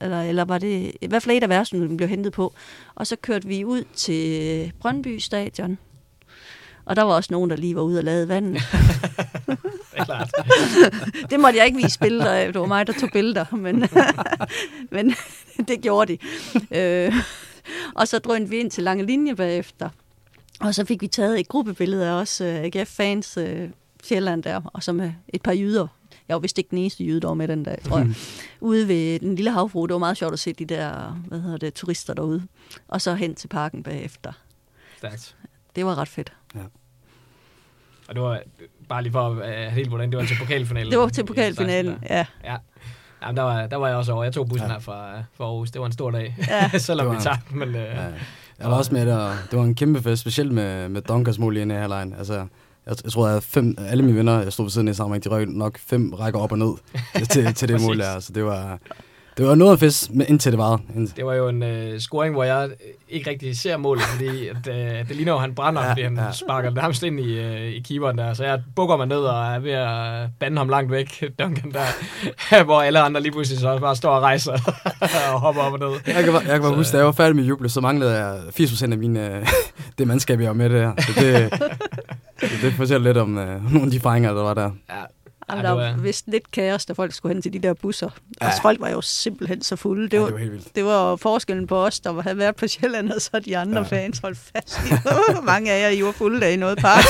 eller, 0.00 0.22
eller 0.22 0.44
var 0.44 0.58
det, 0.58 0.92
i 1.00 1.06
hvert 1.06 1.22
fald 1.22 1.36
et 1.36 1.42
af 1.42 1.48
værtshusene, 1.48 1.88
vi 1.88 1.96
blev 1.96 2.08
hentet 2.08 2.32
på. 2.32 2.54
Og 2.94 3.06
så 3.06 3.16
kørte 3.16 3.48
vi 3.48 3.64
ud 3.64 3.84
til 3.94 4.72
Brøndby 4.80 5.18
Stadion, 5.18 5.78
og 6.84 6.96
der 6.96 7.02
var 7.02 7.14
også 7.14 7.32
nogen, 7.32 7.50
der 7.50 7.56
lige 7.56 7.76
var 7.76 7.82
ude 7.82 7.98
og 7.98 8.04
lade 8.04 8.28
vandet. 8.28 8.62
det 9.46 9.98
er 9.98 10.04
klart. 10.04 10.30
det 11.30 11.40
måtte 11.40 11.58
jeg 11.58 11.66
ikke 11.66 11.78
vise 11.82 11.98
billeder 11.98 12.32
af. 12.32 12.52
Det 12.52 12.60
var 12.60 12.66
mig, 12.66 12.86
der 12.86 12.92
tog 12.92 13.08
billeder, 13.12 13.44
men, 13.56 13.76
men 14.94 15.14
det 15.68 15.80
gjorde 15.80 16.16
de. 16.16 16.18
Øh, 16.78 17.14
og 17.94 18.08
så 18.08 18.18
drønte 18.18 18.50
vi 18.50 18.56
ind 18.56 18.70
til 18.70 18.84
lange 18.84 19.06
linje 19.06 19.34
bagefter. 19.34 19.88
Og 20.60 20.74
så 20.74 20.84
fik 20.84 21.02
vi 21.02 21.06
taget 21.06 21.40
et 21.40 21.48
gruppebillede 21.48 22.08
af 22.08 22.12
os 22.12 22.40
uh, 22.40 22.46
AGF-fans 22.46 23.36
uh, 23.36 23.44
Sjælland 24.06 24.42
der, 24.42 24.60
og 24.64 24.82
så 24.82 24.92
med 24.92 25.12
et 25.28 25.42
par 25.42 25.52
jyder. 25.52 25.86
Jeg 26.28 26.34
var 26.34 26.40
vist 26.40 26.58
ikke 26.58 26.70
den 26.70 26.78
eneste 26.78 27.04
jyde, 27.04 27.20
der 27.20 27.28
var 27.28 27.34
med 27.34 27.48
den 27.48 27.62
dag, 27.64 27.78
tror 27.84 27.98
jeg. 27.98 28.08
Ude 28.60 28.88
ved 28.88 29.18
den 29.20 29.34
lille 29.34 29.50
havfru. 29.50 29.86
Det 29.86 29.92
var 29.92 29.98
meget 29.98 30.16
sjovt 30.16 30.32
at 30.32 30.38
se 30.38 30.52
de 30.52 30.64
der, 30.64 31.22
hvad 31.28 31.40
hedder 31.40 31.56
det, 31.58 31.74
turister 31.74 32.14
derude. 32.14 32.42
Og 32.88 33.00
så 33.00 33.14
hen 33.14 33.34
til 33.34 33.48
parken 33.48 33.82
bagefter. 33.82 34.32
Stærkt. 34.98 35.36
Det 35.76 35.86
var 35.86 35.98
ret 35.98 36.08
fedt. 36.08 36.32
Og 38.08 38.14
det 38.14 38.22
var 38.22 38.40
bare 38.88 39.02
lige 39.02 39.12
for 39.12 39.40
at 39.40 39.54
have 39.54 39.70
helt 39.70 39.88
hvordan, 39.88 40.10
det 40.10 40.18
var 40.18 40.24
til 40.24 40.36
pokalfinalen. 40.40 40.90
Det 40.90 40.98
var 40.98 41.08
til 41.08 41.26
pokalfinalen, 41.26 41.98
ja. 42.10 42.26
Ja. 42.44 42.56
Jamen, 43.22 43.36
der 43.36 43.42
var, 43.42 43.66
der 43.66 43.76
var 43.76 43.88
jeg 43.88 43.96
også 43.96 44.12
over. 44.12 44.24
Jeg 44.24 44.32
tog 44.32 44.48
bussen 44.48 44.68
ja. 44.68 44.72
her 44.72 44.80
fra, 44.80 45.22
fra 45.34 45.44
Aarhus. 45.44 45.70
Det 45.70 45.80
var 45.80 45.86
en 45.86 45.92
stor 45.92 46.10
dag, 46.10 46.36
Ja. 46.48 46.70
selvom 46.78 47.16
vi 47.16 47.20
tabte. 47.20 47.54
Men, 47.56 47.68
øh, 47.68 47.74
Ja. 47.74 48.06
Jeg 48.58 48.70
var 48.70 48.76
også 48.76 48.94
med 48.94 49.06
der. 49.06 49.32
Det 49.50 49.58
var 49.58 49.64
en 49.64 49.74
kæmpe 49.74 50.02
fest, 50.02 50.20
specielt 50.20 50.52
med, 50.52 50.88
med 50.88 51.02
Dunkers 51.02 51.38
mål 51.38 51.56
i 51.56 51.60
halvlejen. 51.60 52.14
Altså, 52.14 52.46
jeg, 52.86 52.96
jeg 53.04 53.12
tror, 53.12 53.26
at 53.28 53.42
fem, 53.42 53.76
alle 53.88 54.02
mine 54.04 54.16
venner, 54.18 54.42
jeg 54.42 54.52
stod 54.52 54.64
ved 54.64 54.70
siden 54.70 54.88
af 54.88 54.94
sammen, 54.96 55.20
de 55.20 55.28
røg 55.28 55.46
nok 55.46 55.78
fem 55.78 56.12
rækker 56.14 56.40
op 56.40 56.52
og 56.52 56.58
ned 56.58 56.72
til, 57.32 57.54
til 57.54 57.68
det 57.68 57.80
mål 57.82 57.98
der. 57.98 58.20
Så 58.20 58.32
det 58.32 58.44
var, 58.44 58.78
det 59.36 59.46
var 59.46 59.54
noget 59.54 59.72
af 59.72 59.78
fest, 59.78 60.14
men 60.14 60.26
indtil 60.28 60.52
det 60.52 60.58
var. 60.58 60.80
Indtil. 60.96 61.16
Det 61.16 61.26
var 61.26 61.34
jo 61.34 61.48
en 61.48 61.62
øh, 61.62 62.00
scoring, 62.00 62.34
hvor 62.34 62.44
jeg 62.44 62.68
ikke 63.08 63.30
rigtig 63.30 63.56
ser 63.58 63.76
målet, 63.76 64.02
fordi 64.04 64.48
at, 64.48 64.56
øh, 64.68 65.08
det 65.08 65.16
ligner 65.16 65.32
jo, 65.32 65.38
han 65.38 65.54
brænder, 65.54 65.82
ja, 65.82 65.90
fordi 65.90 66.02
han 66.02 66.16
ja. 66.16 66.32
sparker 66.32 66.70
nærmest 66.70 67.02
ind 67.02 67.20
i, 67.20 67.38
øh, 67.38 67.60
i 67.62 67.80
keeperen 67.80 68.18
der. 68.18 68.34
Så 68.34 68.44
jeg 68.44 68.62
bukker 68.76 68.96
mig 68.96 69.06
ned 69.06 69.16
og 69.18 69.46
er 69.54 69.58
ved 69.58 69.72
at 69.72 70.28
bande 70.40 70.58
ham 70.58 70.68
langt 70.68 70.90
væk, 70.92 71.24
Duncan 71.38 71.72
der, 71.72 72.64
hvor 72.64 72.80
alle 72.80 73.00
andre 73.00 73.20
lige 73.22 73.32
pludselig 73.32 73.60
så 73.60 73.78
bare 73.78 73.96
står 73.96 74.10
og 74.10 74.22
rejser 74.22 74.52
og 75.32 75.40
hopper 75.40 75.62
op 75.62 75.72
og 75.72 75.78
ned. 75.78 76.00
Jeg 76.06 76.24
kan, 76.24 76.32
bare- 76.32 76.42
jeg 76.42 76.50
kan 76.52 76.60
bare 76.60 76.70
Så- 76.72 76.76
huske, 76.76 76.92
da 76.92 76.96
jeg 76.96 77.06
var 77.06 77.12
færdig 77.12 77.36
med 77.36 77.44
juble, 77.44 77.68
så 77.68 77.80
manglede 77.80 78.12
jeg 78.24 78.38
80% 78.60 78.92
af 78.92 78.98
mine, 78.98 79.36
øh, 79.36 79.46
det 79.98 80.06
mandskab, 80.06 80.40
jeg 80.40 80.48
var 80.48 80.54
med 80.54 80.70
der. 80.70 80.92
Så 80.98 81.12
det, 81.20 81.62
det 82.40 82.72
fortæller 82.74 83.04
lidt 83.08 83.16
om 83.16 83.38
øh, 83.38 83.72
nogle 83.72 83.84
af 83.86 83.90
de 83.90 84.00
fejringer, 84.00 84.32
der 84.34 84.42
var 84.42 84.54
der. 84.54 84.70
Ja, 84.90 84.94
Jamen, 85.50 85.64
Ja, 85.64 85.70
der 85.70 85.76
det 85.76 85.96
var 85.96 86.02
vist 86.02 86.24
lidt 86.28 86.50
kaos, 86.50 86.86
da 86.86 86.92
folk 86.92 87.12
skulle 87.14 87.34
hen 87.34 87.42
til 87.42 87.52
de 87.52 87.58
der 87.58 87.74
busser. 87.74 88.06
Ja. 88.06 88.20
Ja. 88.40 88.46
Altså, 88.46 88.62
folk 88.62 88.80
var 88.80 88.88
jo 88.88 89.00
simpelthen 89.00 89.62
så 89.62 89.76
fulde. 89.76 90.02
Det 90.04 90.12
Ja, 90.12 90.18
var, 90.18 90.24
det 90.26 90.32
var 90.34 90.38
helt 90.40 90.52
vildt. 90.52 90.76
det 90.76 90.84
var 90.84 91.16
forskellen 91.16 91.66
på 91.66 91.84
os, 91.86 92.00
der 92.00 92.22
havde 92.22 92.38
været 92.38 92.56
på 92.56 92.66
Sjælland, 92.68 93.10
og 93.12 93.20
så 93.20 93.40
de 93.44 93.58
andre 93.58 93.78
ja. 93.78 93.96
Ja. 93.96 94.04
fans 94.04 94.18
holdt 94.18 94.38
fast 94.38 94.80
i. 94.86 94.92
Mange 95.44 95.72
af 95.72 95.80
jer, 95.82 95.88
I 95.88 96.02
var 96.04 96.12
fulde 96.12 96.46
af 96.46 96.52
i 96.52 96.56
noget 96.56 96.78
park. 96.78 97.04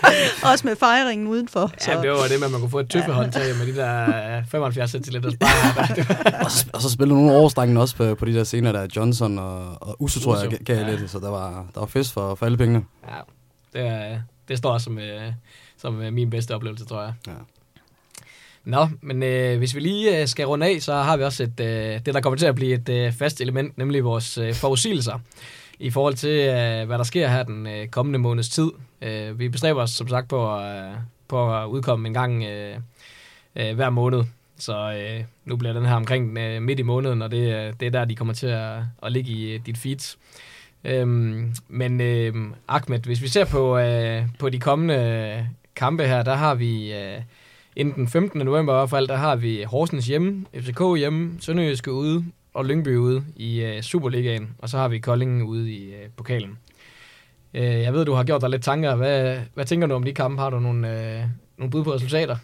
Også 0.52 0.66
med 0.66 0.76
fejringen 0.76 1.26
udenfor. 1.28 1.70
ja, 1.88 2.00
det 2.02 2.10
var 2.10 2.16
det 2.30 2.38
med, 2.38 2.46
at 2.46 2.50
man 2.52 2.60
kunne 2.60 2.70
få 2.70 2.78
et 2.80 2.90
tøffehåndtag 2.90 3.56
med 3.58 3.66
de 3.66 3.76
der 3.76 4.36
øh, 4.38 4.44
75 4.50 4.90
centiliter 4.90 5.30
sparer. 5.30 5.86
Der. 5.86 5.94
Det 5.94 6.08
var, 6.08 6.44
Og 6.44 6.50
så, 6.50 6.66
og 6.72 6.82
så 6.82 6.90
spillede 6.90 7.18
nogle 7.20 7.36
overstrækken 7.38 7.76
også 7.76 7.96
på, 7.96 8.14
på 8.14 8.24
de 8.24 8.34
der 8.34 8.44
scener 8.44 8.72
der. 8.72 8.86
Johnson 8.96 9.38
og, 9.38 9.82
og 9.82 9.96
Uso, 10.02 10.20
tror 10.20 10.36
jeg, 10.36 10.58
gav 10.64 10.76
ja. 10.76 10.90
lidt. 10.96 11.10
Så 11.10 11.18
der 11.18 11.30
var, 11.30 11.66
der 11.74 11.80
var 11.80 11.86
fest 11.86 12.12
for, 12.12 12.34
for 12.34 12.46
alle 12.46 12.58
pengene. 12.58 12.84
ja, 13.08 13.14
det, 13.80 13.88
er, 13.88 14.18
det 14.48 14.58
står 14.58 14.78
som, 14.78 14.98
øh, 14.98 15.32
som 15.76 16.02
øh, 16.02 16.12
min 16.12 16.30
bedste 16.30 16.54
oplevelse, 16.54 16.84
tror 16.84 17.02
jeg. 17.02 17.14
Ja. 17.26 17.32
Nå, 18.64 18.88
men 19.00 19.22
øh, 19.22 19.58
hvis 19.58 19.74
vi 19.74 19.80
lige 19.80 20.20
øh, 20.20 20.28
skal 20.28 20.46
runde 20.46 20.66
af, 20.66 20.82
så 20.82 20.94
har 20.94 21.16
vi 21.16 21.24
også 21.24 21.42
et, 21.42 21.60
øh, 21.60 22.00
det, 22.06 22.14
der 22.14 22.20
kommer 22.20 22.36
til 22.36 22.46
at 22.46 22.54
blive 22.54 22.74
et 22.74 22.88
øh, 22.88 23.12
fast 23.12 23.40
element, 23.40 23.78
nemlig 23.78 24.04
vores 24.04 24.38
øh, 24.38 24.54
forudsigelser 24.54 25.18
i 25.78 25.90
forhold 25.90 26.14
til, 26.14 26.30
øh, 26.30 26.86
hvad 26.86 26.98
der 26.98 27.04
sker 27.04 27.28
her 27.28 27.42
den 27.42 27.66
øh, 27.66 27.88
kommende 27.88 28.18
måneds 28.18 28.48
tid. 28.48 28.70
Øh, 29.02 29.38
vi 29.38 29.48
bestræber 29.48 29.82
os 29.82 29.90
som 29.90 30.08
sagt 30.08 30.28
på 30.28 30.56
at, 30.56 30.84
øh, 30.84 30.92
på 31.28 31.56
at 31.56 31.66
udkomme 31.66 32.08
en 32.08 32.14
gang 32.14 32.44
øh, 32.44 32.76
øh, 33.56 33.74
hver 33.74 33.90
måned. 33.90 34.24
Så 34.58 34.92
øh, 34.92 35.24
nu 35.44 35.56
bliver 35.56 35.72
den 35.72 35.86
her 35.86 35.94
omkring 35.94 36.38
øh, 36.38 36.62
midt 36.62 36.78
i 36.78 36.82
måneden, 36.82 37.22
og 37.22 37.30
det, 37.30 37.54
øh, 37.54 37.72
det 37.80 37.86
er 37.86 37.90
der, 37.90 38.04
de 38.04 38.16
kommer 38.16 38.34
til 38.34 38.46
at, 38.46 38.78
at 39.02 39.12
ligge 39.12 39.30
i 39.30 39.52
øh, 39.52 39.60
dit 39.66 39.78
feed. 39.78 40.16
Øhm, 40.84 41.54
men 41.68 42.00
øh, 42.00 42.34
Ahmed, 42.68 43.00
hvis 43.00 43.22
vi 43.22 43.28
ser 43.28 43.44
på, 43.44 43.78
øh, 43.78 44.22
på 44.38 44.50
de 44.50 44.60
kommende 44.60 44.94
øh, 44.94 45.44
kampe 45.76 46.06
her, 46.06 46.22
der 46.22 46.34
har 46.34 46.54
vi 46.54 46.92
øh, 46.92 47.22
inden 47.76 47.94
den 47.94 48.08
15. 48.08 48.40
november 48.40 48.72
i 48.72 48.76
hvert 48.76 48.90
fald, 48.90 49.08
der 49.08 49.16
har 49.16 49.36
vi 49.36 49.62
Horsens 49.62 50.06
hjemme, 50.06 50.44
FCK 50.54 50.80
hjemme, 50.96 51.32
Sønderjyske 51.40 51.92
ude 51.92 52.24
og 52.54 52.64
Lyngby 52.64 52.96
ude 52.96 53.24
i 53.36 53.60
øh, 53.60 53.82
Superligaen, 53.82 54.50
og 54.58 54.68
så 54.68 54.78
har 54.78 54.88
vi 54.88 54.98
Kolding 54.98 55.44
ude 55.44 55.72
i 55.72 55.94
øh, 55.94 56.08
pokalen. 56.16 56.58
Øh, 57.54 57.64
jeg 57.64 57.92
ved, 57.92 58.04
du 58.04 58.12
har 58.12 58.24
gjort 58.24 58.40
dig 58.40 58.50
lidt 58.50 58.62
tanker. 58.62 58.94
Hvad, 58.94 59.38
hvad 59.54 59.64
tænker 59.64 59.86
du 59.86 59.94
om 59.94 60.02
de 60.02 60.12
kampe? 60.12 60.42
Har 60.42 60.50
du 60.50 60.58
nogle, 60.58 60.90
øh, 60.90 61.24
nogle 61.58 61.70
bud 61.70 61.84
på 61.84 61.94
resultater? 61.94 62.36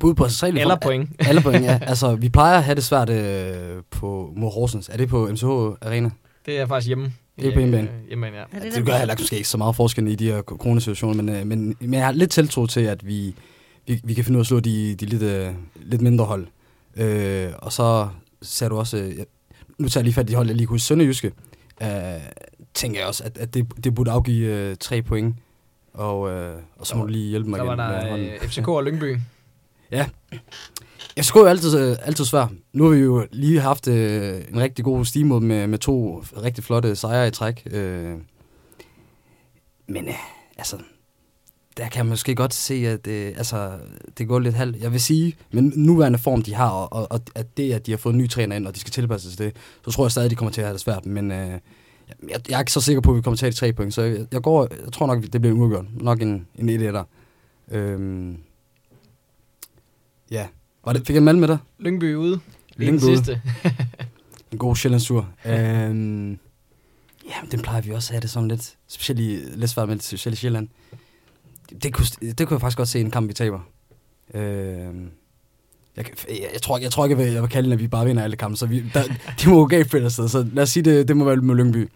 Bud 0.00 0.14
på 0.14 0.24
resultatet. 0.24 0.60
Eller 0.60 0.76
point? 0.82 1.10
Alle 1.28 1.40
point, 1.40 1.64
ja. 1.64 1.78
Altså, 1.82 2.14
vi 2.14 2.28
plejer 2.28 2.56
at 2.56 2.64
have 2.64 2.74
det 2.74 2.84
svært 2.84 3.10
øh, 3.10 3.82
på, 3.90 4.32
mod 4.36 4.52
Horsens. 4.52 4.88
Er 4.88 4.96
det 4.96 5.08
på 5.08 5.28
MCH 5.32 5.44
Arena? 5.44 6.10
Det 6.46 6.58
er 6.58 6.66
faktisk 6.66 6.86
hjemme. 6.86 7.12
Det 7.36 7.46
er 7.46 7.52
på 7.52 7.58
hjemmebane. 7.58 7.88
Øh, 7.88 8.06
hjemmebane, 8.08 8.36
ja. 8.36 8.44
Ja, 8.54 8.58
Det, 8.64 8.72
det 8.74 8.86
gør 8.86 8.96
heller 8.96 9.14
ikke 9.14 9.22
måske 9.22 9.36
ikke 9.36 9.48
så 9.48 9.58
meget 9.58 9.76
forskel 9.76 10.08
i 10.08 10.14
de 10.14 10.26
her 10.32 10.42
coronasituationer, 10.42 11.22
men, 11.22 11.28
øh, 11.34 11.46
men, 11.46 11.76
men 11.80 11.94
jeg 11.94 12.04
har 12.04 12.12
lidt 12.12 12.30
tiltro 12.30 12.66
til, 12.66 12.80
at 12.80 13.06
vi, 13.06 13.34
vi, 13.86 14.00
vi 14.04 14.14
kan 14.14 14.24
finde 14.24 14.36
ud 14.36 14.40
af 14.40 14.42
at 14.42 14.46
slå 14.46 14.60
de, 14.60 14.94
de 14.94 15.06
lidt, 15.06 15.22
øh, 15.22 15.48
lidt 15.76 16.02
mindre 16.02 16.24
hold. 16.24 16.46
Øh, 16.96 17.48
og 17.58 17.72
så 17.72 18.08
ser 18.42 18.68
du 18.68 18.76
også, 18.78 18.96
øh, 18.96 19.14
nu 19.78 19.88
tager 19.88 20.00
jeg 20.00 20.04
lige 20.04 20.14
fat 20.14 20.28
i 20.28 20.32
de 20.32 20.36
hold, 20.36 20.46
jeg 20.46 20.56
lige 20.56 20.66
kunne 20.66 20.80
Sønderjyske, 20.80 21.32
øh, 21.82 21.88
tænker 22.74 23.00
jeg 23.00 23.08
også, 23.08 23.24
at, 23.24 23.38
at 23.38 23.54
det, 23.54 23.84
det 23.84 23.94
burde 23.94 24.10
afgive 24.10 24.46
øh, 24.54 24.76
tre 24.80 25.02
point. 25.02 25.36
Og, 25.92 26.30
øh, 26.30 26.56
og 26.76 26.86
så 26.86 26.96
må 26.96 27.02
du 27.02 27.08
lige 27.08 27.28
hjælpe 27.30 27.50
mig 27.50 27.58
Så 27.58 27.64
var 27.64 27.72
igen 27.72 27.94
med 27.94 28.02
der 28.02 28.10
hånden. 28.10 28.28
øh, 28.28 28.40
FCK 28.48 28.68
og 28.68 28.84
Lyngby. 28.84 29.16
Ja. 29.90 30.06
Jeg 31.16 31.24
skulle 31.24 31.44
jo 31.44 31.50
altid, 31.50 31.78
øh, 31.78 31.96
altid 32.02 32.24
svær. 32.24 32.46
Nu 32.72 32.84
har 32.84 32.90
vi 32.90 33.00
jo 33.00 33.26
lige 33.32 33.60
haft 33.60 33.88
øh, 33.88 34.42
en 34.48 34.60
rigtig 34.60 34.84
god 34.84 35.04
stigmod 35.04 35.40
med, 35.40 35.66
med 35.66 35.78
to 35.78 36.18
rigtig 36.18 36.64
flotte 36.64 36.96
sejre 36.96 37.28
i 37.28 37.30
træk. 37.30 37.62
Øh, 37.70 38.14
men 39.86 40.08
øh, 40.08 40.14
altså, 40.58 40.76
der 41.76 41.88
kan 41.88 42.06
man 42.06 42.10
måske 42.10 42.34
godt 42.34 42.54
se, 42.54 42.74
at 42.74 43.06
øh, 43.06 43.26
altså, 43.36 43.78
det 44.18 44.28
går 44.28 44.38
lidt 44.38 44.54
halvt. 44.54 44.82
Jeg 44.82 44.92
vil 44.92 45.00
sige, 45.00 45.36
men 45.50 45.72
nuværende 45.76 46.18
form, 46.18 46.42
de 46.42 46.54
har, 46.54 46.70
og, 46.70 46.92
og, 46.92 47.06
og 47.10 47.20
at 47.34 47.56
det, 47.56 47.72
at 47.72 47.86
de 47.86 47.90
har 47.92 47.98
fået 47.98 48.12
en 48.12 48.18
ny 48.18 48.28
træner 48.28 48.56
ind, 48.56 48.66
og 48.66 48.74
de 48.74 48.80
skal 48.80 48.92
tilpasse 48.92 49.28
sig 49.28 49.36
til 49.36 49.46
det, 49.46 49.56
så 49.84 49.90
tror 49.90 50.04
jeg 50.04 50.10
stadig, 50.10 50.30
de 50.30 50.36
kommer 50.36 50.52
til 50.52 50.60
at 50.60 50.66
have 50.66 50.72
det 50.72 50.80
svært. 50.80 51.06
Men 51.06 51.30
øh, 51.30 51.50
jeg, 52.28 52.40
jeg 52.48 52.54
er 52.54 52.58
ikke 52.58 52.72
så 52.72 52.80
sikker 52.80 53.00
på, 53.00 53.10
at 53.10 53.16
vi 53.16 53.22
kommer 53.22 53.36
til 53.36 53.46
at 53.46 53.48
have 53.48 53.68
de 53.68 53.72
tre 53.72 53.72
point, 53.72 53.94
så 53.94 54.02
jeg, 54.02 54.26
jeg, 54.32 54.42
går, 54.42 54.68
jeg 54.84 54.92
tror 54.92 55.06
nok, 55.06 55.22
det 55.22 55.40
bliver 55.40 55.54
en 55.54 55.60
uafgjort. 55.60 55.86
Nok 55.94 56.22
en, 56.22 56.46
en 56.54 56.68
1 56.68 56.80
der. 56.80 57.04
Øhm, 57.70 58.36
ja. 60.30 60.46
Var 60.86 60.92
det, 60.92 61.06
fik 61.06 61.14
jeg 61.14 61.18
en 61.18 61.24
mand 61.24 61.38
med 61.38 61.48
dig? 61.48 61.58
Lyngby 61.78 62.14
ude. 62.14 62.30
Den 62.30 62.40
Lyngby 62.76 63.02
ude. 63.02 63.16
sidste. 63.16 63.42
En 64.52 64.58
god 64.58 64.76
Sjællandstur. 64.76 65.28
øhm, 65.46 66.30
ja, 67.24 67.34
den 67.50 67.62
plejer 67.62 67.80
vi 67.80 67.90
også 67.90 68.10
at 68.10 68.14
have 68.14 68.20
det 68.20 68.30
sådan 68.30 68.48
lidt. 68.48 68.74
Specielt 68.88 69.20
i, 69.20 69.38
lidt 69.56 69.70
svært 69.70 69.88
med 69.88 69.98
specielt 69.98 70.38
i 70.38 70.40
Sjælland. 70.40 70.68
Det, 71.70 71.82
det, 71.82 71.92
kunne, 71.94 72.06
det 72.20 72.46
kunne 72.46 72.54
jeg 72.54 72.60
faktisk 72.60 72.78
godt 72.78 72.88
se 72.88 73.00
en 73.00 73.10
kamp, 73.10 73.28
vi 73.28 73.32
taber. 73.32 73.60
Øhm, 74.34 75.10
jeg, 75.96 76.04
jeg, 76.28 76.48
jeg, 76.52 76.62
tror, 76.62 76.78
jeg 76.78 76.90
tror 76.90 77.04
ikke, 77.04 77.16
jeg 77.18 77.26
vil, 77.26 77.32
jeg 77.32 77.42
vil 77.42 77.50
kalde 77.50 77.66
den, 77.66 77.72
at 77.72 77.78
vi 77.80 77.88
bare 77.88 78.06
vinder 78.06 78.22
alle 78.22 78.36
kampe. 78.36 78.56
Så 78.56 78.66
vi, 78.66 78.84
der, 78.94 79.02
de 79.42 79.48
må 79.48 79.54
gå 79.56 79.66
galt 79.66 79.90
på 79.90 79.96
et 79.96 80.00
eller 80.00 80.04
andet 80.04 80.12
sted. 80.12 80.28
Så 80.28 80.46
lad 80.52 80.62
os 80.62 80.70
sige, 80.70 80.82
det, 80.82 81.08
det 81.08 81.16
må 81.16 81.24
være 81.24 81.36
med 81.36 81.54
Lyngby. 81.54 81.90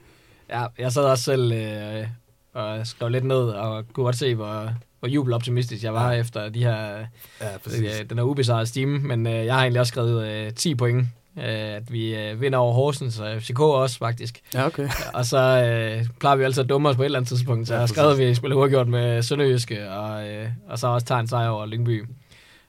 Ja, 0.51 0.67
jeg 0.79 0.93
sad 0.93 1.03
også 1.03 1.25
selv 1.25 1.53
øh, 1.53 2.07
og 2.55 2.87
skrev 2.87 3.09
lidt 3.09 3.25
ned, 3.25 3.37
og 3.37 3.85
kunne 3.93 4.05
godt 4.05 4.17
se, 4.17 4.35
hvor, 4.35 4.73
hvor 5.01 5.09
jubeloptimistisk 5.09 5.85
jeg 5.85 5.95
var 5.95 6.13
ja. 6.13 6.21
efter 6.21 6.49
de 6.49 6.65
her, 6.65 7.07
Ja, 7.41 7.47
øh, 7.67 8.11
den 8.11 8.19
her 8.19 8.25
ubesejrede 8.25 8.67
stime. 8.67 8.99
Men 8.99 9.27
øh, 9.27 9.47
jeg 9.47 9.55
har 9.55 9.61
egentlig 9.61 9.81
også 9.81 9.91
skrevet 9.91 10.29
øh, 10.29 10.53
10 10.53 10.75
point, 10.75 11.07
øh, 11.37 11.45
at 11.47 11.93
vi 11.93 12.15
øh, 12.15 12.41
vinder 12.41 12.59
over 12.59 12.73
Horsens, 12.73 13.19
og 13.19 13.43
FCK 13.43 13.61
også 13.61 13.99
faktisk. 13.99 14.41
Ja, 14.55 14.67
okay. 14.67 14.89
Og 15.15 15.27
så 15.27 15.39
øh, 15.39 16.07
plejer 16.21 16.37
vi 16.37 16.45
altid 16.45 16.63
at 16.63 16.69
dumme 16.69 16.89
os 16.89 16.97
på 16.97 17.03
et 17.03 17.07
eller 17.07 17.19
andet 17.19 17.29
tidspunkt, 17.29 17.69
så 17.69 17.75
Ja, 17.75 17.79
jeg 17.79 17.83
har 17.83 17.87
skrevet, 17.87 18.13
at 18.13 18.19
vi 18.19 18.35
spiller 18.35 18.57
uafgjort 18.57 18.89
med 18.89 19.23
Sønderjyske, 19.23 19.91
og, 19.91 20.29
øh, 20.29 20.49
og 20.69 20.79
så 20.79 20.87
også 20.87 21.07
tager 21.07 21.21
en 21.21 21.29
sejr 21.29 21.49
over 21.49 21.67
Lyngby. 21.67 22.05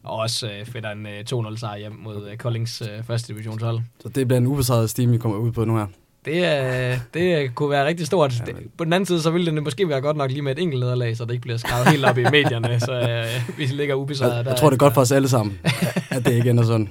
Og 0.04 0.18
også 0.18 0.52
øh, 0.52 0.66
fætter 0.66 0.92
en 0.92 1.08
øh, 1.08 1.50
2-0 1.50 1.58
sejr 1.58 1.78
hjem 1.78 1.92
mod 2.04 2.28
øh, 2.30 2.38
Koldings 2.38 2.82
øh, 2.82 3.04
første 3.04 3.34
divisionshold. 3.34 3.80
Så 4.00 4.10
det 4.10 4.28
bliver 4.28 4.38
en 4.38 4.48
ubesejret 4.48 4.90
stime, 4.90 5.12
vi 5.12 5.18
kommer 5.18 5.38
ud 5.38 5.52
på 5.52 5.66
nu 5.66 5.78
her. 5.78 5.86
Det, 6.26 6.36
øh, 6.36 6.98
det 7.14 7.56
kunne 7.56 7.70
være 7.70 7.86
rigtig 7.86 8.08
stort. 8.08 8.44
Det, 8.46 8.56
på 8.78 8.84
den 8.84 8.94
anden 8.94 9.06
side, 9.06 9.22
så 9.22 9.32
ville 9.32 9.52
det 9.52 9.64
måske 9.64 9.90
være 9.90 10.02
godt 10.02 10.18
nok 10.18 10.32
lige 10.32 10.42
med 10.42 10.52
et 10.52 10.60
enkelt 10.60 10.80
nederlag, 10.80 11.18
så 11.18 11.26
det 11.26 11.32
ikke 11.32 11.42
bliver 11.42 11.58
skrevet 11.58 11.88
helt 11.88 12.06
op 12.06 12.18
i 12.18 12.24
medierne, 12.24 12.80
så 12.90 12.94
øh, 12.94 13.58
vi 13.58 13.66
ligger 13.66 13.96
ubesejret. 13.96 14.36
Jeg, 14.36 14.46
der 14.46 14.52
jeg 14.52 14.60
tror, 14.60 14.70
det 14.70 14.76
er 14.76 14.80
godt 14.80 14.94
for 14.94 15.02
os 15.02 15.12
alle 15.12 15.30
sammen, 15.30 15.60
at 16.10 16.26
det 16.26 16.34
ikke 16.34 16.50
ender 16.50 16.64
sådan 16.64 16.90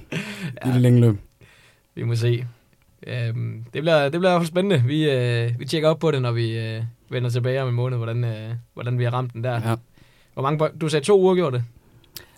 i 0.66 0.68
det 0.68 0.80
længe 0.80 1.00
løb. 1.00 1.16
Vi 1.94 2.02
må 2.02 2.14
se. 2.14 2.46
Øhm, 3.06 3.64
det, 3.74 3.82
bliver, 3.82 4.02
det 4.02 4.12
bliver 4.12 4.30
i 4.30 4.32
hvert 4.32 4.40
fald 4.40 4.48
spændende. 4.48 4.82
Vi, 4.86 5.10
øh, 5.10 5.50
vi 5.58 5.64
tjekker 5.64 5.88
op 5.88 5.98
på 5.98 6.10
det, 6.10 6.22
når 6.22 6.32
vi 6.32 6.58
øh, 6.58 6.82
vender 7.10 7.30
tilbage 7.30 7.62
om 7.62 7.68
en 7.68 7.74
måned, 7.74 7.96
hvordan, 7.96 8.24
øh, 8.24 8.50
hvordan 8.74 8.98
vi 8.98 9.04
har 9.04 9.10
ramt 9.10 9.32
den 9.32 9.44
der. 9.44 9.68
Ja. 9.68 9.74
Hvor 10.34 10.42
mange, 10.42 10.68
du 10.80 10.88
sagde 10.88 11.04
to 11.04 11.20
uger 11.20 11.34
gjorde 11.34 11.56
det? 11.56 11.64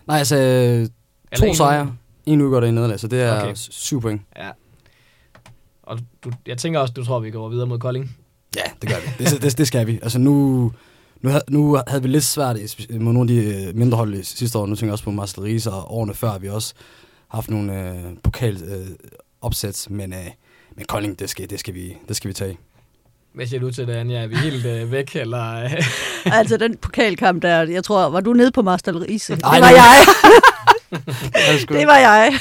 Nej, 0.07 0.17
altså 0.17 0.89
to 1.35 1.53
sejre, 1.53 1.95
en 2.25 2.41
udgjort 2.41 2.63
og 2.63 2.69
en 2.69 2.75
nederlag, 2.75 2.99
så 2.99 3.07
det 3.07 3.21
er 3.21 3.41
okay. 3.41 3.51
syv 3.55 4.01
point. 4.01 4.21
Ja. 4.37 4.49
Og 5.83 5.99
du, 6.23 6.31
jeg 6.47 6.57
tænker 6.57 6.79
også, 6.79 6.93
du 6.93 7.05
tror, 7.05 7.19
vi 7.19 7.31
går 7.31 7.49
videre 7.49 7.67
mod 7.67 7.79
Kolding. 7.79 8.17
Ja, 8.55 8.61
det 8.81 8.89
gør 8.89 8.95
vi. 8.95 9.25
Det, 9.25 9.41
det, 9.41 9.57
det 9.57 9.67
skal 9.67 9.87
vi. 9.87 9.99
Altså 10.01 10.19
nu, 10.19 10.71
nu, 11.21 11.29
havde, 11.29 11.43
nu 11.49 11.79
havde 11.87 12.03
vi 12.03 12.09
lidt 12.09 12.23
svært 12.23 12.57
mod 12.89 13.13
nogle 13.13 13.21
af 13.21 13.27
de 13.27 13.67
øh, 13.67 13.75
mindre 13.75 13.97
hold 13.97 14.23
sidste 14.23 14.57
år. 14.57 14.65
Nu 14.65 14.75
tænker 14.75 14.87
jeg 14.87 14.93
også 14.93 15.03
på 15.03 15.11
Marcel 15.11 15.43
Riese, 15.43 15.71
og 15.71 15.93
årene 15.97 16.13
før 16.13 16.29
har 16.29 16.39
vi 16.39 16.49
også 16.49 16.73
haft 17.27 17.49
nogle 17.49 17.89
øh, 17.89 17.95
pokal 18.23 18.55
øh, 18.55 18.87
opsæt, 19.41 19.87
men, 19.89 20.13
øh, 20.13 20.25
men 20.75 20.85
Kolding, 20.85 21.19
det 21.19 21.29
skal, 21.29 21.49
det, 21.49 21.59
skal 21.59 21.73
vi, 21.73 21.97
det 22.07 22.15
skal 22.15 22.27
vi 22.27 22.33
tage. 22.33 22.57
Hvad 23.33 23.47
siger 23.47 23.59
du 23.59 23.71
til 23.71 23.87
det, 23.87 23.93
Anja? 23.93 24.23
Er 24.23 24.27
vi 24.27 24.35
helt 24.35 24.65
øh, 24.65 24.91
væk, 24.91 25.15
eller... 25.15 25.69
altså, 26.25 26.57
den 26.57 26.77
pokalkamp 26.77 27.41
der, 27.41 27.61
jeg 27.61 27.83
tror, 27.83 28.09
var 28.09 28.19
du 28.19 28.33
nede 28.33 28.51
på 28.51 28.61
Marstal 28.61 28.97
Riese? 28.97 29.35
Det 29.35 29.43
Ej, 29.43 29.59
var 29.59 29.59
nej. 29.59 29.69
jeg. 29.69 30.05
Det 31.59 31.69
Det 31.69 31.87
var 31.87 31.97
jeg. 31.97 32.39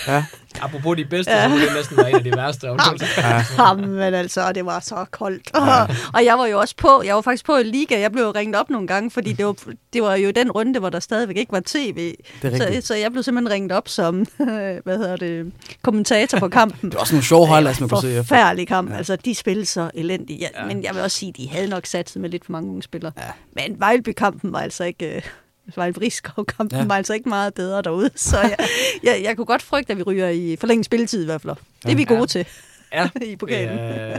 Apropos 0.63 0.97
de 0.97 1.05
bedste, 1.05 1.33
så 1.33 1.49
kunne 1.49 1.65
det 1.67 1.73
næsten 1.75 1.97
være 1.97 2.11
en 2.11 2.17
af 2.17 2.25
de 2.25 2.33
værste. 2.37 2.67
Jamen 3.63 4.15
altså, 4.15 4.53
det 4.53 4.67
var 4.67 4.81
så 4.81 5.05
koldt. 5.11 5.51
Ja. 5.55 5.83
og 6.17 6.25
jeg 6.25 6.39
var 6.39 6.47
jo 6.47 6.59
også 6.61 6.75
på, 6.77 7.03
jeg 7.05 7.15
var 7.15 7.21
faktisk 7.21 7.45
på 7.47 7.57
i 7.57 7.63
Liga, 7.63 8.01
jeg 8.01 8.13
blev 8.13 8.31
ringet 8.31 8.57
op 8.61 8.71
nogle 8.71 8.87
gange, 8.87 9.11
fordi 9.11 9.33
det 9.33 9.47
var, 9.47 9.55
det 9.93 10.03
var 10.03 10.15
jo 10.15 10.31
den 10.31 10.51
runde, 10.51 10.79
hvor 10.81 10.91
der 10.91 11.01
stadigvæk 11.01 11.37
ikke 11.37 11.53
var 11.53 11.63
tv. 11.67 12.15
Så, 12.43 12.81
så 12.81 12.95
jeg 12.95 13.11
blev 13.13 13.23
simpelthen 13.23 13.53
ringet 13.55 13.73
op 13.73 13.89
som, 13.89 14.27
hvad 14.85 14.97
hedder 14.99 15.17
det, 15.17 15.53
kommentator 15.83 16.39
på 16.39 16.49
kampen. 16.49 16.91
Det 16.91 16.95
var 16.95 17.01
også 17.01 17.15
nogle 17.15 17.25
sjove 17.25 17.47
highlights, 17.49 17.81
man 17.81 17.89
kunne 17.89 18.01
se. 18.01 18.17
Forfærdelig 18.17 18.69
kamp. 18.69 18.89
Ja. 18.89 18.93
Ja. 18.93 18.99
Altså, 18.99 19.17
de 19.17 19.35
spillede 19.35 19.67
så 19.67 19.91
elendigt. 19.95 20.41
Ja, 20.41 20.47
Ja. 20.55 20.61
ja. 20.63 20.67
Men 20.75 20.85
jeg 20.85 20.95
vil 20.95 21.03
også 21.03 21.19
sige, 21.19 21.33
de 21.37 21.49
havde 21.49 21.69
nok 21.69 21.87
satset 21.87 22.23
med 22.23 22.31
lidt 22.31 22.45
for 22.45 22.53
mange 22.53 22.71
unge 22.71 22.83
spillere. 22.83 23.13
Ja. 23.19 23.23
Men 23.69 23.81
Vejlby-kampen 23.81 24.53
var 24.53 24.59
altså 24.61 24.85
ikke... 24.85 25.23
Øh, 25.69 25.77
Vejlby 25.77 26.09
kampen 26.25 26.69
Ja. 26.73 26.79
ja. 26.79 26.85
var 26.87 26.95
altså 26.95 27.15
ikke 27.15 27.29
meget 27.29 27.55
bedre 27.55 27.83
derude. 27.83 28.11
Så 28.31 28.37
jeg, 28.41 28.57
jeg, 29.03 29.21
jeg 29.25 29.37
kunne 29.37 29.47
godt 29.47 29.63
frygte, 29.63 29.91
at 29.93 29.99
vi 29.99 30.03
ryger 30.03 30.29
i 30.29 30.57
forlænget 30.61 30.85
spilletid 30.87 31.23
i 31.23 31.25
hvert 31.25 31.41
fald. 31.41 31.57
Det 31.85 31.93
er 31.93 31.97
vi 31.97 32.07
Ja. 32.11 32.15
gode 32.15 32.27
til 32.27 32.47
Ja, 32.93 33.09
i 33.33 33.37
pokalen. 33.37 33.79
øh, 33.79 34.19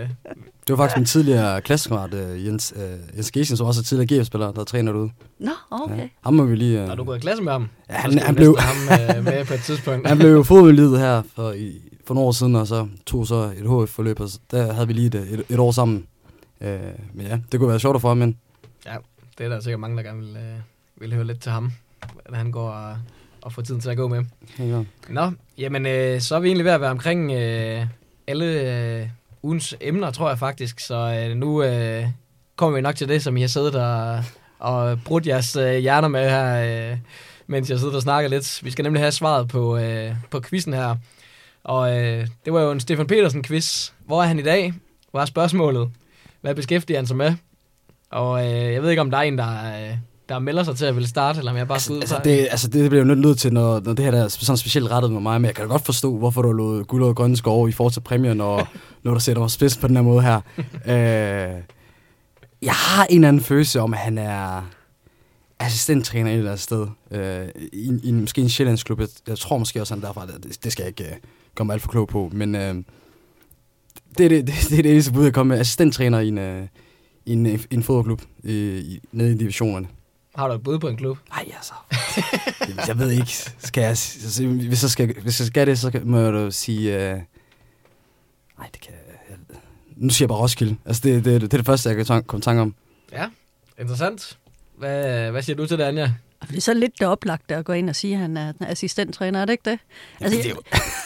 Det 0.68 0.70
var 0.70 0.76
faktisk 0.76 0.98
min 0.98 1.06
tidligere 1.06 1.62
klassekammerat, 1.62 2.14
øh, 2.14 2.46
Jens, 2.46 2.74
øh, 2.76 3.16
Jens 3.16 3.32
Gesen, 3.32 3.58
som 3.58 3.68
også 3.68 3.82
er 3.82 3.84
tidligere 3.84 4.22
GF-spiller, 4.22 4.52
der 4.52 4.64
træner 4.64 4.92
derude. 4.92 5.10
Nå, 5.40 5.52
okay. 5.72 5.98
Ja. 5.98 6.08
Ham 6.24 6.34
må 6.34 6.44
vi 6.46 6.56
lige... 6.56 6.80
Har 6.88 6.96
du 6.96 7.04
gået 7.04 7.18
i 7.18 7.20
klasse 7.20 7.44
med 7.44 7.52
ham? 7.52 7.68
Ja, 7.90 7.94
han- 7.96 8.20
han 8.20 8.36
blev- 8.36 8.56
ham 8.60 9.00
øh, 9.18 9.24
med 9.24 9.46
på 9.46 9.54
et 9.54 9.60
tidspunkt. 9.60 10.08
Han 10.10 10.18
blev 10.18 10.32
jo 10.32 10.44
fodboldlivet 10.44 11.00
her 11.00 11.22
for, 11.36 11.52
i, 11.52 11.82
for 12.08 12.14
nogle 12.14 12.28
år 12.28 12.32
siden, 12.32 12.56
og 12.56 12.68
så 12.68 12.88
tog 13.06 13.28
så 13.28 13.36
et 13.36 13.84
HF-forløb, 13.84 14.20
og 14.20 14.30
så, 14.30 14.40
der 14.52 14.74
havde 14.74 14.88
vi 14.88 14.94
lige 14.94 15.08
et, 15.08 15.16
et, 15.16 15.44
et 15.50 15.60
år 15.60 15.72
sammen. 15.72 16.06
Øh, 16.62 16.80
men 17.14 17.26
ja, 17.28 17.40
det 17.52 17.60
kunne 17.60 17.70
være 17.70 17.80
sjovt 17.80 17.96
at 17.96 18.02
få 18.02 18.08
ham 18.08 18.22
ind. 18.22 18.36
Ja, 18.86 18.96
det 19.38 19.46
er 19.46 19.50
der 19.50 19.60
sikkert 19.60 19.80
mange, 19.80 19.98
der 19.98 20.04
gerne 20.04 20.20
vil, 20.20 20.30
øh, 20.36 20.60
vil 20.98 21.14
høre 21.14 21.28
lidt 21.28 21.42
til 21.42 21.52
ham, 21.52 21.72
hvordan 22.14 22.36
han 22.36 22.52
går 22.52 22.70
og, 22.70 22.98
og 23.42 23.54
får 23.54 23.62
tiden 23.62 23.82
til 23.82 23.90
at 23.90 23.98
gå 23.98 24.08
med. 24.08 24.24
Ja. 24.60 24.84
Nå, 25.10 25.32
jamen 25.58 25.86
øh, 25.86 26.22
så 26.22 26.36
er 26.36 26.40
vi 26.40 26.48
egentlig 26.48 26.66
ved 26.66 26.72
at 26.72 26.82
være 26.82 26.92
omkring 26.92 27.32
øh, 27.32 27.86
alle 28.28 28.46
øh, 28.46 29.10
ugens 29.44 29.76
emner, 29.82 30.12
tror 30.12 30.30
jeg 30.30 30.40
faktisk. 30.40 30.80
Så 30.80 31.28
øh, 31.30 31.38
nu 31.38 31.64
øh, 31.64 32.06
kommer 32.56 32.76
vi 32.76 32.82
nok 32.82 32.96
til 32.96 33.10
det, 33.10 33.24
som 33.24 33.38
I 33.38 33.42
har 33.42 33.48
siddet 33.48 33.76
og, 33.76 34.24
og 34.60 35.00
brudt 35.06 35.28
jeres 35.28 35.56
øh, 35.56 35.78
hjerner 35.78 36.08
med 36.08 36.30
her, 36.30 36.92
øh, 36.92 36.98
mens 37.48 37.70
jeg 37.70 37.80
sidder 37.80 37.96
og 37.96 38.02
snakker 38.02 38.30
lidt. 38.30 38.60
Vi 38.64 38.72
skal 38.72 38.84
nemlig 38.84 39.02
have 39.02 39.12
svaret 39.12 39.48
på, 39.48 39.78
øh, 39.78 40.16
på 40.32 40.42
quizzen 40.42 40.74
her. 40.74 40.96
Og 41.64 41.98
øh, 42.00 42.28
det 42.46 42.54
var 42.54 42.62
jo 42.62 42.72
en 42.72 42.80
Stefan 42.80 43.08
Petersen-quiz. 43.08 43.92
Hvor 44.06 44.22
er 44.24 44.28
han 44.28 44.40
i 44.40 44.44
dag? 44.44 44.74
Var 45.14 45.26
spørgsmålet. 45.26 45.92
Hvad 46.42 46.56
beskæftiger 46.56 47.00
han 47.00 47.08
sig 47.08 47.18
med? 47.18 47.34
Og 48.12 48.46
øh, 48.46 48.74
jeg 48.74 48.82
ved 48.84 48.90
ikke, 48.90 49.02
om 49.02 49.12
der 49.12 49.18
er 49.18 49.22
en, 49.22 49.38
der, 49.38 49.90
øh, 49.90 49.98
der 50.34 50.40
melder 50.40 50.64
sig 50.64 50.76
til 50.76 50.86
at 50.86 50.96
ville 50.96 51.10
starte, 51.10 51.40
eller 51.40 51.52
om 51.52 51.58
jeg 51.58 51.68
bare 51.68 51.80
skal 51.80 51.94
ud 51.96 52.00
Altså, 52.02 52.16
fra- 52.16 52.24
det, 52.24 52.48
altså, 52.52 52.68
det 52.68 52.90
bliver 52.90 53.06
jo 53.06 53.14
nødt 53.16 53.40
til, 53.40 53.54
når, 53.54 53.80
når 53.80 53.94
det 53.94 54.06
her 54.06 54.12
der 54.12 54.24
er 54.24 54.28
sådan 54.28 54.58
specielt 54.58 54.92
rettet 54.92 55.12
med 55.12 55.22
mig, 55.22 55.42
men 55.42 55.46
jeg 55.46 55.56
kan 55.56 55.64
da 55.66 55.68
godt 55.72 55.86
forstå, 55.86 56.18
hvorfor 56.18 56.42
du 56.42 56.48
har 56.48 56.56
lovet 56.56 56.88
guld 56.88 57.04
og 57.04 57.16
grønne 57.16 57.38
skove 57.38 57.70
i 57.70 57.72
forhold 57.72 57.94
til 57.94 58.00
præmien, 58.02 58.38
når, 58.38 58.68
når 59.04 59.14
du 59.14 59.20
sætter 59.20 59.42
mig 59.42 59.52
spids 59.52 59.78
på 59.78 59.88
den 59.88 59.96
her 59.96 60.04
måde 60.04 60.22
her. 60.22 60.42
øh, 60.86 61.62
jeg 62.62 62.74
har 62.74 63.06
en 63.06 63.16
eller 63.16 63.28
anden 63.28 63.42
følelse 63.44 63.82
om, 63.82 63.94
at 63.94 64.00
han 64.00 64.18
er 64.18 64.70
assistenttræner 65.60 66.32
et 66.32 66.38
eller 66.38 66.52
andet 66.52 66.64
sted. 66.64 66.88
Øh, 67.12 67.48
i, 67.74 67.92
i, 68.04 68.12
måske 68.12 68.42
en 68.42 68.50
sjællandsklub. 68.50 69.00
Jeg, 69.00 69.08
jeg 69.28 69.38
tror 69.38 69.58
måske 69.58 69.82
også, 69.82 69.94
han 69.94 70.04
er 70.04 70.08
derfra. 70.08 70.26
Det, 70.26 70.64
det 70.64 70.72
skal 70.72 70.84
jeg 70.84 70.88
ikke 70.88 71.04
øh, 71.04 71.18
komme 71.56 71.74
alt 71.74 71.82
for 71.82 71.90
klog 71.90 72.08
på, 72.08 72.30
men 72.34 72.56
øh, 72.56 72.76
det, 74.18 74.26
er 74.26 74.30
det, 74.30 74.48
det, 74.48 74.54
det 74.70 74.80
er 74.80 74.84
det 74.84 74.92
eneste 74.92 75.14
bud, 75.14 75.24
jeg 75.24 75.34
kommer 75.34 75.54
med. 75.54 75.60
Assistenttræner 75.62 76.20
i 76.20 76.28
en, 76.28 76.38
øh, 76.38 76.64
i 77.26 77.34
en, 77.34 77.46
i 77.46 77.58
en 77.72 77.84
fodboldklub 77.84 78.22
i, 78.44 78.54
i, 78.78 79.00
nede 79.12 79.32
i 79.32 79.38
divisionerne. 79.38 79.88
Har 80.36 80.48
du 80.48 80.54
et 80.54 80.64
bud 80.64 80.80
på 80.80 80.88
en 80.88 80.98
klub? 80.98 81.18
Nej, 81.30 81.52
altså. 81.56 81.74
jeg, 82.68 82.88
jeg 82.88 83.00
ved 83.00 83.12
ikke. 83.12 83.34
Skal 83.60 83.82
jeg, 83.82 83.98
hvis, 84.68 84.84
jeg 84.84 84.90
skal, 84.90 85.22
hvis 85.22 85.40
jeg 85.40 85.48
skal 85.48 85.68
det, 85.68 85.80
så 85.80 86.02
må 86.04 86.20
jeg 86.20 86.34
da 86.34 86.50
sige... 86.50 86.96
Øh, 86.96 87.22
nej, 88.58 88.70
det 88.74 88.82
kan 88.82 88.94
jeg... 88.94 89.58
Nu 89.96 90.10
siger 90.10 90.26
jeg 90.26 90.30
bare 90.30 90.38
Roskilde. 90.38 90.78
Altså, 90.86 91.02
det, 91.04 91.26
det, 91.26 91.42
det 91.42 91.54
er 91.54 91.58
det 91.58 91.66
første, 91.66 91.90
jeg 91.90 92.06
kan 92.06 92.24
komme 92.24 92.40
i 92.40 92.44
tanke 92.44 92.62
om. 92.62 92.76
Ja, 93.12 93.30
interessant. 93.80 94.38
Hvad, 94.78 95.32
hvad 95.32 95.42
siger 95.42 95.56
du 95.56 95.68
til 95.68 95.78
det, 95.78 95.84
Anja? 95.84 96.14
Det 96.50 96.58
er 96.58 96.62
så 96.62 96.74
lidt 96.74 97.00
det 97.00 97.08
oplagte 97.08 97.56
at 97.56 97.66
gå 97.66 97.74
ind 97.74 97.90
og 97.90 97.96
sige, 97.96 98.14
at 98.14 98.20
han 98.20 98.38
er 98.38 98.54
assistenttræner, 98.60 99.42
er 99.42 99.46
det 99.46 99.54
ikke 99.54 99.70
det? 99.70 99.80
Altså, 100.22 100.38
det 100.38 100.46
er 100.46 100.50
jo- 100.50 100.62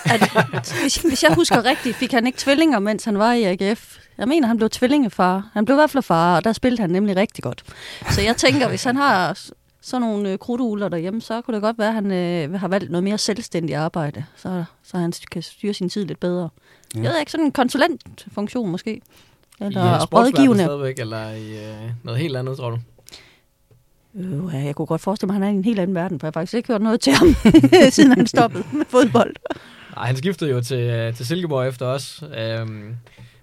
at, 0.06 0.74
hvis, 0.82 0.96
hvis 0.96 1.24
jeg 1.24 1.34
husker 1.36 1.66
rigtigt, 1.66 1.96
fik 1.96 2.12
han 2.12 2.28
ikke 2.28 2.38
tvillinger, 2.40 2.80
mens 2.80 3.04
han 3.06 3.18
var 3.20 3.34
i 3.34 3.44
AGF. 3.44 3.98
Jeg 4.18 4.28
mener, 4.28 4.48
han 4.48 4.58
blev 4.58 4.70
tvillingefar. 4.70 5.50
Han 5.54 5.66
blev 5.66 5.76
i 5.76 5.80
hvert 5.80 5.90
fald 5.90 6.04
far, 6.04 6.36
og 6.36 6.44
der 6.44 6.54
spillede 6.54 6.82
han 6.82 6.90
nemlig 6.90 7.16
rigtig 7.16 7.44
godt. 7.44 7.64
Så 8.12 8.22
jeg 8.22 8.38
tænker, 8.38 8.68
hvis 8.70 8.84
han 8.84 8.96
har 8.96 9.40
sådan 9.82 10.02
nogle 10.02 10.32
øh, 10.32 10.38
krudtugler 10.38 10.90
derhjemme, 10.90 11.22
så 11.22 11.42
kunne 11.42 11.54
det 11.56 11.62
godt 11.62 11.78
være, 11.80 11.88
at 11.88 11.94
han 11.94 12.12
øh, 12.12 12.60
har 12.60 12.68
valgt 12.68 12.92
noget 12.92 13.04
mere 13.04 13.18
selvstændigt 13.18 13.78
arbejde, 13.78 14.26
så, 14.36 14.64
så 14.84 14.98
han 14.98 15.14
kan 15.32 15.42
styre 15.42 15.74
sin 15.74 15.90
tid 15.90 16.06
lidt 16.06 16.20
bedre. 16.20 16.50
Ja. 16.96 17.02
Jeg 17.02 17.12
ved 17.12 17.20
ikke, 17.20 17.32
sådan 17.32 17.46
en 17.46 17.52
konsulentfunktion 17.52 18.70
måske. 18.70 19.02
Eller 19.62 19.98
I 19.98 20.02
sportsverdenen 20.02 20.38
rådgivende. 20.38 20.64
stadigvæk, 20.64 21.00
eller 21.00 21.32
i 21.32 21.52
uh, 21.54 21.90
noget 22.04 22.20
helt 22.20 22.38
andet, 22.38 22.58
tror 22.58 22.70
du? 22.70 22.80
Øh, 24.18 24.54
ja, 24.54 24.60
jeg 24.66 24.76
kunne 24.76 24.86
godt 24.86 25.02
forestille 25.02 25.28
mig, 25.28 25.36
at 25.36 25.44
han 25.44 25.50
er 25.50 25.56
i 25.56 25.58
en 25.58 25.64
helt 25.66 25.80
anden 25.80 25.96
verden, 25.96 26.20
for 26.20 26.28
jeg 26.28 26.30
har 26.36 26.40
faktisk 26.42 26.54
ikke 26.54 26.68
hørt 26.74 26.82
noget 26.82 27.02
til 27.02 27.14
ham, 27.14 27.36
siden 27.90 28.12
han 28.12 28.28
stoppede 28.28 28.64
med 28.74 28.86
fodbold. 28.90 29.36
Nej, 29.96 30.06
han 30.06 30.16
skiftede 30.18 30.52
jo 30.52 30.62
til, 30.62 30.80
øh, 30.80 31.14
til 31.14 31.26
Silkeborg 31.26 31.68
efter 31.68 31.86
os. 31.86 32.24
Øhm, 32.38 32.96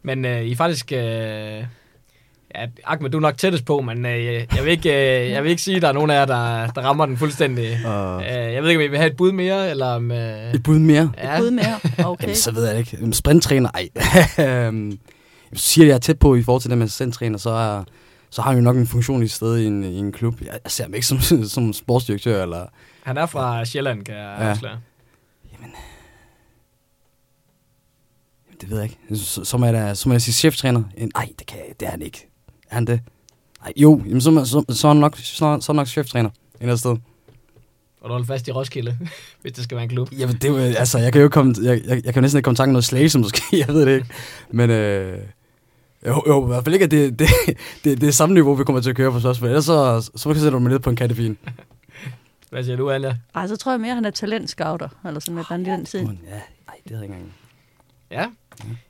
men 0.03 0.25
øh, 0.25 0.43
I 0.43 0.53
er 0.53 0.57
faktisk... 0.57 0.93
Øh, 0.93 0.99
ja, 0.99 2.67
Ahmed, 2.85 3.11
du 3.11 3.17
er 3.19 3.21
nok 3.21 3.39
tættest 3.39 3.65
på, 3.65 3.81
men 3.81 4.07
øh, 4.07 4.25
jeg, 4.25 4.47
vil 4.63 4.71
ikke, 4.71 5.23
øh, 5.25 5.31
jeg 5.31 5.43
vil 5.43 5.51
ikke 5.51 5.63
sige, 5.63 5.77
at 5.77 5.83
der 5.83 5.89
er 5.89 5.93
nogen 5.93 6.11
af 6.11 6.15
jer, 6.15 6.25
der, 6.25 6.67
der 6.67 6.83
rammer 6.83 7.07
den 7.07 7.17
fuldstændig. 7.17 7.79
Og 7.87 8.23
Øh, 8.23 8.53
jeg 8.53 8.63
ved 8.63 8.71
ikke, 8.71 8.81
om 8.81 8.85
I 8.85 8.89
vil 8.89 8.99
have 8.99 9.11
et 9.11 9.17
bud 9.17 9.33
mere, 9.33 9.71
eller 9.71 9.87
om... 9.87 10.11
Øh, 10.11 10.55
et 10.55 10.63
bud 10.63 10.79
mere. 10.79 11.13
ja, 11.23 11.41
Ude 11.41 11.51
mere. 11.51 11.79
Okay. 12.05 12.23
Jamen, 12.23 12.37
så 12.37 12.53
ved 12.53 12.67
jeg 12.67 12.75
det 12.77 12.93
ikke. 12.93 13.13
Sprinttræner, 13.13 13.71
ej. 13.75 13.89
Øhm, 14.67 14.91
du 15.53 15.59
siger, 15.59 15.85
at 15.85 15.89
jeg 15.89 15.95
er 15.95 15.99
tæt 15.99 16.19
på 16.19 16.35
i 16.35 16.43
forhold 16.43 16.63
til 16.63 16.71
det 16.71 16.79
med 16.79 16.87
assistenttræner, 16.87 17.39
så, 17.39 17.51
er, 17.51 17.85
så 18.35 18.43
har 18.43 18.51
han 18.51 18.59
jo 18.59 18.65
nok 18.65 18.77
en 18.77 18.87
funktion 18.87 19.23
i 19.23 19.29
sted 19.29 19.59
i 19.59 19.67
en, 19.67 19.85
i 19.85 19.99
en 19.99 20.13
klub. 20.13 20.41
Jeg, 20.41 20.59
jeg 20.65 20.71
ser 20.73 20.85
ham 20.85 20.95
ikke 20.95 21.07
som, 21.07 21.19
som 21.55 21.73
sportsdirektør, 21.73 22.43
eller... 22.43 22.67
han 23.03 23.17
er 23.17 23.27
fra 23.27 23.65
Sjælland, 23.65 24.05
kan 24.05 24.15
jeg 24.15 24.37
Ja. 24.41 24.51
afsløre. 24.51 24.81
Det 28.61 28.71
ved 28.71 28.77
jeg 28.81 28.85
ikke. 28.85 29.17
Så, 29.25 29.45
så, 29.45 29.57
må, 29.59 29.67
jeg 29.67 29.75
da, 29.75 29.95
så 29.95 30.09
må 30.09 30.15
jeg 30.15 30.23
sige 30.23 30.35
cheftræner. 30.35 30.83
Nej, 31.15 31.29
det, 31.39 31.47
kan, 31.47 31.59
det 31.81 31.87
er 31.87 31.91
han 31.91 32.03
ikke. 32.03 32.29
Er 32.71 32.75
han 32.75 32.85
det? 32.87 33.01
Ej, 33.65 33.73
jo, 33.77 34.03
jamen, 34.07 34.21
så, 34.21 34.45
så, 34.45 34.75
så, 34.75 34.89
er 34.89 34.93
han 34.93 35.01
nok, 35.01 35.17
så, 35.17 35.59
så 35.61 35.73
er 35.73 35.77
nok 35.77 35.87
cheftræner. 35.87 36.29
Et 36.31 36.35
eller 36.61 36.63
andet 36.63 36.79
sted. 36.79 36.91
Og 36.91 38.09
du 38.09 38.09
holder 38.09 38.27
fast 38.27 38.49
i 38.49 38.53
Roskilde, 38.53 38.99
hvis 39.43 39.53
det 39.53 39.65
skal 39.65 39.75
være 39.77 39.83
en 39.85 39.91
klub. 39.91 40.09
Jamen, 40.19 40.35
det 40.35 40.45
er 40.45 40.49
jo, 40.49 40.57
altså, 40.59 40.99
jeg 40.99 41.13
kan 41.13 41.23
jo 41.23 41.29
komme, 41.29 41.55
jeg, 41.63 41.81
jeg, 41.87 41.95
jeg 42.05 42.05
kan 42.05 42.15
jo 42.15 42.21
næsten 42.21 42.39
ikke 42.39 42.45
komme 42.45 42.55
i 42.55 42.57
tanke 42.57 42.69
om 42.69 42.73
noget 42.73 42.85
slagelse, 42.85 43.19
måske, 43.19 43.43
jeg 43.67 43.69
ved 43.69 43.87
det 43.87 43.95
ikke. 43.95 44.07
Men, 44.51 44.71
øh, 44.71 45.19
jo, 46.07 46.23
jo, 46.27 46.45
i 46.45 46.47
hvert 46.47 46.65
fald 46.65 46.75
ikke, 46.75 46.85
at 46.85 46.91
det, 46.91 47.19
det, 47.19 47.29
det, 47.85 48.01
det 48.01 48.07
er 48.09 48.13
samme 48.13 48.35
niveau, 48.35 48.55
vi 48.55 48.65
kommer 48.65 48.83
til 48.83 48.91
at 48.91 48.97
køre 48.97 49.13
på 49.13 49.21
spørgsmål. 49.21 49.49
Ellers 49.51 49.65
så, 49.65 50.11
så 50.17 50.35
sætter 50.35 50.51
du 50.51 50.59
mig 50.59 50.71
ned 50.73 50.79
på 50.79 50.91
en 50.91 50.97
kattefin. 50.97 51.39
Hvad 52.51 52.65
siger 52.65 52.77
du, 52.77 52.91
Anja? 52.91 53.17
Ej, 53.35 53.47
så 53.47 53.57
tror 53.57 53.73
jeg 53.73 53.81
mere, 53.81 53.91
at 53.91 53.95
han 53.95 54.05
er 54.05 54.11
talentscouter, 54.11 54.89
eller 55.07 55.21
sådan 55.21 55.39
et 55.39 55.47
eller 55.51 55.53
andet 55.53 55.67
i 55.67 55.71
den 55.71 55.85
tid. 55.85 56.01
Ja, 56.01 56.05
nej, 56.05 56.77
det 56.85 56.97
havde 56.97 57.01
jeg 57.01 57.03
ikke 57.03 57.15
engang. 57.15 57.33
Ja. 58.11 58.27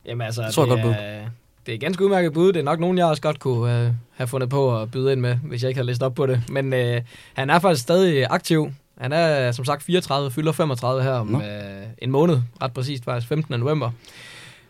Jamen 0.04 0.26
altså, 0.26 0.42
Det 0.42 0.54
tror 0.54 0.66
jeg 0.66 0.76
det, 0.76 0.84
godt 0.84 0.96
er, 1.00 1.24
det 1.66 1.74
er 1.74 1.78
ganske 1.78 2.04
udmærket 2.04 2.32
bud. 2.32 2.52
Det 2.52 2.60
er 2.60 2.64
nok 2.64 2.80
nogen, 2.80 2.98
jeg 2.98 3.06
også 3.06 3.22
godt 3.22 3.40
kunne 3.40 3.86
øh, 3.86 3.92
have 4.16 4.26
fundet 4.26 4.50
på 4.50 4.80
at 4.80 4.90
byde 4.90 5.12
ind 5.12 5.20
med, 5.20 5.34
hvis 5.34 5.62
jeg 5.62 5.68
ikke 5.68 5.78
havde 5.78 5.86
læst 5.86 6.02
op 6.02 6.14
på 6.14 6.26
det. 6.26 6.42
Men 6.48 6.72
øh, 6.72 7.00
han 7.34 7.50
er 7.50 7.58
faktisk 7.58 7.82
stadig 7.82 8.26
aktiv. 8.30 8.72
Han 8.98 9.12
er 9.12 9.52
som 9.52 9.64
sagt 9.64 9.82
34, 9.82 10.30
fylder 10.30 10.52
35 10.52 11.02
her 11.02 11.12
om 11.12 11.34
øh, 11.34 11.42
en 11.98 12.10
måned, 12.10 12.38
ret 12.62 12.72
præcist 12.72 13.04
faktisk, 13.04 13.28
15. 13.28 13.60
november. 13.60 13.90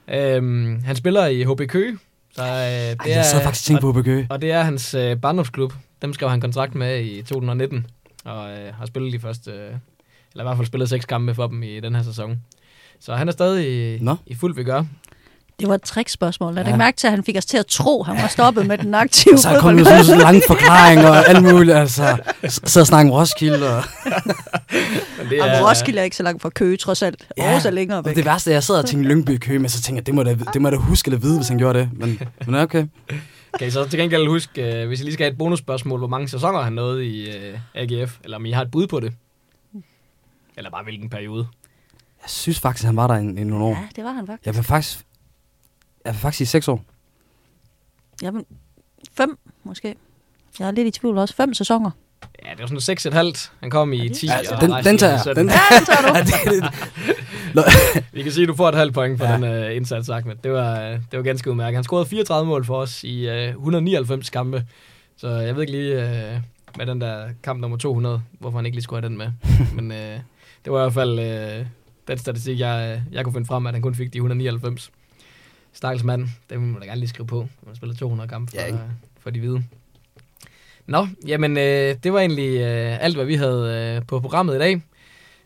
Øhm, 0.09 0.83
han 0.85 0.97
spiller 0.97 1.27
i 1.27 1.43
HB 1.43 1.69
Køge. 1.69 1.99
Så, 2.35 2.43
øh, 2.43 2.49
det 2.51 2.97
Ej, 3.01 3.17
jeg 3.17 3.25
sad 3.25 3.43
faktisk 3.43 3.65
og 3.65 3.67
tænkte 3.67 3.81
på 3.81 3.93
Bøgø. 3.93 4.25
og 4.31 4.43
det 4.43 4.51
er 4.53 4.63
hans 4.63 4.95
øh, 4.95 5.17
barndomsklub. 5.21 5.73
Dem 6.03 6.13
skrev 6.13 6.31
han 6.31 6.41
kontrakt 6.41 6.75
med 6.75 7.01
i 7.05 7.23
2019. 7.23 7.87
Og 8.25 8.51
øh, 8.51 8.75
har 8.75 8.87
spillet 8.87 9.13
de 9.13 9.19
første, 9.21 9.51
øh, 9.51 9.57
eller 10.33 10.45
i 10.45 10.47
hvert 10.47 10.57
fald 10.57 10.67
spillet 10.67 10.89
seks 10.89 11.05
kampe 11.05 11.35
for 11.35 11.47
dem 11.47 11.63
i 11.63 11.81
den 11.81 11.95
her 11.95 12.03
sæson. 12.03 12.41
Så 13.01 13.15
han 13.15 13.29
er 13.29 13.33
stadig 13.33 14.03
Nå. 14.03 14.17
i 14.27 14.35
fuld 14.35 14.55
vigør. 14.55 14.85
Det 15.61 15.69
var 15.69 15.75
et 15.75 15.83
trickspørgsmål. 15.83 16.55
Lad 16.55 16.65
Ja. 16.65 16.71
ja. 16.71 16.77
mærke 16.77 16.97
til, 16.97 17.07
at 17.07 17.11
han 17.11 17.25
fik 17.25 17.37
os 17.37 17.47
til 17.47 17.57
at 17.59 17.67
tro, 17.67 18.01
at 18.01 18.07
han 18.07 18.17
var 18.17 18.29
stoppet 18.29 18.67
med 18.67 18.79
den 18.79 18.95
aktive 18.95 19.39
Så 19.39 19.49
er 19.49 19.61
kommet 19.61 19.85
med 19.85 20.05
sådan 20.05 20.15
en 20.15 20.21
lang 20.21 20.43
forklaring 20.49 21.01
og 21.07 21.29
alt 21.29 21.43
muligt, 21.43 21.77
altså. 21.85 22.19
S- 22.49 22.61
Sidder 22.65 22.81
og 22.81 22.87
snakker 22.87 23.13
om 23.13 23.19
Roskilde 23.19 23.77
og... 23.77 23.85
Men 25.19 25.31
det 25.31 25.37
Ja. 25.37 25.69
Roskilde 25.71 26.01
er 26.01 26.05
ikke 26.05 26.17
så 26.17 26.23
langt 26.23 26.43
fra 26.43 26.49
Køge, 26.51 26.77
trods 26.77 27.03
alt. 27.03 27.27
Ja, 27.37 27.43
Aarhus 27.45 27.65
er 27.65 27.71
længere 27.71 27.99
Og 27.99 28.05
væk. 28.05 28.17
det 28.17 28.25
værste 28.25 28.51
er, 28.51 28.53
at 28.53 28.55
jeg 28.55 28.63
sad 28.63 28.79
og 28.79 28.87
tænkte 28.87 29.09
Lyngby 29.09 29.39
Køge, 29.39 29.59
men 29.59 29.69
så 29.69 29.83
tænker 29.83 30.01
jeg, 30.01 30.07
det 30.07 30.15
må, 30.15 30.23
da, 30.23 30.37
det 30.53 30.63
må 30.63 30.69
jeg 30.69 30.73
da 30.73 30.83
huske 30.83 31.09
eller 31.09 31.19
vide, 31.21 31.37
hvis 31.37 31.49
han 31.49 31.59
gjorde 31.59 31.79
det. 31.79 31.89
Men, 31.93 32.21
men 32.47 32.55
okay. 32.55 32.87
Kan 33.59 33.69
I 33.69 33.71
så 33.71 33.89
til 33.89 33.99
gengæld 33.99 34.29
huske, 34.29 34.81
øh, 34.83 34.87
hvis 34.89 35.01
I 35.01 35.05
lige 35.05 35.13
skal 35.15 35.25
have 35.25 35.33
et 35.33 35.39
bonusspørgsmål, 35.39 35.99
hvor 35.99 36.09
mange 36.09 36.29
sæsoner 36.29 36.63
han 36.63 36.73
nåede 36.73 37.07
i 37.07 37.31
øh, 37.31 37.59
AGF, 37.75 38.17
eller 38.25 38.37
om 38.37 38.47
I 38.47 38.51
har 38.53 38.63
et 38.63 38.71
bud 38.71 38.87
på 38.87 39.01
det? 39.01 39.13
Eller 40.57 40.71
bare 40.71 40.85
hvilken 40.85 41.11
periode? 41.11 41.47
Jeg 42.23 42.31
synes 42.31 42.61
faktisk, 42.61 42.85
han 42.87 42.97
var 42.97 43.07
der 43.07 43.15
i, 43.17 43.21
i 43.21 43.45
nogle 43.45 43.65
år. 43.65 43.71
Ja, 43.71 43.79
det 43.97 44.05
var 44.05 44.13
han 44.13 44.27
faktisk. 44.27 44.47
Jeg 44.47 44.55
vil 44.57 44.65
faktisk... 44.65 44.99
Jeg 46.05 46.13
vil 46.13 46.21
faktisk 46.21 46.39
sige 46.39 46.47
seks 46.47 46.69
år. 46.69 46.85
Jeg 48.23 48.35
vil, 48.35 48.45
fem, 49.13 49.39
måske. 49.65 49.95
Jeg 50.59 50.69
er 50.69 50.71
lidt 50.71 50.87
i 50.97 51.01
tvivl 51.01 51.19
også. 51.19 51.35
Fem 51.35 51.55
sæsoner. 51.55 51.91
Ja, 52.45 52.51
det 52.51 52.61
var 52.61 52.67
sådan 52.67 52.81
seks 52.81 53.07
et 53.07 53.13
halvt. 53.13 53.53
Han 53.61 53.71
kom 53.71 53.93
i 53.93 54.09
10. 54.09 54.27
Ja, 54.27 54.55
og 54.55 54.61
den, 54.61 54.71
den 54.71 54.99
tager 54.99 55.13
jeg. 55.13 55.21
17. 55.21 55.37
Den, 55.37 55.55
Ja, 55.55 55.77
den 55.79 55.87
tager 55.87 56.03
du. 56.03 56.15
Ja, 56.17 56.23
det, 56.23 56.65
det, 57.55 58.05
Vi 58.13 58.23
kan 58.23 58.33
sige, 58.33 58.43
at 58.43 58.49
du 58.49 58.55
får 58.55 58.69
et 58.69 58.75
halvt 58.75 58.95
point 58.95 59.19
for 59.19 59.27
ja. 59.27 59.37
Den 59.37 59.69
uh, 59.69 59.77
indsats, 59.77 60.09
Ahmed. 60.09 60.37
Det 60.45 60.53
var, 60.53 60.79
det 60.81 61.17
var 61.17 61.23
ganske 61.23 61.51
udmærket. 61.51 61.75
Han 61.75 61.85
scorede 61.85 62.07
34 62.07 62.47
mål 62.47 62.65
for 62.65 62.77
os 62.77 63.05
i 63.05 63.29
uh, 63.29 63.49
199 63.49 64.31
kampe. 64.31 64.67
Så 65.17 65.29
jeg 65.29 65.55
ved 65.55 65.63
ikke 65.63 65.73
lige 65.73 65.97
uh, 65.97 66.43
med 66.79 66.87
den 66.87 67.01
der 67.01 67.29
kamp 67.43 67.61
nummer 67.61 67.77
200, 67.77 68.23
hvorfor 68.39 68.59
han 68.59 68.67
ikke 68.67 68.77
lige 68.77 68.83
skulle 68.85 69.03
have 69.03 69.09
den 69.09 69.19
med. 69.19 69.33
Men 69.77 69.91
uh, 69.91 70.21
det 70.65 70.73
var 70.73 70.79
i 70.79 70.83
hvert 70.83 70.93
fald 70.95 71.19
uh, 71.61 71.67
den 72.09 72.19
statistik, 72.19 72.59
jeg, 72.61 73.03
jeg 73.13 73.25
kunne 73.25 73.33
finde 73.33 73.47
frem, 73.47 73.67
at 73.67 73.73
han 73.73 73.83
kun 73.83 73.95
fik 73.95 74.13
de 74.13 74.19
199. 74.19 74.91
Stakkels 75.75 76.05
mand, 76.05 76.29
det 76.51 76.61
må 76.61 76.67
man 76.67 76.81
da 76.81 76.87
gerne 76.87 77.01
lige 77.01 77.09
skrive 77.09 77.27
på. 77.27 77.49
Man 77.67 77.77
spiller 77.77 77.95
200 77.97 78.29
kampe 78.29 78.51
for, 78.51 78.57
Ja, 78.61 78.67
ikke? 78.67 78.79
for 79.21 79.31
de 79.31 79.41
hvide. 79.41 79.65
Nå, 80.87 81.07
jamen 81.27 81.57
øh, 81.57 81.95
det 82.05 82.13
var 82.13 82.19
egentlig 82.21 82.61
øh, 82.61 83.05
alt, 83.05 83.17
hvad 83.17 83.25
vi 83.25 83.35
havde 83.35 83.95
øh, 84.01 84.07
på 84.07 84.21
programmet 84.21 84.55
i 84.55 84.59
dag. 84.59 84.83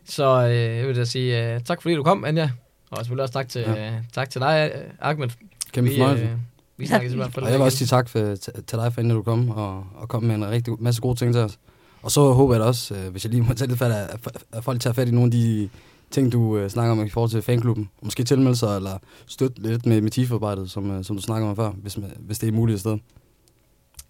Så 0.05 0.47
øh, 0.47 0.55
jeg 0.77 0.87
vil 0.87 0.95
da 0.95 1.03
sige 1.05 1.53
øh, 1.55 1.61
tak, 1.61 1.81
fordi 1.81 1.95
du 1.95 2.03
kom, 2.03 2.25
Anja. 2.25 2.49
Og 2.91 2.97
selvfølgelig 2.97 3.23
også 3.23 3.33
tak 3.33 3.49
til, 3.49 3.61
ja. 3.61 3.87
Øh, 3.87 3.93
tak 4.13 4.29
til 4.29 4.41
dig, 4.41 4.71
øh, 4.75 4.81
Ahmed. 5.01 5.29
kæmpe 5.71 5.89
vi, 5.89 5.97
fornøjelse. 5.97 6.25
øh, 6.25 6.31
vi 6.77 6.87
snakkes 6.87 7.13
i 7.13 7.15
hvert 7.15 7.33
fald. 7.33 7.45
Og 7.45 7.51
jeg 7.51 7.59
vil 7.59 7.65
også 7.65 7.77
sige 7.77 7.87
tak 7.87 8.09
for, 8.09 8.35
til, 8.35 8.53
dig, 8.71 8.93
for 8.93 9.01
inden 9.01 9.15
du 9.17 9.23
kom, 9.23 9.49
og, 9.49 9.87
og 9.95 10.09
kom 10.09 10.23
med 10.23 10.35
en 10.35 10.49
rigtig 10.49 10.73
masse 10.79 11.01
gode 11.01 11.15
ting 11.19 11.33
til 11.33 11.41
os. 11.41 11.59
Og 12.01 12.11
så 12.11 12.31
håber 12.33 12.53
jeg 12.53 12.61
da 12.61 12.65
også, 12.65 12.95
øh, 12.95 13.11
hvis 13.11 13.23
jeg 13.25 13.31
lige 13.31 13.43
må 13.43 13.53
tage 13.53 13.67
lidt 13.67 13.79
fat 13.79 13.91
at, 13.91 14.27
at 14.53 14.63
folk 14.63 14.81
tager 14.81 14.93
fat 14.93 15.07
i 15.07 15.11
nogle 15.11 15.25
af 15.27 15.31
de 15.31 15.69
ting, 16.11 16.31
du 16.31 16.57
øh, 16.57 16.69
snakker 16.69 16.91
om 16.91 17.05
i 17.05 17.09
forhold 17.09 17.29
til 17.31 17.41
fanklubben. 17.41 17.89
Måske 18.01 18.23
tilmelde 18.23 18.55
sig, 18.55 18.75
eller 18.75 18.97
støtte 19.27 19.61
lidt 19.61 19.85
med, 19.85 20.01
med 20.01 20.11
TIF-arbejdet, 20.11 20.71
som, 20.71 20.91
øh, 20.91 21.03
som 21.03 21.15
du 21.15 21.21
snakker 21.21 21.47
om 21.49 21.55
før, 21.55 21.69
hvis, 21.71 21.97
man- 21.97 22.13
hvis 22.19 22.39
det 22.39 22.47
er 22.47 22.51
muligt 22.53 22.75
et 22.75 22.79
sted. 22.79 22.97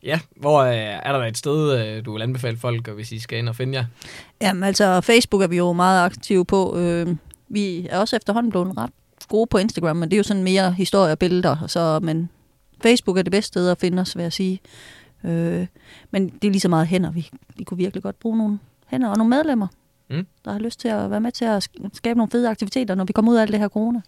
Ja, 0.03 0.19
hvor 0.35 0.59
øh, 0.59 0.75
er 0.75 1.11
der 1.11 1.25
et 1.25 1.37
sted, 1.37 1.79
øh, 1.97 2.05
du 2.05 2.13
vil 2.13 2.21
anbefale 2.21 2.57
folk, 2.57 2.87
og 2.87 2.93
hvis 2.93 3.11
I 3.11 3.19
skal 3.19 3.39
ind 3.39 3.49
og 3.49 3.55
finde 3.55 3.77
jer? 3.77 3.85
Jamen 4.41 4.63
altså, 4.63 5.01
Facebook 5.01 5.41
er 5.41 5.47
vi 5.47 5.57
jo 5.57 5.73
meget 5.73 6.05
aktive 6.05 6.45
på. 6.45 6.77
Øh, 6.77 7.15
vi 7.49 7.87
er 7.89 7.99
også 7.99 8.15
efterhånden 8.15 8.49
blevet 8.49 8.77
ret 8.77 8.89
gode 9.29 9.47
på 9.47 9.57
Instagram, 9.57 9.95
men 9.97 10.09
det 10.09 10.15
er 10.15 10.19
jo 10.19 10.23
sådan 10.23 10.43
mere 10.43 10.71
historie 10.73 11.11
og 11.11 11.19
billeder. 11.19 11.67
Så, 11.67 11.99
men 12.03 12.29
Facebook 12.83 13.17
er 13.17 13.21
det 13.21 13.31
bedste 13.31 13.47
sted 13.47 13.69
at 13.69 13.77
finde 13.79 14.01
os, 14.01 14.15
vil 14.15 14.23
jeg 14.23 14.33
sige. 14.33 14.59
Øh, 15.23 15.67
men 16.11 16.29
det 16.29 16.47
er 16.47 16.51
lige 16.51 16.59
så 16.59 16.69
meget 16.69 16.87
hænder. 16.87 17.11
Vi, 17.11 17.29
vi 17.57 17.63
kunne 17.63 17.77
virkelig 17.77 18.03
godt 18.03 18.19
bruge 18.19 18.37
nogle 18.37 18.59
hænder 18.87 19.09
og 19.09 19.17
nogle 19.17 19.29
medlemmer, 19.29 19.67
Mm. 20.09 20.25
der 20.45 20.51
har 20.51 20.59
lyst 20.59 20.79
til 20.79 20.87
at 20.87 21.11
være 21.11 21.19
med 21.19 21.31
til 21.31 21.45
at 21.45 21.67
sk- 21.69 21.89
skabe 21.93 22.17
nogle 22.17 22.31
fede 22.31 22.49
aktiviteter, 22.49 22.95
når 22.95 23.03
vi 23.03 23.13
kommer 23.13 23.31
ud 23.31 23.37
af 23.37 23.41
alt 23.41 23.51
det 23.51 23.59
her 23.59 23.67
corona. 23.67 24.01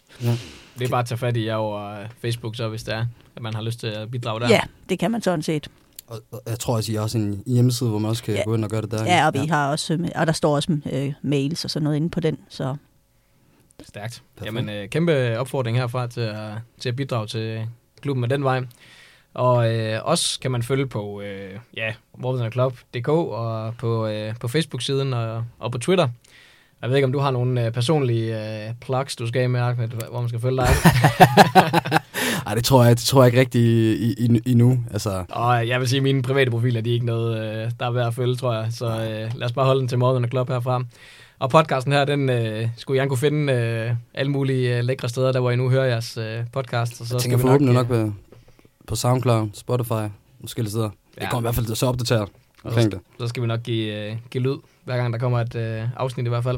Det 0.79 0.85
er 0.85 0.89
bare 0.89 0.99
at 0.99 1.05
tage 1.07 1.17
fat 1.17 1.37
i 1.37 1.45
jer 1.45 1.55
over 1.55 1.99
øh, 2.01 2.07
Facebook, 2.21 2.55
så 2.55 2.67
hvis 2.67 2.83
det 2.83 2.93
er, 2.93 3.05
at 3.35 3.41
man 3.41 3.53
har 3.53 3.61
lyst 3.61 3.79
til 3.79 3.87
at 3.87 4.11
bidrage 4.11 4.39
der. 4.39 4.49
Ja, 4.49 4.61
det 4.89 4.99
kan 4.99 5.11
man 5.11 5.21
sådan 5.21 5.41
set. 5.43 5.67
Og, 6.07 6.19
og 6.31 6.41
jeg 6.47 6.59
tror 6.59 6.75
også, 6.75 6.91
I 6.91 6.95
har 6.95 7.01
også 7.01 7.17
en 7.17 7.43
hjemmeside, 7.47 7.89
hvor 7.89 7.99
man 7.99 8.09
også 8.09 8.23
kan 8.23 8.33
Ja. 8.33 8.39
ja. 8.39 8.43
gå 8.45 8.55
ind 8.55 8.63
og 8.63 8.69
gøre 8.69 8.81
det 8.81 8.91
der. 8.91 9.03
Ja, 9.05 9.27
og 9.27 9.33
vi 9.33 9.39
har 9.39 9.71
også, 9.71 9.93
øh, 9.93 10.09
og 10.15 10.27
der 10.27 10.33
står 10.33 10.55
også 10.55 10.77
øh, 10.91 11.13
mails 11.21 11.63
og 11.65 11.71
sådan 11.71 11.83
noget 11.83 11.97
inde 11.97 12.09
på 12.09 12.19
den, 12.19 12.37
så 12.49 12.75
Stærkt. 13.87 14.23
Perfekt. 14.37 14.55
Jamen, 14.55 14.69
øh, 14.69 14.89
kæmpe 14.89 15.39
opfordring 15.39 15.77
herfra 15.77 16.07
til 16.07 16.21
at, 16.21 16.51
til 16.79 16.89
at 16.89 16.95
bidrage 16.95 17.27
til 17.27 17.67
klubben 18.01 18.21
med 18.21 18.29
den 18.29 18.43
vej. 18.43 18.61
Og 19.33 19.75
øh, 19.75 19.99
også 20.03 20.39
kan 20.39 20.51
man 20.51 20.63
følge 20.63 20.87
på 20.87 21.21
øh, 21.21 21.59
ja, 21.77 21.93
Club.dk 22.51 23.09
og 23.09 23.73
på, 23.79 24.07
øh, 24.07 24.33
på 24.39 24.47
Facebook-siden 24.47 25.13
og, 25.13 25.43
og 25.59 25.71
på 25.71 25.77
Twitter. 25.77 26.07
Jeg 26.81 26.89
ved 26.89 26.97
ikke, 26.97 27.05
om 27.05 27.11
du 27.11 27.19
har 27.19 27.31
nogle 27.31 27.65
øh, 27.65 27.71
personlige 27.71 28.65
øh, 28.67 28.73
plugs, 28.81 29.15
du 29.15 29.27
skal 29.27 29.41
af 29.41 29.49
med, 29.49 29.59
Ahmed, 29.59 29.87
hvor 29.87 30.19
man 30.19 30.29
skal 30.29 30.41
følge 30.41 30.57
dig. 30.57 30.67
Ej, 32.47 32.55
det 32.55 32.63
tror 32.63 32.83
jeg, 32.83 32.95
det 32.97 33.03
tror 33.05 33.23
jeg 33.23 33.27
ikke 33.27 33.39
rigtigt 33.39 33.65
i, 33.65 33.91
i, 33.93 34.25
i, 34.25 34.51
endnu. 34.51 34.83
Altså, 34.91 35.23
og 35.29 35.67
jeg 35.67 35.79
vil 35.79 35.87
sige, 35.87 35.97
at 35.97 36.03
mine 36.03 36.21
private 36.21 36.51
profiler, 36.51 36.81
de 36.81 36.89
er 36.89 36.93
ikke 36.93 37.05
noget, 37.05 37.37
øh, 37.37 37.71
der 37.79 37.85
er 37.85 37.91
værd 37.91 38.07
at 38.07 38.13
følge, 38.13 38.35
tror 38.35 38.53
jeg. 38.53 38.67
Så 38.71 38.85
øh, 38.85 39.31
lad 39.35 39.43
os 39.43 39.51
bare 39.51 39.65
holde 39.65 39.79
den 39.79 39.87
til 39.87 39.97
Modern 39.97 40.29
Club 40.29 40.49
herfra. 40.49 40.83
Og 41.39 41.49
podcasten 41.49 41.93
her, 41.93 42.05
den 42.05 42.29
øh, 42.29 42.67
skulle 42.77 43.01
jeg 43.01 43.07
kunne 43.07 43.17
finde 43.17 43.53
øh, 43.53 43.95
alle 44.13 44.31
mulige 44.31 44.77
øh, 44.77 44.83
lækre 44.83 45.09
steder, 45.09 45.31
der 45.31 45.39
hvor 45.39 45.51
I 45.51 45.55
nu 45.55 45.69
hører 45.69 45.85
jeres 45.85 46.17
øh, 46.17 46.39
podcast. 46.53 47.01
Og 47.01 47.07
så 47.07 47.15
jeg 47.15 47.21
tænker 47.21 47.37
forhåbentlig 47.37 47.73
nok, 47.73 47.91
øh, 47.91 48.05
nok 48.05 48.13
på, 48.87 48.95
SoundCloud, 48.95 49.49
Spotify, 49.53 50.07
forskellige 50.41 50.71
steder. 50.71 50.89
Ja. 51.17 51.21
Det 51.21 51.29
kommer 51.29 51.41
i 51.41 51.53
hvert 51.53 51.55
fald 51.55 51.75
så 51.75 51.85
opdateret 51.87 52.29
omkring 52.63 52.91
det. 52.91 52.99
Så 53.19 53.27
skal 53.27 53.41
vi 53.43 53.47
nok 53.47 53.63
give, 53.63 53.95
øh, 54.11 54.15
give 54.31 54.43
lyd, 54.43 54.55
hver 54.83 54.97
gang 54.97 55.13
der 55.13 55.19
kommer 55.19 55.39
et 55.39 55.55
øh, 55.55 55.83
afsnit 55.95 56.25
i 56.25 56.29
hvert 56.29 56.43
fald. 56.43 56.57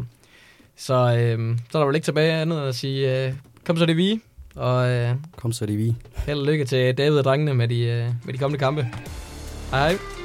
Så, 0.78 0.94
øh, 0.94 1.58
så 1.72 1.78
er 1.78 1.82
der 1.82 1.86
vel 1.86 1.96
ikke 1.96 2.06
tilbage 2.06 2.34
andet 2.34 2.58
end 2.60 2.68
at 2.68 2.76
sige, 2.76 3.28
øh, 3.28 3.34
kom 3.66 3.78
så 3.78 3.86
det 3.86 3.98
vi, 3.98 4.22
og 4.56 4.90
øh, 4.90 5.16
Kom 5.36 5.52
så 5.52 5.66
det 5.66 5.78
vi. 5.78 5.96
held 6.26 6.40
og 6.40 6.46
lykke 6.46 6.66
til 6.66 6.98
David 6.98 7.18
og 7.18 7.24
drengene 7.24 7.54
med 7.54 7.68
de, 7.68 7.80
øh, 7.80 8.10
med 8.24 8.34
de 8.34 8.38
kommende 8.38 8.60
kampe. 8.60 8.88
Hej 9.72 9.90
hej. 9.90 10.23